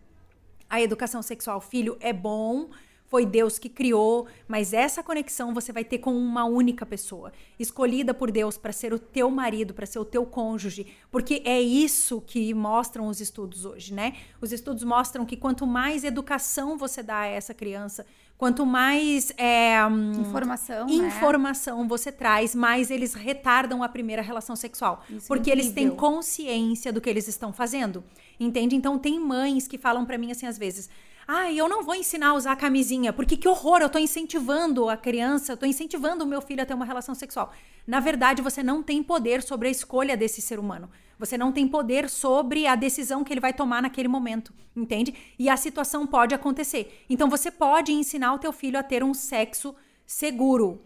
A 0.70 0.82
educação 0.82 1.22
sexual, 1.22 1.62
filho, 1.62 1.95
é 2.01 2.12
bom, 2.12 2.70
foi 3.08 3.26
Deus 3.26 3.58
que 3.58 3.70
criou, 3.70 4.28
mas 4.47 4.74
essa 4.74 5.01
conexão 5.01 5.53
você 5.53 5.72
vai 5.72 5.84
ter 5.84 5.97
com 5.97 6.16
uma 6.16 6.43
única 6.43 6.86
pessoa, 6.86 7.32
escolhida 7.58 8.14
por 8.14 8.32
Deus 8.32 8.58
para 8.58 8.74
ser 8.74 8.93
o 8.93 8.99
teu 8.99 9.32
marido, 9.32 9.74
para 9.74 9.86
ser 9.86 9.99
o 9.99 10.05
teu 10.05 10.26
cônjuge, 10.26 10.86
porque 11.10 11.41
é 11.45 11.60
isso 11.60 12.22
que 12.22 12.53
mostram 12.53 13.08
os 13.08 13.22
estudos 13.22 13.66
hoje, 13.66 13.93
né? 13.93 14.16
Os 14.41 14.51
estudos 14.51 14.84
mostram 14.84 15.26
que 15.26 15.38
quanto 15.38 15.66
mais 15.66 16.03
educação 16.03 16.78
você 16.78 17.01
dá 17.01 17.20
a 17.20 17.26
essa 17.28 17.53
criança, 17.53 18.05
quanto 18.38 18.66
mais 18.66 19.32
é, 19.38 19.78
informação, 20.20 20.88
hum, 20.88 21.08
informação 21.08 21.82
né? 21.84 21.88
você 21.88 22.12
traz, 22.12 22.53
mais 22.53 22.91
eles 22.91 23.14
retardam 23.14 23.82
a 23.82 23.89
primeira 23.89 24.22
relação 24.22 24.55
sexual, 24.55 25.03
isso 25.10 25.26
é 25.26 25.28
porque 25.28 25.49
é 25.49 25.53
eles 25.53 25.72
têm 25.72 25.89
consciência 25.89 26.91
do 26.91 26.99
que 26.99 27.10
eles 27.10 27.28
estão 27.28 27.53
fazendo, 27.53 28.03
entende? 28.38 28.76
Então 28.76 28.99
tem 28.99 29.18
mães 29.18 29.66
que 29.66 29.78
falam 29.78 30.05
para 30.05 30.18
mim 30.18 30.30
assim 30.30 30.45
às 30.45 30.58
vezes 30.58 30.89
ah, 31.28 31.52
eu 31.52 31.68
não 31.68 31.84
vou 31.84 31.94
ensinar 31.94 32.30
a 32.30 32.34
usar 32.34 32.56
camisinha, 32.56 33.12
porque 33.12 33.36
que 33.36 33.50
horror, 33.50 33.82
eu 33.82 33.90
tô 33.90 34.00
incentivando 34.00 34.88
a 34.88 34.96
criança, 34.96 35.52
eu 35.52 35.58
tô 35.58 35.66
incentivando 35.66 36.24
o 36.24 36.28
meu 36.28 36.42
filho 36.42 36.64
a 36.64 36.66
ter 36.66 36.74
uma 36.74 36.86
relação 36.86 37.14
sexual. 37.14 37.52
Na 37.86 38.00
verdade, 38.00 38.42
você 38.42 38.64
não 38.64 38.82
tem 38.82 39.04
poder 39.04 39.44
sobre 39.44 39.68
a 39.68 39.72
escolha 39.72 40.16
desse 40.16 40.42
ser 40.42 40.58
humano. 40.58 40.90
Você 41.20 41.38
não 41.38 41.52
tem 41.52 41.68
poder 41.68 42.10
sobre 42.10 42.66
a 42.66 42.76
decisão 42.76 43.26
que 43.26 43.34
ele 43.34 43.42
vai 43.42 43.52
tomar 43.52 43.82
naquele 43.82 44.08
momento, 44.08 44.54
entende? 44.76 45.14
E 45.38 45.50
a 45.50 45.58
situação 45.58 46.08
pode 46.08 46.34
acontecer. 46.34 47.04
Então 47.10 47.30
você 47.30 47.52
pode 47.52 47.92
ensinar 47.92 48.34
o 48.34 48.40
teu 48.40 48.54
filho 48.54 48.80
a 48.80 48.84
ter 48.84 49.04
um 49.04 49.14
sexo 49.14 49.76
seguro, 50.06 50.82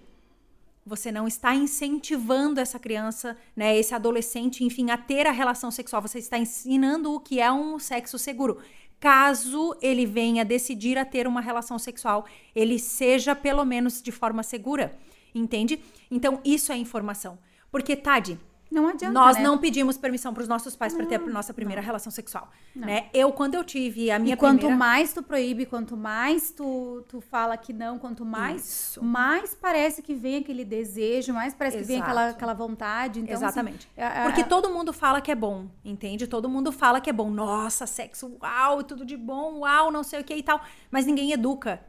você 0.85 1.11
não 1.11 1.27
está 1.27 1.53
incentivando 1.53 2.59
essa 2.59 2.79
criança, 2.79 3.37
né, 3.55 3.77
esse 3.77 3.93
adolescente, 3.93 4.63
enfim, 4.63 4.89
a 4.89 4.97
ter 4.97 5.27
a 5.27 5.31
relação 5.31 5.69
sexual. 5.69 6.01
Você 6.01 6.19
está 6.19 6.37
ensinando 6.37 7.13
o 7.13 7.19
que 7.19 7.39
é 7.39 7.51
um 7.51 7.77
sexo 7.77 8.17
seguro 8.17 8.59
caso 9.01 9.75
ele 9.81 10.05
venha 10.05 10.45
decidir 10.45 10.95
a 10.95 11.03
ter 11.03 11.25
uma 11.25 11.41
relação 11.41 11.79
sexual, 11.79 12.23
ele 12.55 12.77
seja 12.77 13.35
pelo 13.35 13.65
menos 13.65 13.99
de 13.99 14.11
forma 14.11 14.43
segura, 14.43 14.95
entende? 15.33 15.81
Então 16.09 16.39
isso 16.45 16.71
é 16.71 16.77
informação. 16.77 17.39
Porque 17.71 17.95
Tade, 17.95 18.39
não 18.71 18.87
adianta. 18.87 19.13
Nós 19.13 19.35
né? 19.35 19.43
não 19.43 19.57
pedimos 19.57 19.97
permissão 19.97 20.33
para 20.33 20.41
os 20.41 20.47
nossos 20.47 20.75
pais 20.77 20.93
para 20.93 21.05
ter 21.05 21.15
a 21.15 21.19
nossa 21.19 21.53
primeira 21.53 21.81
não. 21.81 21.85
relação 21.85 22.09
sexual. 22.09 22.49
Né? 22.73 23.09
Eu, 23.13 23.33
quando 23.33 23.55
eu 23.55 23.63
tive 23.65 24.09
a 24.09 24.17
minha 24.17 24.33
e 24.33 24.37
quanto 24.37 24.59
primeira... 24.59 24.77
mais 24.77 25.13
tu 25.13 25.21
proíbe, 25.21 25.65
quanto 25.65 25.97
mais 25.97 26.51
tu, 26.51 27.03
tu 27.09 27.19
fala 27.19 27.57
que 27.57 27.73
não, 27.73 27.99
quanto 27.99 28.23
mais, 28.23 28.65
Isso. 28.65 29.03
mais 29.03 29.53
parece 29.53 30.01
que 30.01 30.15
vem 30.15 30.37
aquele 30.37 30.63
desejo, 30.63 31.33
mais 31.33 31.53
parece 31.53 31.77
Exato. 31.77 31.87
que 31.87 31.93
vem 31.93 32.01
aquela, 32.01 32.29
aquela 32.29 32.53
vontade. 32.53 33.19
Então, 33.19 33.35
assim, 33.35 33.43
Exatamente. 33.43 33.89
Assim, 33.97 34.23
Porque 34.23 34.43
todo 34.45 34.69
mundo 34.69 34.93
fala 34.93 35.19
que 35.19 35.31
é 35.31 35.35
bom, 35.35 35.67
entende? 35.83 36.25
Todo 36.25 36.47
mundo 36.47 36.71
fala 36.71 37.01
que 37.01 37.09
é 37.09 37.13
bom. 37.13 37.29
Nossa, 37.29 37.85
sexo, 37.85 38.37
uau, 38.41 38.83
tudo 38.83 39.03
de 39.03 39.17
bom, 39.17 39.59
uau, 39.59 39.91
não 39.91 40.03
sei 40.03 40.21
o 40.21 40.23
que 40.23 40.33
e 40.33 40.43
tal. 40.43 40.61
Mas 40.89 41.05
ninguém 41.05 41.33
educa. 41.33 41.81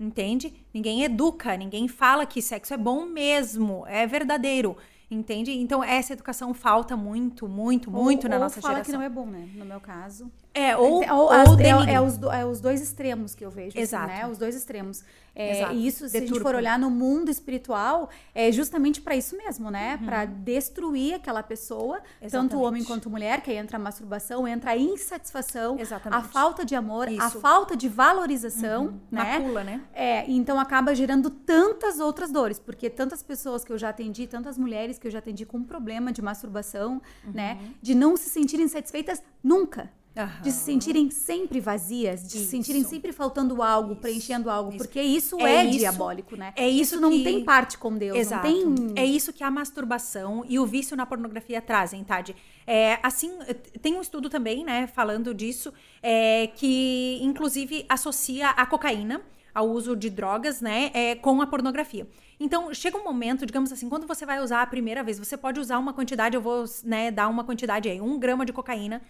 Entende? 0.00 0.52
Ninguém 0.74 1.04
educa, 1.04 1.56
ninguém 1.56 1.86
fala 1.86 2.26
que 2.26 2.42
sexo 2.42 2.74
é 2.74 2.76
bom 2.76 3.04
mesmo, 3.04 3.84
é 3.86 4.04
verdadeiro. 4.06 4.76
Entende? 5.12 5.52
Então, 5.52 5.84
essa 5.84 6.14
educação 6.14 6.54
falta 6.54 6.96
muito, 6.96 7.46
muito, 7.46 7.90
muito 7.90 8.24
ou, 8.24 8.30
na 8.30 8.36
ou 8.36 8.42
nossa 8.42 8.62
fala 8.62 8.76
geração. 8.76 8.92
que 8.92 8.96
não 8.96 9.04
é 9.04 9.10
bom, 9.10 9.26
né? 9.26 9.46
No 9.54 9.64
meu 9.64 9.80
caso. 9.80 10.30
É, 10.54 10.76
ou, 10.76 11.02
ou, 11.08 11.26
ou 11.26 11.32
é, 11.60 11.94
é, 11.94 12.00
os, 12.00 12.20
é 12.22 12.44
os 12.44 12.60
dois 12.60 12.82
extremos 12.82 13.34
que 13.34 13.44
eu 13.44 13.50
vejo. 13.50 13.78
Exato. 13.78 14.10
Assim, 14.10 14.22
né? 14.22 14.28
Os 14.28 14.38
dois 14.38 14.54
extremos. 14.54 15.02
É, 15.34 15.72
e 15.72 15.86
isso, 15.86 16.06
se 16.06 16.12
Deturpa. 16.12 16.24
a 16.24 16.34
gente 16.34 16.42
for 16.42 16.54
olhar 16.54 16.78
no 16.78 16.90
mundo 16.90 17.30
espiritual, 17.30 18.10
é 18.34 18.52
justamente 18.52 19.00
para 19.00 19.16
isso 19.16 19.34
mesmo, 19.36 19.70
né? 19.70 19.96
Uhum. 19.98 20.06
Para 20.06 20.24
destruir 20.26 21.14
aquela 21.14 21.42
pessoa, 21.42 22.02
Exatamente. 22.20 22.30
tanto 22.30 22.56
o 22.58 22.66
homem 22.66 22.84
quanto 22.84 23.08
a 23.08 23.10
mulher, 23.10 23.40
que 23.40 23.50
aí 23.50 23.56
entra 23.56 23.78
a 23.78 23.80
masturbação, 23.80 24.46
entra 24.46 24.72
a 24.72 24.76
insatisfação, 24.76 25.78
Exatamente. 25.78 26.20
a 26.20 26.22
falta 26.22 26.66
de 26.66 26.74
amor, 26.74 27.10
isso. 27.10 27.22
a 27.22 27.30
falta 27.30 27.74
de 27.74 27.88
valorização, 27.88 28.86
uhum. 28.86 29.00
né? 29.10 29.38
Macula, 29.38 29.64
né? 29.64 29.80
É, 29.94 30.30
então 30.30 30.60
acaba 30.60 30.94
gerando 30.94 31.30
tantas 31.30 31.98
outras 31.98 32.30
dores, 32.30 32.58
porque 32.58 32.90
tantas 32.90 33.22
pessoas 33.22 33.64
que 33.64 33.72
eu 33.72 33.78
já 33.78 33.88
atendi, 33.88 34.26
tantas 34.26 34.58
mulheres 34.58 34.98
que 34.98 35.06
eu 35.06 35.10
já 35.10 35.20
atendi 35.20 35.46
com 35.46 35.62
problema 35.62 36.12
de 36.12 36.20
masturbação, 36.20 37.00
né? 37.24 37.56
uhum. 37.58 37.62
né? 37.62 37.74
De 37.80 37.94
não 37.94 38.18
se 38.18 38.28
sentirem 38.28 38.68
satisfeitas 38.68 39.22
nunca. 39.42 39.90
Uhum. 40.14 40.42
De 40.42 40.52
se 40.52 40.64
sentirem 40.64 41.10
sempre 41.10 41.58
vazias, 41.58 42.20
de 42.20 42.36
isso. 42.36 42.44
se 42.44 42.50
sentirem 42.50 42.84
sempre 42.84 43.12
faltando 43.12 43.62
algo, 43.62 43.92
isso. 43.92 44.00
preenchendo 44.02 44.50
algo, 44.50 44.70
isso. 44.70 44.78
porque 44.78 45.00
isso 45.00 45.40
é, 45.40 45.66
é 45.66 45.66
diabólico, 45.66 46.36
né? 46.36 46.52
É 46.54 46.68
isso, 46.68 47.00
não 47.00 47.10
que... 47.10 47.24
tem 47.24 47.42
parte 47.42 47.78
com 47.78 47.96
Deus, 47.96 48.18
Exato. 48.18 48.46
não 48.46 48.74
tem... 48.74 49.02
É 49.02 49.06
isso 49.06 49.32
que 49.32 49.42
a 49.42 49.50
masturbação 49.50 50.44
e 50.46 50.58
o 50.58 50.66
vício 50.66 50.94
na 50.94 51.06
pornografia 51.06 51.62
trazem, 51.62 52.04
Tade. 52.04 52.36
É, 52.66 52.98
assim, 53.02 53.32
tem 53.80 53.96
um 53.96 54.02
estudo 54.02 54.28
também, 54.28 54.62
né, 54.64 54.86
falando 54.86 55.32
disso, 55.32 55.72
é, 56.02 56.46
que 56.48 57.18
inclusive 57.22 57.86
associa 57.88 58.50
a 58.50 58.66
cocaína 58.66 59.22
ao 59.54 59.68
uso 59.68 59.96
de 59.96 60.10
drogas, 60.10 60.60
né, 60.60 60.90
é, 60.92 61.14
com 61.14 61.40
a 61.40 61.46
pornografia. 61.46 62.06
Então, 62.38 62.74
chega 62.74 62.98
um 62.98 63.04
momento, 63.04 63.46
digamos 63.46 63.72
assim, 63.72 63.88
quando 63.88 64.06
você 64.06 64.26
vai 64.26 64.40
usar 64.40 64.62
a 64.62 64.66
primeira 64.66 65.02
vez, 65.02 65.18
você 65.18 65.36
pode 65.36 65.60
usar 65.60 65.78
uma 65.78 65.92
quantidade, 65.92 66.34
eu 66.34 66.40
vou, 66.40 66.64
né, 66.84 67.10
dar 67.10 67.28
uma 67.28 67.44
quantidade 67.44 67.88
aí, 67.88 68.00
um 68.00 68.18
grama 68.18 68.44
de 68.44 68.52
cocaína, 68.52 69.00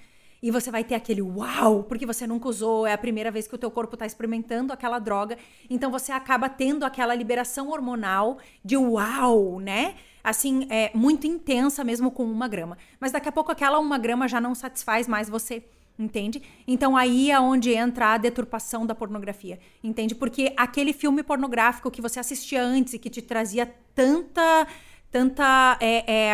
e 0.43 0.51
você 0.51 0.71
vai 0.71 0.83
ter 0.83 0.97
aquele 0.97 1.23
uau, 1.23 1.85
porque 1.85 2.05
você 2.05 2.27
nunca 2.27 2.49
usou, 2.49 2.87
é 2.87 2.93
a 2.93 2.99
primeira 2.99 3.31
vez 3.31 3.47
que 3.47 3.55
o 3.55 3.59
teu 3.59 3.71
corpo 3.71 3.95
está 3.95 4.05
experimentando 4.05 4.73
aquela 4.73 4.99
droga, 4.99 5.39
então 5.71 5.91
você 5.91 6.11
acaba 6.11 6.49
tendo 6.49 6.85
aquela 6.85 7.15
liberação 7.15 7.71
hormonal 7.71 8.39
de 8.65 8.77
uau, 8.77 9.61
né? 9.61 9.95
Assim, 10.25 10.67
é 10.69 10.91
muito 10.95 11.27
intensa 11.27 11.83
mesmo 11.85 12.11
com 12.11 12.25
uma 12.25 12.49
grama. 12.49 12.77
Mas 13.01 13.13
daqui 13.13 13.29
a 13.29 13.33
pouco 13.33 13.51
aquela 13.51 13.79
uma 13.79 13.99
grama 13.99 14.29
já 14.29 14.41
não 14.41 14.55
satisfaz 14.55 15.09
mais 15.09 15.29
você. 15.29 15.65
Entende? 15.99 16.43
Então 16.67 16.97
aí 16.97 17.31
é 17.31 17.39
onde 17.39 17.71
entra 17.73 18.15
a 18.15 18.19
deturpação 18.19 18.87
da 18.87 18.95
pornografia. 18.95 19.59
Entende? 19.85 20.15
Porque 20.15 20.53
aquele 20.57 20.93
filme 20.93 21.23
pornográfico 21.23 21.91
que 21.91 22.01
você 22.01 22.19
assistia 22.19 22.63
antes 22.63 22.95
e 22.95 22.99
que 22.99 23.11
te 23.11 23.21
trazia 23.21 23.73
tanta 23.95 24.67
tanta 25.13 25.77
é, 25.79 26.31
é, 26.31 26.33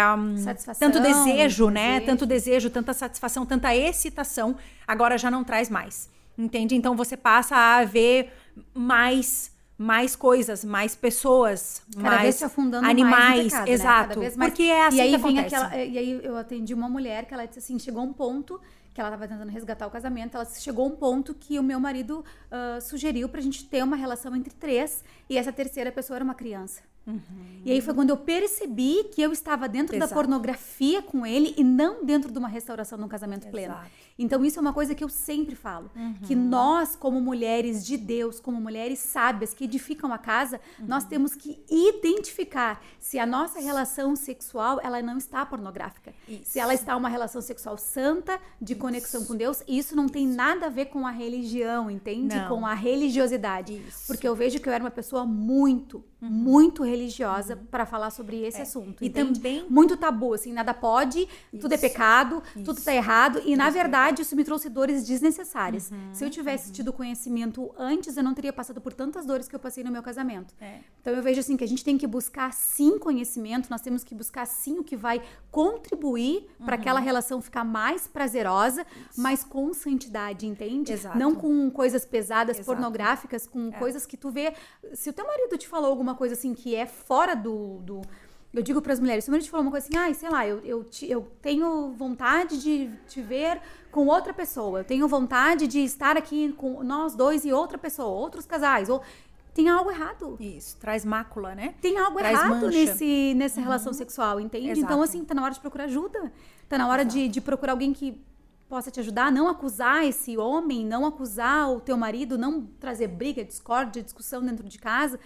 tanto 0.79 1.01
desejo, 1.01 1.68
né? 1.68 1.95
Desejo. 1.95 2.07
Tanto 2.07 2.26
desejo, 2.26 2.70
tanta 2.70 2.95
satisfação, 2.95 3.45
tanta 3.45 3.74
excitação, 3.74 4.57
agora 4.87 5.18
já 5.18 5.31
não 5.31 5.43
traz 5.43 5.68
mais. 5.68 6.09
Entende? 6.39 6.76
Então 6.76 6.95
você 6.95 7.16
passa 7.16 7.57
a 7.57 7.85
ver 7.85 8.33
mais 8.72 9.57
mais 9.81 10.16
coisas, 10.16 10.64
mais 10.64 10.97
pessoas, 10.97 11.83
Cada 11.95 12.03
mais 12.03 12.22
vez 12.22 12.35
se 12.35 12.45
afundando 12.45 12.85
animais, 12.85 13.12
mais 13.12 13.53
pecado, 13.53 13.68
exato. 13.68 14.20
Né? 14.20 14.33
Mais... 14.37 14.51
Porque 14.51 14.64
é 14.64 14.87
assim 14.87 14.97
e 14.97 15.01
aí 15.01 15.09
que 15.11 15.14
acontece. 15.14 15.55
Aquela, 15.55 15.85
e 15.85 15.99
aí 15.99 16.20
eu 16.24 16.37
atendi 16.37 16.74
uma 16.74 16.89
mulher 16.89 17.26
que 17.26 17.35
ela 17.35 17.47
disse 17.47 17.61
assim, 17.61 17.79
chegou 17.79 18.03
um 18.03 18.12
ponto 18.12 18.61
que 18.93 19.01
ela 19.01 19.11
estava 19.11 19.29
tentando 19.29 19.53
resgatar 19.53 19.87
o 19.87 19.91
casamento, 19.91 20.37
ela 20.37 20.45
chegou 20.45 20.85
a 20.85 20.89
um 20.89 20.97
ponto 20.97 21.33
que 21.33 21.61
o 21.61 21.62
meu 21.62 21.79
marido 21.79 22.24
uh, 22.51 22.81
sugeriu 22.81 23.29
pra 23.29 23.41
gente 23.41 23.64
ter 23.66 23.85
uma 23.85 23.95
relação 23.95 24.35
entre 24.35 24.53
três 24.53 25.05
e 25.31 25.39
essa 25.39 25.53
terceira 25.53 25.93
pessoa 25.93 26.16
era 26.16 26.24
uma 26.24 26.35
criança. 26.35 26.83
Uhum. 27.09 27.63
E 27.65 27.73
aí 27.73 27.81
foi 27.81 27.95
quando 27.95 28.11
eu 28.11 28.17
percebi 28.19 29.05
que 29.13 29.23
eu 29.23 29.33
estava 29.33 29.67
dentro 29.67 29.97
Exato. 29.97 30.11
da 30.11 30.15
pornografia 30.15 31.01
com 31.01 31.25
ele 31.25 31.55
e 31.57 31.65
não 31.65 32.05
dentro 32.05 32.31
de 32.31 32.39
uma 32.39 32.49
restauração 32.49 32.99
de 32.99 33.05
um 33.05 33.09
casamento 33.09 33.45
Exato. 33.45 33.53
pleno. 33.53 33.75
Então 34.19 34.45
isso 34.45 34.59
é 34.59 34.63
uma 34.63 34.73
coisa 34.73 34.95
que 34.95 35.03
eu 35.03 35.09
sempre 35.09 35.55
falo, 35.55 35.91
uhum. 35.95 36.15
que 36.27 36.35
nós 36.35 36.97
como 36.97 37.21
mulheres 37.21 37.87
de 37.87 37.97
Deus, 37.97 38.41
como 38.41 38.61
mulheres 38.61 38.99
sábias 38.99 39.55
que 39.55 39.65
edificam 39.65 40.13
a 40.13 40.19
casa, 40.19 40.61
uhum. 40.79 40.87
nós 40.87 41.05
temos 41.05 41.35
que 41.35 41.63
identificar 41.71 42.83
se 42.99 43.19
a 43.19 43.25
nossa 43.25 43.61
relação 43.61 44.17
sexual 44.17 44.81
ela 44.83 45.01
não 45.01 45.17
está 45.17 45.47
pornográfica, 45.47 46.13
isso. 46.29 46.43
se 46.45 46.59
ela 46.59 46.75
está 46.75 46.97
uma 46.97 47.09
relação 47.09 47.41
sexual 47.41 47.79
santa 47.79 48.41
de 48.61 48.73
isso. 48.73 48.81
conexão 48.81 49.25
com 49.25 49.37
Deus. 49.37 49.63
E 49.67 49.79
isso 49.79 49.95
não 49.95 50.09
tem 50.09 50.27
nada 50.27 50.67
a 50.67 50.69
ver 50.69 50.87
com 50.87 51.07
a 51.07 51.11
religião, 51.11 51.91
entende? 51.91 52.37
Não. 52.37 52.49
Com 52.49 52.67
a 52.67 52.75
religiosidade, 52.75 53.83
isso. 53.89 54.07
porque 54.07 54.27
eu 54.27 54.35
vejo 54.35 54.59
que 54.59 54.69
eu 54.69 54.73
era 54.73 54.83
uma 54.83 54.91
pessoa 54.91 55.25
muito 55.25 56.05
uhum. 56.21 56.29
muito 56.29 56.83
religiosa 56.83 57.55
uhum. 57.55 57.66
para 57.71 57.87
falar 57.87 58.11
sobre 58.11 58.43
esse 58.43 58.59
é. 58.59 58.62
assunto. 58.62 59.03
E 59.03 59.09
entende? 59.09 59.35
também 59.35 59.66
muito 59.69 59.97
tabu, 59.97 60.35
assim, 60.35 60.53
nada 60.53 60.75
pode, 60.75 61.21
isso. 61.53 61.61
tudo 61.61 61.73
é 61.73 61.79
pecado, 61.79 62.43
isso. 62.55 62.64
tudo 62.64 62.81
tá 62.81 62.95
errado. 62.95 63.41
E 63.45 63.57
na 63.57 63.71
verdade 63.71 64.23
isso 64.23 64.35
me 64.37 64.45
trouxe 64.45 64.69
dores 64.69 65.07
desnecessárias. 65.07 65.91
Uhum. 65.91 66.12
Se 66.12 66.25
eu 66.25 66.31
tivesse 66.31 66.69
uhum. 66.69 66.73
tido 66.73 66.93
conhecimento 66.93 67.73
antes, 67.77 68.16
eu 68.16 68.23
não 68.23 68.35
teria 68.35 68.53
passado 68.53 68.81
por 68.81 68.93
tantas 68.93 69.27
dores 69.27 69.49
que 69.49 69.55
eu 69.55 69.61
passei 69.61 69.83
no 69.85 69.91
meu 69.91 70.03
casamento. 70.03 70.55
É. 70.61 70.81
Então 71.01 71.12
eu 71.12 71.23
vejo 71.23 71.41
assim 71.41 71.57
que 71.57 71.64
a 71.64 71.69
gente 71.69 71.85
tem 71.85 71.97
que 71.97 72.07
buscar 72.07 72.53
sim 72.53 72.99
conhecimento, 72.99 73.71
nós 73.71 73.81
temos 73.81 74.05
que 74.05 74.14
buscar 74.14 74.47
sim 74.47 74.79
o 74.79 74.85
que 74.85 74.97
vai 74.97 75.23
contribuir 75.51 76.47
para 76.59 76.75
uhum. 76.75 76.81
aquela 76.81 77.01
relação 77.01 77.41
ficar 77.41 77.64
mais 77.64 78.07
prazerosa, 78.07 78.85
isso. 79.11 79.21
mas 79.21 79.45
com 79.45 79.73
santidade, 79.73 80.47
entende? 80.47 80.93
Exato. 80.93 81.19
Não 81.19 81.35
com 81.35 81.71
coisas 81.71 82.05
pesadas, 82.05 82.59
Exato. 82.59 82.66
pornográficas, 82.66 83.47
com 83.47 83.69
é. 83.69 83.73
coisas 83.73 84.07
que 84.07 84.16
tu 84.16 84.31
vê. 84.31 84.53
Se 84.95 85.11
o 85.11 85.12
teu 85.12 85.27
marido 85.27 85.57
te 85.57 85.66
falou 85.66 85.91
alguma 85.91 86.08
coisa 86.15 86.35
assim 86.35 86.55
que 86.55 86.75
é 86.75 86.87
fora 86.87 87.35
do. 87.35 87.79
do 87.79 88.03
eu 88.53 88.63
digo 88.63 88.81
para 88.81 88.93
as 88.93 89.01
mulheres, 89.01 89.25
se 89.25 89.31
o 89.31 89.33
marido 89.33 89.45
te 89.45 89.51
falou 89.51 89.65
uma 89.67 89.71
coisa 89.71 89.87
assim, 89.87 89.97
ai, 89.97 90.11
ah, 90.11 90.15
sei 90.15 90.31
lá, 90.31 90.47
eu, 90.47 90.59
eu, 90.61 90.83
te, 90.83 91.09
eu 91.09 91.31
tenho 91.43 91.93
vontade 91.93 92.61
de 92.61 92.91
te 93.07 93.21
ver 93.21 93.61
com 93.91 94.07
outra 94.07 94.33
pessoa, 94.33 94.81
eu 94.81 94.85
tenho 94.85 95.07
vontade 95.07 95.67
de 95.67 95.81
estar 95.81 96.17
aqui 96.17 96.53
com 96.55 96.83
nós 96.83 97.15
dois 97.15 97.45
e 97.45 97.53
outra 97.53 97.77
pessoa, 97.77 98.09
outros 98.09 98.47
casais, 98.47 98.89
ou 98.89 99.03
tem 99.59 99.69
algo 99.69 99.91
errado. 99.91 100.37
Isso, 100.41 100.77
traz 100.79 101.05
mácula, 101.05 101.55
né? 101.55 101.75
Tem 101.81 101.99
algo 101.99 102.19
traz 102.19 102.39
errado 102.39 102.61
mancha. 102.63 102.69
nesse, 102.69 103.35
nessa 103.35 103.59
uhum. 103.59 103.65
relação 103.65 103.93
sexual, 103.93 104.41
entende? 104.41 104.67
Então, 104.67 104.79
Exato. 104.79 104.93
Então, 104.93 105.03
assim, 105.03 105.25
tá 105.25 105.35
na 105.35 105.43
hora 105.43 105.53
de 105.53 105.61
procurar 105.61 105.85
ajuda. 105.85 106.33
Tá 106.69 106.79
na 106.79 106.89
hora 106.89 107.05
de, 107.05 107.29
de 107.29 107.41
procurar 107.41 107.73
alguém 107.73 107.93
que 107.93 108.25
possa 108.69 108.91
te 108.91 109.01
ajudar, 109.01 109.33
não 109.33 109.49
acusar 109.49 110.05
esse 110.05 110.37
homem, 110.37 110.85
não 110.85 111.07
acusar 111.07 111.71
o 111.71 111.81
teu 111.81 111.97
marido, 111.97 112.37
não 112.37 112.67
trazer 112.79 113.09
briga, 113.09 113.43
discórdia, 113.43 114.03
discussão 114.03 114.43
dentro 114.45 114.69
de 114.69 114.79
casa, 114.79 115.19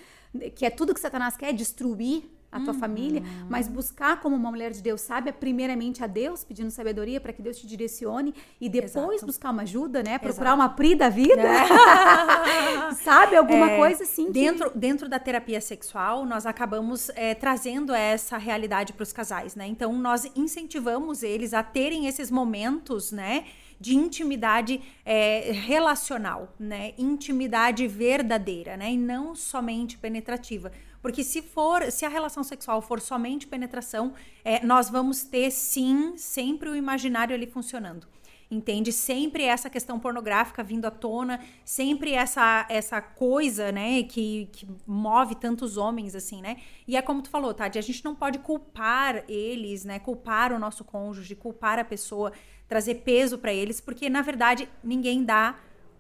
que 0.55 0.65
é 0.65 0.71
tudo 0.71 0.95
que 0.95 1.01
Satanás 1.01 1.37
quer, 1.37 1.53
destruir 1.53 2.31
a 2.53 2.61
tua 2.61 2.75
uhum. 2.75 2.81
família, 2.81 3.23
mas 3.49 3.67
buscar 3.67 4.21
como 4.21 4.37
uma 4.37 4.51
mulher 4.51 4.73
de 4.73 4.83
Deus 4.83 5.01
sabe, 5.01 5.33
primeiramente 5.33 6.05
a 6.05 6.07
Deus, 6.07 6.45
pedindo 6.45 6.71
sabedoria 6.71 7.19
para 7.19 7.33
que 7.33 7.41
Deus 7.41 7.57
te 7.57 7.67
direcione 7.67 8.35
e 8.61 8.69
depois 8.69 9.17
Exato. 9.17 9.27
buscar 9.27 9.51
uma 9.51 9.63
ajuda, 9.63 10.03
né? 10.03 10.19
Procurar 10.19 10.51
Exato. 10.51 10.61
uma 10.61 10.69
pri 10.69 10.95
da 10.95 11.09
vida. 11.09 11.41
É. 11.41 12.93
sabe? 13.03 13.37
Alguma 13.37 13.71
é, 13.71 13.79
coisa 13.79 14.03
assim. 14.03 14.27
Que... 14.27 14.33
Dentro, 14.33 14.71
dentro 14.75 15.09
da 15.09 15.19
terapia 15.19 15.63
sexual, 15.63 16.27
nós 16.27 16.45
acabamos 16.45 17.09
é, 17.15 17.35
trazendo 17.35 17.95
essa 17.95 18.37
realidade 18.37 18.93
para 18.93 19.03
os 19.03 19.15
casais, 19.15 19.57
né? 19.57 19.67
Então, 19.67 19.91
nós 19.95 20.31
incentivamos 20.37 21.23
eles 21.23 21.55
a 21.55 21.63
terem 21.63 22.07
esses 22.07 22.31
momentos, 22.31 23.13
né? 23.13 23.47
De 23.83 23.97
intimidade 23.97 24.81
é, 25.05 25.51
relacional, 25.51 26.55
né? 26.59 26.95
Intimidade 26.97 27.89
verdadeira, 27.89 28.77
né? 28.77 28.93
E 28.93 28.97
não 28.97 29.35
somente 29.35 29.99
penetrativa. 29.99 30.71
Porque 31.03 31.25
se 31.25 31.43
for, 31.43 31.91
se 31.91 32.05
a 32.05 32.09
relação 32.09 32.45
sexual 32.45 32.81
for 32.81 33.01
somente 33.01 33.45
penetração, 33.45 34.15
é, 34.45 34.65
nós 34.65 34.89
vamos 34.89 35.25
ter 35.25 35.51
sim 35.51 36.17
sempre 36.17 36.69
o 36.69 36.77
imaginário 36.77 37.35
ali 37.35 37.49
funcionando 37.49 38.07
entende? 38.55 38.93
Sempre 38.93 39.45
essa 39.45 39.71
questão 39.71 39.99
pornográfica 39.99 40.63
vindo 40.63 40.85
à 40.85 40.91
tona, 40.91 41.41
sempre 41.65 42.13
essa 42.13 42.67
essa 42.69 43.01
coisa, 43.01 43.73
né, 43.73 44.03
que, 44.03 44.49
que 44.53 44.69
move 44.87 45.35
tantos 45.35 45.77
homens, 45.77 46.15
assim, 46.15 46.43
né? 46.43 46.59
E 46.87 46.97
é 46.97 47.03
como 47.03 47.23
tu 47.23 47.31
falou, 47.31 47.55
Tati, 47.55 47.79
a 47.79 47.83
gente 47.83 48.05
não 48.05 48.15
pode 48.15 48.39
culpar 48.41 49.25
eles, 49.29 49.85
né, 49.85 49.99
culpar 49.99 50.53
o 50.53 50.59
nosso 50.59 50.85
cônjuge, 50.85 51.35
culpar 51.35 51.79
a 51.79 51.85
pessoa, 51.85 52.33
trazer 52.73 52.95
peso 52.97 53.37
para 53.37 53.53
eles, 53.53 53.83
porque 53.83 54.09
na 54.09 54.23
verdade 54.23 54.67
ninguém 54.83 55.23
dá 55.23 55.57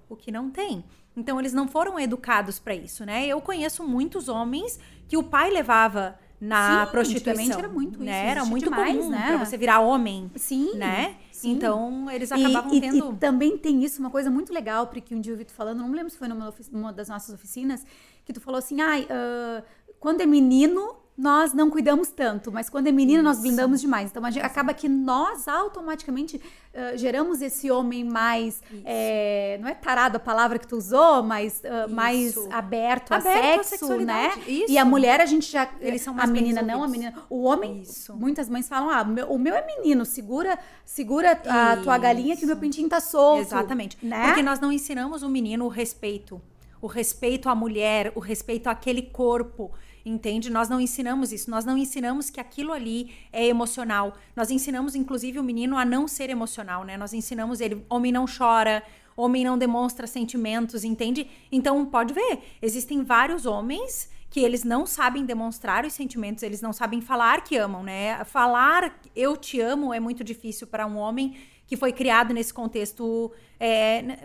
o 0.09 0.17
que 0.17 0.33
não 0.33 0.49
tem. 0.49 0.83
Então 1.15 1.39
eles 1.39 1.53
não 1.53 1.69
foram 1.69 2.01
educados 2.01 2.59
para 2.59 2.75
isso, 2.75 3.05
né? 3.05 3.27
Eu 3.27 3.43
conheço 3.43 3.87
muitos 3.87 4.27
homens 4.27 4.81
que 5.07 5.15
o 5.15 5.23
pai 5.23 5.51
levava 5.51 6.19
na 6.41 6.87
Sim, 6.87 6.91
prostituição. 6.91 7.59
era 7.59 7.69
muito 7.69 7.97
isso. 7.97 8.05
Né? 8.05 8.27
Era 8.27 8.45
muito 8.47 8.65
demais, 8.65 8.97
comum 8.97 9.11
né? 9.11 9.27
para 9.27 9.45
você 9.45 9.59
virar 9.59 9.81
homem. 9.81 10.31
Sim. 10.35 10.75
Né? 10.75 11.17
Sim. 11.31 11.51
Então, 11.51 12.11
eles 12.11 12.33
acabavam 12.33 12.73
e, 12.73 12.81
tendo. 12.81 13.11
E, 13.11 13.15
e, 13.15 13.17
também 13.19 13.59
tem 13.59 13.85
isso, 13.85 14.01
uma 14.01 14.11
coisa 14.11 14.31
muito 14.31 14.51
legal, 14.51 14.87
porque 14.87 15.15
um 15.15 15.21
dia 15.21 15.35
eu 15.35 15.37
vi 15.37 15.45
tu 15.45 15.53
falando, 15.53 15.79
não 15.79 15.89
me 15.91 15.95
lembro 15.95 16.11
se 16.11 16.17
foi 16.17 16.27
numa, 16.27 16.55
numa 16.73 16.91
das 16.91 17.11
nossas 17.11 17.35
oficinas, 17.35 17.85
que 18.25 18.33
tu 18.33 18.41
falou 18.41 18.59
assim: 18.59 18.81
ai, 18.81 19.03
uh, 19.03 19.63
quando 20.01 20.23
é 20.23 20.27
menino, 20.27 20.97
nós 21.17 21.53
não 21.53 21.69
cuidamos 21.69 22.09
tanto, 22.09 22.51
mas 22.51 22.71
quando 22.71 22.87
é 22.87 22.93
menina, 22.93 23.23
nós 23.23 23.39
blindamos 23.39 23.83
demais. 23.83 24.11
Então, 24.11 24.23
acaba 24.43 24.73
que 24.73 24.89
nós 24.89 25.47
automaticamente 25.47 26.37
uh, 26.37 26.97
geramos 26.97 27.43
esse 27.43 27.71
homem 27.71 28.03
mais. 28.03 28.63
É, 28.85 29.59
não 29.61 29.69
é 29.69 29.75
tarado 29.75 30.17
a 30.17 30.21
palavra 30.21 30.59
que 30.59 30.67
tu 30.67 30.77
usou, 30.77 31.23
mas 31.23 31.61
uh, 31.61 31.93
mais 31.93 32.35
aberto, 32.51 33.13
aberto 33.13 33.13
a 33.13 33.21
sexo, 33.21 33.99
né? 33.99 34.33
Isso. 34.47 34.73
E 34.73 34.79
a 34.79 34.85
mulher, 34.87 35.21
a 35.21 35.27
gente 35.27 35.51
já. 35.51 35.69
Eles 35.81 36.01
são 36.01 36.15
mais 36.15 36.31
A 36.31 36.33
menina 36.33 36.63
não, 36.63 36.83
a 36.83 36.89
menina. 36.89 37.15
O 37.29 37.43
homem. 37.43 37.83
Isso. 37.83 38.17
Muitas 38.17 38.49
mães 38.49 38.67
falam: 38.67 38.89
ah, 38.89 39.03
o 39.03 39.07
meu, 39.07 39.33
o 39.33 39.39
meu 39.39 39.55
é 39.55 39.67
menino, 39.67 40.07
segura, 40.07 40.59
segura 40.85 41.33
a 41.33 41.77
tua 41.77 41.99
galinha 41.99 42.37
que 42.39 42.45
o 42.45 42.47
meu 42.47 42.57
pintinho 42.57 42.89
tá 42.89 43.01
solto. 43.01 43.49
Exatamente. 43.49 43.99
Né? 44.03 44.29
Porque 44.29 44.43
nós 44.43 44.59
não 44.59 44.73
ensinamos 44.73 45.23
o 45.23 45.29
menino 45.29 45.67
o 45.67 45.69
respeito. 45.69 46.41
O 46.81 46.87
respeito 46.89 47.49
à 47.49 47.55
mulher, 47.55 48.13
o 48.17 48.19
respeito 48.19 48.67
àquele 48.67 49.03
corpo 49.03 49.71
entende? 50.05 50.51
Nós 50.51 50.69
não 50.69 50.81
ensinamos 50.81 51.33
isso, 51.33 51.51
nós 51.51 51.65
não 51.65 51.77
ensinamos 51.77 52.31
que 52.31 52.41
aquilo 52.41 52.73
ali 52.73 53.13
é 53.33 53.47
emocional. 53.47 54.15
Nós 54.35 54.51
ensinamos, 54.51 54.95
inclusive, 54.95 55.39
o 55.39 55.43
menino 55.43 55.77
a 55.77 55.85
não 55.85 56.09
ser 56.09 56.31
emocional, 56.31 56.85
né? 56.85 56.97
Nós 56.97 57.13
ensinamos 57.13 57.61
ele, 57.61 57.85
homem 57.89 58.13
não 58.13 58.25
chora, 58.27 58.83
homem 59.17 59.45
não 59.45 59.59
demonstra 59.59 60.07
sentimentos, 60.07 60.85
entende? 60.85 61.29
Então, 61.51 61.85
pode 61.87 62.15
ver, 62.15 62.41
existem 62.61 63.03
vários 63.03 63.47
homens 63.47 64.11
que 64.31 64.41
eles 64.41 64.65
não 64.65 64.87
sabem 64.87 65.27
demonstrar 65.27 65.85
os 65.85 65.93
sentimentos, 65.93 66.43
eles 66.43 66.63
não 66.63 66.73
sabem 66.73 67.03
falar 67.03 67.45
que 67.45 67.57
amam, 67.57 67.83
né? 67.83 68.25
Falar 68.25 68.99
eu 69.15 69.37
te 69.37 69.61
amo 69.61 69.93
é 69.93 70.01
muito 70.01 70.25
difícil 70.25 70.67
para 70.67 70.87
um 70.87 70.97
homem 70.97 71.37
que 71.67 71.77
foi 71.77 71.93
criado 71.93 72.33
nesse 72.33 72.53
contexto 72.53 73.31
é, 73.61 74.19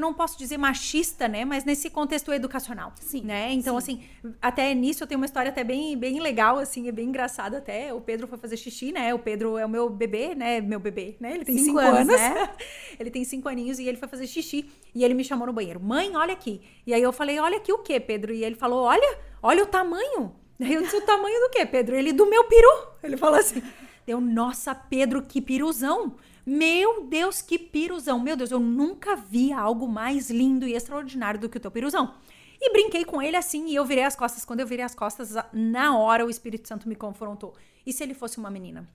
eu 0.00 0.02
não 0.02 0.14
posso 0.14 0.38
dizer 0.38 0.56
machista, 0.56 1.28
né? 1.28 1.44
Mas 1.44 1.64
nesse 1.64 1.90
contexto 1.90 2.32
educacional. 2.32 2.92
Sim. 2.98 3.22
Né? 3.22 3.52
Então, 3.52 3.78
sim. 3.80 4.02
assim, 4.22 4.34
até 4.40 4.74
nisso 4.74 5.04
eu 5.04 5.06
tenho 5.06 5.20
uma 5.20 5.26
história 5.26 5.50
até 5.50 5.62
bem, 5.62 5.96
bem 5.96 6.20
legal, 6.20 6.58
assim, 6.58 6.88
é 6.88 6.92
bem 6.92 7.08
engraçada 7.08 7.58
até. 7.58 7.92
O 7.92 8.00
Pedro 8.00 8.26
foi 8.26 8.38
fazer 8.38 8.56
xixi, 8.56 8.90
né? 8.92 9.12
O 9.14 9.18
Pedro 9.18 9.58
é 9.58 9.66
o 9.66 9.68
meu 9.68 9.90
bebê, 9.90 10.34
né? 10.34 10.60
Meu 10.60 10.80
bebê, 10.80 11.16
né? 11.20 11.34
Ele 11.34 11.44
tem 11.44 11.58
cinco, 11.58 11.78
cinco 11.78 11.78
anos. 11.78 12.06
Né? 12.06 12.50
ele 12.98 13.10
tem 13.10 13.24
cinco 13.24 13.48
aninhos 13.48 13.78
e 13.78 13.86
ele 13.86 13.98
foi 13.98 14.08
fazer 14.08 14.26
xixi. 14.26 14.70
E 14.94 15.04
ele 15.04 15.14
me 15.14 15.22
chamou 15.22 15.46
no 15.46 15.52
banheiro. 15.52 15.78
Mãe, 15.78 16.16
olha 16.16 16.32
aqui. 16.32 16.62
E 16.86 16.94
aí 16.94 17.02
eu 17.02 17.12
falei, 17.12 17.38
olha 17.38 17.58
aqui 17.58 17.72
o 17.72 17.78
quê, 17.78 18.00
Pedro? 18.00 18.32
E 18.32 18.42
ele 18.42 18.56
falou, 18.56 18.82
olha, 18.84 19.18
olha 19.42 19.62
o 19.62 19.66
tamanho. 19.66 20.34
Aí 20.58 20.74
eu 20.74 20.82
disse, 20.82 20.96
o 20.96 21.02
tamanho 21.02 21.40
do 21.40 21.50
quê, 21.50 21.64
Pedro? 21.66 21.94
Ele, 21.94 22.12
do 22.12 22.26
meu 22.26 22.44
peru. 22.44 22.88
Ele 23.02 23.16
falou 23.16 23.38
assim. 23.38 23.62
Deu, 24.06 24.20
nossa, 24.20 24.74
Pedro, 24.74 25.22
que 25.22 25.40
piruzão. 25.40 26.16
Meu 26.44 27.04
Deus, 27.04 27.42
que 27.42 27.58
piruzão! 27.58 28.18
Meu 28.18 28.36
Deus, 28.36 28.50
eu 28.50 28.60
nunca 28.60 29.14
vi 29.14 29.52
algo 29.52 29.86
mais 29.86 30.30
lindo 30.30 30.66
e 30.66 30.74
extraordinário 30.74 31.40
do 31.40 31.48
que 31.48 31.56
o 31.56 31.60
teu 31.60 31.70
piruzão. 31.70 32.14
E 32.60 32.72
brinquei 32.72 33.04
com 33.04 33.22
ele 33.22 33.36
assim 33.36 33.68
e 33.68 33.74
eu 33.74 33.84
virei 33.84 34.04
as 34.04 34.14
costas. 34.14 34.44
Quando 34.44 34.60
eu 34.60 34.66
virei 34.66 34.84
as 34.84 34.94
costas, 34.94 35.34
na 35.52 35.96
hora 35.96 36.26
o 36.26 36.30
Espírito 36.30 36.68
Santo 36.68 36.88
me 36.88 36.94
confrontou. 36.94 37.54
E 37.86 37.92
se 37.92 38.02
ele 38.02 38.14
fosse 38.14 38.38
uma 38.38 38.50
menina? 38.50 38.86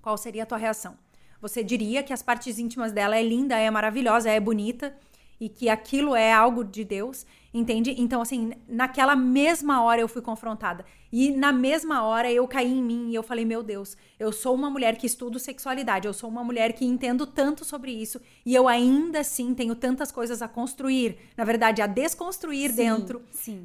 Qual 0.00 0.16
seria 0.16 0.44
a 0.44 0.46
tua 0.46 0.58
reação? 0.58 0.96
Você 1.40 1.62
diria 1.62 2.02
que 2.02 2.12
as 2.12 2.22
partes 2.22 2.58
íntimas 2.58 2.92
dela 2.92 3.16
é 3.16 3.22
linda, 3.22 3.58
é 3.58 3.70
maravilhosa, 3.70 4.30
é 4.30 4.40
bonita 4.40 4.96
e 5.38 5.48
que 5.48 5.68
aquilo 5.68 6.14
é 6.14 6.32
algo 6.32 6.64
de 6.64 6.84
Deus, 6.84 7.26
entende? 7.52 7.94
Então, 7.98 8.22
assim, 8.22 8.52
naquela 8.66 9.14
mesma 9.14 9.82
hora 9.82 10.00
eu 10.00 10.08
fui 10.08 10.22
confrontada. 10.22 10.84
E 11.18 11.30
na 11.30 11.50
mesma 11.50 12.02
hora 12.02 12.30
eu 12.30 12.46
caí 12.46 12.70
em 12.70 12.82
mim 12.82 13.08
e 13.08 13.14
eu 13.14 13.22
falei: 13.22 13.42
Meu 13.42 13.62
Deus, 13.62 13.96
eu 14.20 14.30
sou 14.30 14.54
uma 14.54 14.68
mulher 14.68 14.98
que 14.98 15.06
estudo 15.06 15.38
sexualidade, 15.38 16.06
eu 16.06 16.12
sou 16.12 16.28
uma 16.28 16.44
mulher 16.44 16.74
que 16.74 16.84
entendo 16.84 17.26
tanto 17.26 17.64
sobre 17.64 17.90
isso 17.90 18.20
e 18.44 18.54
eu 18.54 18.68
ainda 18.68 19.20
assim 19.20 19.54
tenho 19.54 19.74
tantas 19.74 20.12
coisas 20.12 20.42
a 20.42 20.48
construir, 20.48 21.16
na 21.34 21.42
verdade, 21.42 21.80
a 21.80 21.86
desconstruir 21.86 22.68
sim, 22.68 22.76
dentro 22.76 23.22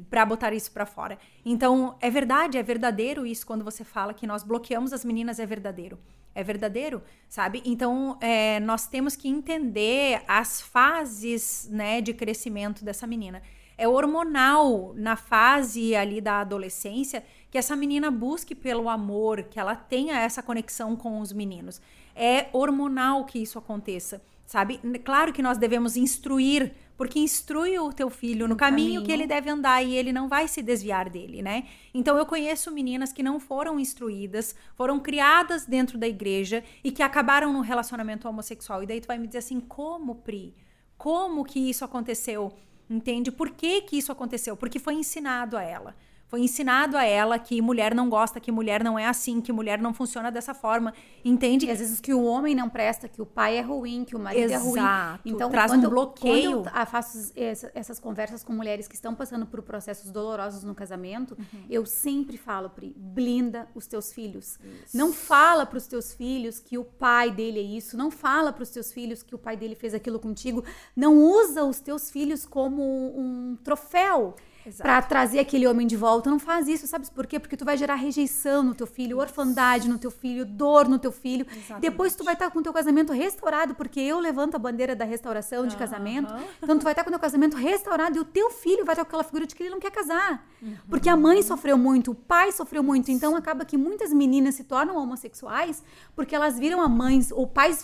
para 0.08 0.24
botar 0.24 0.54
isso 0.54 0.72
para 0.72 0.86
fora. 0.86 1.18
Então, 1.44 1.94
é 2.00 2.08
verdade, 2.08 2.56
é 2.56 2.62
verdadeiro 2.62 3.26
isso 3.26 3.46
quando 3.46 3.62
você 3.62 3.84
fala 3.84 4.14
que 4.14 4.26
nós 4.26 4.42
bloqueamos 4.42 4.90
as 4.90 5.04
meninas, 5.04 5.38
é 5.38 5.44
verdadeiro 5.44 5.98
é 6.34 6.42
verdadeiro, 6.42 7.02
sabe? 7.28 7.62
Então, 7.62 8.16
é, 8.18 8.58
nós 8.60 8.86
temos 8.86 9.14
que 9.14 9.28
entender 9.28 10.22
as 10.26 10.62
fases, 10.62 11.68
né, 11.70 12.00
de 12.00 12.14
crescimento 12.14 12.82
dessa 12.82 13.06
menina. 13.06 13.42
É 13.76 13.88
hormonal 13.88 14.94
na 14.94 15.16
fase 15.16 15.94
ali 15.94 16.20
da 16.20 16.40
adolescência 16.40 17.22
que 17.52 17.58
essa 17.58 17.76
menina 17.76 18.10
busque 18.10 18.54
pelo 18.54 18.88
amor, 18.88 19.42
que 19.42 19.60
ela 19.60 19.76
tenha 19.76 20.18
essa 20.18 20.42
conexão 20.42 20.96
com 20.96 21.20
os 21.20 21.34
meninos. 21.34 21.82
É 22.16 22.48
hormonal 22.50 23.26
que 23.26 23.38
isso 23.38 23.58
aconteça, 23.58 24.22
sabe? 24.46 24.78
Claro 25.04 25.34
que 25.34 25.42
nós 25.42 25.58
devemos 25.58 25.94
instruir 25.94 26.72
porque 26.96 27.18
instrui 27.18 27.78
o 27.78 27.92
teu 27.92 28.08
filho 28.08 28.48
no, 28.48 28.56
caminho, 28.56 28.86
caminho, 28.86 29.02
que 29.02 29.12
ele 29.12 29.26
deve 29.26 29.50
andar 29.50 29.82
e 29.82 29.94
ele 29.94 30.14
não 30.14 30.30
vai 30.30 30.48
se 30.48 30.62
desviar 30.62 31.10
dele, 31.10 31.42
né? 31.42 31.66
Então 31.92 32.16
eu 32.16 32.24
conheço 32.24 32.72
meninas 32.72 33.12
que 33.12 33.22
não 33.22 33.38
foram 33.38 33.78
instruídas, 33.78 34.54
foram 34.74 34.98
criadas 34.98 35.66
dentro 35.66 35.98
da 35.98 36.08
igreja 36.08 36.64
e 36.82 36.90
que 36.90 37.02
acabaram 37.02 37.52
num 37.52 37.60
relacionamento 37.60 38.26
homossexual. 38.26 38.82
E 38.82 38.86
daí 38.86 38.98
tu 38.98 39.08
vai 39.08 39.18
me 39.18 39.26
dizer 39.26 39.40
assim: 39.40 39.60
como, 39.60 40.14
Pri? 40.14 40.56
Como 40.96 41.44
que 41.44 41.60
isso 41.68 41.84
aconteceu? 41.84 42.50
Entende? 42.88 43.30
Por 43.30 43.50
que 43.50 43.82
que 43.82 43.98
isso 43.98 44.10
aconteceu? 44.10 44.56
Porque 44.56 44.78
foi 44.78 44.94
ensinado 44.94 45.58
a 45.58 45.62
ela 45.62 45.94
Foi 46.32 46.40
ensinado 46.40 46.96
a 46.96 47.04
ela 47.04 47.38
que 47.38 47.60
mulher 47.60 47.94
não 47.94 48.08
gosta, 48.08 48.40
que 48.40 48.50
mulher 48.50 48.82
não 48.82 48.98
é 48.98 49.06
assim, 49.06 49.38
que 49.38 49.52
mulher 49.52 49.78
não 49.78 49.92
funciona 49.92 50.32
dessa 50.32 50.54
forma. 50.54 50.94
Entende? 51.22 51.66
E 51.66 51.70
às 51.70 51.78
vezes 51.78 52.00
que 52.00 52.14
o 52.14 52.24
homem 52.24 52.54
não 52.54 52.70
presta, 52.70 53.06
que 53.06 53.20
o 53.20 53.26
pai 53.26 53.58
é 53.58 53.60
ruim, 53.60 54.02
que 54.02 54.16
o 54.16 54.18
marido 54.18 54.44
Exato. 54.44 54.64
é 54.64 54.70
ruim. 54.70 55.20
Então, 55.26 55.50
traz 55.50 55.72
um 55.72 55.80
bloqueio. 55.82 56.62
Quando 56.62 56.74
eu 56.74 56.86
faço 56.86 57.32
essas 57.36 57.98
conversas 57.98 58.42
com 58.42 58.50
mulheres 58.54 58.88
que 58.88 58.94
estão 58.94 59.14
passando 59.14 59.44
por 59.44 59.60
processos 59.60 60.10
dolorosos 60.10 60.64
no 60.64 60.74
casamento, 60.74 61.36
uhum. 61.38 61.66
eu 61.68 61.84
sempre 61.84 62.38
falo, 62.38 62.70
Pri, 62.70 62.94
blinda 62.96 63.68
os 63.74 63.86
teus 63.86 64.10
filhos. 64.10 64.58
Isso. 64.86 64.96
Não 64.96 65.12
fala 65.12 65.66
para 65.66 65.76
os 65.76 65.86
teus 65.86 66.14
filhos 66.14 66.58
que 66.58 66.78
o 66.78 66.84
pai 66.84 67.30
dele 67.30 67.58
é 67.58 67.62
isso, 67.62 67.94
não 67.94 68.10
fala 68.10 68.54
para 68.54 68.62
os 68.62 68.70
teus 68.70 68.90
filhos 68.90 69.22
que 69.22 69.34
o 69.34 69.38
pai 69.38 69.54
dele 69.54 69.74
fez 69.74 69.92
aquilo 69.92 70.18
contigo, 70.18 70.64
não 70.96 71.14
usa 71.18 71.62
os 71.62 71.78
teus 71.78 72.10
filhos 72.10 72.46
como 72.46 72.82
um 72.82 73.54
troféu 73.62 74.34
para 74.78 75.02
trazer 75.02 75.38
aquele 75.38 75.66
homem 75.66 75.86
de 75.86 75.96
volta. 75.96 76.30
Não 76.30 76.38
faz 76.38 76.68
isso, 76.68 76.86
sabe 76.86 77.08
por 77.10 77.26
quê? 77.26 77.38
Porque 77.38 77.56
tu 77.56 77.64
vai 77.64 77.76
gerar 77.76 77.94
rejeição 77.94 78.62
no 78.62 78.74
teu 78.74 78.86
filho, 78.86 79.18
orfandade 79.18 79.88
no 79.88 79.98
teu 79.98 80.10
filho, 80.10 80.44
dor 80.44 80.88
no 80.88 80.98
teu 80.98 81.12
filho. 81.12 81.46
Exatamente. 81.50 81.82
Depois 81.82 82.14
tu 82.14 82.24
vai 82.24 82.34
estar 82.34 82.50
com 82.50 82.58
o 82.58 82.62
teu 82.62 82.72
casamento 82.72 83.12
restaurado, 83.12 83.74
porque 83.74 84.00
eu 84.00 84.18
levanto 84.18 84.54
a 84.54 84.58
bandeira 84.58 84.94
da 84.94 85.04
restauração 85.04 85.66
de 85.66 85.76
casamento. 85.76 86.32
Então 86.62 86.78
tu 86.78 86.84
vai 86.84 86.92
estar 86.92 87.02
com 87.02 87.10
o 87.10 87.12
teu 87.12 87.20
casamento 87.20 87.56
restaurado 87.56 88.16
e 88.16 88.20
o 88.20 88.24
teu 88.24 88.50
filho 88.50 88.84
vai 88.84 88.94
estar 88.94 89.04
com 89.04 89.08
aquela 89.08 89.24
figura 89.24 89.46
de 89.46 89.54
que 89.54 89.62
ele 89.62 89.70
não 89.70 89.80
quer 89.80 89.90
casar. 89.90 90.46
Uhum. 90.60 90.76
Porque 90.88 91.08
a 91.08 91.16
mãe 91.16 91.42
sofreu 91.42 91.76
muito, 91.76 92.12
o 92.12 92.14
pai 92.14 92.52
sofreu 92.52 92.82
muito. 92.82 93.10
Então 93.10 93.34
acaba 93.34 93.64
que 93.64 93.76
muitas 93.76 94.12
meninas 94.12 94.54
se 94.54 94.64
tornam 94.64 94.96
homossexuais 94.96 95.82
porque 96.14 96.34
elas 96.34 96.58
viram 96.58 96.80
a 96.80 96.88
mãe, 96.88 97.20
o 97.32 97.46
pai 97.46 97.76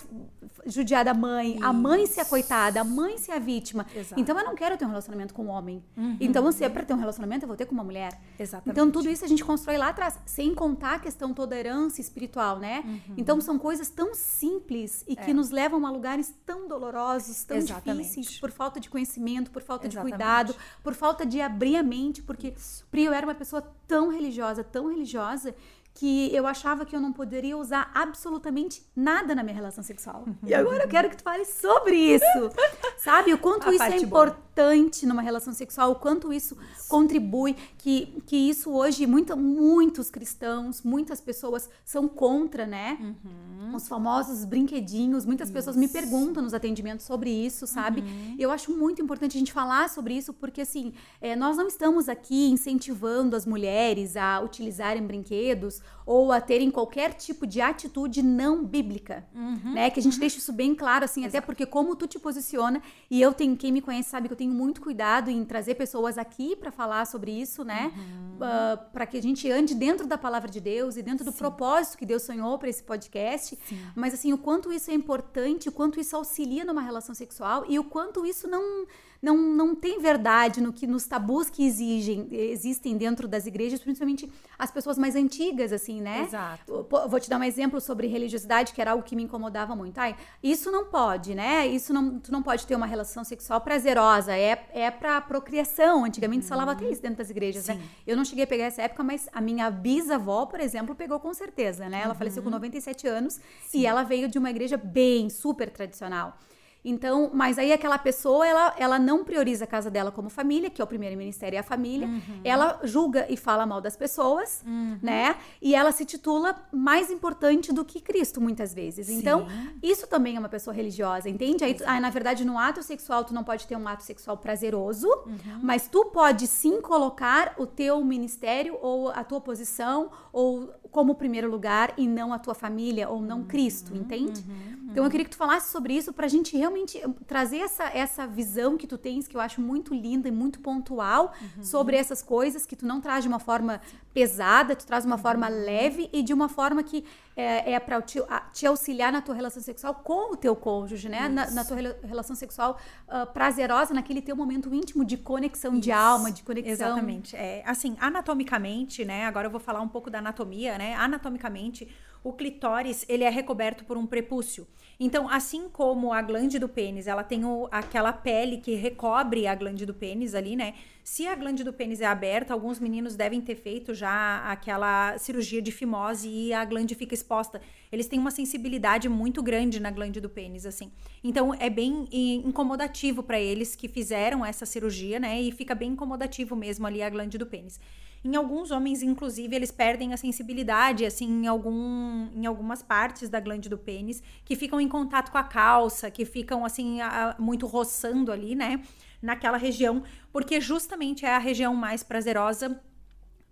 judiar 0.65 1.05
da 1.05 1.13
mãe, 1.13 1.55
isso. 1.55 1.65
a 1.65 1.73
mãe 1.73 2.05
ser 2.05 2.21
a 2.21 2.25
coitada, 2.25 2.81
a 2.81 2.83
mãe 2.83 3.17
ser 3.17 3.31
a 3.33 3.39
vítima. 3.39 3.85
Exato. 3.95 4.19
Então 4.19 4.37
eu 4.37 4.45
não 4.45 4.55
quero 4.55 4.77
ter 4.77 4.85
um 4.85 4.89
relacionamento 4.89 5.33
com 5.33 5.45
um 5.45 5.49
homem. 5.49 5.83
Uhum. 5.95 6.17
Então, 6.19 6.45
assim, 6.47 6.69
para 6.69 6.83
ter 6.83 6.93
um 6.93 6.97
relacionamento, 6.97 7.45
eu 7.45 7.47
vou 7.47 7.57
ter 7.57 7.65
com 7.65 7.73
uma 7.73 7.83
mulher. 7.83 8.19
Exatamente. 8.37 8.71
Então, 8.71 8.91
tudo 8.91 9.09
isso 9.09 9.23
a 9.25 9.27
gente 9.27 9.43
constrói 9.43 9.77
lá 9.77 9.89
atrás, 9.89 10.19
sem 10.25 10.53
contar 10.53 10.95
a 10.95 10.99
questão 10.99 11.33
toda 11.33 11.57
herança 11.57 12.01
espiritual, 12.01 12.59
né? 12.59 12.83
Uhum. 12.85 13.15
Então, 13.17 13.39
são 13.41 13.57
coisas 13.57 13.89
tão 13.89 14.13
simples 14.13 15.03
e 15.07 15.15
que 15.15 15.31
é. 15.31 15.33
nos 15.33 15.49
levam 15.49 15.85
a 15.85 15.91
lugares 15.91 16.33
tão 16.45 16.67
dolorosos, 16.67 17.43
tão 17.43 17.57
Exatamente. 17.57 18.09
difíceis, 18.09 18.39
por 18.39 18.51
falta 18.51 18.79
de 18.79 18.89
conhecimento, 18.89 19.51
por 19.51 19.61
falta 19.61 19.87
Exatamente. 19.87 20.11
de 20.11 20.17
cuidado, 20.17 20.55
por 20.83 20.93
falta 20.93 21.25
de 21.25 21.41
abrir 21.41 21.75
a 21.75 21.83
mente, 21.83 22.21
porque 22.21 22.53
Pri, 22.91 23.03
eu 23.03 23.13
era 23.13 23.25
uma 23.25 23.35
pessoa 23.35 23.61
tão 23.87 24.09
religiosa, 24.09 24.63
tão 24.63 24.89
religiosa, 24.89 25.55
que 25.99 26.33
eu 26.33 26.47
achava 26.47 26.85
que 26.85 26.95
eu 26.95 27.01
não 27.01 27.11
poderia 27.11 27.57
usar 27.57 27.91
absolutamente 27.93 28.81
nada 28.95 29.35
na 29.35 29.43
minha 29.43 29.53
relação 29.53 29.83
sexual. 29.83 30.23
Uhum. 30.25 30.35
E 30.47 30.53
agora 30.53 30.85
eu 30.85 30.87
quero 30.87 31.09
que 31.09 31.17
tu 31.17 31.23
fale 31.23 31.43
sobre 31.43 31.93
isso. 31.93 32.23
Sabe? 32.97 33.33
O 33.33 33.37
quanto 33.37 33.67
a 33.67 33.73
isso 33.73 33.83
é 33.83 33.97
importante 33.97 35.01
boa. 35.01 35.09
numa 35.09 35.21
relação 35.21 35.51
sexual, 35.51 35.91
o 35.91 35.95
quanto 35.95 36.31
isso, 36.31 36.57
isso, 36.71 36.87
contribui, 36.87 37.53
que, 37.77 38.21
que 38.25 38.37
isso 38.37 38.71
hoje, 38.71 39.05
muito, 39.05 39.35
muitos 39.35 40.09
cristãos, 40.09 40.81
muitas 40.83 41.19
pessoas 41.19 41.69
são 41.83 42.07
contra, 42.07 42.65
né? 42.65 42.97
Uhum. 43.01 43.75
Os 43.75 43.85
famosos 43.85 44.45
brinquedinhos. 44.45 45.25
Muitas 45.25 45.49
isso. 45.49 45.53
pessoas 45.53 45.75
me 45.75 45.89
perguntam 45.89 46.41
nos 46.41 46.53
atendimentos 46.53 47.05
sobre 47.05 47.29
isso, 47.29 47.67
sabe? 47.67 47.99
Uhum. 47.99 48.35
Eu 48.39 48.51
acho 48.51 48.71
muito 48.71 49.01
importante 49.01 49.35
a 49.35 49.39
gente 49.39 49.51
falar 49.51 49.89
sobre 49.89 50.13
isso, 50.13 50.31
porque 50.31 50.61
assim, 50.61 50.93
é, 51.19 51.35
nós 51.35 51.57
não 51.57 51.67
estamos 51.67 52.07
aqui 52.07 52.49
incentivando 52.49 53.35
as 53.35 53.45
mulheres 53.45 54.15
a 54.15 54.39
utilizarem 54.39 55.05
brinquedos 55.05 55.81
ou 56.09 56.31
a 56.31 56.41
terem 56.41 56.71
qualquer 56.71 57.13
tipo 57.13 57.45
de 57.45 57.61
atitude 57.61 58.23
não 58.23 58.65
bíblica, 58.65 59.27
uhum, 59.31 59.73
né? 59.73 59.91
Que 59.91 59.99
a 59.99 60.03
gente 60.03 60.13
uhum. 60.13 60.19
deixe 60.21 60.39
isso 60.39 60.51
bem 60.51 60.73
claro, 60.73 61.05
assim, 61.05 61.21
Exato. 61.21 61.37
até 61.37 61.45
porque 61.45 61.67
como 61.67 61.95
tu 61.95 62.07
te 62.07 62.17
posiciona, 62.17 62.81
e 63.11 63.21
eu 63.21 63.31
tenho, 63.31 63.55
quem 63.55 63.71
me 63.71 63.79
conhece 63.79 64.09
sabe 64.09 64.27
que 64.27 64.33
eu 64.33 64.37
tenho 64.37 64.51
muito 64.51 64.81
cuidado 64.81 65.29
em 65.29 65.45
trazer 65.45 65.75
pessoas 65.75 66.17
aqui 66.17 66.55
para 66.55 66.71
falar 66.71 67.05
sobre 67.05 67.31
isso, 67.31 67.63
né? 67.63 67.93
Uhum. 67.95 68.37
Uh, 68.37 68.43
ah, 68.43 68.77
para 68.91 69.05
que 69.05 69.17
a 69.17 69.21
gente 69.21 69.51
ande 69.51 69.75
dentro 69.75 70.07
da 70.07 70.17
palavra 70.17 70.49
de 70.49 70.59
Deus 70.59 70.97
e 70.97 71.03
dentro 71.03 71.23
do 71.23 71.31
Sim. 71.31 71.37
propósito 71.37 71.99
que 71.99 72.07
Deus 72.07 72.23
sonhou 72.23 72.57
para 72.57 72.69
esse 72.69 72.81
podcast. 72.81 73.55
Sim. 73.67 73.79
Mas 73.95 74.15
assim, 74.15 74.33
o 74.33 74.37
quanto 74.39 74.73
isso 74.73 74.89
é 74.89 74.95
importante, 74.95 75.69
o 75.69 75.71
quanto 75.71 75.99
isso 75.99 76.15
auxilia 76.15 76.65
numa 76.65 76.81
relação 76.81 77.13
sexual 77.13 77.65
e 77.69 77.77
o 77.77 77.83
quanto 77.83 78.25
isso 78.25 78.47
não 78.47 78.87
não, 79.21 79.37
não 79.37 79.75
tem 79.75 79.99
verdade 79.99 80.61
no 80.61 80.71
que 80.71 80.87
nos 80.87 81.05
tabus 81.05 81.49
que 81.49 81.65
exigem, 81.65 82.27
existem 82.31 82.97
dentro 82.97 83.27
das 83.27 83.45
igrejas, 83.45 83.81
principalmente 83.81 84.31
as 84.57 84.71
pessoas 84.71 84.97
mais 84.97 85.15
antigas, 85.15 85.73
assim, 85.73 86.01
né? 86.01 86.23
Exato. 86.23 86.87
Vou 86.89 87.19
te 87.19 87.29
dar 87.29 87.37
um 87.37 87.43
exemplo 87.43 87.81
sobre 87.81 88.07
religiosidade, 88.07 88.73
que 88.73 88.81
era 88.81 88.91
algo 88.91 89.03
que 89.03 89.15
me 89.15 89.23
incomodava 89.23 89.75
muito. 89.75 89.97
Ai, 89.97 90.15
isso 90.41 90.71
não 90.71 90.85
pode, 90.85 91.35
né? 91.35 91.67
Isso 91.67 91.93
não, 91.93 92.19
tu 92.19 92.31
não 92.31 92.41
pode 92.41 92.65
ter 92.65 92.75
uma 92.75 92.85
relação 92.85 93.23
sexual 93.23 93.59
prazerosa, 93.61 94.35
é, 94.35 94.65
é 94.73 94.89
pra 94.89 95.19
procriação. 95.19 96.05
Antigamente 96.05 96.45
se 96.45 96.49
falava 96.49 96.71
até 96.71 96.89
isso 96.89 97.01
dentro 97.01 97.17
das 97.17 97.29
igrejas, 97.29 97.67
né? 97.67 97.73
Sim. 97.73 97.79
né? 97.79 97.85
Eu 98.07 98.15
não 98.15 98.23
cheguei 98.23 98.45
a 98.45 98.47
pegar 98.47 98.65
essa 98.65 98.81
época, 98.81 99.03
mas 99.03 99.27
a 99.33 99.41
minha 99.41 99.69
bisavó, 99.69 100.45
por 100.45 100.59
exemplo, 100.59 100.95
pegou 100.95 101.19
com 101.19 101.33
certeza, 101.33 101.89
né? 101.89 102.01
Ela 102.01 102.13
uhum. 102.13 102.17
faleceu 102.17 102.41
com 102.41 102.49
97 102.49 103.07
anos 103.07 103.39
Sim. 103.67 103.79
e 103.79 103.85
ela 103.85 104.03
veio 104.03 104.29
de 104.29 104.37
uma 104.37 104.49
igreja 104.49 104.77
bem 104.77 105.29
super 105.29 105.69
tradicional. 105.69 106.37
Então, 106.83 107.29
mas 107.33 107.59
aí 107.59 107.73
aquela 107.73 107.97
pessoa, 107.97 108.47
ela, 108.47 108.73
ela 108.77 108.97
não 108.97 109.23
prioriza 109.23 109.65
a 109.65 109.67
casa 109.67 109.91
dela 109.91 110.11
como 110.11 110.29
família, 110.29 110.69
que 110.69 110.81
é 110.81 110.83
o 110.83 110.87
primeiro 110.87 111.17
ministério 111.17 111.57
é 111.57 111.59
a 111.59 111.63
família. 111.63 112.07
Uhum. 112.07 112.41
Ela 112.43 112.79
julga 112.83 113.25
e 113.29 113.35
fala 113.35 113.65
mal 113.65 113.81
das 113.81 113.97
pessoas, 113.97 114.63
uhum. 114.65 114.97
né? 115.01 115.35
E 115.61 115.75
ela 115.75 115.91
se 115.91 116.05
titula 116.05 116.55
mais 116.71 117.11
importante 117.11 117.73
do 117.73 117.83
que 117.83 117.99
Cristo, 117.99 118.39
muitas 118.39 118.73
vezes. 118.73 119.07
Sim. 119.07 119.19
Então, 119.19 119.45
isso 119.83 120.07
também 120.07 120.37
é 120.37 120.39
uma 120.39 120.49
pessoa 120.49 120.73
religiosa, 120.73 121.29
entende? 121.29 121.65
Aí, 121.65 121.75
aí, 121.85 121.99
na 121.99 122.09
verdade, 122.09 122.45
no 122.45 122.57
ato 122.57 122.81
sexual, 122.81 123.25
tu 123.25 123.33
não 123.33 123.43
pode 123.43 123.67
ter 123.67 123.75
um 123.75 123.87
ato 123.87 124.03
sexual 124.03 124.37
prazeroso, 124.37 125.07
uhum. 125.25 125.59
mas 125.61 125.87
tu 125.87 126.05
pode 126.05 126.47
sim 126.47 126.81
colocar 126.81 127.55
o 127.57 127.65
teu 127.65 128.01
ministério 128.03 128.77
ou 128.81 129.09
a 129.09 129.23
tua 129.23 129.41
posição 129.41 130.11
ou 130.31 130.73
como 130.91 131.13
primeiro 131.15 131.49
lugar 131.49 131.93
e 131.97 132.07
não 132.07 132.33
a 132.33 132.39
tua 132.39 132.55
família 132.55 133.09
ou 133.09 133.21
não 133.21 133.43
Cristo, 133.43 133.93
uhum. 133.93 133.99
entende? 133.99 134.43
Uhum. 134.89 134.91
Então, 134.91 135.03
eu 135.03 135.09
queria 135.09 135.23
que 135.23 135.31
tu 135.31 135.37
falasse 135.37 135.71
sobre 135.71 135.93
isso 135.93 136.11
pra 136.11 136.27
gente 136.27 136.57
realmente 136.57 136.69
realmente 136.69 137.01
trazer 137.27 137.57
essa, 137.57 137.85
essa 137.85 138.27
visão 138.27 138.77
que 138.77 138.87
tu 138.87 138.97
tens, 138.97 139.27
que 139.27 139.35
eu 139.35 139.41
acho 139.41 139.61
muito 139.61 139.93
linda 139.93 140.27
e 140.27 140.31
muito 140.31 140.59
pontual, 140.59 141.33
uhum. 141.41 141.63
sobre 141.63 141.97
essas 141.97 142.21
coisas, 142.21 142.65
que 142.65 142.75
tu 142.75 142.85
não 142.85 143.01
traz 143.01 143.23
de 143.23 143.27
uma 143.27 143.39
forma 143.39 143.81
pesada, 144.13 144.75
tu 144.75 144.85
traz 144.85 145.03
de 145.03 145.07
uma 145.07 145.15
uhum. 145.15 145.21
forma 145.21 145.47
leve 145.47 146.09
e 146.11 146.21
de 146.21 146.33
uma 146.33 146.49
forma 146.49 146.83
que 146.83 147.03
é, 147.35 147.73
é 147.73 147.79
para 147.79 148.01
te, 148.01 148.19
te, 148.53 148.65
auxiliar 148.65 149.11
na 149.11 149.21
tua 149.21 149.35
relação 149.35 149.61
sexual 149.61 149.95
com 149.95 150.33
o 150.33 150.35
teu 150.35 150.55
cônjuge, 150.55 151.07
né? 151.07 151.29
Na, 151.29 151.49
na, 151.51 151.63
tua 151.63 151.77
relação 152.03 152.35
sexual 152.35 152.77
uh, 153.07 153.31
prazerosa, 153.31 153.93
naquele 153.93 154.21
teu 154.21 154.35
momento 154.35 154.73
íntimo 154.73 155.05
de 155.05 155.17
conexão 155.17 155.73
Isso. 155.73 155.81
de 155.81 155.91
alma, 155.91 156.31
de 156.31 156.43
conexão. 156.43 156.71
Exatamente. 156.71 157.35
É, 157.35 157.63
assim, 157.65 157.95
anatomicamente, 157.99 159.05
né? 159.05 159.25
Agora 159.25 159.47
eu 159.47 159.51
vou 159.51 159.59
falar 159.59 159.81
um 159.81 159.87
pouco 159.87 160.09
da 160.09 160.19
anatomia, 160.19 160.77
né? 160.77 160.95
Anatomicamente, 160.95 161.87
o 162.23 162.33
clitóris, 162.33 163.05
ele 163.07 163.23
é 163.23 163.29
recoberto 163.29 163.83
por 163.85 163.97
um 163.97 164.05
prepúcio. 164.05 164.67
Então, 165.01 165.29
assim 165.29 165.69
como 165.69 166.11
a 166.11 166.21
glande 166.21 166.59
do 166.59 166.67
pênis, 166.67 167.07
ela 167.07 167.23
tem 167.23 167.45
o, 167.45 167.69
aquela 167.71 168.11
pele 168.11 168.57
que 168.57 168.75
recobre 168.75 169.47
a 169.47 169.55
glande 169.55 169.85
do 169.85 169.93
pênis 169.93 170.35
ali, 170.35 170.57
né? 170.57 170.73
Se 171.05 171.25
a 171.25 171.35
glande 171.35 171.63
do 171.63 171.71
pênis 171.71 172.01
é 172.01 172.05
aberta, 172.05 172.53
alguns 172.53 172.81
meninos 172.81 173.15
devem 173.15 173.39
ter 173.39 173.55
feito 173.55 173.93
já 173.93 174.43
aquela 174.43 175.17
cirurgia 175.17 175.61
de 175.61 175.71
fimose 175.71 176.27
e 176.27 176.53
a 176.53 176.65
glande 176.65 176.95
fica 176.95 177.13
exposta. 177.13 177.61
Eles 177.89 178.07
têm 178.07 178.19
uma 178.19 178.29
sensibilidade 178.29 179.07
muito 179.07 179.41
grande 179.41 179.79
na 179.79 179.89
glande 179.89 180.19
do 180.19 180.29
pênis, 180.29 180.65
assim. 180.65 180.91
Então, 181.23 181.53
é 181.53 181.69
bem 181.69 182.05
incomodativo 182.11 183.23
para 183.23 183.39
eles 183.39 183.77
que 183.77 183.87
fizeram 183.87 184.45
essa 184.45 184.65
cirurgia, 184.65 185.17
né? 185.17 185.41
E 185.41 185.49
fica 185.53 185.73
bem 185.73 185.91
incomodativo 185.91 186.57
mesmo 186.57 186.85
ali 186.85 187.01
a 187.01 187.09
glande 187.09 187.37
do 187.37 187.45
pênis. 187.45 187.79
Em 188.21 188.35
alguns 188.35 188.69
homens, 188.69 189.01
inclusive, 189.01 189.55
eles 189.55 189.71
perdem 189.71 190.11
a 190.13 190.17
sensibilidade, 190.17 191.05
assim, 191.05 191.25
em, 191.25 191.47
algum, 191.47 192.27
em 192.35 192.45
algumas 192.45 192.83
partes 192.83 193.29
da 193.29 193.39
glande 193.39 193.69
do 193.69 193.77
pênis, 193.77 194.21
que 194.43 194.57
ficam 194.57 194.81
contato 194.89 195.31
com 195.31 195.37
a 195.37 195.43
calça, 195.43 196.11
que 196.11 196.25
ficam, 196.25 196.65
assim, 196.65 197.01
a, 197.01 197.35
muito 197.39 197.65
roçando 197.65 198.31
ali, 198.31 198.55
né? 198.55 198.81
Naquela 199.21 199.57
região, 199.57 200.03
porque 200.31 200.59
justamente 200.59 201.25
é 201.25 201.35
a 201.35 201.39
região 201.39 201.75
mais 201.75 202.03
prazerosa 202.03 202.81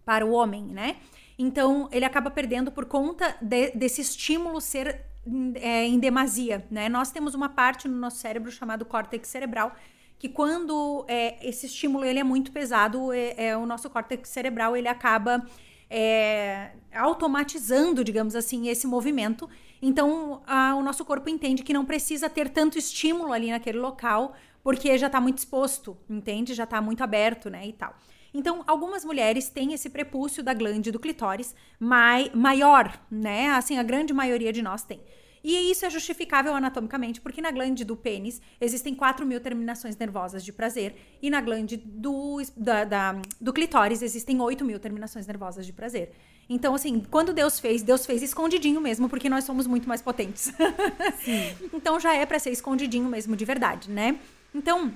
para 0.06 0.26
o 0.26 0.32
homem, 0.32 0.64
né? 0.64 0.98
Então, 1.38 1.88
ele 1.92 2.06
acaba 2.06 2.32
perdendo 2.32 2.72
por 2.72 2.86
conta 2.86 3.38
de, 3.42 3.72
desse 3.72 4.02
estímulo 4.02 4.60
ser 4.60 5.06
é, 5.56 5.86
em 5.86 6.00
demasia, 6.00 6.66
né? 6.72 6.90
Nós 6.90 7.12
temos 7.12 7.36
uma 7.36 7.50
parte 7.50 7.88
no 7.88 7.98
nosso 7.98 8.18
cérebro 8.18 8.52
chamado 8.52 8.86
córtex 8.86 9.28
cerebral, 9.28 9.76
que 10.18 10.30
quando 10.30 11.06
é, 11.08 11.48
esse 11.48 11.68
estímulo 11.68 12.04
ele 12.06 12.20
é 12.20 12.24
muito 12.24 12.52
pesado, 12.52 13.12
é, 13.12 13.34
é 13.38 13.58
o 13.58 13.66
nosso 13.66 13.90
córtex 13.90 14.30
cerebral 14.30 14.76
ele 14.76 14.88
acaba 14.88 15.46
é, 15.90 16.72
automatizando, 16.94 18.04
digamos 18.04 18.36
assim, 18.36 18.68
esse 18.68 18.88
movimento. 18.88 19.50
Então, 19.82 20.42
a, 20.46 20.76
o 20.76 20.84
nosso 20.84 21.06
corpo 21.06 21.30
entende 21.30 21.64
que 21.64 21.74
não 21.74 21.86
precisa 21.86 22.30
ter 22.30 22.50
tanto 22.50 22.78
estímulo 22.78 23.32
ali 23.32 23.52
naquele 23.52 23.78
local, 23.78 24.34
porque 24.64 24.98
já 24.98 25.08
está 25.08 25.22
muito 25.22 25.38
exposto, 25.38 25.98
entende? 26.10 26.54
Já 26.54 26.64
está 26.64 26.82
muito 26.82 27.04
aberto, 27.04 27.50
né, 27.50 27.68
e 27.68 27.74
tal. 27.74 27.96
Então, 28.34 28.64
algumas 28.68 29.06
mulheres 29.06 29.50
têm 29.50 29.74
esse 29.74 29.90
prepúcio 29.90 30.44
da 30.44 30.54
glande 30.54 30.92
do 30.92 31.00
clitóris 31.00 31.56
mai, 31.80 32.30
maior, 32.34 33.00
né? 33.10 33.50
Assim, 33.52 33.78
a 33.78 33.84
grande 33.84 34.14
maioria 34.14 34.52
de 34.52 34.62
nós 34.62 34.84
tem. 34.84 35.02
E 35.48 35.72
isso 35.72 35.86
é 35.86 35.90
justificável 35.90 36.54
anatomicamente, 36.54 37.22
porque 37.22 37.42
na 37.42 37.52
glande 37.52 37.86
do 37.86 37.96
pênis 37.96 38.42
existem 38.60 38.94
4 38.94 39.26
mil 39.26 39.40
terminações 39.40 39.96
nervosas 39.96 40.44
de 40.44 40.52
prazer, 40.52 40.94
e 41.22 41.30
na 41.30 41.40
glande 41.40 41.78
do, 41.78 42.42
da, 42.58 42.84
da, 42.84 43.22
do 43.40 43.54
clitóris 43.54 44.02
existem 44.02 44.42
8 44.42 44.66
mil 44.66 44.78
terminações 44.78 45.26
nervosas 45.26 45.66
de 45.66 45.72
prazer. 45.72 46.12
Então, 46.50 46.76
assim, 46.76 47.00
quando 47.00 47.32
Deus 47.32 47.62
fez, 47.62 47.82
Deus 47.82 48.06
fez 48.06 48.22
escondidinho 48.22 48.82
mesmo, 48.82 49.08
porque 49.08 49.30
nós 49.30 49.46
somos 49.46 49.66
muito 49.68 49.88
mais 49.88 50.02
potentes. 50.02 50.52
então 51.74 51.98
já 51.98 52.14
é 52.14 52.26
para 52.26 52.40
ser 52.40 52.50
escondidinho 52.50 53.08
mesmo 53.08 53.34
de 53.34 53.46
verdade, 53.46 53.90
né? 53.90 54.20
Então, 54.54 54.94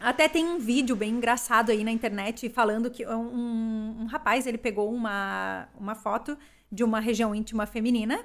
até 0.00 0.28
tem 0.28 0.44
um 0.44 0.58
vídeo 0.58 0.96
bem 0.96 1.10
engraçado 1.10 1.70
aí 1.70 1.84
na 1.84 1.92
internet 1.92 2.48
falando 2.48 2.90
que 2.90 3.06
um, 3.06 4.00
um 4.00 4.06
rapaz 4.06 4.44
ele 4.44 4.58
pegou 4.58 4.92
uma, 4.92 5.68
uma 5.78 5.94
foto 5.94 6.36
de 6.70 6.82
uma 6.82 6.98
região 6.98 7.32
íntima 7.32 7.64
feminina 7.64 8.18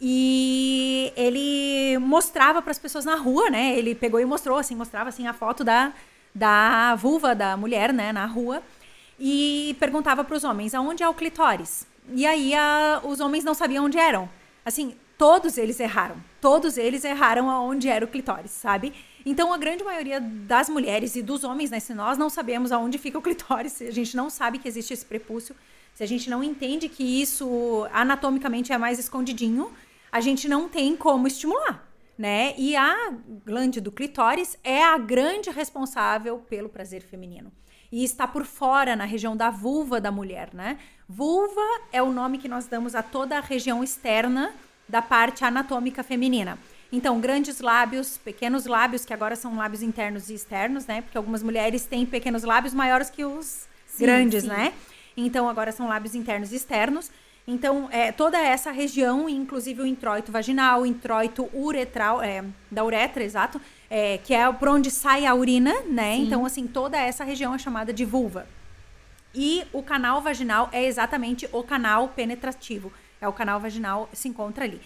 e 0.00 1.12
ele 1.16 1.98
mostrava 1.98 2.62
para 2.62 2.70
as 2.70 2.78
pessoas 2.78 3.04
na 3.04 3.16
rua, 3.16 3.50
né? 3.50 3.76
Ele 3.76 3.94
pegou 3.94 4.20
e 4.20 4.24
mostrou, 4.24 4.58
assim, 4.58 4.76
mostrava 4.76 5.08
assim 5.08 5.26
a 5.26 5.32
foto 5.32 5.64
da, 5.64 5.92
da 6.34 6.94
vulva 6.94 7.34
da 7.34 7.56
mulher, 7.56 7.92
né, 7.92 8.12
na 8.12 8.26
rua, 8.26 8.62
e 9.18 9.76
perguntava 9.80 10.22
para 10.22 10.36
os 10.36 10.44
homens 10.44 10.74
aonde 10.74 11.02
é 11.02 11.08
o 11.08 11.14
clitóris. 11.14 11.86
E 12.14 12.24
aí 12.24 12.54
a, 12.54 13.00
os 13.04 13.20
homens 13.20 13.44
não 13.44 13.54
sabiam 13.54 13.86
onde 13.86 13.98
eram. 13.98 14.28
Assim, 14.64 14.94
todos 15.16 15.58
eles 15.58 15.80
erraram. 15.80 16.16
Todos 16.40 16.78
eles 16.78 17.04
erraram 17.04 17.50
aonde 17.50 17.88
era 17.88 18.04
o 18.04 18.08
clitóris, 18.08 18.52
sabe? 18.52 18.94
Então 19.26 19.52
a 19.52 19.58
grande 19.58 19.82
maioria 19.82 20.20
das 20.20 20.68
mulheres 20.68 21.16
e 21.16 21.22
dos 21.22 21.42
homens, 21.42 21.70
né, 21.70 21.80
se 21.80 21.92
nós 21.92 22.16
não 22.16 22.30
sabemos 22.30 22.70
aonde 22.70 22.98
fica 22.98 23.18
o 23.18 23.22
clitóris, 23.22 23.72
se 23.72 23.84
a 23.88 23.92
gente 23.92 24.16
não 24.16 24.30
sabe 24.30 24.58
que 24.58 24.68
existe 24.68 24.94
esse 24.94 25.04
prepúcio, 25.04 25.56
se 25.92 26.04
a 26.04 26.06
gente 26.06 26.30
não 26.30 26.44
entende 26.44 26.88
que 26.88 27.02
isso 27.02 27.88
anatomicamente 27.92 28.72
é 28.72 28.78
mais 28.78 29.00
escondidinho, 29.00 29.72
a 30.10 30.20
gente 30.20 30.48
não 30.48 30.68
tem 30.68 30.96
como 30.96 31.26
estimular, 31.26 31.86
né? 32.16 32.54
E 32.56 32.74
a 32.76 33.12
glande 33.44 33.80
do 33.80 33.92
clitóris 33.92 34.58
é 34.64 34.82
a 34.82 34.98
grande 34.98 35.50
responsável 35.50 36.38
pelo 36.38 36.68
prazer 36.68 37.02
feminino. 37.02 37.52
E 37.90 38.04
está 38.04 38.26
por 38.26 38.44
fora, 38.44 38.94
na 38.94 39.04
região 39.04 39.36
da 39.36 39.50
vulva 39.50 40.00
da 40.00 40.10
mulher, 40.10 40.50
né? 40.52 40.78
Vulva 41.08 41.62
é 41.90 42.02
o 42.02 42.12
nome 42.12 42.38
que 42.38 42.48
nós 42.48 42.66
damos 42.66 42.94
a 42.94 43.02
toda 43.02 43.38
a 43.38 43.40
região 43.40 43.82
externa 43.82 44.54
da 44.88 45.00
parte 45.00 45.44
anatômica 45.44 46.02
feminina. 46.02 46.58
Então, 46.90 47.20
grandes 47.20 47.60
lábios, 47.60 48.16
pequenos 48.16 48.64
lábios, 48.64 49.04
que 49.04 49.12
agora 49.12 49.36
são 49.36 49.56
lábios 49.56 49.82
internos 49.82 50.30
e 50.30 50.34
externos, 50.34 50.86
né? 50.86 51.02
Porque 51.02 51.18
algumas 51.18 51.42
mulheres 51.42 51.84
têm 51.84 52.06
pequenos 52.06 52.44
lábios 52.44 52.72
maiores 52.72 53.10
que 53.10 53.24
os 53.24 53.66
sim, 53.86 54.04
grandes, 54.04 54.42
sim. 54.42 54.48
né? 54.48 54.72
Então, 55.16 55.48
agora 55.48 55.70
são 55.70 55.86
lábios 55.86 56.14
internos 56.14 56.52
e 56.52 56.56
externos. 56.56 57.10
Então, 57.50 57.88
é, 57.90 58.12
toda 58.12 58.38
essa 58.38 58.70
região, 58.70 59.26
inclusive 59.26 59.80
o 59.80 59.86
introito 59.86 60.30
vaginal, 60.30 60.82
o 60.82 60.86
introito 60.86 61.48
uretral, 61.54 62.22
é, 62.22 62.44
da 62.70 62.84
uretra, 62.84 63.24
exato, 63.24 63.58
é, 63.88 64.18
que 64.18 64.34
é 64.34 64.52
por 64.52 64.68
onde 64.68 64.90
sai 64.90 65.24
a 65.24 65.34
urina, 65.34 65.72
né? 65.86 66.16
Sim. 66.16 66.24
Então, 66.24 66.44
assim, 66.44 66.66
toda 66.66 66.98
essa 66.98 67.24
região 67.24 67.54
é 67.54 67.58
chamada 67.58 67.90
de 67.90 68.04
vulva. 68.04 68.46
E 69.34 69.64
o 69.72 69.82
canal 69.82 70.20
vaginal 70.20 70.68
é 70.72 70.84
exatamente 70.84 71.48
o 71.50 71.62
canal 71.62 72.08
penetrativo. 72.08 72.92
É 73.18 73.26
o 73.26 73.32
canal 73.32 73.58
vaginal, 73.58 74.10
se 74.12 74.28
encontra 74.28 74.64
ali. 74.64 74.82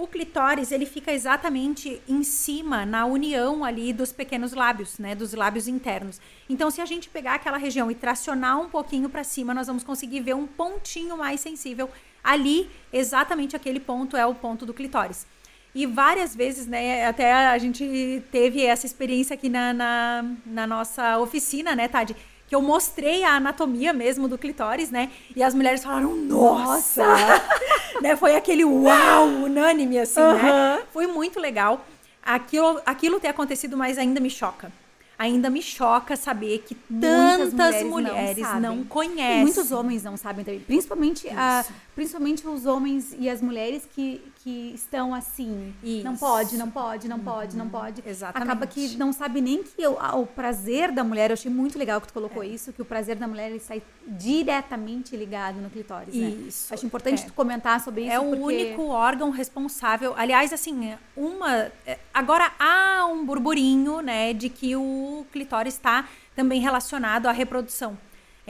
O 0.00 0.06
clitóris, 0.06 0.72
ele 0.72 0.86
fica 0.86 1.12
exatamente 1.12 2.00
em 2.08 2.22
cima, 2.22 2.86
na 2.86 3.04
união 3.04 3.62
ali 3.62 3.92
dos 3.92 4.10
pequenos 4.10 4.54
lábios, 4.54 4.98
né, 4.98 5.14
dos 5.14 5.34
lábios 5.34 5.68
internos. 5.68 6.18
Então, 6.48 6.70
se 6.70 6.80
a 6.80 6.86
gente 6.86 7.10
pegar 7.10 7.34
aquela 7.34 7.58
região 7.58 7.90
e 7.90 7.94
tracionar 7.94 8.58
um 8.58 8.70
pouquinho 8.70 9.10
para 9.10 9.22
cima, 9.22 9.52
nós 9.52 9.66
vamos 9.66 9.84
conseguir 9.84 10.20
ver 10.20 10.34
um 10.34 10.46
pontinho 10.46 11.18
mais 11.18 11.40
sensível. 11.40 11.90
Ali, 12.24 12.70
exatamente 12.90 13.54
aquele 13.54 13.78
ponto 13.78 14.16
é 14.16 14.24
o 14.24 14.34
ponto 14.34 14.64
do 14.64 14.72
clitóris. 14.72 15.26
E 15.74 15.84
várias 15.84 16.34
vezes, 16.34 16.66
né, 16.66 17.06
até 17.06 17.34
a 17.34 17.58
gente 17.58 18.22
teve 18.32 18.64
essa 18.64 18.86
experiência 18.86 19.34
aqui 19.34 19.50
na, 19.50 19.74
na, 19.74 20.24
na 20.46 20.66
nossa 20.66 21.18
oficina, 21.18 21.76
né, 21.76 21.88
Tade? 21.88 22.16
Que 22.50 22.56
eu 22.56 22.60
mostrei 22.60 23.22
a 23.22 23.36
anatomia 23.36 23.92
mesmo 23.92 24.26
do 24.26 24.36
clitóris, 24.36 24.90
né? 24.90 25.08
E 25.36 25.40
as 25.40 25.54
mulheres 25.54 25.84
falaram, 25.84 26.16
nossa! 26.16 27.04
né? 28.02 28.16
Foi 28.16 28.34
aquele 28.34 28.64
uau, 28.64 29.28
unânime, 29.28 30.00
assim, 30.00 30.20
uhum. 30.20 30.32
né? 30.32 30.82
Foi 30.92 31.06
muito 31.06 31.38
legal. 31.38 31.86
Aquilo, 32.20 32.80
aquilo 32.84 33.20
ter 33.20 33.28
acontecido, 33.28 33.76
mas 33.76 33.96
ainda 33.98 34.18
me 34.18 34.28
choca 34.28 34.72
ainda 35.16 35.50
me 35.50 35.60
choca 35.60 36.16
saber 36.16 36.64
que 36.66 36.74
tantas 36.74 37.52
mulheres, 37.52 37.84
mulheres 37.84 38.52
não, 38.54 38.76
não, 38.76 38.84
conhecem. 38.84 39.40
E 39.40 39.42
muitos 39.42 39.70
homens 39.70 40.02
não 40.02 40.16
sabem 40.16 40.42
também. 40.42 40.60
Principalmente, 40.60 41.28
a, 41.28 41.62
principalmente 41.94 42.48
os 42.48 42.64
homens 42.64 43.14
e 43.18 43.28
as 43.28 43.42
mulheres 43.42 43.86
que, 43.94 44.22
que 44.42 44.72
estão 44.74 45.14
assim. 45.14 45.74
Isso. 45.82 46.04
Não 46.04 46.16
pode, 46.16 46.56
não 46.56 46.70
pode, 46.70 47.08
não 47.08 47.18
pode, 47.18 47.56
não 47.56 47.64
uhum. 47.66 47.70
pode. 47.70 48.02
Exatamente. 48.06 48.50
Acaba 48.50 48.66
que 48.66 48.96
não 48.96 49.12
sabe 49.12 49.40
nem 49.40 49.62
que 49.62 49.86
o, 49.86 49.98
o 50.20 50.26
prazer 50.26 50.92
da 50.92 51.04
mulher, 51.04 51.30
eu 51.30 51.34
achei 51.34 51.50
muito 51.50 51.78
legal 51.78 52.00
que 52.00 52.08
tu 52.08 52.14
colocou 52.14 52.42
é. 52.42 52.46
isso, 52.46 52.72
que 52.72 52.80
o 52.80 52.84
prazer 52.84 53.16
da 53.16 53.26
mulher 53.28 53.50
ele 53.50 53.60
sai 53.60 53.82
diretamente 54.06 55.16
ligado 55.16 55.60
no 55.60 55.68
clitóris. 55.68 56.14
Né? 56.14 56.28
Isso. 56.28 56.72
Acho 56.72 56.86
importante 56.86 57.22
é. 57.22 57.26
tu 57.26 57.32
comentar 57.32 57.80
sobre 57.80 58.02
isso. 58.02 58.12
É 58.12 58.20
o 58.20 58.42
único 58.42 58.86
órgão 58.88 59.30
responsável. 59.30 60.14
Aliás, 60.16 60.52
assim, 60.52 60.96
uma. 61.16 61.70
É, 61.86 61.98
agora 62.12 62.50
há 62.58 63.06
um 63.06 63.24
burburinho, 63.24 64.00
né, 64.00 64.32
de 64.32 64.48
que 64.48 64.74
o 64.76 64.80
o 65.20 65.26
clitóris 65.30 65.74
está 65.74 66.08
também 66.34 66.60
relacionado 66.60 67.26
à 67.26 67.32
reprodução. 67.32 67.98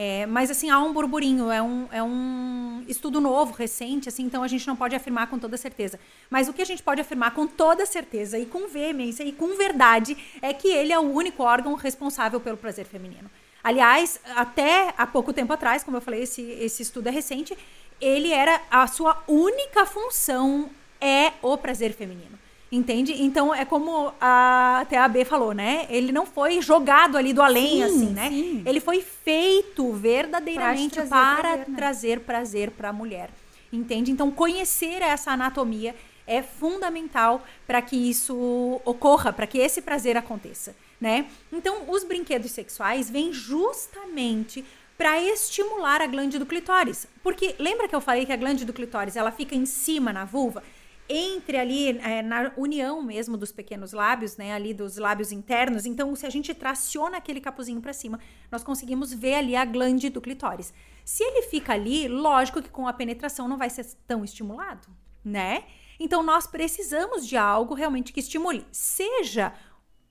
É, 0.02 0.24
mas 0.24 0.50
assim, 0.50 0.70
há 0.70 0.78
um 0.78 0.94
burburinho, 0.94 1.50
é 1.50 1.60
um, 1.60 1.86
é 1.92 2.02
um 2.02 2.82
estudo 2.88 3.20
novo, 3.20 3.52
recente, 3.52 4.08
assim, 4.08 4.22
então 4.22 4.42
a 4.42 4.48
gente 4.48 4.66
não 4.66 4.74
pode 4.74 4.96
afirmar 4.96 5.26
com 5.26 5.38
toda 5.38 5.58
certeza. 5.58 6.00
Mas 6.30 6.48
o 6.48 6.54
que 6.54 6.62
a 6.62 6.64
gente 6.64 6.82
pode 6.82 7.02
afirmar 7.02 7.34
com 7.34 7.46
toda 7.46 7.84
certeza 7.84 8.38
e 8.38 8.46
com 8.46 8.66
veemência 8.66 9.22
e 9.24 9.30
com 9.30 9.58
verdade 9.58 10.16
é 10.40 10.54
que 10.54 10.68
ele 10.68 10.90
é 10.90 10.98
o 10.98 11.02
único 11.02 11.42
órgão 11.42 11.74
responsável 11.74 12.40
pelo 12.40 12.56
prazer 12.56 12.86
feminino. 12.86 13.30
Aliás, 13.62 14.18
até 14.34 14.94
há 14.96 15.06
pouco 15.06 15.34
tempo 15.34 15.52
atrás, 15.52 15.84
como 15.84 15.98
eu 15.98 16.00
falei, 16.00 16.22
esse, 16.22 16.40
esse 16.40 16.82
estudo 16.82 17.08
é 17.08 17.10
recente, 17.10 17.54
ele 18.00 18.32
era 18.32 18.58
a 18.70 18.86
sua 18.86 19.22
única 19.28 19.84
função 19.84 20.70
é 20.98 21.34
o 21.42 21.58
prazer 21.58 21.92
feminino. 21.92 22.39
Entende? 22.72 23.20
Então 23.20 23.52
é 23.52 23.64
como 23.64 24.12
a 24.20 24.86
TAB 24.88 25.24
falou, 25.24 25.52
né? 25.52 25.86
Ele 25.90 26.12
não 26.12 26.24
foi 26.24 26.62
jogado 26.62 27.16
ali 27.16 27.32
do 27.32 27.42
além, 27.42 27.78
sim, 27.78 27.82
assim, 27.82 28.06
né? 28.10 28.28
Sim. 28.28 28.62
Ele 28.64 28.78
foi 28.78 29.00
feito 29.00 29.92
verdadeiramente 29.92 30.94
trazer 30.94 31.10
para 31.10 31.40
prazer, 31.40 31.68
né? 31.68 31.76
trazer 31.76 32.20
prazer 32.20 32.70
para 32.70 32.88
a 32.90 32.92
mulher. 32.92 33.30
Entende? 33.72 34.12
Então 34.12 34.30
conhecer 34.30 35.02
essa 35.02 35.32
anatomia 35.32 35.96
é 36.28 36.42
fundamental 36.42 37.44
para 37.66 37.82
que 37.82 37.96
isso 37.96 38.80
ocorra, 38.84 39.32
para 39.32 39.48
que 39.48 39.58
esse 39.58 39.82
prazer 39.82 40.16
aconteça, 40.16 40.76
né? 41.00 41.26
Então 41.52 41.84
os 41.88 42.04
brinquedos 42.04 42.52
sexuais 42.52 43.10
vêm 43.10 43.32
justamente 43.32 44.64
para 44.96 45.20
estimular 45.20 46.00
a 46.00 46.06
glande 46.06 46.38
do 46.38 46.46
clitóris. 46.46 47.08
Porque 47.20 47.56
lembra 47.58 47.88
que 47.88 47.96
eu 47.96 48.00
falei 48.00 48.26
que 48.26 48.32
a 48.32 48.36
glande 48.36 48.64
do 48.64 48.72
clitóris 48.72 49.16
ela 49.16 49.32
fica 49.32 49.56
em 49.56 49.66
cima 49.66 50.12
na 50.12 50.24
vulva? 50.24 50.62
Entre 51.12 51.58
ali 51.58 51.98
é, 51.98 52.22
na 52.22 52.52
união 52.56 53.02
mesmo 53.02 53.36
dos 53.36 53.50
pequenos 53.50 53.92
lábios, 53.92 54.36
né, 54.36 54.54
ali 54.54 54.72
dos 54.72 54.96
lábios 54.96 55.32
internos. 55.32 55.84
Então, 55.84 56.14
se 56.14 56.24
a 56.24 56.30
gente 56.30 56.54
traciona 56.54 57.16
aquele 57.16 57.40
capuzinho 57.40 57.80
para 57.80 57.92
cima, 57.92 58.20
nós 58.50 58.62
conseguimos 58.62 59.12
ver 59.12 59.34
ali 59.34 59.56
a 59.56 59.64
glande 59.64 60.08
do 60.08 60.20
clitóris. 60.20 60.72
Se 61.04 61.24
ele 61.24 61.42
fica 61.42 61.72
ali, 61.72 62.06
lógico 62.06 62.62
que 62.62 62.70
com 62.70 62.86
a 62.86 62.92
penetração 62.92 63.48
não 63.48 63.58
vai 63.58 63.68
ser 63.68 63.84
tão 64.06 64.24
estimulado, 64.24 64.86
né? 65.24 65.64
Então, 65.98 66.22
nós 66.22 66.46
precisamos 66.46 67.26
de 67.26 67.36
algo 67.36 67.74
realmente 67.74 68.12
que 68.12 68.20
estimule, 68.20 68.64
seja 68.70 69.52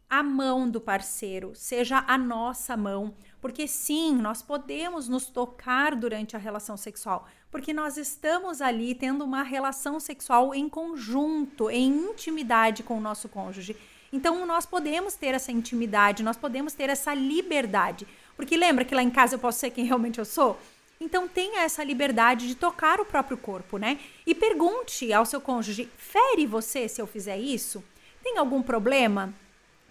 a 0.10 0.22
mão 0.22 0.70
do 0.70 0.82
parceiro, 0.82 1.52
seja 1.56 2.04
a 2.08 2.18
nossa 2.18 2.76
mão, 2.76 3.14
porque 3.40 3.68
sim, 3.68 4.16
nós 4.16 4.42
podemos 4.42 5.08
nos 5.08 5.28
tocar 5.28 5.96
durante 5.96 6.36
a 6.36 6.40
relação 6.40 6.76
sexual, 6.76 7.28
porque 7.52 7.74
nós 7.74 7.98
estamos 7.98 8.62
ali 8.62 8.94
tendo 8.94 9.24
uma 9.24 9.44
relação 9.44 10.00
sexual 10.00 10.54
em 10.54 10.70
conjunto, 10.70 11.70
em 11.70 11.88
intimidade 11.88 12.84
com 12.84 12.98
o 12.98 13.02
nosso 13.02 13.28
cônjuge. 13.28 13.76
Então 14.12 14.46
nós 14.46 14.66
podemos 14.66 15.16
ter 15.16 15.34
essa 15.34 15.52
intimidade, 15.52 16.24
nós 16.24 16.38
podemos 16.38 16.74
ter 16.74 16.90
essa 16.90 17.14
liberdade. 17.14 18.08
Porque 18.36 18.56
lembra 18.56 18.86
que 18.86 18.96
lá 18.96 19.04
em 19.04 19.10
casa 19.10 19.36
eu 19.36 19.40
posso 19.40 19.60
ser 19.60 19.72
quem 19.72 19.86
realmente 19.86 20.20
eu 20.20 20.26
sou? 20.26 20.60
Então 21.02 21.28
tenha 21.28 21.62
essa 21.62 21.84
liberdade 21.84 22.48
de 22.48 22.56
tocar 22.56 23.00
o 23.00 23.06
próprio 23.06 23.38
corpo, 23.38 23.78
né? 23.78 24.00
E 24.26 24.36
pergunte 24.36 25.12
ao 25.14 25.26
seu 25.26 25.40
cônjuge: 25.40 25.90
fere 25.98 26.46
você 26.46 26.88
se 26.88 27.02
eu 27.02 27.08
fizer 27.08 27.38
isso? 27.38 27.84
Tem 28.24 28.38
algum 28.38 28.62
problema? 28.62 29.34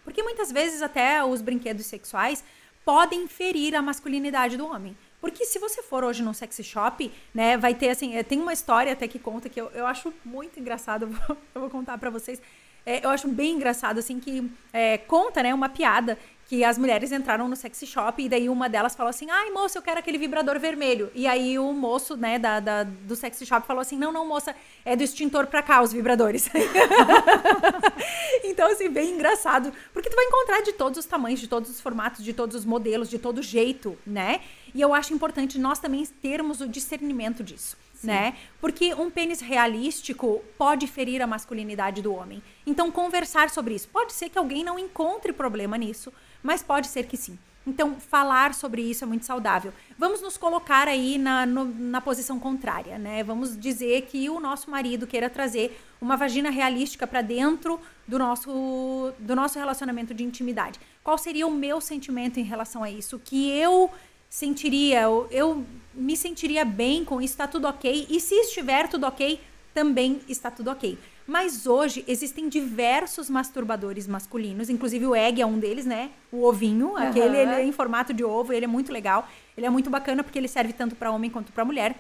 Porque 0.05 0.23
muitas 0.23 0.53
vezes 0.53 0.83
até 0.83 1.25
os 1.25 1.41
brinquedos 1.41 1.87
sexuais 1.87 2.45
podem 2.85 3.27
ferir 3.27 3.75
a 3.75 3.83
masculinidade 3.83 4.57
do 4.57 4.67
homem. 4.67 4.97
Porque 5.21 5.45
se 5.45 5.59
você 5.59 5.83
for 5.83 6.05
hoje 6.05 6.23
num 6.23 6.33
sexy 6.33 6.63
shop, 6.63 7.11
né, 7.35 7.57
vai 7.57 7.75
ter 7.75 7.91
assim, 7.91 8.17
eh, 8.17 8.23
tem 8.23 8.41
uma 8.41 8.53
história 8.53 8.93
até 8.93 9.09
que 9.09 9.19
conta 9.19 9.49
que 9.49 9.61
eu, 9.61 9.71
eu 9.75 9.87
acho 9.87 10.13
muito 10.25 10.61
engraçado, 10.61 11.05
eu 11.07 11.11
vou, 11.11 11.37
eu 11.55 11.61
vou 11.63 11.71
contar 11.71 11.99
para 11.99 12.11
vocês. 12.11 12.41
É, 12.87 13.05
eu 13.05 13.11
acho 13.11 13.29
bem 13.29 13.57
engraçado, 13.57 13.99
assim, 13.99 14.19
que 14.19 14.51
é, 14.73 14.97
conta, 14.97 15.43
né, 15.43 15.53
uma 15.53 15.69
piada 15.69 16.17
que 16.49 16.65
as 16.65 16.79
mulheres 16.79 17.13
entraram 17.13 17.47
no 17.47 17.55
sexy 17.55 17.87
shop 17.87 18.23
e 18.23 18.29
daí 18.29 18.49
uma 18.49 18.71
delas 18.71 18.95
falou 18.97 19.11
assim: 19.11 19.29
ai, 19.31 19.51
moço, 19.51 19.77
eu 19.77 19.83
quero 19.83 19.99
aquele 19.99 20.17
vibrador 20.17 20.59
vermelho. 20.59 21.11
E 21.15 21.27
aí 21.27 21.59
o 21.59 21.71
moço, 21.75 22.17
né, 22.17 22.39
da, 22.39 22.59
da 22.59 22.85
do 22.85 23.15
sexy 23.15 23.45
shop 23.45 23.67
falou 23.67 23.83
assim: 23.83 23.99
não, 23.99 24.11
não, 24.11 24.27
moça, 24.27 24.57
é 24.83 24.97
do 24.97 25.03
extintor 25.03 25.47
pra 25.47 25.63
cá 25.63 25.83
os 25.83 25.93
vibradores. 25.93 26.49
então, 28.43 28.73
assim, 28.73 28.89
bem 28.89 29.11
engraçado. 29.11 29.71
Porque 29.93 30.09
tu 30.09 30.17
vai 30.17 30.25
encontrar 30.25 30.63
de 30.63 30.73
todos 30.73 30.99
os 30.99 31.05
tamanhos, 31.05 31.39
de 31.39 31.49
todos 31.49 31.69
os 31.69 31.81
formatos, 31.83 32.25
de 32.25 32.33
todos 32.33 32.57
os 32.57 32.65
modelos, 32.65 33.11
de 33.11 33.19
todo 33.19 33.43
jeito, 33.43 33.99
né? 34.07 34.41
E 34.79 34.81
eu 34.81 34.95
acho 34.95 35.13
importante 35.13 35.59
nós 35.59 35.81
também 35.81 36.07
termos 36.07 36.61
o 36.61 36.69
discernimento 36.69 37.43
disso. 37.43 37.77
Sim. 37.95 38.07
né? 38.07 38.37
Porque 38.61 38.95
um 38.95 39.11
pênis 39.11 39.41
realístico 39.41 40.41
pode 40.57 40.87
ferir 40.87 41.21
a 41.21 41.27
masculinidade 41.27 42.01
do 42.01 42.15
homem. 42.15 42.41
Então, 42.65 42.93
conversar 42.93 43.51
sobre 43.51 43.75
isso. 43.75 43.89
Pode 43.89 44.13
ser 44.13 44.29
que 44.29 44.39
alguém 44.39 44.63
não 44.63 44.79
encontre 44.79 45.33
problema 45.33 45.77
nisso, 45.77 46.13
mas 46.41 46.63
pode 46.63 46.87
ser 46.87 47.07
que 47.07 47.17
sim. 47.17 47.37
Então, 47.67 48.01
falar 48.01 48.55
sobre 48.55 48.81
isso 48.81 49.05
é 49.05 49.07
muito 49.07 49.27
saudável. 49.27 49.75
Vamos 49.99 50.23
nos 50.23 50.37
colocar 50.37 50.89
aí 50.89 51.19
na, 51.19 51.45
no, 51.45 51.65
na 51.65 52.01
posição 52.01 52.39
contrária, 52.39 52.97
né? 52.99 53.23
Vamos 53.23 53.59
dizer 53.59 54.03
que 54.03 54.31
o 54.31 54.39
nosso 54.41 54.71
marido 54.71 55.07
queira 55.07 55.29
trazer 55.29 55.79
uma 56.01 56.17
vagina 56.17 56.49
realística 56.49 57.07
para 57.07 57.21
dentro 57.21 57.79
do 58.07 58.19
nosso, 58.19 59.13
do 59.19 59.37
nosso 59.37 59.59
relacionamento 59.59 60.15
de 60.15 60.25
intimidade. 60.25 60.81
Qual 61.05 61.19
seria 61.19 61.47
o 61.47 61.51
meu 61.51 61.81
sentimento 61.81 62.41
em 62.41 62.45
relação 62.45 62.83
a 62.83 62.91
isso? 62.91 63.19
Que 63.19 63.51
eu 63.51 63.91
sentiria, 64.29 65.03
eu, 65.31 65.65
me 65.95 66.17
sentiria 66.17 66.65
bem 66.65 67.05
com 67.05 67.21
isso, 67.21 67.35
está 67.35 67.47
tudo 67.47 67.67
ok. 67.67 68.07
E 68.09 68.21
se 68.21 68.35
estiver 68.35 68.89
tudo 68.89 69.07
ok, 69.07 69.41
também 69.73 70.21
está 70.29 70.51
tudo 70.51 70.71
ok. 70.71 70.99
Mas 71.27 71.67
hoje 71.67 72.05
existem 72.09 72.49
diversos 72.49 73.29
masturbadores 73.29 74.07
masculinos, 74.07 74.71
inclusive 74.71 75.07
o 75.07 75.15
egg 75.15 75.43
é 75.43 75.47
um 75.47 75.59
deles, 75.59 75.85
né? 75.85 76.11
O 76.33 76.45
ovinho, 76.45 76.89
uhum. 76.89 76.97
aquele 76.97 77.37
ele 77.37 77.51
é 77.51 77.65
em 77.65 77.73
formato 77.73 78.15
de 78.15 78.25
ovo, 78.25 78.53
ele 78.53 78.65
é 78.65 78.69
muito 78.69 78.91
legal. 78.91 79.29
Ele 79.57 79.67
é 79.67 79.71
muito 79.71 79.91
bacana 79.91 80.23
porque 80.23 80.39
ele 80.39 80.49
serve 80.49 80.73
tanto 80.73 80.97
para 80.97 81.11
homem 81.11 81.31
quanto 81.31 81.53
para 81.53 81.65
mulher. 81.65 81.95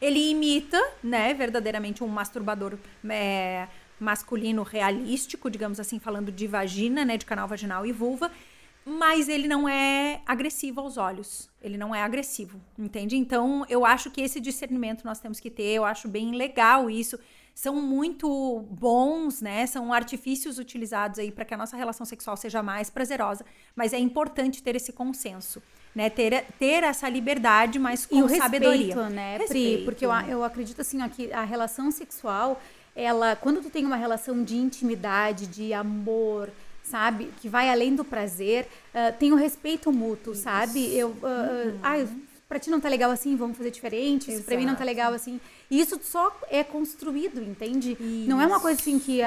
Ele 0.00 0.30
imita, 0.30 0.80
né, 1.02 1.32
verdadeiramente 1.32 2.02
um 2.02 2.08
masturbador 2.08 2.76
é, 3.08 3.68
masculino 4.00 4.62
realístico, 4.62 5.48
digamos 5.48 5.78
assim, 5.78 6.00
falando 6.00 6.32
de 6.32 6.46
vagina, 6.46 7.04
né, 7.04 7.16
de 7.16 7.24
canal 7.24 7.46
vaginal 7.46 7.86
e 7.86 7.92
vulva 7.92 8.30
mas 8.84 9.28
ele 9.28 9.48
não 9.48 9.68
é 9.68 10.20
agressivo 10.26 10.80
aos 10.80 10.96
olhos. 10.96 11.48
Ele 11.62 11.78
não 11.78 11.94
é 11.94 12.02
agressivo, 12.02 12.60
entende? 12.78 13.16
Então, 13.16 13.64
eu 13.68 13.86
acho 13.86 14.10
que 14.10 14.20
esse 14.20 14.38
discernimento 14.38 15.04
nós 15.04 15.18
temos 15.18 15.40
que 15.40 15.50
ter, 15.50 15.72
eu 15.72 15.84
acho 15.84 16.06
bem 16.06 16.32
legal 16.32 16.90
isso. 16.90 17.18
São 17.54 17.80
muito 17.80 18.64
bons, 18.70 19.40
né? 19.40 19.64
São 19.66 19.92
artifícios 19.92 20.58
utilizados 20.58 21.18
aí 21.18 21.30
para 21.30 21.44
que 21.44 21.54
a 21.54 21.56
nossa 21.56 21.76
relação 21.76 22.04
sexual 22.04 22.36
seja 22.36 22.62
mais 22.62 22.90
prazerosa, 22.90 23.44
mas 23.74 23.92
é 23.92 23.98
importante 23.98 24.62
ter 24.62 24.76
esse 24.76 24.92
consenso. 24.92 25.62
Né, 25.94 26.10
ter, 26.10 26.44
ter 26.58 26.82
essa 26.82 27.08
liberdade, 27.08 27.78
mas 27.78 28.04
com 28.04 28.16
e 28.16 28.22
o 28.24 28.28
sabedoria. 28.28 28.86
Respeito, 28.86 29.10
né, 29.10 29.38
respeito. 29.38 29.76
Pri? 29.76 29.84
Porque 29.84 30.04
eu, 30.04 30.10
eu 30.10 30.42
acredito 30.42 30.80
assim, 30.80 31.00
ó, 31.00 31.08
que 31.08 31.32
a 31.32 31.44
relação 31.44 31.88
sexual, 31.92 32.60
ela, 32.96 33.36
quando 33.36 33.62
tu 33.62 33.70
tem 33.70 33.86
uma 33.86 33.94
relação 33.94 34.42
de 34.42 34.56
intimidade, 34.56 35.46
de 35.46 35.72
amor, 35.72 36.50
sabe? 36.84 37.30
Que 37.40 37.48
vai 37.48 37.68
além 37.70 37.96
do 37.96 38.04
prazer. 38.04 38.68
Uh, 38.94 39.16
tem 39.18 39.32
o 39.32 39.36
respeito 39.36 39.90
mútuo, 39.90 40.32
Isso. 40.32 40.42
sabe? 40.42 40.96
Eu, 40.96 41.08
uh, 41.08 41.12
uhum. 41.12 41.78
ah, 41.82 42.06
pra 42.48 42.58
ti 42.58 42.70
não 42.70 42.80
tá 42.80 42.88
legal 42.88 43.10
assim, 43.10 43.34
vamos 43.34 43.56
fazer 43.56 43.70
diferente. 43.70 44.32
Isso 44.32 44.44
pra 44.44 44.56
mim 44.56 44.66
não 44.66 44.76
tá 44.76 44.84
legal 44.84 45.12
assim. 45.12 45.40
E 45.70 45.80
isso 45.80 45.98
só 46.02 46.36
é 46.50 46.62
construído, 46.62 47.42
entende? 47.42 47.96
Isso. 47.98 48.28
Não 48.28 48.40
é 48.40 48.46
uma 48.46 48.60
coisa 48.60 48.80
assim 48.80 48.98
que 48.98 49.20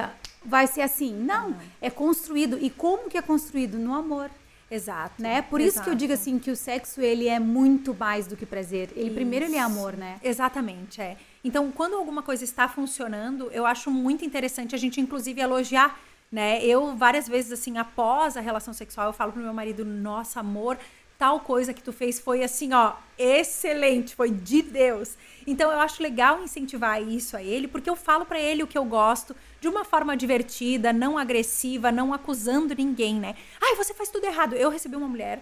vai 0.46 0.68
ser 0.68 0.82
assim. 0.82 1.14
Não, 1.14 1.50
uhum. 1.50 1.56
é 1.82 1.90
construído. 1.90 2.58
E 2.62 2.70
como 2.70 3.10
que 3.10 3.18
é 3.18 3.22
construído? 3.22 3.78
No 3.78 3.94
amor. 3.94 4.30
Exato. 4.70 5.22
Né? 5.22 5.42
Por 5.42 5.62
exato. 5.62 5.76
isso 5.76 5.84
que 5.84 5.90
eu 5.90 5.96
digo 5.96 6.14
assim 6.14 6.38
que 6.38 6.52
o 6.52 6.56
sexo 6.56 7.02
ele 7.02 7.28
é 7.28 7.40
muito 7.40 7.94
mais 7.94 8.28
do 8.28 8.36
que 8.36 8.46
prazer. 8.46 8.90
Ele 8.96 9.06
isso. 9.06 9.16
primeiro 9.16 9.46
ele 9.46 9.56
é 9.56 9.62
amor, 9.62 9.96
né? 9.96 10.20
Exatamente, 10.22 11.02
é. 11.02 11.18
Então, 11.44 11.72
quando 11.72 11.96
alguma 11.96 12.22
coisa 12.22 12.44
está 12.44 12.68
funcionando, 12.68 13.50
eu 13.52 13.66
acho 13.66 13.90
muito 13.90 14.26
interessante 14.26 14.76
a 14.76 14.78
gente 14.78 15.00
inclusive 15.00 15.40
elogiar 15.40 15.98
né? 16.32 16.64
Eu 16.64 16.96
várias 16.96 17.28
vezes 17.28 17.52
assim, 17.52 17.78
após 17.78 18.36
a 18.36 18.42
relação 18.42 18.74
sexual, 18.74 19.08
eu 19.08 19.14
falo 19.14 19.32
pro 19.32 19.42
meu 19.42 19.54
marido: 19.54 19.86
"Nossa, 19.86 20.40
amor, 20.40 20.78
tal 21.18 21.40
coisa 21.40 21.74
que 21.74 21.82
tu 21.82 21.92
fez 21.92 22.20
foi 22.20 22.44
assim, 22.44 22.74
ó, 22.74 22.94
excelente, 23.18 24.16
foi 24.16 24.32
de 24.32 24.62
Deus". 24.62 25.16
Então 25.46 25.72
eu 25.72 25.80
acho 25.80 26.04
legal 26.04 26.44
incentivar 26.44 27.02
isso 27.02 27.38
a 27.38 27.42
ele, 27.42 27.68
porque 27.68 27.90
eu 27.90 27.96
falo 27.96 28.26
para 28.26 28.40
ele 28.40 28.64
o 28.64 28.68
que 28.68 28.78
eu 28.78 28.86
gosto 28.86 29.36
de 29.62 29.68
uma 29.68 29.86
forma 29.86 30.16
divertida, 30.18 30.92
não 30.92 31.18
agressiva, 31.18 31.92
não 31.92 32.14
acusando 32.14 32.76
ninguém, 32.76 33.16
né? 33.16 33.36
Ai, 33.62 33.76
você 33.76 33.94
faz 33.94 34.10
tudo 34.10 34.26
errado. 34.26 34.54
Eu 34.54 34.70
recebi 34.70 34.96
uma 34.96 35.08
mulher 35.08 35.42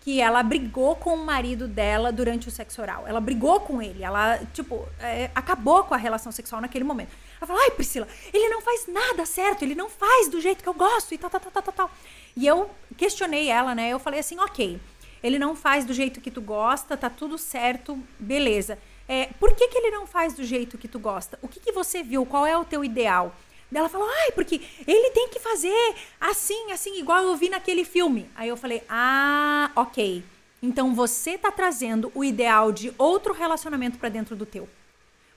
que 0.00 0.20
ela 0.20 0.42
brigou 0.42 0.96
com 0.96 1.14
o 1.14 1.24
marido 1.24 1.68
dela 1.68 2.10
durante 2.10 2.48
o 2.48 2.50
sexo 2.50 2.80
oral. 2.80 3.04
Ela 3.06 3.20
brigou 3.20 3.60
com 3.60 3.82
ele, 3.82 4.02
ela, 4.02 4.38
tipo, 4.54 4.88
é, 4.98 5.30
acabou 5.34 5.84
com 5.84 5.94
a 5.94 5.98
relação 5.98 6.32
sexual 6.32 6.60
naquele 6.60 6.84
momento. 6.84 7.10
Ela 7.40 7.46
falou, 7.46 7.62
ai, 7.62 7.70
Priscila, 7.70 8.06
ele 8.32 8.48
não 8.48 8.60
faz 8.60 8.86
nada 8.86 9.24
certo, 9.24 9.62
ele 9.62 9.74
não 9.74 9.88
faz 9.88 10.28
do 10.28 10.40
jeito 10.40 10.62
que 10.62 10.68
eu 10.68 10.74
gosto 10.74 11.14
e 11.14 11.18
tal, 11.18 11.30
tal, 11.30 11.40
tal, 11.40 11.62
tal, 11.62 11.72
tal. 11.72 11.90
E 12.36 12.46
eu 12.46 12.70
questionei 12.98 13.48
ela, 13.48 13.74
né? 13.74 13.88
Eu 13.88 13.98
falei 13.98 14.20
assim, 14.20 14.38
ok, 14.38 14.78
ele 15.22 15.38
não 15.38 15.56
faz 15.56 15.84
do 15.84 15.94
jeito 15.94 16.20
que 16.20 16.30
tu 16.30 16.42
gosta, 16.42 16.96
tá 16.96 17.08
tudo 17.08 17.38
certo, 17.38 17.98
beleza. 18.18 18.78
É, 19.08 19.26
por 19.40 19.54
que, 19.54 19.68
que 19.68 19.78
ele 19.78 19.90
não 19.90 20.06
faz 20.06 20.34
do 20.34 20.44
jeito 20.44 20.76
que 20.76 20.86
tu 20.86 20.98
gosta? 20.98 21.38
O 21.42 21.48
que, 21.48 21.58
que 21.58 21.72
você 21.72 22.02
viu? 22.02 22.26
Qual 22.26 22.46
é 22.46 22.56
o 22.56 22.64
teu 22.64 22.84
ideal? 22.84 23.34
Ela 23.72 23.88
falou, 23.88 24.08
ai, 24.08 24.32
porque 24.32 24.60
ele 24.86 25.10
tem 25.10 25.28
que 25.28 25.38
fazer 25.38 25.94
assim, 26.20 26.72
assim, 26.72 26.98
igual 26.98 27.22
eu 27.22 27.36
vi 27.36 27.48
naquele 27.48 27.84
filme. 27.84 28.28
Aí 28.34 28.48
eu 28.48 28.56
falei, 28.56 28.82
ah, 28.88 29.70
ok. 29.76 30.22
Então 30.62 30.94
você 30.94 31.38
tá 31.38 31.50
trazendo 31.50 32.10
o 32.14 32.22
ideal 32.22 32.70
de 32.70 32.92
outro 32.98 33.32
relacionamento 33.32 33.98
para 33.98 34.08
dentro 34.08 34.36
do 34.36 34.44
teu. 34.44 34.68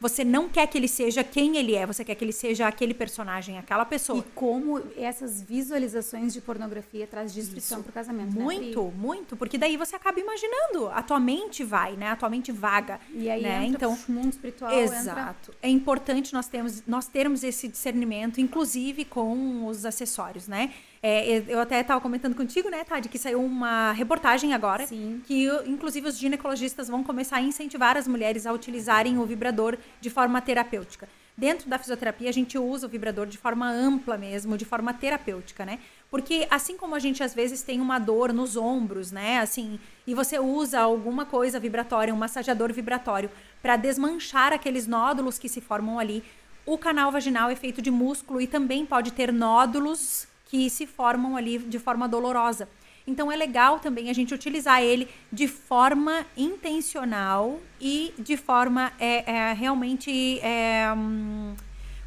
Você 0.03 0.25
não 0.25 0.49
quer 0.49 0.67
que 0.67 0.77
ele 0.77 0.89
seja 0.89 1.23
quem 1.23 1.55
ele 1.55 1.73
é, 1.75 1.85
você 1.85 2.03
quer 2.03 2.13
que 2.15 2.25
ele 2.25 2.33
seja 2.33 2.67
aquele 2.67 2.93
personagem, 2.93 3.57
aquela 3.57 3.85
pessoa. 3.85 4.19
E 4.19 4.23
como 4.35 4.81
essas 4.97 5.41
visualizações 5.41 6.33
de 6.33 6.41
pornografia 6.41 7.07
traz 7.07 7.33
destruição 7.33 7.81
para 7.81 7.89
o 7.89 7.93
casamento. 7.93 8.35
Né, 8.35 8.43
muito, 8.43 8.83
né, 8.83 8.91
muito, 8.97 9.37
porque 9.37 9.57
daí 9.57 9.77
você 9.77 9.95
acaba 9.95 10.19
imaginando, 10.19 10.89
a 10.89 11.01
tua 11.01 11.21
mente 11.21 11.63
vai, 11.63 11.95
né? 11.95 12.09
A 12.09 12.17
tua 12.17 12.29
mente 12.29 12.51
vaga. 12.51 12.99
E 13.13 13.29
aí 13.29 13.43
né? 13.43 13.63
entra 13.63 13.87
então, 13.87 13.97
o 14.09 14.11
mundo 14.11 14.31
espiritual. 14.31 14.73
Exato. 14.73 15.51
Entra... 15.51 15.57
É 15.61 15.69
importante 15.69 16.33
nós 16.33 16.47
termos, 16.49 16.83
nós 16.85 17.07
termos 17.07 17.41
esse 17.41 17.69
discernimento, 17.69 18.41
inclusive 18.41 19.05
com 19.05 19.65
os 19.67 19.85
acessórios, 19.85 20.49
né? 20.49 20.73
É, 21.05 21.43
eu 21.49 21.59
até 21.59 21.81
estava 21.81 21.99
comentando 21.99 22.33
contigo, 22.33 22.69
né, 22.69 22.81
Tade, 22.85 23.09
que 23.09 23.19
saiu 23.19 23.43
uma 23.43 23.91
reportagem 23.91 24.53
agora. 24.53 24.87
Sim. 24.87 25.21
Que, 25.27 25.47
inclusive, 25.65 26.07
os 26.07 26.17
ginecologistas 26.17 26.87
vão 26.87 27.03
começar 27.03 27.35
a 27.37 27.41
incentivar 27.41 27.97
as 27.97 28.07
mulheres 28.07 28.45
a 28.45 28.53
utilizarem 28.53 29.17
o 29.17 29.25
vibrador 29.25 29.77
de 29.99 30.09
forma 30.09 30.39
terapêutica. 30.39 31.09
Dentro 31.35 31.67
da 31.69 31.77
fisioterapia, 31.77 32.29
a 32.29 32.31
gente 32.31 32.57
usa 32.57 32.87
o 32.87 32.89
vibrador 32.89 33.25
de 33.25 33.37
forma 33.37 33.69
ampla 33.69 34.17
mesmo, 34.17 34.57
de 34.57 34.63
forma 34.63 34.93
terapêutica, 34.93 35.65
né? 35.65 35.79
Porque 36.09 36.47
assim 36.49 36.77
como 36.77 36.95
a 36.95 36.99
gente 36.99 37.21
às 37.21 37.33
vezes 37.33 37.63
tem 37.63 37.81
uma 37.81 37.99
dor 37.99 38.31
nos 38.31 38.55
ombros, 38.55 39.11
né? 39.11 39.39
Assim, 39.39 39.79
e 40.07 40.13
você 40.13 40.39
usa 40.39 40.79
alguma 40.79 41.25
coisa 41.25 41.59
vibratória, 41.59 42.13
um 42.13 42.17
massageador 42.17 42.71
vibratório, 42.71 43.29
para 43.61 43.75
desmanchar 43.75 44.53
aqueles 44.53 44.87
nódulos 44.87 45.37
que 45.37 45.49
se 45.49 45.59
formam 45.59 45.99
ali, 45.99 46.23
o 46.65 46.77
canal 46.77 47.11
vaginal 47.11 47.49
é 47.49 47.55
feito 47.57 47.81
de 47.81 47.91
músculo 47.91 48.39
e 48.39 48.47
também 48.47 48.85
pode 48.85 49.11
ter 49.11 49.33
nódulos 49.33 50.31
que 50.53 50.69
se 50.69 50.85
formam 50.85 51.35
ali 51.35 51.57
de 51.57 51.79
forma 51.79 52.07
dolorosa. 52.07 52.69
Então 53.07 53.31
é 53.31 53.35
legal 53.35 53.79
também 53.79 54.11
a 54.11 54.13
gente 54.13 54.35
utilizar 54.35 54.83
ele 54.83 55.09
de 55.31 55.47
forma 55.47 56.27
intencional 56.37 57.59
e 57.81 58.13
de 58.19 58.37
forma 58.37 58.93
é, 58.99 59.31
é 59.31 59.53
realmente 59.53 60.39
é, 60.41 60.93
hum, 60.95 61.55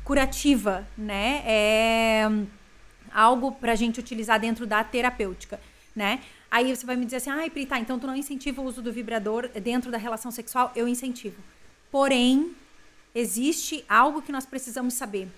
curativa, 0.04 0.86
né? 0.96 1.42
É 1.44 2.28
algo 3.12 3.50
para 3.50 3.72
a 3.72 3.74
gente 3.74 3.98
utilizar 3.98 4.38
dentro 4.38 4.64
da 4.64 4.84
terapêutica, 4.84 5.60
né? 5.92 6.20
Aí 6.48 6.72
você 6.74 6.86
vai 6.86 6.94
me 6.94 7.04
dizer 7.04 7.16
assim, 7.16 7.30
ai, 7.30 7.50
Pri, 7.50 7.66
tá, 7.66 7.80
então 7.80 7.98
tu 7.98 8.06
não 8.06 8.14
incentiva 8.14 8.62
o 8.62 8.64
uso 8.64 8.80
do 8.80 8.92
vibrador 8.92 9.48
dentro 9.60 9.90
da 9.90 9.98
relação 9.98 10.30
sexual? 10.30 10.70
Eu 10.76 10.86
incentivo. 10.86 11.42
Porém, 11.90 12.54
existe 13.12 13.84
algo 13.88 14.22
que 14.22 14.30
nós 14.30 14.46
precisamos 14.46 14.94
saber. 14.94 15.28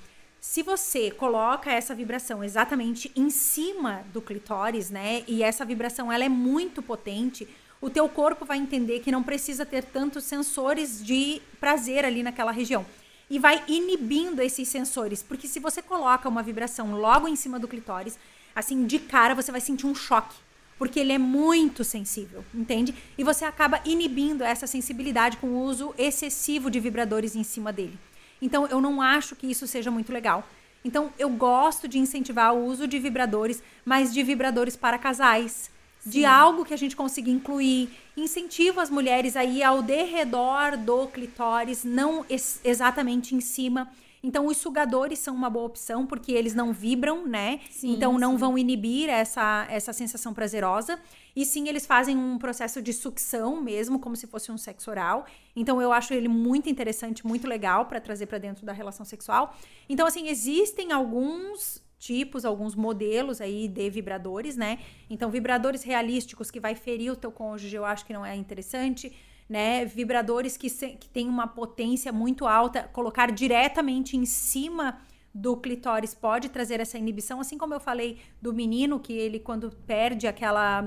Se 0.41 0.63
você 0.63 1.11
coloca 1.11 1.71
essa 1.71 1.95
vibração 1.95 2.45
exatamente 2.45 3.11
em 3.17 3.29
cima 3.29 4.05
do 4.13 4.23
clitóris, 4.23 4.89
né, 4.89 5.25
e 5.27 5.43
essa 5.43 5.65
vibração 5.65 6.13
ela 6.13 6.25
é 6.25 6.29
muito 6.29 6.81
potente, 6.81 7.47
o 7.81 7.91
teu 7.91 8.09
corpo 8.09 8.45
vai 8.45 8.57
entender 8.57 9.01
que 9.01 9.11
não 9.11 9.23
precisa 9.23 9.67
ter 9.67 9.83
tantos 9.83 10.25
sensores 10.25 11.05
de 11.05 11.43
prazer 11.59 12.05
ali 12.05 12.23
naquela 12.23 12.53
região. 12.53 12.87
E 13.29 13.39
vai 13.39 13.63
inibindo 13.67 14.41
esses 14.41 14.69
sensores, 14.69 15.23
porque 15.23 15.49
se 15.49 15.59
você 15.59 15.83
coloca 15.83 16.29
uma 16.29 16.43
vibração 16.43 16.95
logo 16.95 17.27
em 17.27 17.37
cima 17.37 17.59
do 17.59 17.69
clitóris, 17.69 18.17
assim, 18.55 18.87
de 18.87 19.01
cara 19.01 19.35
você 19.35 19.51
vai 19.51 19.61
sentir 19.61 19.87
um 19.87 19.95
choque, 19.95 20.37
porque 20.79 21.01
ele 21.01 21.13
é 21.13 21.19
muito 21.19 21.83
sensível, 21.83 22.45
entende? 22.55 22.95
E 23.19 23.25
você 23.25 23.45
acaba 23.45 23.81
inibindo 23.85 24.45
essa 24.45 24.69
sensibilidade 24.69 25.37
com 25.39 25.49
o 25.49 25.63
uso 25.65 25.93
excessivo 25.99 26.71
de 26.71 26.79
vibradores 26.79 27.35
em 27.35 27.43
cima 27.43 27.73
dele. 27.73 27.99
Então, 28.41 28.67
eu 28.67 28.81
não 28.81 29.03
acho 29.03 29.35
que 29.37 29.51
isso 29.51 29.67
seja 29.67 29.91
muito 29.91 30.13
legal. 30.13 30.47
Então, 30.85 31.13
eu 31.19 31.29
gosto 31.31 31.89
de 31.89 31.99
incentivar 31.99 32.55
o 32.55 32.65
uso 32.65 32.87
de 32.87 32.99
vibradores, 32.99 33.63
mas 33.85 34.13
de 34.13 34.23
vibradores 34.23 34.77
para 34.77 34.99
casais. 34.99 35.71
Sim. 36.01 36.11
De 36.11 36.25
algo 36.25 36.65
que 36.65 36.73
a 36.73 36.77
gente 36.79 36.95
consiga 36.95 37.31
incluir. 37.31 37.91
Incentivo 38.17 38.81
as 38.81 38.89
mulheres 38.89 39.37
aí 39.37 39.63
ao 39.63 39.83
derredor 39.83 40.77
do 40.77 41.07
clitóris, 41.09 41.85
não 41.85 42.25
ex 42.29 42.61
exatamente 42.65 43.35
em 43.35 43.41
cima. 43.41 43.91
Então, 44.23 44.47
os 44.47 44.57
sugadores 44.57 45.19
são 45.19 45.35
uma 45.35 45.49
boa 45.49 45.67
opção, 45.67 46.07
porque 46.07 46.33
eles 46.33 46.55
não 46.55 46.73
vibram, 46.73 47.27
né? 47.27 47.61
Sim, 47.71 47.93
então, 47.93 48.19
não 48.19 48.33
sim. 48.33 48.39
vão 48.39 48.59
inibir 48.59 49.09
essa, 49.09 49.67
essa 49.71 49.93
sensação 49.93 50.35
prazerosa. 50.35 50.99
E 51.37 51.45
sim, 51.47 51.69
eles 51.69 51.87
fazem 51.87 52.17
um 52.17 52.39
processo 52.39 52.83
de 52.83 52.93
sucção 52.93 53.61
mesmo, 53.63 53.99
como 54.01 54.17
se 54.17 54.27
fosse 54.27 54.51
um 54.51 54.59
sexo 54.59 54.91
oral. 54.91 55.25
Então, 55.55 55.81
eu 55.81 55.93
acho 55.93 56.13
ele 56.13 56.29
muito 56.29 56.69
interessante, 56.69 57.27
muito 57.27 57.47
legal 57.47 57.87
para 57.87 58.01
trazer 58.01 58.27
para 58.27 58.39
dentro 58.39 58.67
da 58.67 58.73
relação 58.73 59.07
sexual. 59.07 59.57
Então, 59.89 60.07
assim, 60.07 60.29
existem 60.29 60.91
alguns 60.93 61.83
tipos, 61.99 62.45
alguns 62.45 62.75
modelos 62.75 63.41
aí 63.41 63.67
de 63.69 63.91
vibradores, 63.91 64.57
né? 64.57 64.79
Então, 65.11 65.31
vibradores 65.31 65.83
realísticos 65.83 66.51
que 66.51 66.61
vai 66.61 66.75
ferir 66.75 67.13
o 67.13 67.17
teu 67.17 67.31
cônjuge, 67.31 67.75
eu 67.75 67.85
acho 67.85 68.07
que 68.07 68.13
não 68.13 68.25
é 68.25 68.37
interessante 68.37 69.13
né? 69.49 69.85
Vibradores 69.85 70.57
que, 70.57 70.69
se, 70.69 70.91
que 70.91 71.09
têm 71.09 71.29
uma 71.29 71.47
potência 71.47 72.13
muito 72.13 72.47
alta, 72.47 72.83
colocar 72.93 73.31
diretamente 73.33 74.17
em 74.17 74.27
cima 74.27 75.01
do 75.33 75.57
clitóris 75.57 76.15
pode 76.15 76.49
trazer 76.49 76.81
essa 76.81 76.99
inibição, 76.99 77.41
assim 77.41 77.57
como 77.57 77.73
eu 77.73 77.81
falei 77.81 78.19
do 78.43 78.53
menino 78.53 78.99
que 78.99 79.13
ele 79.13 79.39
quando 79.39 79.71
perde 79.87 80.27
aquela 80.27 80.85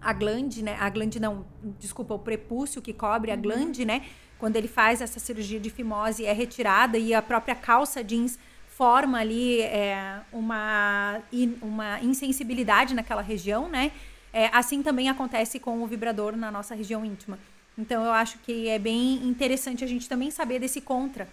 a 0.00 0.12
glande, 0.12 0.62
né? 0.62 0.76
A 0.78 0.90
glande 0.90 1.18
não, 1.18 1.46
desculpa, 1.78 2.14
o 2.14 2.18
prepúcio 2.18 2.82
que 2.82 2.92
cobre 2.92 3.30
a 3.30 3.34
uhum. 3.34 3.42
glande, 3.42 3.84
né? 3.84 4.04
Quando 4.38 4.56
ele 4.56 4.68
faz 4.68 5.00
essa 5.00 5.18
cirurgia 5.18 5.58
de 5.58 5.70
fimose 5.70 6.24
é 6.24 6.32
retirada 6.32 6.98
e 6.98 7.14
a 7.14 7.22
própria 7.22 7.54
calça 7.54 8.04
jeans 8.04 8.38
forma 8.68 9.18
ali 9.18 9.62
é, 9.62 10.20
uma, 10.30 11.22
uma 11.62 12.00
insensibilidade 12.02 12.94
naquela 12.94 13.22
região, 13.22 13.68
né? 13.68 13.90
É, 14.32 14.50
assim 14.52 14.82
também 14.82 15.08
acontece 15.08 15.58
com 15.58 15.82
o 15.82 15.86
vibrador 15.86 16.36
na 16.36 16.50
nossa 16.50 16.74
região 16.74 17.02
íntima. 17.02 17.38
Então 17.78 18.04
eu 18.04 18.12
acho 18.12 18.38
que 18.38 18.68
é 18.68 18.78
bem 18.78 19.14
interessante 19.26 19.84
a 19.84 19.86
gente 19.86 20.08
também 20.08 20.30
saber 20.30 20.58
desse 20.58 20.80
contra, 20.80 21.28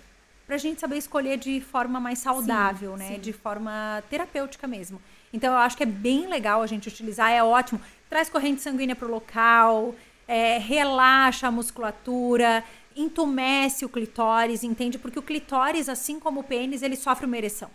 para 0.45 0.56
a 0.56 0.60
gente 0.60 0.80
saber 0.80 0.98
escolher 0.98 1.38
de 1.38 1.61
forma 1.61 1.99
mais 1.99 2.20
saudável, 2.20 2.94
sim, 2.94 2.99
né? 2.99 3.14
Sim. 3.14 3.20
De 3.20 3.32
forma 3.32 4.03
terapêutica 4.10 4.68
mesmo. 4.68 5.02
Então 5.32 5.53
eu 5.53 5.60
acho 5.60 5.78
que 5.78 5.84
é 5.84 5.88
bem 5.88 6.28
legal 6.28 6.61
a 6.61 6.68
gente 6.68 6.88
utilizar, 6.88 7.32
é 7.32 7.41
ótimo. 7.41 7.80
Traz 8.10 8.30
corrente 8.30 8.61
sanguínea 8.61 8.95
para 8.95 9.07
o 9.07 9.11
local, 9.11 9.95
é, 10.28 10.57
relaxa 10.57 11.48
a 11.48 11.52
musculatura, 11.52 12.64
entumece 12.95 13.86
o 13.86 13.90
clitóris, 13.90 14.64
entende? 14.64 14.99
Porque 14.99 15.18
o 15.18 15.24
clitóris, 15.24 15.90
assim 15.90 16.20
como 16.20 16.41
o 16.41 16.44
pênis, 16.44 16.82
ele 16.82 16.95
sofre 16.95 17.26
uma 17.26 17.38
ereção. 17.38 17.70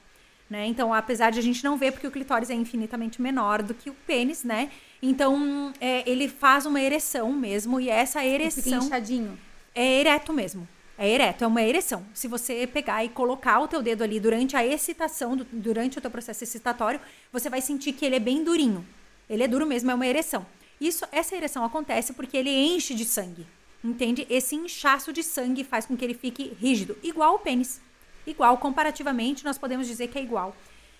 Né? 0.49 0.67
Então, 0.67 0.95
apesar 0.95 1.31
de 1.31 1.39
a 1.39 1.43
gente 1.43 1.63
não 1.63 1.77
ver, 1.77 1.93
porque 1.93 2.07
o 2.07 2.11
clitóris 2.11 2.49
é 2.49 2.55
infinitamente 2.55 3.21
menor 3.21 3.63
do 3.63 3.75
que 3.75 3.91
o 3.91 3.95
pênis, 4.07 4.45
né? 4.45 4.71
Então, 5.01 5.73
é, 5.81 6.09
ele 6.11 6.29
faz 6.29 6.67
uma 6.67 6.81
ereção 6.81 7.33
mesmo, 7.33 7.81
e 7.81 7.89
essa 7.89 8.25
ereção. 8.25 8.63
Fica 8.63 8.77
inchadinho. 8.77 9.39
É 9.75 10.01
ereto 10.01 10.33
mesmo. 10.33 10.67
É 11.01 11.09
ereto, 11.09 11.45
é 11.45 11.47
uma 11.47 11.63
ereção. 11.63 12.05
Se 12.13 12.27
você 12.27 12.67
pegar 12.67 13.05
e 13.05 13.09
colocar 13.09 13.61
o 13.61 13.69
teu 13.69 13.81
dedo 13.81 14.03
ali 14.03 14.19
durante 14.19 14.57
a 14.57 14.67
excitação, 14.67 15.37
do, 15.37 15.47
durante 15.53 15.97
o 15.97 16.01
teu 16.01 16.11
processo 16.11 16.43
excitatório, 16.43 17.01
você 17.33 17.49
vai 17.49 17.61
sentir 17.61 17.93
que 17.93 18.05
ele 18.05 18.17
é 18.17 18.21
bem 18.21 18.43
durinho. 18.43 18.85
Ele 19.31 19.45
é 19.45 19.49
duro 19.49 19.65
mesmo, 19.65 19.93
é 19.93 19.95
uma 19.95 20.07
ereção. 20.07 20.45
Isso, 20.81 21.05
essa 21.13 21.37
ereção 21.37 21.65
acontece 21.65 22.13
porque 22.13 22.37
ele 22.37 22.51
enche 22.51 22.95
de 22.95 23.05
sangue. 23.05 23.47
Entende? 23.83 24.27
Esse 24.29 24.57
inchaço 24.57 25.13
de 25.13 25.23
sangue 25.23 25.63
faz 25.63 25.87
com 25.87 25.97
que 25.97 26.05
ele 26.05 26.15
fique 26.15 26.57
rígido, 26.61 26.99
igual 27.01 27.37
o 27.37 27.39
pênis. 27.39 27.81
Igual, 28.27 28.59
comparativamente, 28.59 29.45
nós 29.45 29.57
podemos 29.57 29.87
dizer 29.87 30.09
que 30.09 30.19
é 30.19 30.23
igual. 30.23 30.55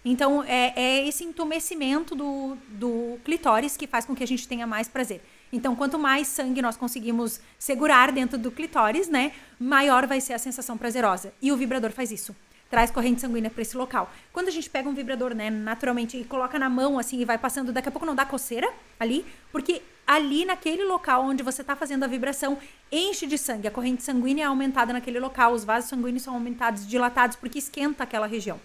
Então, 0.05 0.45
é, 0.45 0.73
é 0.77 1.09
esse 1.09 1.25
entumecimento 1.25 2.15
do, 2.15 2.57
do 2.69 3.19
clitóris 3.25 3.77
que 3.77 3.87
faz 3.87 4.05
com 4.05 4.15
que 4.15 4.23
a 4.23 4.27
gente 4.27 4.47
tenha 4.47 4.67
mais 4.67 4.89
prazer. 4.89 5.21
Então, 5.53 5.75
quanto 5.75 5.99
mais 5.99 6.29
sangue 6.29 6.63
nós 6.63 6.77
conseguimos 6.77 7.41
segurar 7.59 8.13
dentro 8.13 8.39
do 8.39 8.51
clitóris, 8.51 9.09
né, 9.09 9.33
maior 9.59 10.07
vai 10.07 10.21
ser 10.21 10.35
a 10.35 10.39
sensação 10.39 10.77
prazerosa. 10.77 11.33
E 11.41 11.51
o 11.51 11.57
vibrador 11.57 11.91
faz 11.91 12.11
isso. 12.11 12.37
Traz 12.71 12.91
corrente 12.91 13.23
sanguínea 13.23 13.51
para 13.51 13.63
esse 13.63 13.77
local. 13.77 14.13
Quando 14.31 14.49
a 14.49 14.51
gente 14.51 14.69
pega 14.69 14.89
um 14.89 14.95
vibrador, 14.95 15.35
né, 15.35 15.49
naturalmente, 15.49 16.19
e 16.19 16.25
coloca 16.25 16.59
na 16.59 16.69
mão 16.69 16.99
assim 16.99 17.19
e 17.19 17.25
vai 17.25 17.39
passando, 17.39 17.73
daqui 17.73 17.89
a 17.89 17.93
pouco 17.93 18.07
não 18.07 18.15
dá 18.15 18.27
coceira 18.27 18.71
ali, 19.01 19.25
porque 19.51 19.81
ali 20.07 20.45
naquele 20.45 20.85
local 20.85 21.25
onde 21.25 21.43
você 21.43 21.63
está 21.63 21.75
fazendo 21.75 22.05
a 22.05 22.07
vibração 22.07 22.59
enche 22.93 23.27
de 23.27 23.39
sangue. 23.39 23.69
A 23.69 23.71
corrente 23.71 24.03
sanguínea 24.03 24.45
é 24.45 24.47
aumentada 24.47 24.93
naquele 24.93 25.19
local, 25.19 25.53
os 25.53 25.65
vasos 25.65 25.89
sanguíneos 25.89 26.23
são 26.23 26.35
aumentados, 26.35 26.87
dilatados, 26.87 27.37
porque 27.37 27.59
esquenta 27.59 28.05
aquela 28.05 28.27
região. 28.27 28.61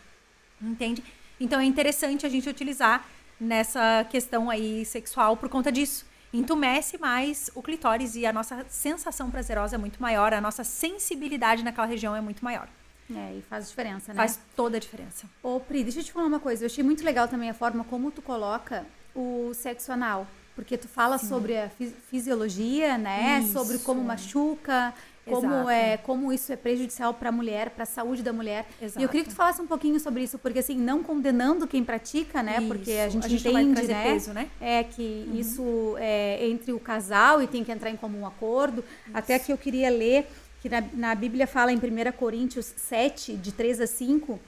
Entende? 0.61 1.01
Então 1.43 1.59
é 1.59 1.65
interessante 1.65 2.25
a 2.25 2.29
gente 2.29 2.47
utilizar 2.47 3.05
nessa 3.37 4.07
questão 4.09 4.49
aí 4.49 4.85
sexual 4.85 5.35
por 5.35 5.49
conta 5.49 5.69
disso. 5.69 6.05
Entumece 6.31 6.97
mais 6.97 7.51
o 7.53 7.61
clitóris 7.61 8.15
e 8.15 8.25
a 8.25 8.31
nossa 8.31 8.65
sensação 8.69 9.29
prazerosa 9.29 9.75
é 9.75 9.77
muito 9.77 10.01
maior, 10.01 10.33
a 10.33 10.39
nossa 10.39 10.63
sensibilidade 10.63 11.61
naquela 11.61 11.85
região 11.85 12.15
é 12.15 12.21
muito 12.21 12.45
maior. 12.45 12.69
É, 13.13 13.35
e 13.37 13.41
faz 13.41 13.67
diferença, 13.67 14.13
né? 14.13 14.17
Faz 14.17 14.39
toda 14.55 14.77
a 14.77 14.79
diferença. 14.79 15.27
Ô, 15.43 15.59
Pri, 15.59 15.83
deixa 15.83 15.99
eu 15.99 16.03
te 16.05 16.13
falar 16.13 16.27
uma 16.27 16.39
coisa. 16.39 16.63
Eu 16.63 16.67
achei 16.67 16.81
muito 16.83 17.03
legal 17.03 17.27
também 17.27 17.49
a 17.49 17.53
forma 17.53 17.83
como 17.83 18.09
tu 18.09 18.21
coloca 18.21 18.85
o 19.13 19.51
sexo 19.53 19.91
anal. 19.91 20.25
Porque 20.55 20.77
tu 20.77 20.87
fala 20.87 21.17
Sim. 21.17 21.27
sobre 21.27 21.57
a 21.57 21.69
fisiologia, 22.09 22.97
né? 22.97 23.41
Isso. 23.41 23.51
Sobre 23.51 23.79
como 23.79 24.01
machuca, 24.01 24.93
como 25.25 25.69
é 25.69 25.97
como 25.97 26.33
isso 26.33 26.51
é 26.51 26.55
prejudicial 26.55 27.13
para 27.13 27.29
a 27.29 27.31
mulher, 27.31 27.69
para 27.69 27.83
a 27.83 27.85
saúde 27.85 28.21
da 28.21 28.33
mulher. 28.33 28.65
Exato. 28.81 28.99
E 28.99 29.03
eu 29.03 29.09
queria 29.09 29.23
que 29.23 29.29
tu 29.29 29.35
falasse 29.35 29.61
um 29.61 29.67
pouquinho 29.67 29.99
sobre 29.99 30.23
isso, 30.23 30.37
porque 30.37 30.59
assim, 30.59 30.75
não 30.75 31.01
condenando 31.01 31.65
quem 31.67 31.83
pratica, 31.83 32.43
né? 32.43 32.57
Isso. 32.57 32.67
Porque 32.67 32.91
a 32.91 33.09
gente, 33.09 33.25
a 33.25 33.29
gente 33.29 33.47
entende, 33.47 33.87
né? 33.87 34.03
Peso, 34.03 34.33
né? 34.33 34.49
É 34.59 34.83
que 34.83 35.25
uhum. 35.27 35.39
isso 35.39 35.95
é 35.97 36.45
entre 36.47 36.73
o 36.73 36.79
casal 36.79 37.41
e 37.41 37.47
tem 37.47 37.63
que 37.63 37.71
entrar 37.71 37.89
em 37.89 37.95
comum 37.95 38.25
acordo. 38.25 38.83
Isso. 39.05 39.11
Até 39.13 39.39
que 39.39 39.51
eu 39.51 39.57
queria 39.57 39.89
ler 39.89 40.27
que 40.61 40.69
na, 40.69 40.81
na, 40.93 41.15
Bíblia 41.15 41.45
fala 41.45 41.73
em 41.73 41.77
1 41.77 42.11
Coríntios 42.17 42.73
7, 42.77 43.35
de 43.35 43.51
3 43.51 43.81
a 43.81 43.87
5, 43.87 44.39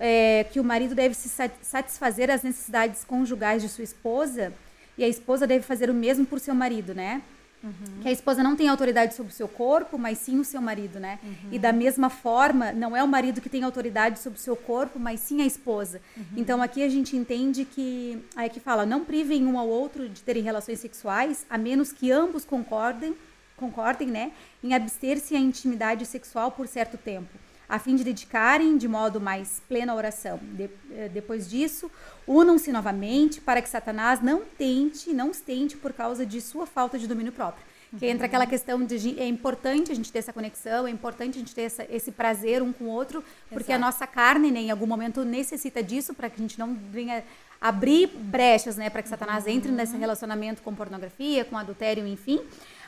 é, 0.00 0.44
que 0.50 0.58
o 0.58 0.64
marido 0.64 0.96
deve 0.96 1.14
se 1.14 1.28
satisfazer 1.62 2.28
as 2.28 2.42
necessidades 2.42 3.04
conjugais 3.04 3.62
de 3.62 3.68
sua 3.68 3.84
esposa 3.84 4.52
e 4.98 5.04
a 5.04 5.08
esposa 5.08 5.46
deve 5.46 5.64
fazer 5.64 5.88
o 5.88 5.94
mesmo 5.94 6.26
por 6.26 6.40
seu 6.40 6.54
marido, 6.54 6.94
né? 6.94 7.22
Uhum. 7.62 8.00
Que 8.00 8.08
a 8.08 8.12
esposa 8.12 8.42
não 8.42 8.56
tem 8.56 8.68
autoridade 8.68 9.14
sobre 9.14 9.32
o 9.32 9.34
seu 9.34 9.46
corpo, 9.46 9.98
mas 9.98 10.18
sim 10.18 10.38
o 10.38 10.44
seu 10.44 10.60
marido, 10.60 10.98
né? 10.98 11.18
Uhum. 11.22 11.52
E 11.52 11.58
da 11.58 11.72
mesma 11.72 12.08
forma, 12.08 12.72
não 12.72 12.96
é 12.96 13.02
o 13.02 13.08
marido 13.08 13.40
que 13.40 13.48
tem 13.48 13.62
autoridade 13.62 14.18
sobre 14.18 14.38
o 14.38 14.42
seu 14.42 14.56
corpo, 14.56 14.98
mas 14.98 15.20
sim 15.20 15.42
a 15.42 15.46
esposa. 15.46 16.00
Uhum. 16.16 16.24
Então 16.36 16.62
aqui 16.62 16.82
a 16.82 16.88
gente 16.88 17.16
entende 17.16 17.64
que 17.64 18.18
aí 18.34 18.48
que 18.48 18.60
fala, 18.60 18.86
não 18.86 19.04
privem 19.04 19.46
um 19.46 19.58
ao 19.58 19.68
outro 19.68 20.08
de 20.08 20.22
terem 20.22 20.42
relações 20.42 20.80
sexuais, 20.80 21.44
a 21.50 21.58
menos 21.58 21.92
que 21.92 22.10
ambos 22.10 22.44
concordem, 22.44 23.14
concordem, 23.56 24.08
né, 24.08 24.32
em 24.64 24.72
abster-se 24.72 25.36
à 25.36 25.38
intimidade 25.38 26.06
sexual 26.06 26.50
por 26.50 26.66
certo 26.66 26.96
tempo 26.96 27.28
a 27.70 27.78
fim 27.78 27.94
de 27.94 28.02
dedicarem 28.02 28.76
de 28.76 28.88
modo 28.88 29.20
mais 29.20 29.62
pleno 29.68 29.92
a 29.92 29.94
oração. 29.94 30.40
De, 30.42 30.68
eh, 30.90 31.08
depois 31.08 31.48
disso, 31.48 31.88
unam-se 32.26 32.72
novamente 32.72 33.40
para 33.40 33.62
que 33.62 33.68
Satanás 33.68 34.20
não 34.20 34.42
tente, 34.58 35.12
não 35.12 35.30
os 35.30 35.40
tente 35.40 35.76
por 35.76 35.92
causa 35.92 36.26
de 36.26 36.40
sua 36.40 36.66
falta 36.66 36.98
de 36.98 37.06
domínio 37.06 37.32
próprio. 37.32 37.64
Que 37.96 38.06
entra 38.06 38.26
aquela 38.26 38.46
questão 38.46 38.84
de 38.84 39.18
é 39.18 39.26
importante 39.26 39.90
a 39.90 39.94
gente 39.94 40.12
ter 40.12 40.20
essa 40.20 40.32
conexão, 40.32 40.86
é 40.86 40.90
importante 40.90 41.36
a 41.36 41.40
gente 41.40 41.54
ter 41.54 41.62
essa, 41.62 41.86
esse 41.90 42.12
prazer 42.12 42.62
um 42.62 42.72
com 42.72 42.84
o 42.84 42.88
outro, 42.88 43.22
porque 43.48 43.72
Exato. 43.72 43.84
a 43.84 43.86
nossa 43.86 44.06
carne, 44.06 44.50
né, 44.50 44.60
em 44.60 44.70
algum 44.70 44.86
momento, 44.86 45.24
necessita 45.24 45.82
disso 45.82 46.14
para 46.14 46.28
que 46.30 46.36
a 46.36 46.38
gente 46.42 46.58
não 46.58 46.76
venha 46.90 47.24
abrir 47.60 48.06
brechas, 48.06 48.76
né, 48.76 48.88
para 48.90 49.02
que 49.02 49.08
Satanás 49.08 49.46
entre 49.46 49.70
nesse 49.72 49.96
relacionamento 49.96 50.62
com 50.62 50.74
pornografia, 50.74 51.44
com 51.44 51.56
adultério, 51.56 52.06
enfim. 52.06 52.40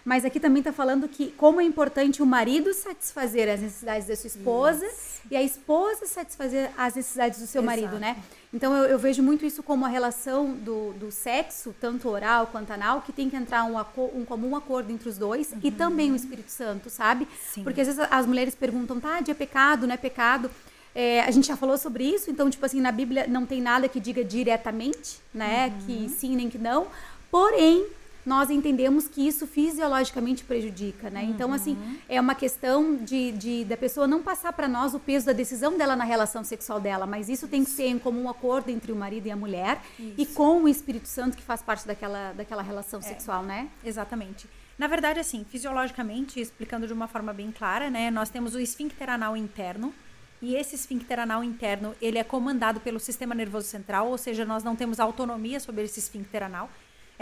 Mas 0.04 0.24
aqui 0.24 0.40
também 0.40 0.60
está 0.60 0.72
falando 0.72 1.08
que 1.08 1.28
como 1.32 1.60
é 1.60 1.64
importante 1.64 2.22
o 2.22 2.26
marido 2.26 2.74
satisfazer 2.74 3.48
as 3.48 3.60
necessidades 3.60 4.08
da 4.08 4.16
sua 4.16 4.26
esposa 4.26 4.84
isso. 4.84 5.20
e 5.30 5.36
a 5.36 5.42
esposa 5.42 6.06
satisfazer 6.06 6.70
as 6.76 6.94
necessidades 6.96 7.38
do 7.38 7.46
seu 7.46 7.62
Exato. 7.62 7.80
marido, 7.80 7.98
né? 8.00 8.16
Então 8.52 8.76
eu, 8.76 8.84
eu, 8.84 8.98
vejo 8.98 9.22
muito 9.22 9.46
isso 9.46 9.62
como 9.62 9.84
a 9.86 9.88
relação 9.88 10.54
do, 10.54 10.92
do 10.94 11.10
sexo, 11.10 11.74
tanto 11.80 12.08
oral 12.08 12.48
quanto 12.48 12.70
anal, 12.70 13.00
que 13.00 13.12
tem 13.12 13.30
que 13.30 13.36
entrar 13.36 13.64
um, 13.64 13.78
um 14.14 14.24
comum 14.24 14.56
acordo 14.56 14.92
entre 14.92 15.08
os 15.08 15.16
dois 15.16 15.52
uhum. 15.52 15.60
e 15.62 15.70
também 15.70 16.12
o 16.12 16.16
Espírito 16.16 16.50
Santo, 16.50 16.90
sabe? 16.90 17.26
Sim. 17.52 17.62
Porque 17.62 17.80
às 17.80 17.86
vezes 17.86 18.06
as 18.10 18.26
mulheres 18.26 18.54
perguntam, 18.54 19.00
tá, 19.00 19.20
de 19.20 19.30
é 19.30 19.34
pecado, 19.34 19.86
não 19.86 19.94
é 19.94 19.96
pecado? 19.96 20.50
É, 20.94 21.22
a 21.22 21.30
gente 21.30 21.46
já 21.46 21.56
falou 21.56 21.78
sobre 21.78 22.04
isso, 22.04 22.30
então, 22.30 22.50
tipo 22.50 22.66
assim, 22.66 22.80
na 22.80 22.92
Bíblia 22.92 23.26
não 23.26 23.46
tem 23.46 23.62
nada 23.62 23.88
que 23.88 23.98
diga 23.98 24.22
diretamente, 24.22 25.20
né? 25.32 25.68
Uhum. 25.68 25.86
Que 25.86 26.08
sim 26.10 26.36
nem 26.36 26.50
que 26.50 26.58
não. 26.58 26.88
Porém, 27.30 27.86
nós 28.24 28.50
entendemos 28.50 29.08
que 29.08 29.26
isso 29.26 29.46
fisiologicamente 29.46 30.44
prejudica, 30.44 31.10
né? 31.10 31.22
Uhum. 31.22 31.30
Então, 31.30 31.52
assim, 31.52 31.76
é 32.08 32.20
uma 32.20 32.34
questão 32.34 32.96
de, 32.96 33.32
de 33.32 33.64
da 33.64 33.76
pessoa 33.76 34.06
não 34.06 34.22
passar 34.22 34.52
para 34.52 34.68
nós 34.68 34.94
o 34.94 35.00
peso 35.00 35.26
da 35.26 35.32
decisão 35.32 35.76
dela 35.76 35.96
na 35.96 36.04
relação 36.04 36.44
sexual 36.44 36.80
dela, 36.80 37.04
mas 37.04 37.28
isso, 37.28 37.44
isso. 37.44 37.48
tem 37.48 37.64
que 37.64 37.70
ser 37.70 37.86
em 37.86 37.98
comum 37.98 38.28
acordo 38.28 38.70
entre 38.70 38.92
o 38.92 38.96
marido 38.96 39.26
e 39.26 39.30
a 39.30 39.36
mulher 39.36 39.82
isso. 39.98 40.14
e 40.16 40.26
com 40.26 40.62
o 40.62 40.68
Espírito 40.68 41.08
Santo 41.08 41.36
que 41.36 41.42
faz 41.42 41.62
parte 41.62 41.86
daquela, 41.86 42.32
daquela 42.32 42.62
relação 42.62 43.00
é. 43.00 43.02
sexual, 43.02 43.42
né? 43.42 43.68
Exatamente. 43.84 44.48
Na 44.78 44.86
verdade, 44.86 45.20
assim, 45.20 45.44
fisiologicamente, 45.44 46.40
explicando 46.40 46.86
de 46.86 46.92
uma 46.92 47.06
forma 47.08 47.32
bem 47.32 47.52
clara, 47.52 47.90
né? 47.90 48.10
Nós 48.10 48.30
temos 48.30 48.54
o 48.54 48.60
esfíncter 48.60 49.10
anal 49.10 49.36
interno, 49.36 49.92
E 50.40 50.56
esse 50.56 50.74
esfíncter 50.74 51.20
anal 51.20 51.44
interno, 51.44 51.94
ele 52.02 52.18
é 52.18 52.24
comandado 52.24 52.80
pelo 52.80 52.98
sistema 52.98 53.32
nervoso 53.32 53.68
central, 53.68 54.08
ou 54.08 54.18
seja, 54.18 54.44
nós 54.44 54.64
não 54.64 54.74
temos 54.74 54.98
autonomia 54.98 55.60
sobre 55.60 55.84
esse 55.84 56.00
esfíncter 56.00 56.42
anal. 56.42 56.68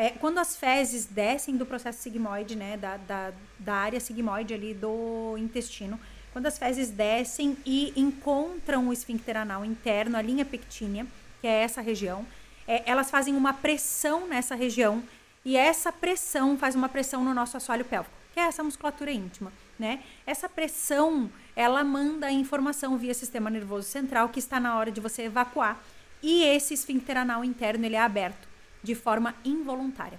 É, 0.00 0.08
quando 0.12 0.38
as 0.38 0.56
fezes 0.56 1.04
descem 1.04 1.58
do 1.58 1.66
processo 1.66 2.00
sigmoide, 2.00 2.56
né, 2.56 2.74
da, 2.78 2.96
da, 2.96 3.32
da 3.58 3.74
área 3.74 4.00
sigmoide 4.00 4.54
ali 4.54 4.72
do 4.72 5.36
intestino, 5.36 6.00
quando 6.32 6.46
as 6.46 6.56
fezes 6.56 6.88
descem 6.88 7.54
e 7.66 7.92
encontram 7.94 8.88
o 8.88 8.94
esfíncter 8.94 9.36
anal 9.36 9.62
interno, 9.62 10.16
a 10.16 10.22
linha 10.22 10.42
pectínea, 10.42 11.06
que 11.42 11.46
é 11.46 11.64
essa 11.64 11.82
região, 11.82 12.24
é, 12.66 12.82
elas 12.86 13.10
fazem 13.10 13.36
uma 13.36 13.52
pressão 13.52 14.26
nessa 14.26 14.54
região 14.54 15.02
e 15.44 15.54
essa 15.54 15.92
pressão 15.92 16.56
faz 16.56 16.74
uma 16.74 16.88
pressão 16.88 17.22
no 17.22 17.34
nosso 17.34 17.58
assoalho 17.58 17.84
pélvico, 17.84 18.16
que 18.32 18.40
é 18.40 18.44
essa 18.44 18.64
musculatura 18.64 19.12
íntima, 19.12 19.52
né? 19.78 20.02
Essa 20.26 20.48
pressão, 20.48 21.30
ela 21.54 21.84
manda 21.84 22.28
a 22.28 22.32
informação 22.32 22.96
via 22.96 23.12
sistema 23.12 23.50
nervoso 23.50 23.86
central 23.86 24.30
que 24.30 24.38
está 24.38 24.58
na 24.58 24.78
hora 24.78 24.90
de 24.90 24.98
você 24.98 25.24
evacuar 25.24 25.78
e 26.22 26.42
esse 26.42 26.72
esfíncter 26.72 27.18
anal 27.18 27.44
interno 27.44 27.84
ele 27.84 27.96
é 27.96 28.00
aberto 28.00 28.49
de 28.82 28.94
forma 28.94 29.34
involuntária. 29.44 30.18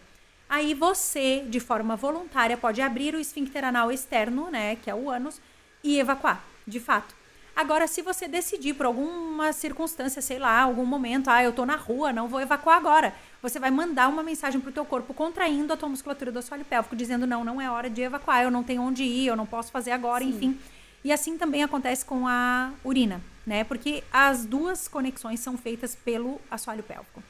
Aí 0.50 0.74
você, 0.74 1.46
de 1.48 1.60
forma 1.60 1.96
voluntária, 1.96 2.58
pode 2.58 2.82
abrir 2.82 3.16
o 3.16 3.20
esfíncter 3.20 3.64
anal 3.64 3.92
externo, 3.92 4.50
né, 4.52 4.76
que 4.76 4.90
é 4.90 4.96
o 4.96 5.10
ânus, 5.10 5.40
e 5.84 5.98
evacuar, 5.98 6.44
de 6.68 6.80
fato. 6.80 7.16
Agora, 7.56 7.88
se 7.88 8.02
você 8.02 8.28
decidir 8.28 8.74
por 8.74 8.86
alguma 8.86 9.52
circunstância, 9.54 10.22
sei 10.22 10.40
lá, 10.40 10.62
algum 10.62 10.86
momento, 10.86 11.30
ah, 11.30 11.44
eu 11.44 11.52
tô 11.52 11.66
na 11.66 11.76
rua, 11.76 12.14
não 12.14 12.28
vou 12.28 12.42
evacuar 12.42 12.78
agora, 12.78 13.14
você 13.42 13.60
vai 13.60 13.70
mandar 13.70 14.08
uma 14.08 14.24
mensagem 14.24 14.60
pro 14.60 14.72
teu 14.72 14.86
corpo 14.86 15.14
contraindo 15.14 15.72
a 15.72 15.78
tua 15.78 15.90
musculatura 15.90 16.32
do 16.32 16.40
assoalho 16.40 16.66
pélvico, 16.66 16.96
dizendo, 16.96 17.28
não, 17.28 17.44
não 17.44 17.62
é 17.62 17.70
hora 17.70 17.90
de 17.90 18.02
evacuar, 18.02 18.44
eu 18.44 18.52
não 18.52 18.64
tenho 18.64 18.82
onde 18.82 19.04
ir, 19.04 19.28
eu 19.28 19.36
não 19.36 19.46
posso 19.46 19.72
fazer 19.72 19.92
agora, 19.92 20.24
Sim. 20.24 20.30
enfim. 20.32 20.60
E 21.04 21.12
assim 21.12 21.38
também 21.38 21.64
acontece 21.64 22.06
com 22.06 22.28
a 22.28 22.72
urina, 22.84 23.22
né? 23.46 23.64
Porque 23.64 24.04
as 24.14 24.46
duas 24.46 24.88
conexões 24.88 25.40
são 25.40 25.58
feitas 25.58 25.96
pelo 25.96 26.40
assoalho 26.50 26.84
pélvico. 26.84 27.24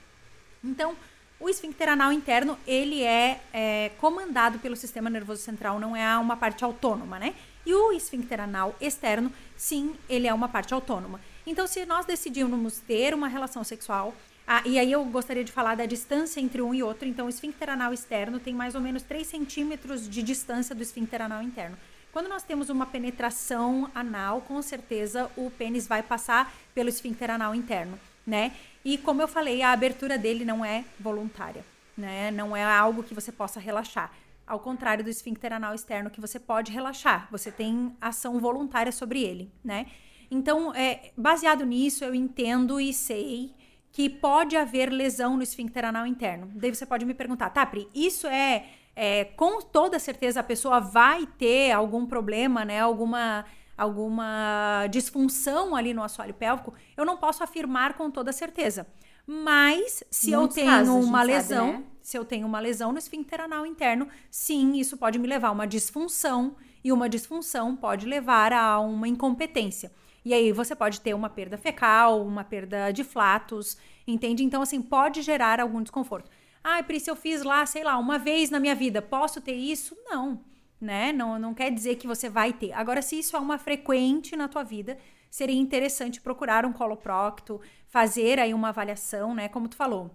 Então, 0.63 0.95
o 1.41 1.49
esfíncter 1.49 1.89
anal 1.89 2.13
interno, 2.13 2.57
ele 2.67 3.03
é, 3.03 3.41
é, 3.51 3.91
comandado 3.97 4.59
pelo 4.59 4.75
sistema 4.75 5.09
nervoso 5.09 5.41
central, 5.41 5.79
não 5.79 5.95
é 5.95 6.17
uma 6.17 6.37
parte 6.37 6.63
autônoma, 6.63 7.17
né? 7.17 7.33
E 7.65 7.73
o 7.73 7.91
esfíncter 7.91 8.39
anal 8.39 8.75
externo, 8.79 9.31
sim, 9.57 9.95
ele 10.07 10.27
é 10.27 10.33
uma 10.33 10.47
parte 10.47 10.73
autônoma. 10.73 11.19
Então, 11.45 11.65
se 11.65 11.85
nós 11.85 12.05
decidimos 12.05 12.79
ter 12.79 13.13
uma 13.13 13.27
relação 13.27 13.63
sexual, 13.63 14.15
ah, 14.47 14.61
e 14.65 14.77
aí 14.77 14.91
eu 14.91 15.03
gostaria 15.05 15.43
de 15.43 15.51
falar 15.51 15.75
da 15.75 15.85
distância 15.85 16.39
entre 16.39 16.61
um 16.61 16.73
e 16.73 16.83
outro. 16.83 17.07
Então, 17.07 17.25
o 17.25 17.29
esfíncter 17.29 17.69
anal 17.69 17.93
externo 17.93 18.39
tem 18.39 18.53
mais 18.53 18.75
ou 18.75 18.81
menos 18.81 19.01
3 19.03 19.25
centímetros 19.25 20.09
de 20.09 20.21
distância 20.21 20.75
do 20.75 20.81
esfíncter 20.81 21.21
anal 21.21 21.41
interno. 21.41 21.77
Quando 22.11 22.27
nós 22.27 22.43
temos 22.43 22.69
uma 22.69 22.85
penetração 22.85 23.89
anal, 23.95 24.41
com 24.41 24.61
certeza 24.61 25.31
o 25.37 25.49
pênis 25.49 25.87
vai 25.87 26.03
passar 26.03 26.53
pelo 26.75 26.89
esfíncter 26.89 27.31
anal 27.31 27.55
interno, 27.55 27.97
né? 28.27 28.51
E 28.83 28.97
como 28.97 29.21
eu 29.21 29.27
falei, 29.27 29.61
a 29.61 29.71
abertura 29.71 30.17
dele 30.17 30.43
não 30.43 30.65
é 30.65 30.83
voluntária, 30.99 31.63
né? 31.95 32.31
Não 32.31 32.55
é 32.55 32.63
algo 32.63 33.03
que 33.03 33.13
você 33.13 33.31
possa 33.31 33.59
relaxar. 33.59 34.11
Ao 34.45 34.59
contrário 34.59 35.03
do 35.03 35.09
esfíncter 35.09 35.53
anal 35.53 35.73
externo, 35.73 36.09
que 36.09 36.19
você 36.19 36.39
pode 36.39 36.71
relaxar, 36.71 37.27
você 37.31 37.51
tem 37.51 37.95
ação 38.01 38.39
voluntária 38.39 38.91
sobre 38.91 39.23
ele, 39.23 39.51
né? 39.63 39.85
Então, 40.29 40.73
é, 40.73 41.11
baseado 41.15 41.65
nisso, 41.65 42.03
eu 42.03 42.15
entendo 42.15 42.79
e 42.79 42.93
sei 42.93 43.53
que 43.91 44.09
pode 44.09 44.55
haver 44.55 44.89
lesão 44.89 45.35
no 45.35 45.43
esfíncter 45.43 45.85
anal 45.85 46.07
interno. 46.07 46.49
Daí 46.55 46.73
você 46.73 46.85
pode 46.85 47.05
me 47.05 47.13
perguntar, 47.13 47.49
tá, 47.49 47.65
Pri, 47.65 47.87
isso 47.93 48.25
é, 48.27 48.65
é 48.95 49.25
com 49.25 49.61
toda 49.61 49.99
certeza 49.99 50.39
a 50.39 50.43
pessoa 50.43 50.79
vai 50.79 51.25
ter 51.25 51.71
algum 51.71 52.05
problema, 52.05 52.63
né? 52.63 52.79
Alguma 52.79 53.45
alguma 53.81 54.85
disfunção 54.91 55.75
ali 55.75 55.91
no 55.91 56.03
assoalho 56.03 56.35
pélvico, 56.35 56.73
eu 56.95 57.03
não 57.03 57.17
posso 57.17 57.43
afirmar 57.43 57.95
com 57.95 58.11
toda 58.11 58.31
certeza. 58.31 58.85
Mas 59.25 60.03
se 60.11 60.35
Muitos 60.35 60.57
eu 60.57 60.63
tenho 60.63 60.77
casos, 60.77 61.05
uma 61.05 61.23
lesão, 61.23 61.65
sabe, 61.65 61.77
né? 61.79 61.83
se 62.01 62.17
eu 62.17 62.23
tenho 62.23 62.45
uma 62.45 62.59
lesão 62.59 62.91
no 62.91 62.99
esfíncter 62.99 63.41
anal 63.41 63.65
interno, 63.65 64.07
sim, 64.29 64.75
isso 64.75 64.97
pode 64.97 65.17
me 65.17 65.27
levar 65.27 65.47
a 65.47 65.51
uma 65.51 65.65
disfunção 65.65 66.55
e 66.83 66.91
uma 66.91 67.09
disfunção 67.09 67.75
pode 67.75 68.05
levar 68.05 68.53
a 68.53 68.79
uma 68.79 69.07
incompetência. 69.07 69.91
E 70.23 70.31
aí 70.31 70.51
você 70.51 70.75
pode 70.75 71.01
ter 71.01 71.15
uma 71.15 71.29
perda 71.29 71.57
fecal, 71.57 72.23
uma 72.23 72.43
perda 72.43 72.91
de 72.91 73.03
flatos, 73.03 73.77
entende? 74.05 74.43
Então 74.43 74.61
assim, 74.61 74.79
pode 74.79 75.23
gerar 75.23 75.59
algum 75.59 75.81
desconforto. 75.81 76.29
Ah, 76.63 76.83
Pri, 76.83 76.99
se 76.99 77.09
eu 77.09 77.15
fiz 77.15 77.41
lá, 77.41 77.65
sei 77.65 77.83
lá, 77.83 77.97
uma 77.97 78.19
vez 78.19 78.51
na 78.51 78.59
minha 78.59 78.75
vida, 78.75 79.01
posso 79.01 79.41
ter 79.41 79.55
isso? 79.55 79.97
Não 80.05 80.50
né? 80.81 81.13
Não, 81.13 81.37
não 81.37 81.53
quer 81.53 81.71
dizer 81.71 81.95
que 81.95 82.07
você 82.07 82.29
vai 82.29 82.51
ter. 82.51 82.73
Agora, 82.73 83.01
se 83.01 83.19
isso 83.19 83.37
é 83.37 83.39
uma 83.39 83.57
frequente 83.57 84.35
na 84.35 84.47
tua 84.47 84.63
vida, 84.63 84.97
seria 85.29 85.55
interessante 85.55 86.19
procurar 86.19 86.65
um 86.65 86.73
coloprocto, 86.73 87.61
fazer 87.87 88.39
aí 88.39 88.53
uma 88.53 88.69
avaliação, 88.69 89.35
né? 89.35 89.47
Como 89.47 89.69
tu 89.69 89.75
falou. 89.75 90.09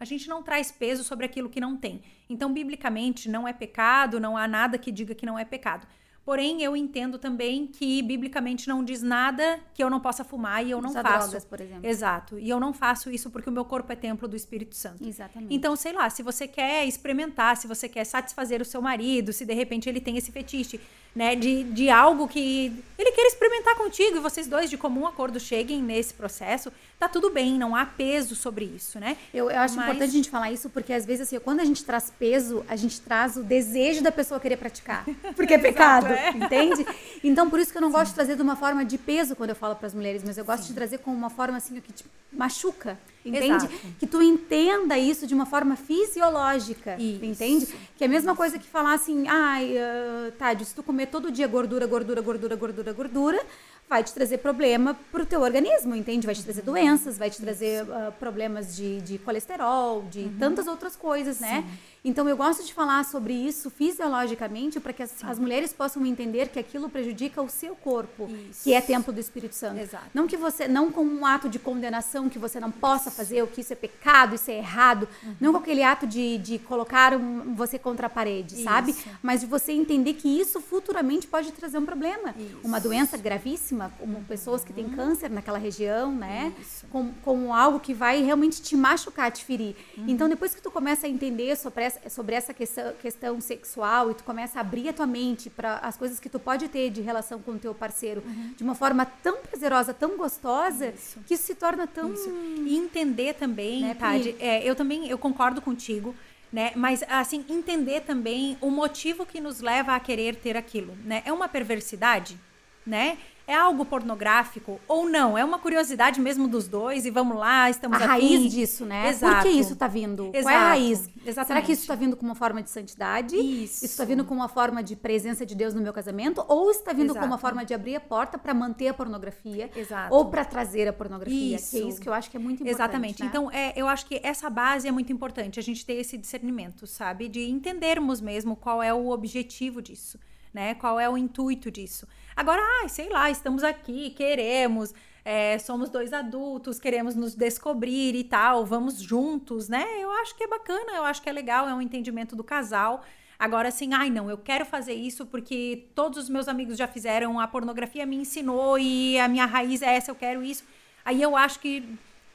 A 0.00 0.04
gente 0.04 0.28
não 0.28 0.42
traz 0.42 0.70
peso 0.70 1.04
sobre 1.04 1.26
aquilo 1.26 1.50
que 1.50 1.60
não 1.60 1.76
tem. 1.76 2.02
Então, 2.28 2.52
biblicamente, 2.52 3.28
não 3.28 3.46
é 3.46 3.52
pecado, 3.52 4.20
não 4.20 4.36
há 4.36 4.46
nada 4.46 4.78
que 4.78 4.92
diga 4.92 5.14
que 5.14 5.26
não 5.26 5.38
é 5.38 5.44
pecado. 5.44 5.86
Porém, 6.28 6.62
eu 6.62 6.76
entendo 6.76 7.18
também 7.18 7.66
que 7.66 8.02
biblicamente 8.02 8.68
não 8.68 8.84
diz 8.84 9.02
nada 9.02 9.60
que 9.72 9.82
eu 9.82 9.88
não 9.88 9.98
possa 9.98 10.22
fumar 10.22 10.62
e 10.62 10.70
eu 10.70 10.78
não 10.78 10.90
Usar 10.90 11.02
faço. 11.02 11.30
Drogas, 11.30 11.44
por 11.46 11.58
exemplo. 11.58 11.86
Exato. 11.86 12.38
E 12.38 12.50
eu 12.50 12.60
não 12.60 12.74
faço 12.74 13.10
isso 13.10 13.30
porque 13.30 13.48
o 13.48 13.52
meu 13.52 13.64
corpo 13.64 13.90
é 13.90 13.96
templo 13.96 14.28
do 14.28 14.36
Espírito 14.36 14.76
Santo. 14.76 15.08
Exatamente. 15.08 15.54
Então, 15.54 15.74
sei 15.74 15.94
lá, 15.94 16.10
se 16.10 16.22
você 16.22 16.46
quer 16.46 16.84
experimentar, 16.84 17.56
se 17.56 17.66
você 17.66 17.88
quer 17.88 18.04
satisfazer 18.04 18.60
o 18.60 18.64
seu 18.66 18.82
marido, 18.82 19.32
se 19.32 19.46
de 19.46 19.54
repente 19.54 19.88
ele 19.88 20.02
tem 20.02 20.18
esse 20.18 20.30
fetiche, 20.30 20.78
né, 21.14 21.34
de, 21.34 21.64
de 21.64 21.90
algo 21.90 22.28
que 22.28 22.72
ele 22.98 23.12
quer 23.12 23.26
experimentar 23.26 23.74
contigo 23.76 24.16
e 24.16 24.20
vocês 24.20 24.46
dois 24.46 24.68
de 24.68 24.76
comum 24.76 25.06
acordo 25.06 25.38
cheguem 25.38 25.82
nesse 25.82 26.14
processo, 26.14 26.72
tá 26.98 27.08
tudo 27.08 27.30
bem, 27.30 27.58
não 27.58 27.74
há 27.74 27.86
peso 27.86 28.34
sobre 28.34 28.64
isso, 28.64 28.98
né? 28.98 29.16
Eu, 29.32 29.50
eu 29.50 29.58
acho 29.58 29.76
Mas... 29.76 29.84
importante 29.84 30.10
a 30.10 30.12
gente 30.12 30.30
falar 30.30 30.50
isso 30.50 30.68
porque 30.70 30.92
às 30.92 31.06
vezes 31.06 31.28
assim, 31.28 31.38
quando 31.40 31.60
a 31.60 31.64
gente 31.64 31.84
traz 31.84 32.12
peso, 32.18 32.64
a 32.68 32.76
gente 32.76 33.00
traz 33.00 33.36
o 33.36 33.42
desejo 33.42 34.02
da 34.02 34.12
pessoa 34.12 34.40
querer 34.40 34.56
praticar, 34.56 35.04
porque 35.34 35.54
é 35.54 35.58
pecado, 35.58 36.08
é. 36.08 36.30
entende? 36.30 36.86
Então 37.22 37.48
por 37.48 37.60
isso 37.60 37.72
que 37.72 37.78
eu 37.78 37.82
não 37.82 37.88
Sim. 37.88 37.94
gosto 37.94 38.08
de 38.10 38.14
trazer 38.14 38.36
de 38.36 38.42
uma 38.42 38.56
forma 38.56 38.84
de 38.84 38.98
peso 38.98 39.36
quando 39.36 39.50
eu 39.50 39.56
falo 39.56 39.76
para 39.76 39.86
as 39.86 39.94
mulheres, 39.94 40.22
mas 40.24 40.36
eu 40.38 40.44
gosto 40.44 40.62
Sim. 40.62 40.68
de 40.68 40.74
trazer 40.74 40.98
com 40.98 41.12
uma 41.12 41.30
forma 41.30 41.56
assim 41.56 41.80
que 41.80 41.92
te 41.92 42.04
machuca, 42.32 42.98
entende? 43.24 43.66
Exato. 43.66 43.74
Que 43.98 44.06
tu 44.06 44.22
entenda 44.22 44.98
isso 44.98 45.26
de 45.26 45.34
uma 45.34 45.46
forma 45.46 45.76
fisiológica, 45.76 46.96
isso. 46.98 47.24
entende? 47.24 47.66
Que 47.96 48.04
é 48.04 48.06
a 48.06 48.10
mesma 48.10 48.34
coisa 48.34 48.58
que 48.58 48.66
falar 48.66 48.94
assim, 48.94 49.26
ai, 49.28 49.74
uh, 49.76 50.32
tá, 50.32 50.56
se 50.58 50.74
tu 50.74 50.82
comer 50.82 51.06
todo 51.06 51.30
dia 51.30 51.46
gordura, 51.46 51.86
gordura, 51.86 52.20
gordura, 52.20 52.56
gordura, 52.56 52.92
gordura, 52.92 53.42
vai 53.88 54.04
te 54.04 54.12
trazer 54.12 54.38
problema 54.38 54.94
para 55.10 55.22
o 55.22 55.26
teu 55.26 55.40
organismo, 55.40 55.94
entende? 55.94 56.26
Vai 56.26 56.34
te 56.34 56.44
trazer 56.44 56.62
doenças, 56.62 57.16
vai 57.16 57.30
te 57.30 57.40
trazer 57.40 57.84
uh, 57.84 58.12
problemas 58.18 58.76
de, 58.76 59.00
de 59.00 59.18
colesterol, 59.18 60.02
de 60.10 60.20
uhum. 60.20 60.36
tantas 60.38 60.66
outras 60.66 60.94
coisas, 60.94 61.40
né? 61.40 61.62
Sim. 61.62 61.78
Então 62.04 62.28
eu 62.28 62.36
gosto 62.36 62.64
de 62.64 62.72
falar 62.72 63.04
sobre 63.04 63.34
isso 63.34 63.70
fisiologicamente 63.70 64.78
para 64.78 64.92
que 64.92 65.02
as, 65.02 65.12
as, 65.24 65.38
mulheres 65.38 65.72
possam 65.72 66.06
entender 66.06 66.48
que 66.48 66.58
aquilo 66.58 66.88
prejudica 66.88 67.42
o 67.42 67.48
seu 67.48 67.74
corpo, 67.74 68.28
isso. 68.50 68.64
que 68.64 68.72
é 68.72 68.80
templo 68.80 69.12
do 69.12 69.20
Espírito 69.20 69.54
Santo. 69.54 69.80
Exato. 69.80 70.06
Não 70.14 70.26
que 70.26 70.36
você, 70.36 70.68
não 70.68 70.92
como 70.92 71.12
um 71.12 71.26
ato 71.26 71.48
de 71.48 71.58
condenação 71.58 72.28
que 72.28 72.38
você 72.38 72.60
não 72.60 72.70
possa 72.70 73.10
fazer, 73.10 73.42
o 73.42 73.46
que 73.46 73.60
isso 73.60 73.72
é 73.72 73.76
pecado, 73.76 74.36
isso 74.36 74.50
é 74.50 74.58
errado, 74.58 75.08
uhum. 75.22 75.34
não 75.40 75.52
com 75.52 75.58
aquele 75.58 75.82
ato 75.82 76.06
de, 76.06 76.38
de 76.38 76.58
colocar 76.60 77.14
um, 77.14 77.54
você 77.54 77.78
contra 77.78 78.06
a 78.06 78.10
parede, 78.10 78.54
isso. 78.54 78.64
sabe? 78.64 78.96
Mas 79.22 79.40
de 79.40 79.46
você 79.46 79.72
entender 79.72 80.14
que 80.14 80.28
isso 80.28 80.60
futuramente 80.60 81.26
pode 81.26 81.52
trazer 81.52 81.78
um 81.78 81.84
problema, 81.84 82.34
isso. 82.38 82.58
uma 82.64 82.80
doença 82.80 83.16
gravíssima, 83.16 83.77
como 83.98 84.22
pessoas 84.24 84.64
que 84.64 84.72
têm 84.72 84.86
uhum. 84.86 84.96
câncer 84.96 85.30
naquela 85.30 85.58
região, 85.58 86.14
né? 86.14 86.52
Como, 86.90 87.14
como 87.22 87.54
algo 87.54 87.78
que 87.78 87.94
vai 87.94 88.22
realmente 88.22 88.60
te 88.60 88.76
machucar, 88.76 89.30
te 89.30 89.44
ferir. 89.44 89.76
Uhum. 89.96 90.04
Então 90.08 90.28
depois 90.28 90.54
que 90.54 90.62
tu 90.62 90.70
começa 90.70 91.06
a 91.06 91.10
entender 91.10 91.56
sobre 91.56 91.84
essa, 91.84 92.10
sobre 92.10 92.34
essa 92.34 92.52
questão, 92.52 92.92
questão 93.00 93.40
sexual 93.40 94.10
e 94.10 94.14
tu 94.14 94.24
começa 94.24 94.58
a 94.58 94.60
abrir 94.62 94.88
a 94.88 94.92
tua 94.92 95.06
mente 95.06 95.48
para 95.48 95.76
as 95.78 95.96
coisas 95.96 96.18
que 96.18 96.28
tu 96.28 96.38
pode 96.38 96.68
ter 96.68 96.90
de 96.90 97.00
relação 97.00 97.40
com 97.40 97.52
o 97.52 97.58
teu 97.58 97.74
parceiro 97.74 98.22
uhum. 98.26 98.54
de 98.56 98.62
uma 98.62 98.74
forma 98.74 99.06
tão 99.06 99.36
prazerosa, 99.38 99.94
tão 99.94 100.16
gostosa, 100.16 100.88
isso. 100.88 101.20
que 101.26 101.34
isso 101.34 101.44
se 101.44 101.54
torna 101.54 101.86
tão... 101.86 102.12
Isso. 102.12 102.28
E 102.66 102.76
entender 102.76 103.34
também, 103.34 103.82
né, 103.82 103.94
Tade, 103.94 104.34
é, 104.40 104.68
eu 104.68 104.74
também, 104.74 105.08
eu 105.08 105.18
concordo 105.18 105.60
contigo, 105.60 106.14
né? 106.52 106.72
Mas 106.74 107.02
assim, 107.08 107.44
entender 107.48 108.00
também 108.02 108.56
o 108.60 108.70
motivo 108.70 109.26
que 109.26 109.40
nos 109.40 109.60
leva 109.60 109.94
a 109.94 110.00
querer 110.00 110.36
ter 110.36 110.56
aquilo, 110.56 110.96
né? 111.04 111.22
É 111.24 111.32
uma 111.32 111.48
perversidade, 111.48 112.38
né? 112.86 113.18
É 113.48 113.54
algo 113.54 113.82
pornográfico 113.86 114.78
ou 114.86 115.08
não? 115.08 115.36
É 115.36 115.42
uma 115.42 115.58
curiosidade 115.58 116.20
mesmo 116.20 116.46
dos 116.46 116.68
dois 116.68 117.06
e 117.06 117.10
vamos 117.10 117.38
lá, 117.38 117.70
estamos 117.70 118.00
A 118.00 118.04
raiz 118.04 118.52
disso, 118.52 118.84
né? 118.84 119.08
Exato. 119.08 119.36
Por 119.36 119.42
que 119.44 119.48
isso 119.48 119.72
está 119.72 119.88
vindo? 119.88 120.30
Exato. 120.34 120.44
Qual 120.44 120.54
é 120.54 120.56
a 120.56 120.68
raiz? 120.68 121.08
Exatamente. 121.24 121.46
Será 121.46 121.62
que 121.62 121.72
isso 121.72 121.80
está 121.80 121.94
vindo 121.94 122.14
com 122.14 122.26
uma 122.26 122.34
forma 122.34 122.62
de 122.62 122.68
santidade? 122.68 123.36
Isso. 123.36 123.86
está 123.86 124.04
vindo 124.04 124.22
com 124.22 124.34
uma 124.34 124.48
forma 124.48 124.82
de 124.82 124.94
presença 124.94 125.46
de 125.46 125.54
Deus 125.54 125.72
no 125.72 125.80
meu 125.80 125.94
casamento? 125.94 126.44
Ou 126.46 126.70
está 126.70 126.92
vindo 126.92 127.06
Exato. 127.06 127.20
com 127.20 127.26
uma 127.26 127.38
forma 127.38 127.64
de 127.64 127.72
abrir 127.72 127.96
a 127.96 128.00
porta 128.00 128.36
para 128.36 128.52
manter 128.52 128.88
a 128.88 128.94
pornografia? 128.94 129.70
Exato. 129.74 130.14
Ou 130.14 130.26
para 130.26 130.44
trazer 130.44 130.86
a 130.86 130.92
pornografia? 130.92 131.56
Isso. 131.56 131.70
Que 131.70 131.82
é 131.82 131.88
isso 131.88 132.00
que 132.02 132.08
eu 132.08 132.12
acho 132.12 132.30
que 132.30 132.36
é 132.36 132.40
muito 132.40 132.62
importante. 132.62 132.76
Exatamente. 132.76 133.22
Né? 133.22 133.28
Então, 133.30 133.50
é, 133.50 133.72
eu 133.74 133.88
acho 133.88 134.04
que 134.04 134.20
essa 134.22 134.50
base 134.50 134.86
é 134.86 134.92
muito 134.92 135.10
importante, 135.10 135.58
a 135.58 135.62
gente 135.62 135.86
ter 135.86 135.94
esse 135.94 136.18
discernimento, 136.18 136.86
sabe? 136.86 137.28
De 137.28 137.48
entendermos 137.48 138.20
mesmo 138.20 138.54
qual 138.54 138.82
é 138.82 138.92
o 138.92 139.08
objetivo 139.08 139.80
disso 139.80 140.18
né? 140.58 140.74
Qual 140.74 140.98
é 140.98 141.08
o 141.08 141.16
intuito 141.16 141.70
disso? 141.70 142.04
Agora, 142.34 142.60
ai, 142.80 142.88
sei 142.88 143.08
lá, 143.08 143.30
estamos 143.30 143.62
aqui, 143.62 144.10
queremos, 144.10 144.92
é, 145.24 145.56
somos 145.56 145.88
dois 145.88 146.12
adultos, 146.12 146.80
queremos 146.80 147.14
nos 147.14 147.36
descobrir 147.36 148.16
e 148.16 148.24
tal, 148.24 148.66
vamos 148.66 149.00
juntos, 149.00 149.68
né? 149.68 149.84
Eu 150.00 150.10
acho 150.10 150.34
que 150.36 150.42
é 150.42 150.48
bacana, 150.48 150.96
eu 150.96 151.04
acho 151.04 151.22
que 151.22 151.28
é 151.28 151.32
legal, 151.32 151.68
é 151.68 151.74
um 151.74 151.80
entendimento 151.80 152.34
do 152.34 152.42
casal. 152.42 153.04
Agora, 153.38 153.68
assim, 153.68 153.94
ai, 153.94 154.10
não, 154.10 154.28
eu 154.28 154.36
quero 154.36 154.66
fazer 154.66 154.94
isso 154.94 155.24
porque 155.26 155.86
todos 155.94 156.18
os 156.18 156.28
meus 156.28 156.48
amigos 156.48 156.76
já 156.76 156.88
fizeram, 156.88 157.38
a 157.38 157.46
pornografia 157.46 158.04
me 158.04 158.16
ensinou 158.16 158.76
e 158.80 159.16
a 159.20 159.28
minha 159.28 159.46
raiz 159.46 159.80
é 159.80 159.94
essa, 159.94 160.10
eu 160.10 160.16
quero 160.16 160.42
isso. 160.42 160.64
Aí 161.04 161.22
eu 161.22 161.36
acho 161.36 161.60
que 161.60 161.84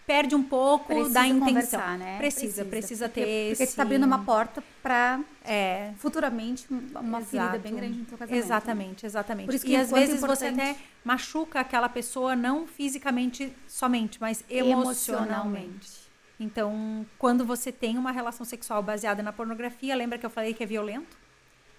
perde 0.06 0.36
um 0.36 0.44
pouco 0.44 0.88
precisa 0.88 1.14
da 1.14 1.28
intenção. 1.28 1.98
Né? 1.98 2.18
Precisa, 2.18 2.66
precisa, 2.66 2.66
precisa 2.66 3.06
porque, 3.10 3.22
ter 3.22 3.50
Porque 3.50 3.64
esse... 3.64 3.72
você 3.72 3.76
tá 3.76 3.84
abrindo 3.84 4.06
uma 4.06 4.24
porta 4.24 4.64
para 4.82 5.20
é. 5.46 5.92
futuramente 5.98 6.68
uma 6.70 7.20
Exato. 7.20 7.26
ferida 7.26 7.58
bem 7.60 7.76
grande 7.76 8.00
no 8.00 8.06
teu 8.06 8.18
casamento. 8.18 8.44
Exatamente, 8.44 9.06
exatamente. 9.06 9.46
Por 9.46 9.56
isso 9.56 9.66
que 9.66 9.72
e 9.72 9.76
às 9.76 9.92
vezes 9.92 10.20
você 10.22 10.50
importante- 10.50 10.72
até 10.72 10.78
machuca 11.04 11.60
aquela 11.60 11.90
pessoa 11.90 12.36
não 12.36 12.68
fisicamente 12.68 13.54
somente, 13.68 14.20
mas 14.20 14.44
emocionalmente. 14.50 16.04
Então, 16.40 17.06
quando 17.18 17.46
você 17.46 17.72
tem 17.72 17.98
uma 17.98 18.12
relação 18.12 18.46
sexual 18.46 18.82
baseada 18.84 19.24
na 19.24 19.32
pornografia, 19.32 19.96
lembra 19.96 20.18
que 20.18 20.26
eu 20.26 20.30
falei 20.30 20.54
que 20.54 20.64
é 20.64 20.66
violento? 20.66 21.16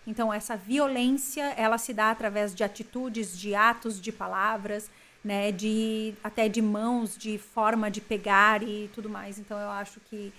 Então, 0.07 0.33
essa 0.33 0.57
violência, 0.57 1.55
ela 1.57 1.79
se 1.79 1.93
dá 1.93 2.11
através 2.11 2.55
de 2.55 2.63
atitudes, 2.63 3.37
de 3.39 3.55
atos, 3.55 4.01
de 4.01 4.13
palavras, 4.13 4.91
né, 5.25 5.51
de 5.51 6.15
até 6.23 6.49
de 6.49 6.61
mãos, 6.61 7.17
de 7.17 7.39
forma 7.39 7.91
de 7.91 8.01
pegar 8.01 8.63
e 8.63 8.91
tudo 8.93 9.09
mais. 9.09 9.39
Então, 9.39 9.59
eu 9.59 9.71
acho 9.71 9.99
que 10.01 10.33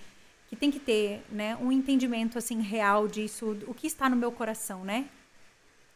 que 0.48 0.54
tem 0.54 0.70
que 0.70 0.78
ter, 0.78 1.24
né, 1.28 1.56
um 1.56 1.72
entendimento 1.72 2.38
assim 2.38 2.60
real 2.60 3.08
disso, 3.08 3.58
o 3.66 3.74
que 3.74 3.86
está 3.86 4.08
no 4.08 4.14
meu 4.14 4.30
coração, 4.30 4.84
né? 4.84 5.06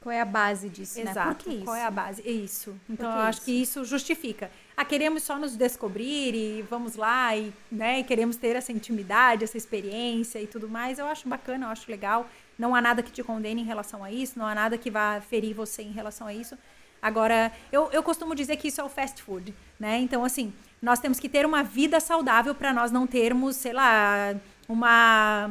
Qual 0.00 0.10
é 0.10 0.20
a 0.20 0.24
base 0.24 0.68
disso, 0.70 1.02
né? 1.04 1.10
Exato. 1.10 1.34
Por 1.34 1.44
que 1.44 1.50
isso? 1.56 1.64
Qual 1.64 1.76
é 1.76 1.84
a 1.84 1.90
base? 1.90 2.22
É 2.26 2.30
isso. 2.30 2.74
Então 2.88 3.10
eu 3.10 3.18
acho 3.18 3.38
isso? 3.38 3.44
que 3.44 3.52
isso 3.52 3.84
justifica. 3.84 4.50
Ah, 4.74 4.84
queremos 4.84 5.22
só 5.22 5.38
nos 5.38 5.54
descobrir 5.56 6.34
e 6.34 6.62
vamos 6.62 6.96
lá 6.96 7.36
e, 7.36 7.52
né, 7.70 8.02
queremos 8.02 8.36
ter 8.36 8.56
essa 8.56 8.72
intimidade, 8.72 9.44
essa 9.44 9.58
experiência 9.58 10.40
e 10.40 10.46
tudo 10.46 10.68
mais. 10.68 10.98
Eu 10.98 11.06
acho 11.06 11.28
bacana, 11.28 11.66
eu 11.66 11.70
acho 11.70 11.90
legal. 11.90 12.26
Não 12.58 12.74
há 12.74 12.80
nada 12.80 13.02
que 13.02 13.12
te 13.12 13.22
condene 13.22 13.60
em 13.60 13.64
relação 13.64 14.02
a 14.02 14.10
isso, 14.10 14.38
não 14.38 14.46
há 14.46 14.54
nada 14.54 14.78
que 14.78 14.90
vá 14.90 15.20
ferir 15.20 15.54
você 15.54 15.82
em 15.82 15.92
relação 15.92 16.26
a 16.26 16.32
isso. 16.32 16.56
Agora, 17.02 17.50
eu, 17.72 17.88
eu 17.92 18.02
costumo 18.02 18.34
dizer 18.34 18.56
que 18.56 18.68
isso 18.68 18.80
é 18.80 18.84
o 18.84 18.88
fast 18.88 19.22
food, 19.22 19.54
né? 19.78 19.98
Então, 20.00 20.24
assim, 20.24 20.52
nós 20.82 20.98
temos 20.98 21.18
que 21.18 21.28
ter 21.28 21.46
uma 21.46 21.62
vida 21.62 21.98
saudável 21.98 22.54
para 22.54 22.72
nós 22.72 22.90
não 22.90 23.06
termos, 23.06 23.56
sei 23.56 23.72
lá, 23.72 24.34
uma 24.68 25.50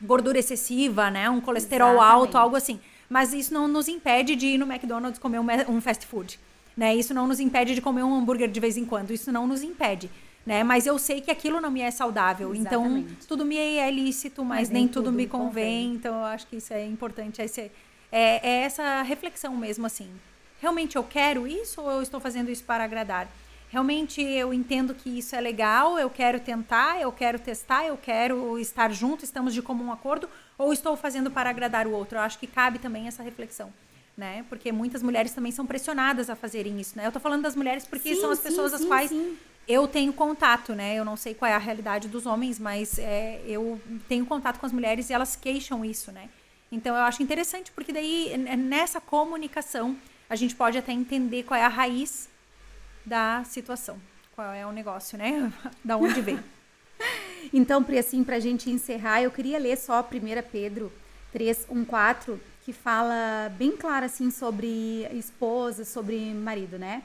gordura 0.00 0.38
excessiva, 0.38 1.10
né? 1.10 1.28
Um 1.28 1.40
colesterol 1.40 1.94
Exatamente. 1.94 2.14
alto, 2.14 2.38
algo 2.38 2.56
assim. 2.56 2.80
Mas 3.08 3.32
isso 3.32 3.52
não 3.52 3.66
nos 3.68 3.88
impede 3.88 4.36
de 4.36 4.46
ir 4.46 4.58
no 4.58 4.70
McDonald's 4.70 5.18
comer 5.18 5.40
um, 5.40 5.80
fast 5.80 6.06
food, 6.06 6.38
né? 6.76 6.94
Isso 6.94 7.14
não 7.14 7.26
nos 7.26 7.40
impede 7.40 7.74
de 7.74 7.80
comer 7.80 8.02
um 8.02 8.14
hambúrguer 8.14 8.50
de 8.50 8.60
vez 8.60 8.76
em 8.76 8.84
quando. 8.84 9.12
Isso 9.12 9.32
não 9.32 9.46
nos 9.46 9.62
impede, 9.62 10.10
né? 10.44 10.62
Mas 10.62 10.86
eu 10.86 10.98
sei 10.98 11.20
que 11.20 11.30
aquilo 11.30 11.60
não 11.60 11.70
me 11.70 11.80
é 11.80 11.90
saudável. 11.90 12.54
Então, 12.54 12.84
Exatamente. 12.84 13.26
tudo 13.26 13.44
me 13.44 13.56
é 13.56 13.90
lícito, 13.90 14.44
mas, 14.44 14.60
Mas 14.60 14.70
nem, 14.70 14.82
nem 14.84 14.92
tudo, 14.92 15.04
tudo 15.04 15.12
me 15.12 15.24
me 15.24 15.28
convém. 15.28 15.48
convém. 15.48 15.94
Então, 15.94 16.14
eu 16.16 16.24
acho 16.24 16.46
que 16.46 16.56
isso 16.56 16.72
é 16.72 16.84
importante. 16.84 17.40
Esse, 17.40 17.70
é, 18.12 18.46
é 18.46 18.62
essa 18.62 19.02
reflexão 19.02 19.56
mesmo, 19.56 19.86
assim. 19.86 20.08
Realmente 20.60 20.96
eu 20.96 21.04
quero 21.04 21.46
isso 21.46 21.80
ou 21.80 21.90
eu 21.90 22.02
estou 22.02 22.20
fazendo 22.20 22.50
isso 22.50 22.64
para 22.64 22.84
agradar? 22.84 23.28
Realmente 23.70 24.22
eu 24.22 24.52
entendo 24.52 24.94
que 24.94 25.18
isso 25.18 25.36
é 25.36 25.40
legal, 25.40 25.98
eu 25.98 26.08
quero 26.08 26.40
tentar, 26.40 27.00
eu 27.00 27.12
quero 27.12 27.38
testar, 27.38 27.84
eu 27.84 27.96
quero 27.98 28.58
estar 28.58 28.90
junto, 28.92 29.24
estamos 29.24 29.52
de 29.52 29.60
comum 29.60 29.92
acordo, 29.92 30.28
ou 30.56 30.72
estou 30.72 30.96
fazendo 30.96 31.30
para 31.30 31.50
agradar 31.50 31.86
o 31.86 31.92
outro? 31.92 32.16
Eu 32.16 32.22
acho 32.22 32.38
que 32.38 32.46
cabe 32.46 32.78
também 32.78 33.06
essa 33.06 33.22
reflexão. 33.22 33.72
Né? 34.16 34.44
Porque 34.48 34.72
muitas 34.72 35.00
mulheres 35.00 35.32
também 35.32 35.52
são 35.52 35.64
pressionadas 35.64 36.28
a 36.28 36.34
fazerem 36.34 36.80
isso, 36.80 36.96
né? 36.96 37.06
Eu 37.06 37.12
tô 37.12 37.20
falando 37.20 37.42
das 37.42 37.54
mulheres 37.54 37.86
porque 37.86 38.16
Sim, 38.16 38.20
são 38.20 38.30
as 38.32 38.38
sim, 38.38 38.48
pessoas 38.48 38.72
às 38.72 38.80
sim, 38.80 38.88
quais 38.88 39.10
sim. 39.10 39.38
eu 39.68 39.86
tenho 39.86 40.12
contato, 40.12 40.74
né? 40.74 40.96
Eu 40.96 41.04
não 41.04 41.16
sei 41.16 41.34
qual 41.34 41.48
é 41.48 41.54
a 41.54 41.58
realidade 41.58 42.08
dos 42.08 42.26
homens, 42.26 42.58
mas 42.58 42.98
é, 42.98 43.40
eu 43.46 43.80
tenho 44.08 44.26
contato 44.26 44.58
com 44.58 44.66
as 44.66 44.72
mulheres 44.72 45.08
e 45.08 45.12
elas 45.12 45.36
queixam 45.36 45.84
isso, 45.84 46.10
né? 46.10 46.28
Então 46.72 46.96
eu 46.96 47.02
acho 47.02 47.22
interessante 47.22 47.70
porque 47.70 47.92
daí 47.92 48.36
nessa 48.36 49.00
comunicação 49.00 49.96
a 50.28 50.36
gente 50.36 50.54
pode 50.54 50.76
até 50.76 50.92
entender 50.92 51.42
qual 51.44 51.58
é 51.58 51.64
a 51.64 51.68
raiz 51.68 52.28
da 53.04 53.42
situação, 53.44 53.98
qual 54.34 54.52
é 54.52 54.66
o 54.66 54.72
negócio, 54.72 55.16
né? 55.16 55.52
da 55.84 55.96
onde 55.96 56.20
vem. 56.20 56.38
Então, 57.52 57.82
Pri, 57.82 57.96
assim, 57.96 58.24
pra 58.24 58.40
gente 58.40 58.68
encerrar, 58.68 59.22
eu 59.22 59.30
queria 59.30 59.58
ler 59.58 59.78
só 59.78 60.00
1 60.02 60.42
Pedro 60.50 60.92
3, 61.32 61.66
1, 61.70 61.84
4, 61.84 62.40
que 62.64 62.72
fala 62.72 63.48
bem 63.56 63.76
claro, 63.76 64.04
assim, 64.04 64.30
sobre 64.30 65.06
esposa, 65.12 65.84
sobre 65.84 66.34
marido, 66.34 66.78
né? 66.78 67.02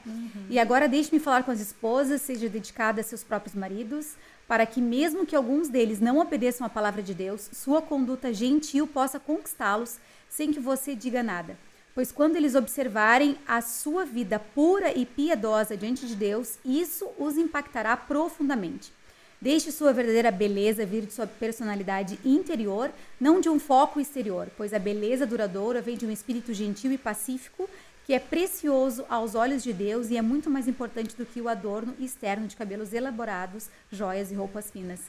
E 0.50 0.58
agora 0.58 0.88
deixe-me 0.88 1.20
falar 1.20 1.44
com 1.44 1.50
as 1.50 1.60
esposas, 1.60 2.20
seja 2.20 2.48
dedicada 2.48 3.00
a 3.00 3.04
seus 3.04 3.24
próprios 3.24 3.54
maridos, 3.54 4.16
para 4.46 4.66
que 4.66 4.80
mesmo 4.80 5.24
que 5.24 5.34
alguns 5.34 5.68
deles 5.68 6.00
não 6.00 6.18
obedeçam 6.18 6.66
à 6.66 6.68
palavra 6.68 7.02
de 7.02 7.14
Deus, 7.14 7.48
sua 7.52 7.80
conduta 7.80 8.34
gentil 8.34 8.86
possa 8.86 9.18
conquistá-los 9.18 9.98
sem 10.28 10.52
que 10.52 10.60
você 10.60 10.94
diga 10.94 11.22
nada. 11.22 11.56
Pois 11.94 12.10
quando 12.10 12.34
eles 12.34 12.56
observarem 12.56 13.36
a 13.46 13.60
sua 13.60 14.04
vida 14.04 14.38
pura 14.38 14.92
e 14.92 15.06
piedosa 15.06 15.76
diante 15.76 16.06
de 16.06 16.16
Deus, 16.16 16.58
isso 16.64 17.08
os 17.16 17.36
impactará 17.36 17.96
profundamente. 17.96 18.92
Deixe 19.40 19.70
sua 19.70 19.92
verdadeira 19.92 20.32
beleza 20.32 20.84
vir 20.84 21.06
de 21.06 21.12
sua 21.12 21.26
personalidade 21.26 22.18
interior, 22.24 22.90
não 23.20 23.40
de 23.40 23.48
um 23.48 23.60
foco 23.60 24.00
exterior, 24.00 24.48
pois 24.56 24.74
a 24.74 24.78
beleza 24.78 25.24
duradoura 25.24 25.80
vem 25.80 25.96
de 25.96 26.04
um 26.04 26.10
espírito 26.10 26.52
gentil 26.52 26.90
e 26.90 26.98
pacífico 26.98 27.68
que 28.04 28.12
é 28.12 28.18
precioso 28.18 29.04
aos 29.08 29.34
olhos 29.34 29.62
de 29.62 29.72
Deus 29.72 30.10
e 30.10 30.16
é 30.16 30.22
muito 30.22 30.50
mais 30.50 30.68
importante 30.68 31.16
do 31.16 31.24
que 31.24 31.40
o 31.40 31.48
adorno 31.48 31.94
externo 31.98 32.46
de 32.46 32.56
cabelos 32.56 32.92
elaborados, 32.92 33.68
joias 33.90 34.30
e 34.30 34.34
roupas 34.34 34.70
finas. 34.70 35.00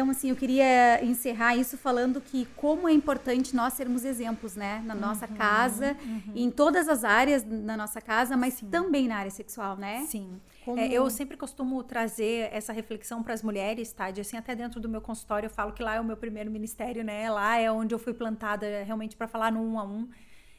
Então, 0.00 0.08
assim, 0.10 0.30
eu 0.30 0.36
queria 0.36 1.04
encerrar 1.04 1.54
isso 1.56 1.76
falando 1.76 2.22
que 2.22 2.46
como 2.56 2.88
é 2.88 2.92
importante 2.92 3.54
nós 3.54 3.74
sermos 3.74 4.02
exemplos, 4.02 4.56
né? 4.56 4.82
Na 4.86 4.94
nossa 4.94 5.28
casa, 5.28 5.94
e 6.34 6.42
em 6.42 6.50
todas 6.50 6.88
as 6.88 7.04
áreas 7.04 7.44
na 7.44 7.76
nossa 7.76 8.00
casa, 8.00 8.34
mas 8.34 8.62
também 8.70 9.06
na 9.06 9.16
área 9.16 9.30
sexual, 9.30 9.76
né? 9.76 10.06
Sim. 10.06 10.40
Como- 10.64 10.80
É, 10.80 10.88
eu 10.90 11.10
sempre 11.10 11.36
costumo 11.36 11.82
trazer 11.84 12.48
essa 12.50 12.72
reflexão 12.72 13.22
para 13.22 13.34
as 13.34 13.42
mulheres, 13.42 13.92
tá? 13.92 14.10
De, 14.10 14.22
assim, 14.22 14.38
até 14.38 14.54
dentro 14.54 14.80
do 14.80 14.88
meu 14.88 15.02
consultório, 15.02 15.48
eu 15.48 15.50
falo 15.50 15.72
que 15.72 15.82
lá 15.82 15.96
é 15.96 16.00
o 16.00 16.04
meu 16.04 16.16
primeiro 16.16 16.50
ministério, 16.50 17.04
né? 17.04 17.30
Lá 17.30 17.58
é 17.58 17.70
onde 17.70 17.94
eu 17.94 17.98
fui 17.98 18.14
plantada 18.14 18.82
realmente 18.82 19.14
para 19.18 19.28
falar 19.28 19.52
no 19.52 19.60
um 19.60 19.78
a 19.78 19.84
um. 19.84 20.08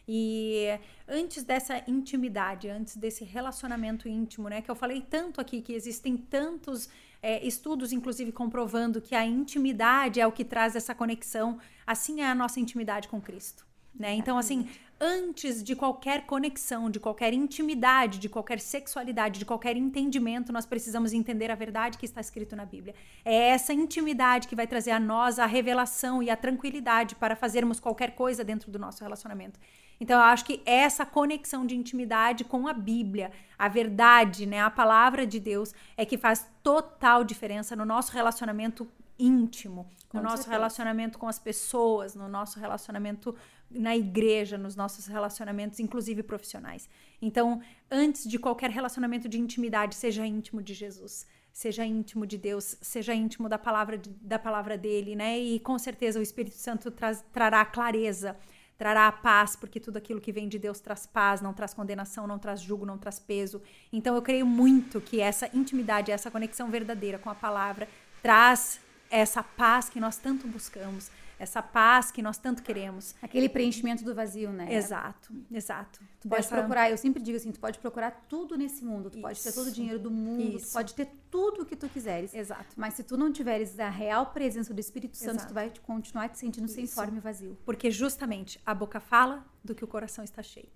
E 0.07 0.68
antes 1.07 1.43
dessa 1.43 1.81
intimidade, 1.88 2.69
antes 2.69 2.95
desse 2.95 3.23
relacionamento 3.23 4.07
íntimo, 4.07 4.49
né? 4.49 4.61
Que 4.61 4.69
eu 4.69 4.76
falei 4.76 5.01
tanto 5.01 5.41
aqui 5.41 5.61
que 5.61 5.73
existem 5.73 6.15
tantos 6.15 6.88
é, 7.22 7.45
estudos, 7.45 7.91
inclusive, 7.91 8.31
comprovando 8.31 9.02
que 9.02 9.14
a 9.14 9.26
intimidade 9.26 10.19
é 10.19 10.26
o 10.26 10.31
que 10.31 10.43
traz 10.43 10.76
essa 10.76 10.95
conexão. 10.95 11.60
Assim 11.85 12.22
é 12.22 12.27
a 12.27 12.35
nossa 12.35 12.60
intimidade 12.60 13.07
com 13.07 13.22
Cristo. 13.22 13.65
Né? 13.93 14.14
Então, 14.15 14.38
assim, 14.38 14.69
antes 14.99 15.61
de 15.61 15.76
qualquer 15.76 16.26
conexão, 16.26 16.89
de 16.89 16.99
qualquer 16.99 17.34
intimidade, 17.34 18.19
de 18.19 18.30
qualquer 18.30 18.60
sexualidade, 18.60 19.39
de 19.39 19.45
qualquer 19.45 19.76
entendimento, 19.76 20.53
nós 20.53 20.65
precisamos 20.65 21.11
entender 21.11 21.52
a 21.52 21.56
verdade 21.56 21.98
que 21.98 22.06
está 22.06 22.22
escrito 22.22 22.56
na 22.56 22.65
Bíblia. 22.65 22.95
É 23.26 23.49
essa 23.49 23.73
intimidade 23.73 24.48
que 24.48 24.56
vai 24.56 24.65
trazer 24.65 24.91
a 24.91 24.99
nós 24.99 25.39
a 25.39 25.45
revelação 25.45 26.23
e 26.23 26.30
a 26.30 26.38
tranquilidade 26.38 27.15
para 27.15 27.35
fazermos 27.35 27.80
qualquer 27.80 28.15
coisa 28.15 28.43
dentro 28.43 28.72
do 28.72 28.80
nosso 28.80 29.03
relacionamento. 29.03 29.60
Então, 30.02 30.18
eu 30.19 30.26
acho 30.26 30.44
que 30.44 30.61
essa 30.65 31.06
conexão 31.06 31.64
de 31.65 31.76
intimidade 31.76 32.44
com 32.44 32.68
a 32.68 32.73
Bíblia, 32.73 33.32
a 33.57 33.68
verdade, 33.68 34.48
né, 34.48 34.60
a 34.60 34.69
palavra 34.72 35.28
de 35.28 35.40
Deus, 35.40 35.73
é 35.95 36.03
que 36.03 36.18
faz 36.18 36.49
total 36.64 37.23
diferença 37.23 37.76
no 37.76 37.86
nosso 37.86 38.11
relacionamento 38.11 38.88
íntimo, 39.19 39.88
Com 40.10 40.18
no 40.18 40.23
nosso 40.23 40.38
certeza. 40.38 40.52
relacionamento 40.57 41.19
com 41.19 41.28
as 41.28 41.38
pessoas, 41.38 42.15
no 42.15 42.28
nosso 42.28 42.60
relacionamento 42.60 43.36
na 43.69 43.95
igreja, 43.95 44.57
nos 44.57 44.76
nossos 44.76 45.06
relacionamentos, 45.06 45.80
inclusive 45.80 46.23
profissionais. 46.23 46.90
Então, 47.22 47.61
antes 47.91 48.28
de 48.28 48.40
qualquer 48.40 48.72
relacionamento 48.72 49.30
de 49.30 49.40
intimidade, 49.40 49.94
seja 49.94 50.26
íntimo 50.26 50.64
de 50.64 50.73
Jesus, 50.73 51.28
seja 51.53 51.86
íntimo 51.86 52.26
de 52.26 52.38
Deus, 52.40 52.76
seja 52.82 53.14
íntimo 53.14 53.48
da 53.48 53.60
palavra, 53.60 53.98
de- 53.99 54.10
da 54.10 54.40
palavra 54.40 54.76
dele, 54.78 55.15
né? 55.15 55.38
E 55.40 55.60
com 55.60 55.78
certeza 55.78 56.18
o 56.19 56.23
Espírito 56.23 56.56
Santo 56.56 56.90
traz- 56.90 57.23
trará 57.32 57.64
clareza, 57.64 58.36
trará 58.82 59.08
a 59.08 59.12
paz, 59.12 59.56
porque 59.56 59.80
tudo 59.80 59.98
aquilo 59.98 60.20
que 60.20 60.32
vem 60.32 60.49
de 60.49 60.58
Deus 60.58 60.80
traz 60.80 61.06
paz, 61.06 61.40
não 61.40 61.53
traz 61.53 61.72
condenação, 61.72 62.26
não 62.26 62.40
traz 62.40 62.60
jugo, 62.60 62.84
não 62.84 62.98
traz 62.98 63.20
peso. 63.20 63.62
Então, 63.94 64.16
eu 64.16 64.24
creio 64.24 64.44
muito 64.44 64.99
que 64.99 65.22
essa 65.22 65.48
intimidade, 65.53 66.12
essa 66.12 66.32
conexão 66.32 66.68
verdadeira 66.72 67.20
com 67.20 67.30
a 67.30 67.36
palavra 67.36 67.88
traz 68.24 68.80
essa 69.12 69.44
paz 69.44 69.88
que 69.88 69.99
nós 69.99 70.18
tanto 70.18 70.48
buscamos, 70.48 71.12
essa 71.41 71.61
paz 71.61 72.11
que 72.11 72.22
nós 72.22 72.38
tanto 72.38 72.61
queremos. 72.61 73.15
Aquele 73.22 73.49
preenchimento 73.49 74.03
do 74.03 74.13
vazio, 74.13 74.51
né? 74.51 74.73
Exato, 74.73 75.34
exato. 75.51 75.99
Tu 76.19 76.30
pode 76.30 76.41
Essa- 76.45 76.55
procurar, 76.55 76.89
eu 76.91 76.97
sempre 76.97 77.22
digo 77.22 77.35
assim, 77.38 77.51
tu 77.51 77.59
pode 77.59 77.80
procurar 77.80 78.11
tudo 78.30 78.55
nesse 78.57 78.84
mundo, 78.85 79.09
tu 79.09 79.19
pode 79.19 79.41
ter 79.41 79.51
todo 79.51 79.65
o 79.65 79.68
Isso. 79.68 79.76
dinheiro 79.76 79.99
do 79.99 80.11
mundo, 80.11 80.51
tu 80.51 80.57
Isso. 80.63 80.73
pode 80.73 80.93
ter 80.93 81.07
tudo 81.31 81.63
o 81.63 81.65
que 81.65 81.76
tu 81.76 81.89
quiseres. 81.89 82.34
Exato. 82.34 82.76
Mas 82.77 82.93
se 82.93 83.03
tu 83.03 83.18
não 83.18 83.31
tiveres 83.31 83.80
a 83.80 83.89
real 83.89 84.27
presença 84.27 84.73
do 84.73 84.80
Espírito 84.80 85.18
Santo, 85.18 85.38
Exato. 85.38 85.47
tu 85.47 85.53
vai 85.53 85.72
continuar 85.81 86.30
te 86.30 86.38
sentindo 86.38 86.68
sem 86.68 86.84
Isso. 86.84 86.93
forma 86.95 87.18
e 87.18 87.19
vazio. 87.19 87.57
Porque 87.65 87.89
justamente 87.89 88.59
a 88.65 88.73
boca 88.73 88.99
fala 88.99 89.45
do 89.63 89.73
que 89.73 89.84
o 89.84 89.88
coração 89.88 90.23
está 90.23 90.43
cheio. 90.43 90.69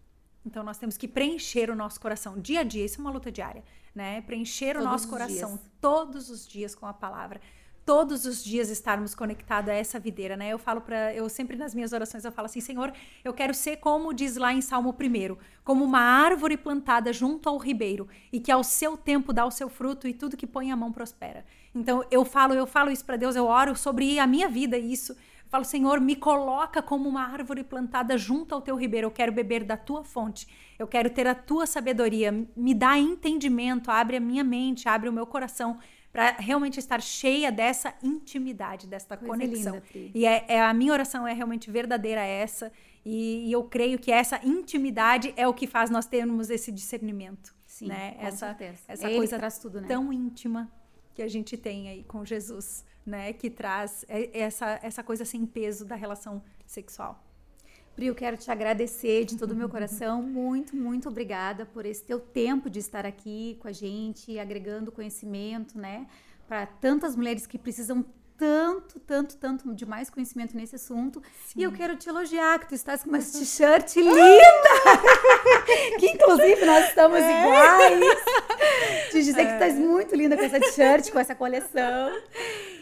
Então 0.43 0.63
nós 0.63 0.77
temos 0.77 0.95
que 0.97 1.07
preencher 1.07 1.69
o 1.69 1.75
nosso 1.75 1.99
coração 1.99 2.39
dia 2.39 2.59
a 2.59 2.63
dia, 2.63 2.85
isso 2.85 2.99
é 2.99 3.01
uma 3.01 3.09
luta 3.11 3.31
diária, 3.31 3.63
né? 3.95 4.21
Preencher 4.21 4.73
todos 4.73 4.87
o 4.87 4.91
nosso 4.91 5.07
coração 5.09 5.49
dias. 5.57 5.61
todos 5.81 6.29
os 6.29 6.47
dias 6.47 6.75
com 6.75 6.85
a 6.85 6.93
palavra. 6.93 7.39
Todos 7.85 8.25
os 8.25 8.43
dias 8.43 8.69
estarmos 8.69 9.13
conectados 9.13 9.69
a 9.69 9.73
essa 9.73 9.99
videira, 9.99 10.35
né? 10.35 10.49
Eu 10.49 10.57
falo 10.57 10.81
para 10.81 11.13
eu 11.13 11.29
sempre 11.29 11.55
nas 11.55 11.75
minhas 11.75 11.93
orações 11.93 12.25
eu 12.25 12.31
falo 12.31 12.47
assim, 12.47 12.59
Senhor, 12.59 12.91
eu 13.23 13.31
quero 13.31 13.53
ser 13.53 13.77
como 13.77 14.11
diz 14.11 14.37
lá 14.37 14.51
em 14.51 14.61
Salmo 14.61 14.89
1, 14.89 15.37
como 15.63 15.85
uma 15.85 15.99
árvore 15.99 16.57
plantada 16.57 17.13
junto 17.13 17.47
ao 17.47 17.59
ribeiro 17.59 18.07
e 18.33 18.39
que 18.39 18.51
ao 18.51 18.63
seu 18.63 18.97
tempo 18.97 19.31
dá 19.31 19.45
o 19.45 19.51
seu 19.51 19.69
fruto 19.69 20.07
e 20.07 20.13
tudo 20.13 20.35
que 20.35 20.47
põe 20.47 20.71
a 20.71 20.75
mão 20.75 20.91
prospera. 20.91 21.45
Então 21.75 22.03
eu 22.09 22.25
falo, 22.25 22.55
eu 22.55 22.65
falo 22.65 22.89
isso 22.89 23.05
para 23.05 23.17
Deus, 23.17 23.35
eu 23.35 23.45
oro 23.45 23.75
sobre 23.75 24.17
a 24.17 24.25
minha 24.25 24.49
vida 24.49 24.77
isso 24.77 25.15
falo, 25.55 25.63
Senhor, 25.63 26.01
me 26.01 26.17
coloca 26.17 26.81
como 26.81 27.07
uma 27.07 27.23
árvore 27.23 27.63
plantada 27.63 28.17
junto 28.17 28.53
ao 28.53 28.61
teu 28.61 28.75
ribeiro. 28.75 29.07
Eu 29.07 29.11
quero 29.11 29.31
beber 29.31 29.63
da 29.63 29.77
tua 29.77 30.03
fonte. 30.03 30.47
Eu 30.77 30.85
quero 30.85 31.09
ter 31.09 31.27
a 31.27 31.33
tua 31.33 31.65
sabedoria. 31.65 32.45
Me 32.55 32.73
dá 32.73 32.97
entendimento, 32.97 33.89
abre 33.89 34.17
a 34.17 34.19
minha 34.19 34.43
mente, 34.43 34.89
abre 34.89 35.07
o 35.07 35.13
meu 35.13 35.25
coração 35.25 35.79
para 36.15 36.31
realmente 36.39 36.79
estar 36.79 37.01
cheia 37.01 37.51
dessa 37.51 37.93
intimidade, 38.01 38.87
dessa 38.87 39.17
Coisa 39.17 39.33
conexão. 39.33 39.81
Linda, 39.93 40.11
e 40.17 40.25
é, 40.25 40.45
é, 40.47 40.61
a 40.61 40.73
minha 40.73 40.93
oração 40.93 41.27
é 41.27 41.33
realmente 41.33 41.69
verdadeira 41.69 42.21
essa. 42.21 42.71
E, 43.05 43.47
e, 43.47 43.51
eu 43.51 43.63
creio 43.65 43.99
que 43.99 44.11
essa 44.11 44.39
intimidade 44.43 45.33
é 45.35 45.47
o 45.47 45.53
que 45.53 45.67
faz 45.67 45.89
nós 45.89 46.05
termos 46.05 46.49
esse 46.49 46.71
discernimento. 46.71 47.53
Sim, 47.67 47.87
né? 47.87 48.15
essa, 48.19 48.47
certeza. 48.47 48.79
essa 48.87 49.07
Ele 49.07 49.17
coisa 49.17 49.51
tudo, 49.61 49.81
né? 49.81 49.87
tão 49.87 50.13
íntima 50.13 50.71
que 51.13 51.21
a 51.21 51.27
gente 51.27 51.57
tem 51.57 51.89
aí 51.89 52.03
com 52.03 52.25
Jesus 52.25 52.85
né, 53.05 53.33
que 53.33 53.49
traz 53.49 54.05
essa, 54.33 54.79
essa 54.81 55.03
coisa 55.03 55.23
sem 55.23 55.45
peso 55.45 55.85
da 55.85 55.95
relação 55.95 56.41
sexual. 56.65 57.23
Pri, 57.95 58.07
eu 58.07 58.15
quero 58.15 58.35
te 58.35 58.51
agradecer 58.51 59.23
de 59.23 59.37
todo 59.37 59.51
o 59.51 59.55
meu 59.55 59.69
coração. 59.69 60.21
Muito, 60.21 60.75
muito 60.75 61.07
obrigada 61.07 61.65
por 61.65 61.85
esse 61.85 62.03
teu 62.03 62.19
tempo 62.19 62.69
de 62.69 62.79
estar 62.79 63.05
aqui 63.05 63.57
com 63.61 63.69
a 63.69 63.71
gente, 63.71 64.37
agregando 64.37 64.91
conhecimento, 64.91 65.77
né? 65.79 66.05
Para 66.47 66.65
tantas 66.65 67.15
mulheres 67.15 67.47
que 67.47 67.57
precisam 67.57 68.05
tanto, 68.37 68.99
tanto, 68.99 69.37
tanto 69.37 69.73
de 69.73 69.85
mais 69.85 70.09
conhecimento 70.09 70.57
nesse 70.57 70.75
assunto. 70.75 71.23
Sim. 71.47 71.61
E 71.61 71.63
eu 71.63 71.71
quero 71.71 71.95
te 71.95 72.09
elogiar 72.09 72.59
que 72.59 72.67
tu 72.67 72.75
estás 72.75 73.01
com 73.01 73.09
uma 73.09 73.19
t-shirt 73.19 73.95
linda! 73.95 74.11
que 75.97 76.07
inclusive 76.07 76.65
nós 76.65 76.89
estamos 76.89 77.17
é. 77.17 77.41
iguais. 77.41 78.23
Te 79.09 79.23
dizer 79.23 79.41
é. 79.41 79.45
que 79.45 79.51
tu 79.51 79.53
estás 79.53 79.75
muito 79.75 80.13
linda 80.13 80.35
com 80.35 80.43
essa 80.43 80.59
t-shirt, 80.59 81.11
com 81.11 81.19
essa 81.19 81.33
coleção 81.33 82.11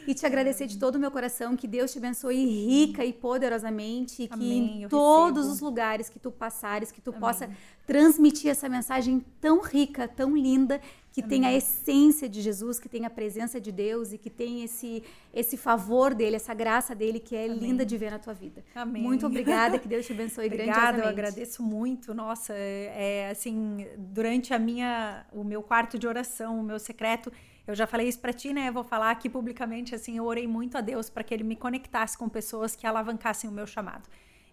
e 0.07 0.13
te 0.13 0.25
agradecer 0.25 0.67
de 0.67 0.77
todo 0.77 0.95
o 0.95 0.99
meu 0.99 1.11
coração. 1.11 1.55
Que 1.55 1.67
Deus 1.67 1.91
te 1.91 1.97
abençoe 1.97 2.45
rica 2.45 3.03
e 3.05 3.13
poderosamente. 3.13 4.23
E 4.23 4.27
que 4.27 4.34
Amém, 4.34 4.84
em 4.84 4.88
todos 4.88 5.45
recebo. 5.45 5.53
os 5.53 5.61
lugares 5.61 6.09
que 6.09 6.19
tu 6.19 6.31
passares, 6.31 6.91
que 6.91 7.01
tu 7.01 7.11
Amém. 7.11 7.19
possa 7.21 7.49
transmitir 7.85 8.49
essa 8.49 8.69
mensagem 8.69 9.23
tão 9.41 9.61
rica, 9.61 10.07
tão 10.07 10.35
linda, 10.35 10.80
que 11.11 11.21
Amém. 11.21 11.30
tem 11.30 11.45
a 11.45 11.53
essência 11.53 12.27
de 12.27 12.41
Jesus, 12.41 12.80
que 12.80 12.89
tem 12.89 13.05
a 13.05 13.09
presença 13.09 13.61
de 13.61 13.71
Deus 13.71 14.13
e 14.13 14.17
que 14.17 14.30
tem 14.30 14.63
esse, 14.63 15.03
esse 15.34 15.55
favor 15.57 16.13
dele, 16.13 16.35
essa 16.35 16.53
graça 16.53 16.95
dele, 16.95 17.19
que 17.19 17.35
é 17.35 17.45
Amém. 17.45 17.59
linda 17.59 17.85
de 17.85 17.97
ver 17.97 18.11
na 18.11 18.19
tua 18.19 18.34
vida. 18.34 18.63
Amém. 18.73 19.03
Muito 19.03 19.25
obrigada, 19.25 19.77
que 19.77 19.88
Deus 19.88 20.05
te 20.05 20.13
abençoe 20.13 20.47
Obrigada, 20.47 20.99
eu 20.99 21.07
agradeço 21.07 21.61
muito. 21.61 22.13
Nossa, 22.13 22.53
é, 22.53 23.27
é 23.27 23.30
assim, 23.30 23.85
durante 23.97 24.53
a 24.53 24.59
minha, 24.59 25.25
o 25.31 25.43
meu 25.43 25.61
quarto 25.61 25.99
de 25.99 26.07
oração, 26.07 26.59
o 26.59 26.63
meu 26.63 26.80
secreto, 26.80 27.31
eu 27.65 27.73
já 27.73 27.88
falei 27.88 28.07
isso 28.07 28.19
para 28.19 28.34
ti, 28.34 28.53
né? 28.53 28.68
Eu 28.68 28.73
vou 28.73 28.84
falar 28.84 29.11
aqui 29.11 29.30
publicamente, 29.30 29.95
assim, 29.95 30.18
eu 30.18 30.26
orei 30.26 30.45
muito 30.45 30.77
a 30.77 30.81
Deus 30.81 31.10
para 31.10 31.23
que 31.23 31.34
ele 31.34 31.44
me 31.44 31.56
conectasse 31.56 32.18
com 32.18 32.27
pessoas 32.27 32.76
que 32.76 32.85
alavancassem 32.85 33.49
o 33.49 33.53
meu 33.53 33.65
chamado. 33.65 34.07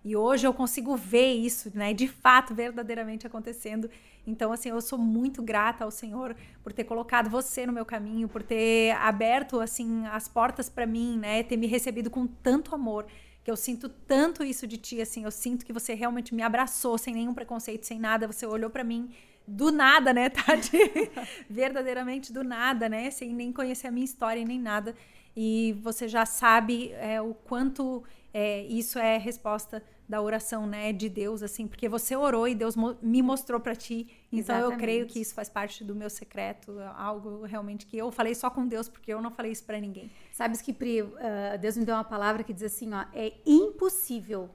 E 0.04 0.16
hoje 0.16 0.46
eu 0.46 0.54
consigo 0.54 0.96
ver 0.96 1.34
isso, 1.34 1.70
né, 1.74 1.92
de 1.92 2.08
fato, 2.08 2.54
verdadeiramente 2.54 3.26
acontecendo. 3.26 3.90
Então, 4.26 4.52
assim, 4.52 4.70
eu 4.70 4.80
sou 4.80 4.98
muito 4.98 5.42
grata 5.42 5.84
ao 5.84 5.90
Senhor 5.90 6.34
por 6.62 6.72
ter 6.72 6.84
colocado 6.84 7.28
você 7.28 7.66
no 7.66 7.72
meu 7.72 7.84
caminho, 7.84 8.28
por 8.28 8.42
ter 8.42 8.92
aberto, 8.92 9.60
assim, 9.60 10.06
as 10.06 10.26
portas 10.26 10.70
para 10.70 10.86
mim, 10.86 11.18
né, 11.18 11.42
ter 11.42 11.56
me 11.56 11.66
recebido 11.66 12.08
com 12.08 12.26
tanto 12.26 12.74
amor, 12.74 13.06
que 13.44 13.50
eu 13.50 13.56
sinto 13.56 13.88
tanto 13.88 14.44
isso 14.44 14.66
de 14.66 14.78
ti, 14.78 15.00
assim, 15.00 15.24
eu 15.24 15.30
sinto 15.30 15.66
que 15.66 15.72
você 15.72 15.94
realmente 15.94 16.34
me 16.34 16.42
abraçou 16.42 16.96
sem 16.96 17.12
nenhum 17.12 17.34
preconceito, 17.34 17.84
sem 17.84 17.98
nada, 17.98 18.26
você 18.26 18.46
olhou 18.46 18.70
para 18.70 18.84
mim 18.84 19.10
do 19.46 19.72
nada, 19.72 20.12
né, 20.12 20.28
Tati? 20.28 20.78
Verdadeiramente 21.48 22.32
do 22.32 22.44
nada, 22.44 22.88
né? 22.88 23.10
Sem 23.10 23.34
nem 23.34 23.52
conhecer 23.52 23.88
a 23.88 23.90
minha 23.90 24.04
história 24.04 24.44
nem 24.44 24.58
nada. 24.58 24.94
E 25.36 25.78
você 25.82 26.08
já 26.08 26.26
sabe 26.26 26.92
é, 26.92 27.20
o 27.20 27.34
quanto 27.34 28.02
é, 28.32 28.62
isso 28.64 28.98
é 28.98 29.16
resposta 29.16 29.82
da 30.08 30.20
oração, 30.20 30.66
né, 30.66 30.92
de 30.92 31.08
Deus, 31.08 31.40
assim, 31.40 31.68
porque 31.68 31.88
você 31.88 32.16
orou 32.16 32.48
e 32.48 32.52
Deus 32.52 32.74
mo 32.74 32.96
me 33.00 33.22
mostrou 33.22 33.60
para 33.60 33.76
ti. 33.76 34.08
Então 34.32 34.56
Exatamente. 34.56 34.72
eu 34.72 34.78
creio 34.78 35.06
que 35.06 35.20
isso 35.20 35.32
faz 35.32 35.48
parte 35.48 35.84
do 35.84 35.94
meu 35.94 36.10
secreto, 36.10 36.80
algo 36.96 37.44
realmente 37.44 37.86
que 37.86 37.96
eu 37.96 38.10
falei 38.10 38.34
só 38.34 38.50
com 38.50 38.66
Deus, 38.66 38.88
porque 38.88 39.14
eu 39.14 39.22
não 39.22 39.30
falei 39.30 39.52
isso 39.52 39.64
para 39.64 39.78
ninguém. 39.78 40.10
Sabes 40.32 40.60
que 40.60 40.72
Pri, 40.72 41.02
uh, 41.02 41.16
Deus 41.60 41.76
me 41.76 41.84
deu 41.84 41.94
uma 41.94 42.02
palavra 42.02 42.42
que 42.42 42.52
diz 42.52 42.64
assim, 42.64 42.92
ó, 42.92 43.04
é 43.14 43.34
impossível 43.46 44.50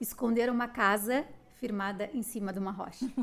esconder 0.00 0.48
uma 0.48 0.68
casa 0.68 1.26
firmada 1.58 2.10
em 2.12 2.22
cima 2.22 2.52
de 2.52 2.58
uma 2.58 2.70
rocha. 2.70 3.06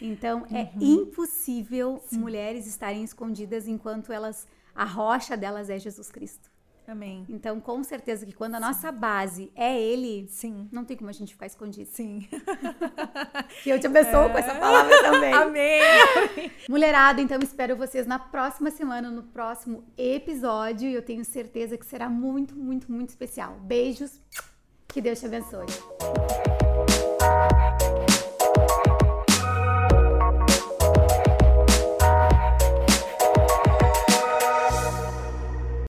Então 0.00 0.44
é 0.50 0.62
uhum. 0.74 1.02
impossível 1.02 2.02
Sim. 2.06 2.18
mulheres 2.18 2.66
estarem 2.66 3.04
escondidas 3.04 3.68
enquanto 3.68 4.12
elas 4.12 4.48
a 4.74 4.84
rocha 4.84 5.36
delas 5.36 5.70
é 5.70 5.78
Jesus 5.78 6.10
Cristo. 6.10 6.50
Amém. 6.86 7.24
Então, 7.28 7.60
com 7.60 7.82
certeza 7.84 8.26
que 8.26 8.32
quando 8.32 8.56
a 8.56 8.58
Sim. 8.58 8.64
nossa 8.64 8.92
base 8.92 9.52
é 9.54 9.80
Ele, 9.80 10.26
Sim. 10.28 10.68
não 10.72 10.84
tem 10.84 10.96
como 10.96 11.08
a 11.08 11.12
gente 11.12 11.32
ficar 11.32 11.46
escondido. 11.46 11.88
Sim. 11.88 12.28
que 13.62 13.70
eu 13.70 13.78
te 13.78 13.86
abençoo 13.86 14.24
é. 14.24 14.28
com 14.28 14.38
essa 14.38 14.54
palavra 14.56 15.02
também. 15.02 15.32
Amém. 15.32 16.50
Mulherada, 16.68 17.20
então 17.20 17.38
espero 17.40 17.76
vocês 17.76 18.06
na 18.06 18.18
próxima 18.18 18.70
semana, 18.70 19.10
no 19.10 19.22
próximo 19.22 19.84
episódio. 19.96 20.88
E 20.88 20.94
eu 20.94 21.02
tenho 21.02 21.24
certeza 21.24 21.78
que 21.78 21.86
será 21.86 22.08
muito, 22.08 22.56
muito, 22.56 22.90
muito 22.90 23.10
especial. 23.10 23.58
Beijos. 23.60 24.20
Que 24.88 25.00
Deus 25.00 25.20
te 25.20 25.26
abençoe. 25.26 25.66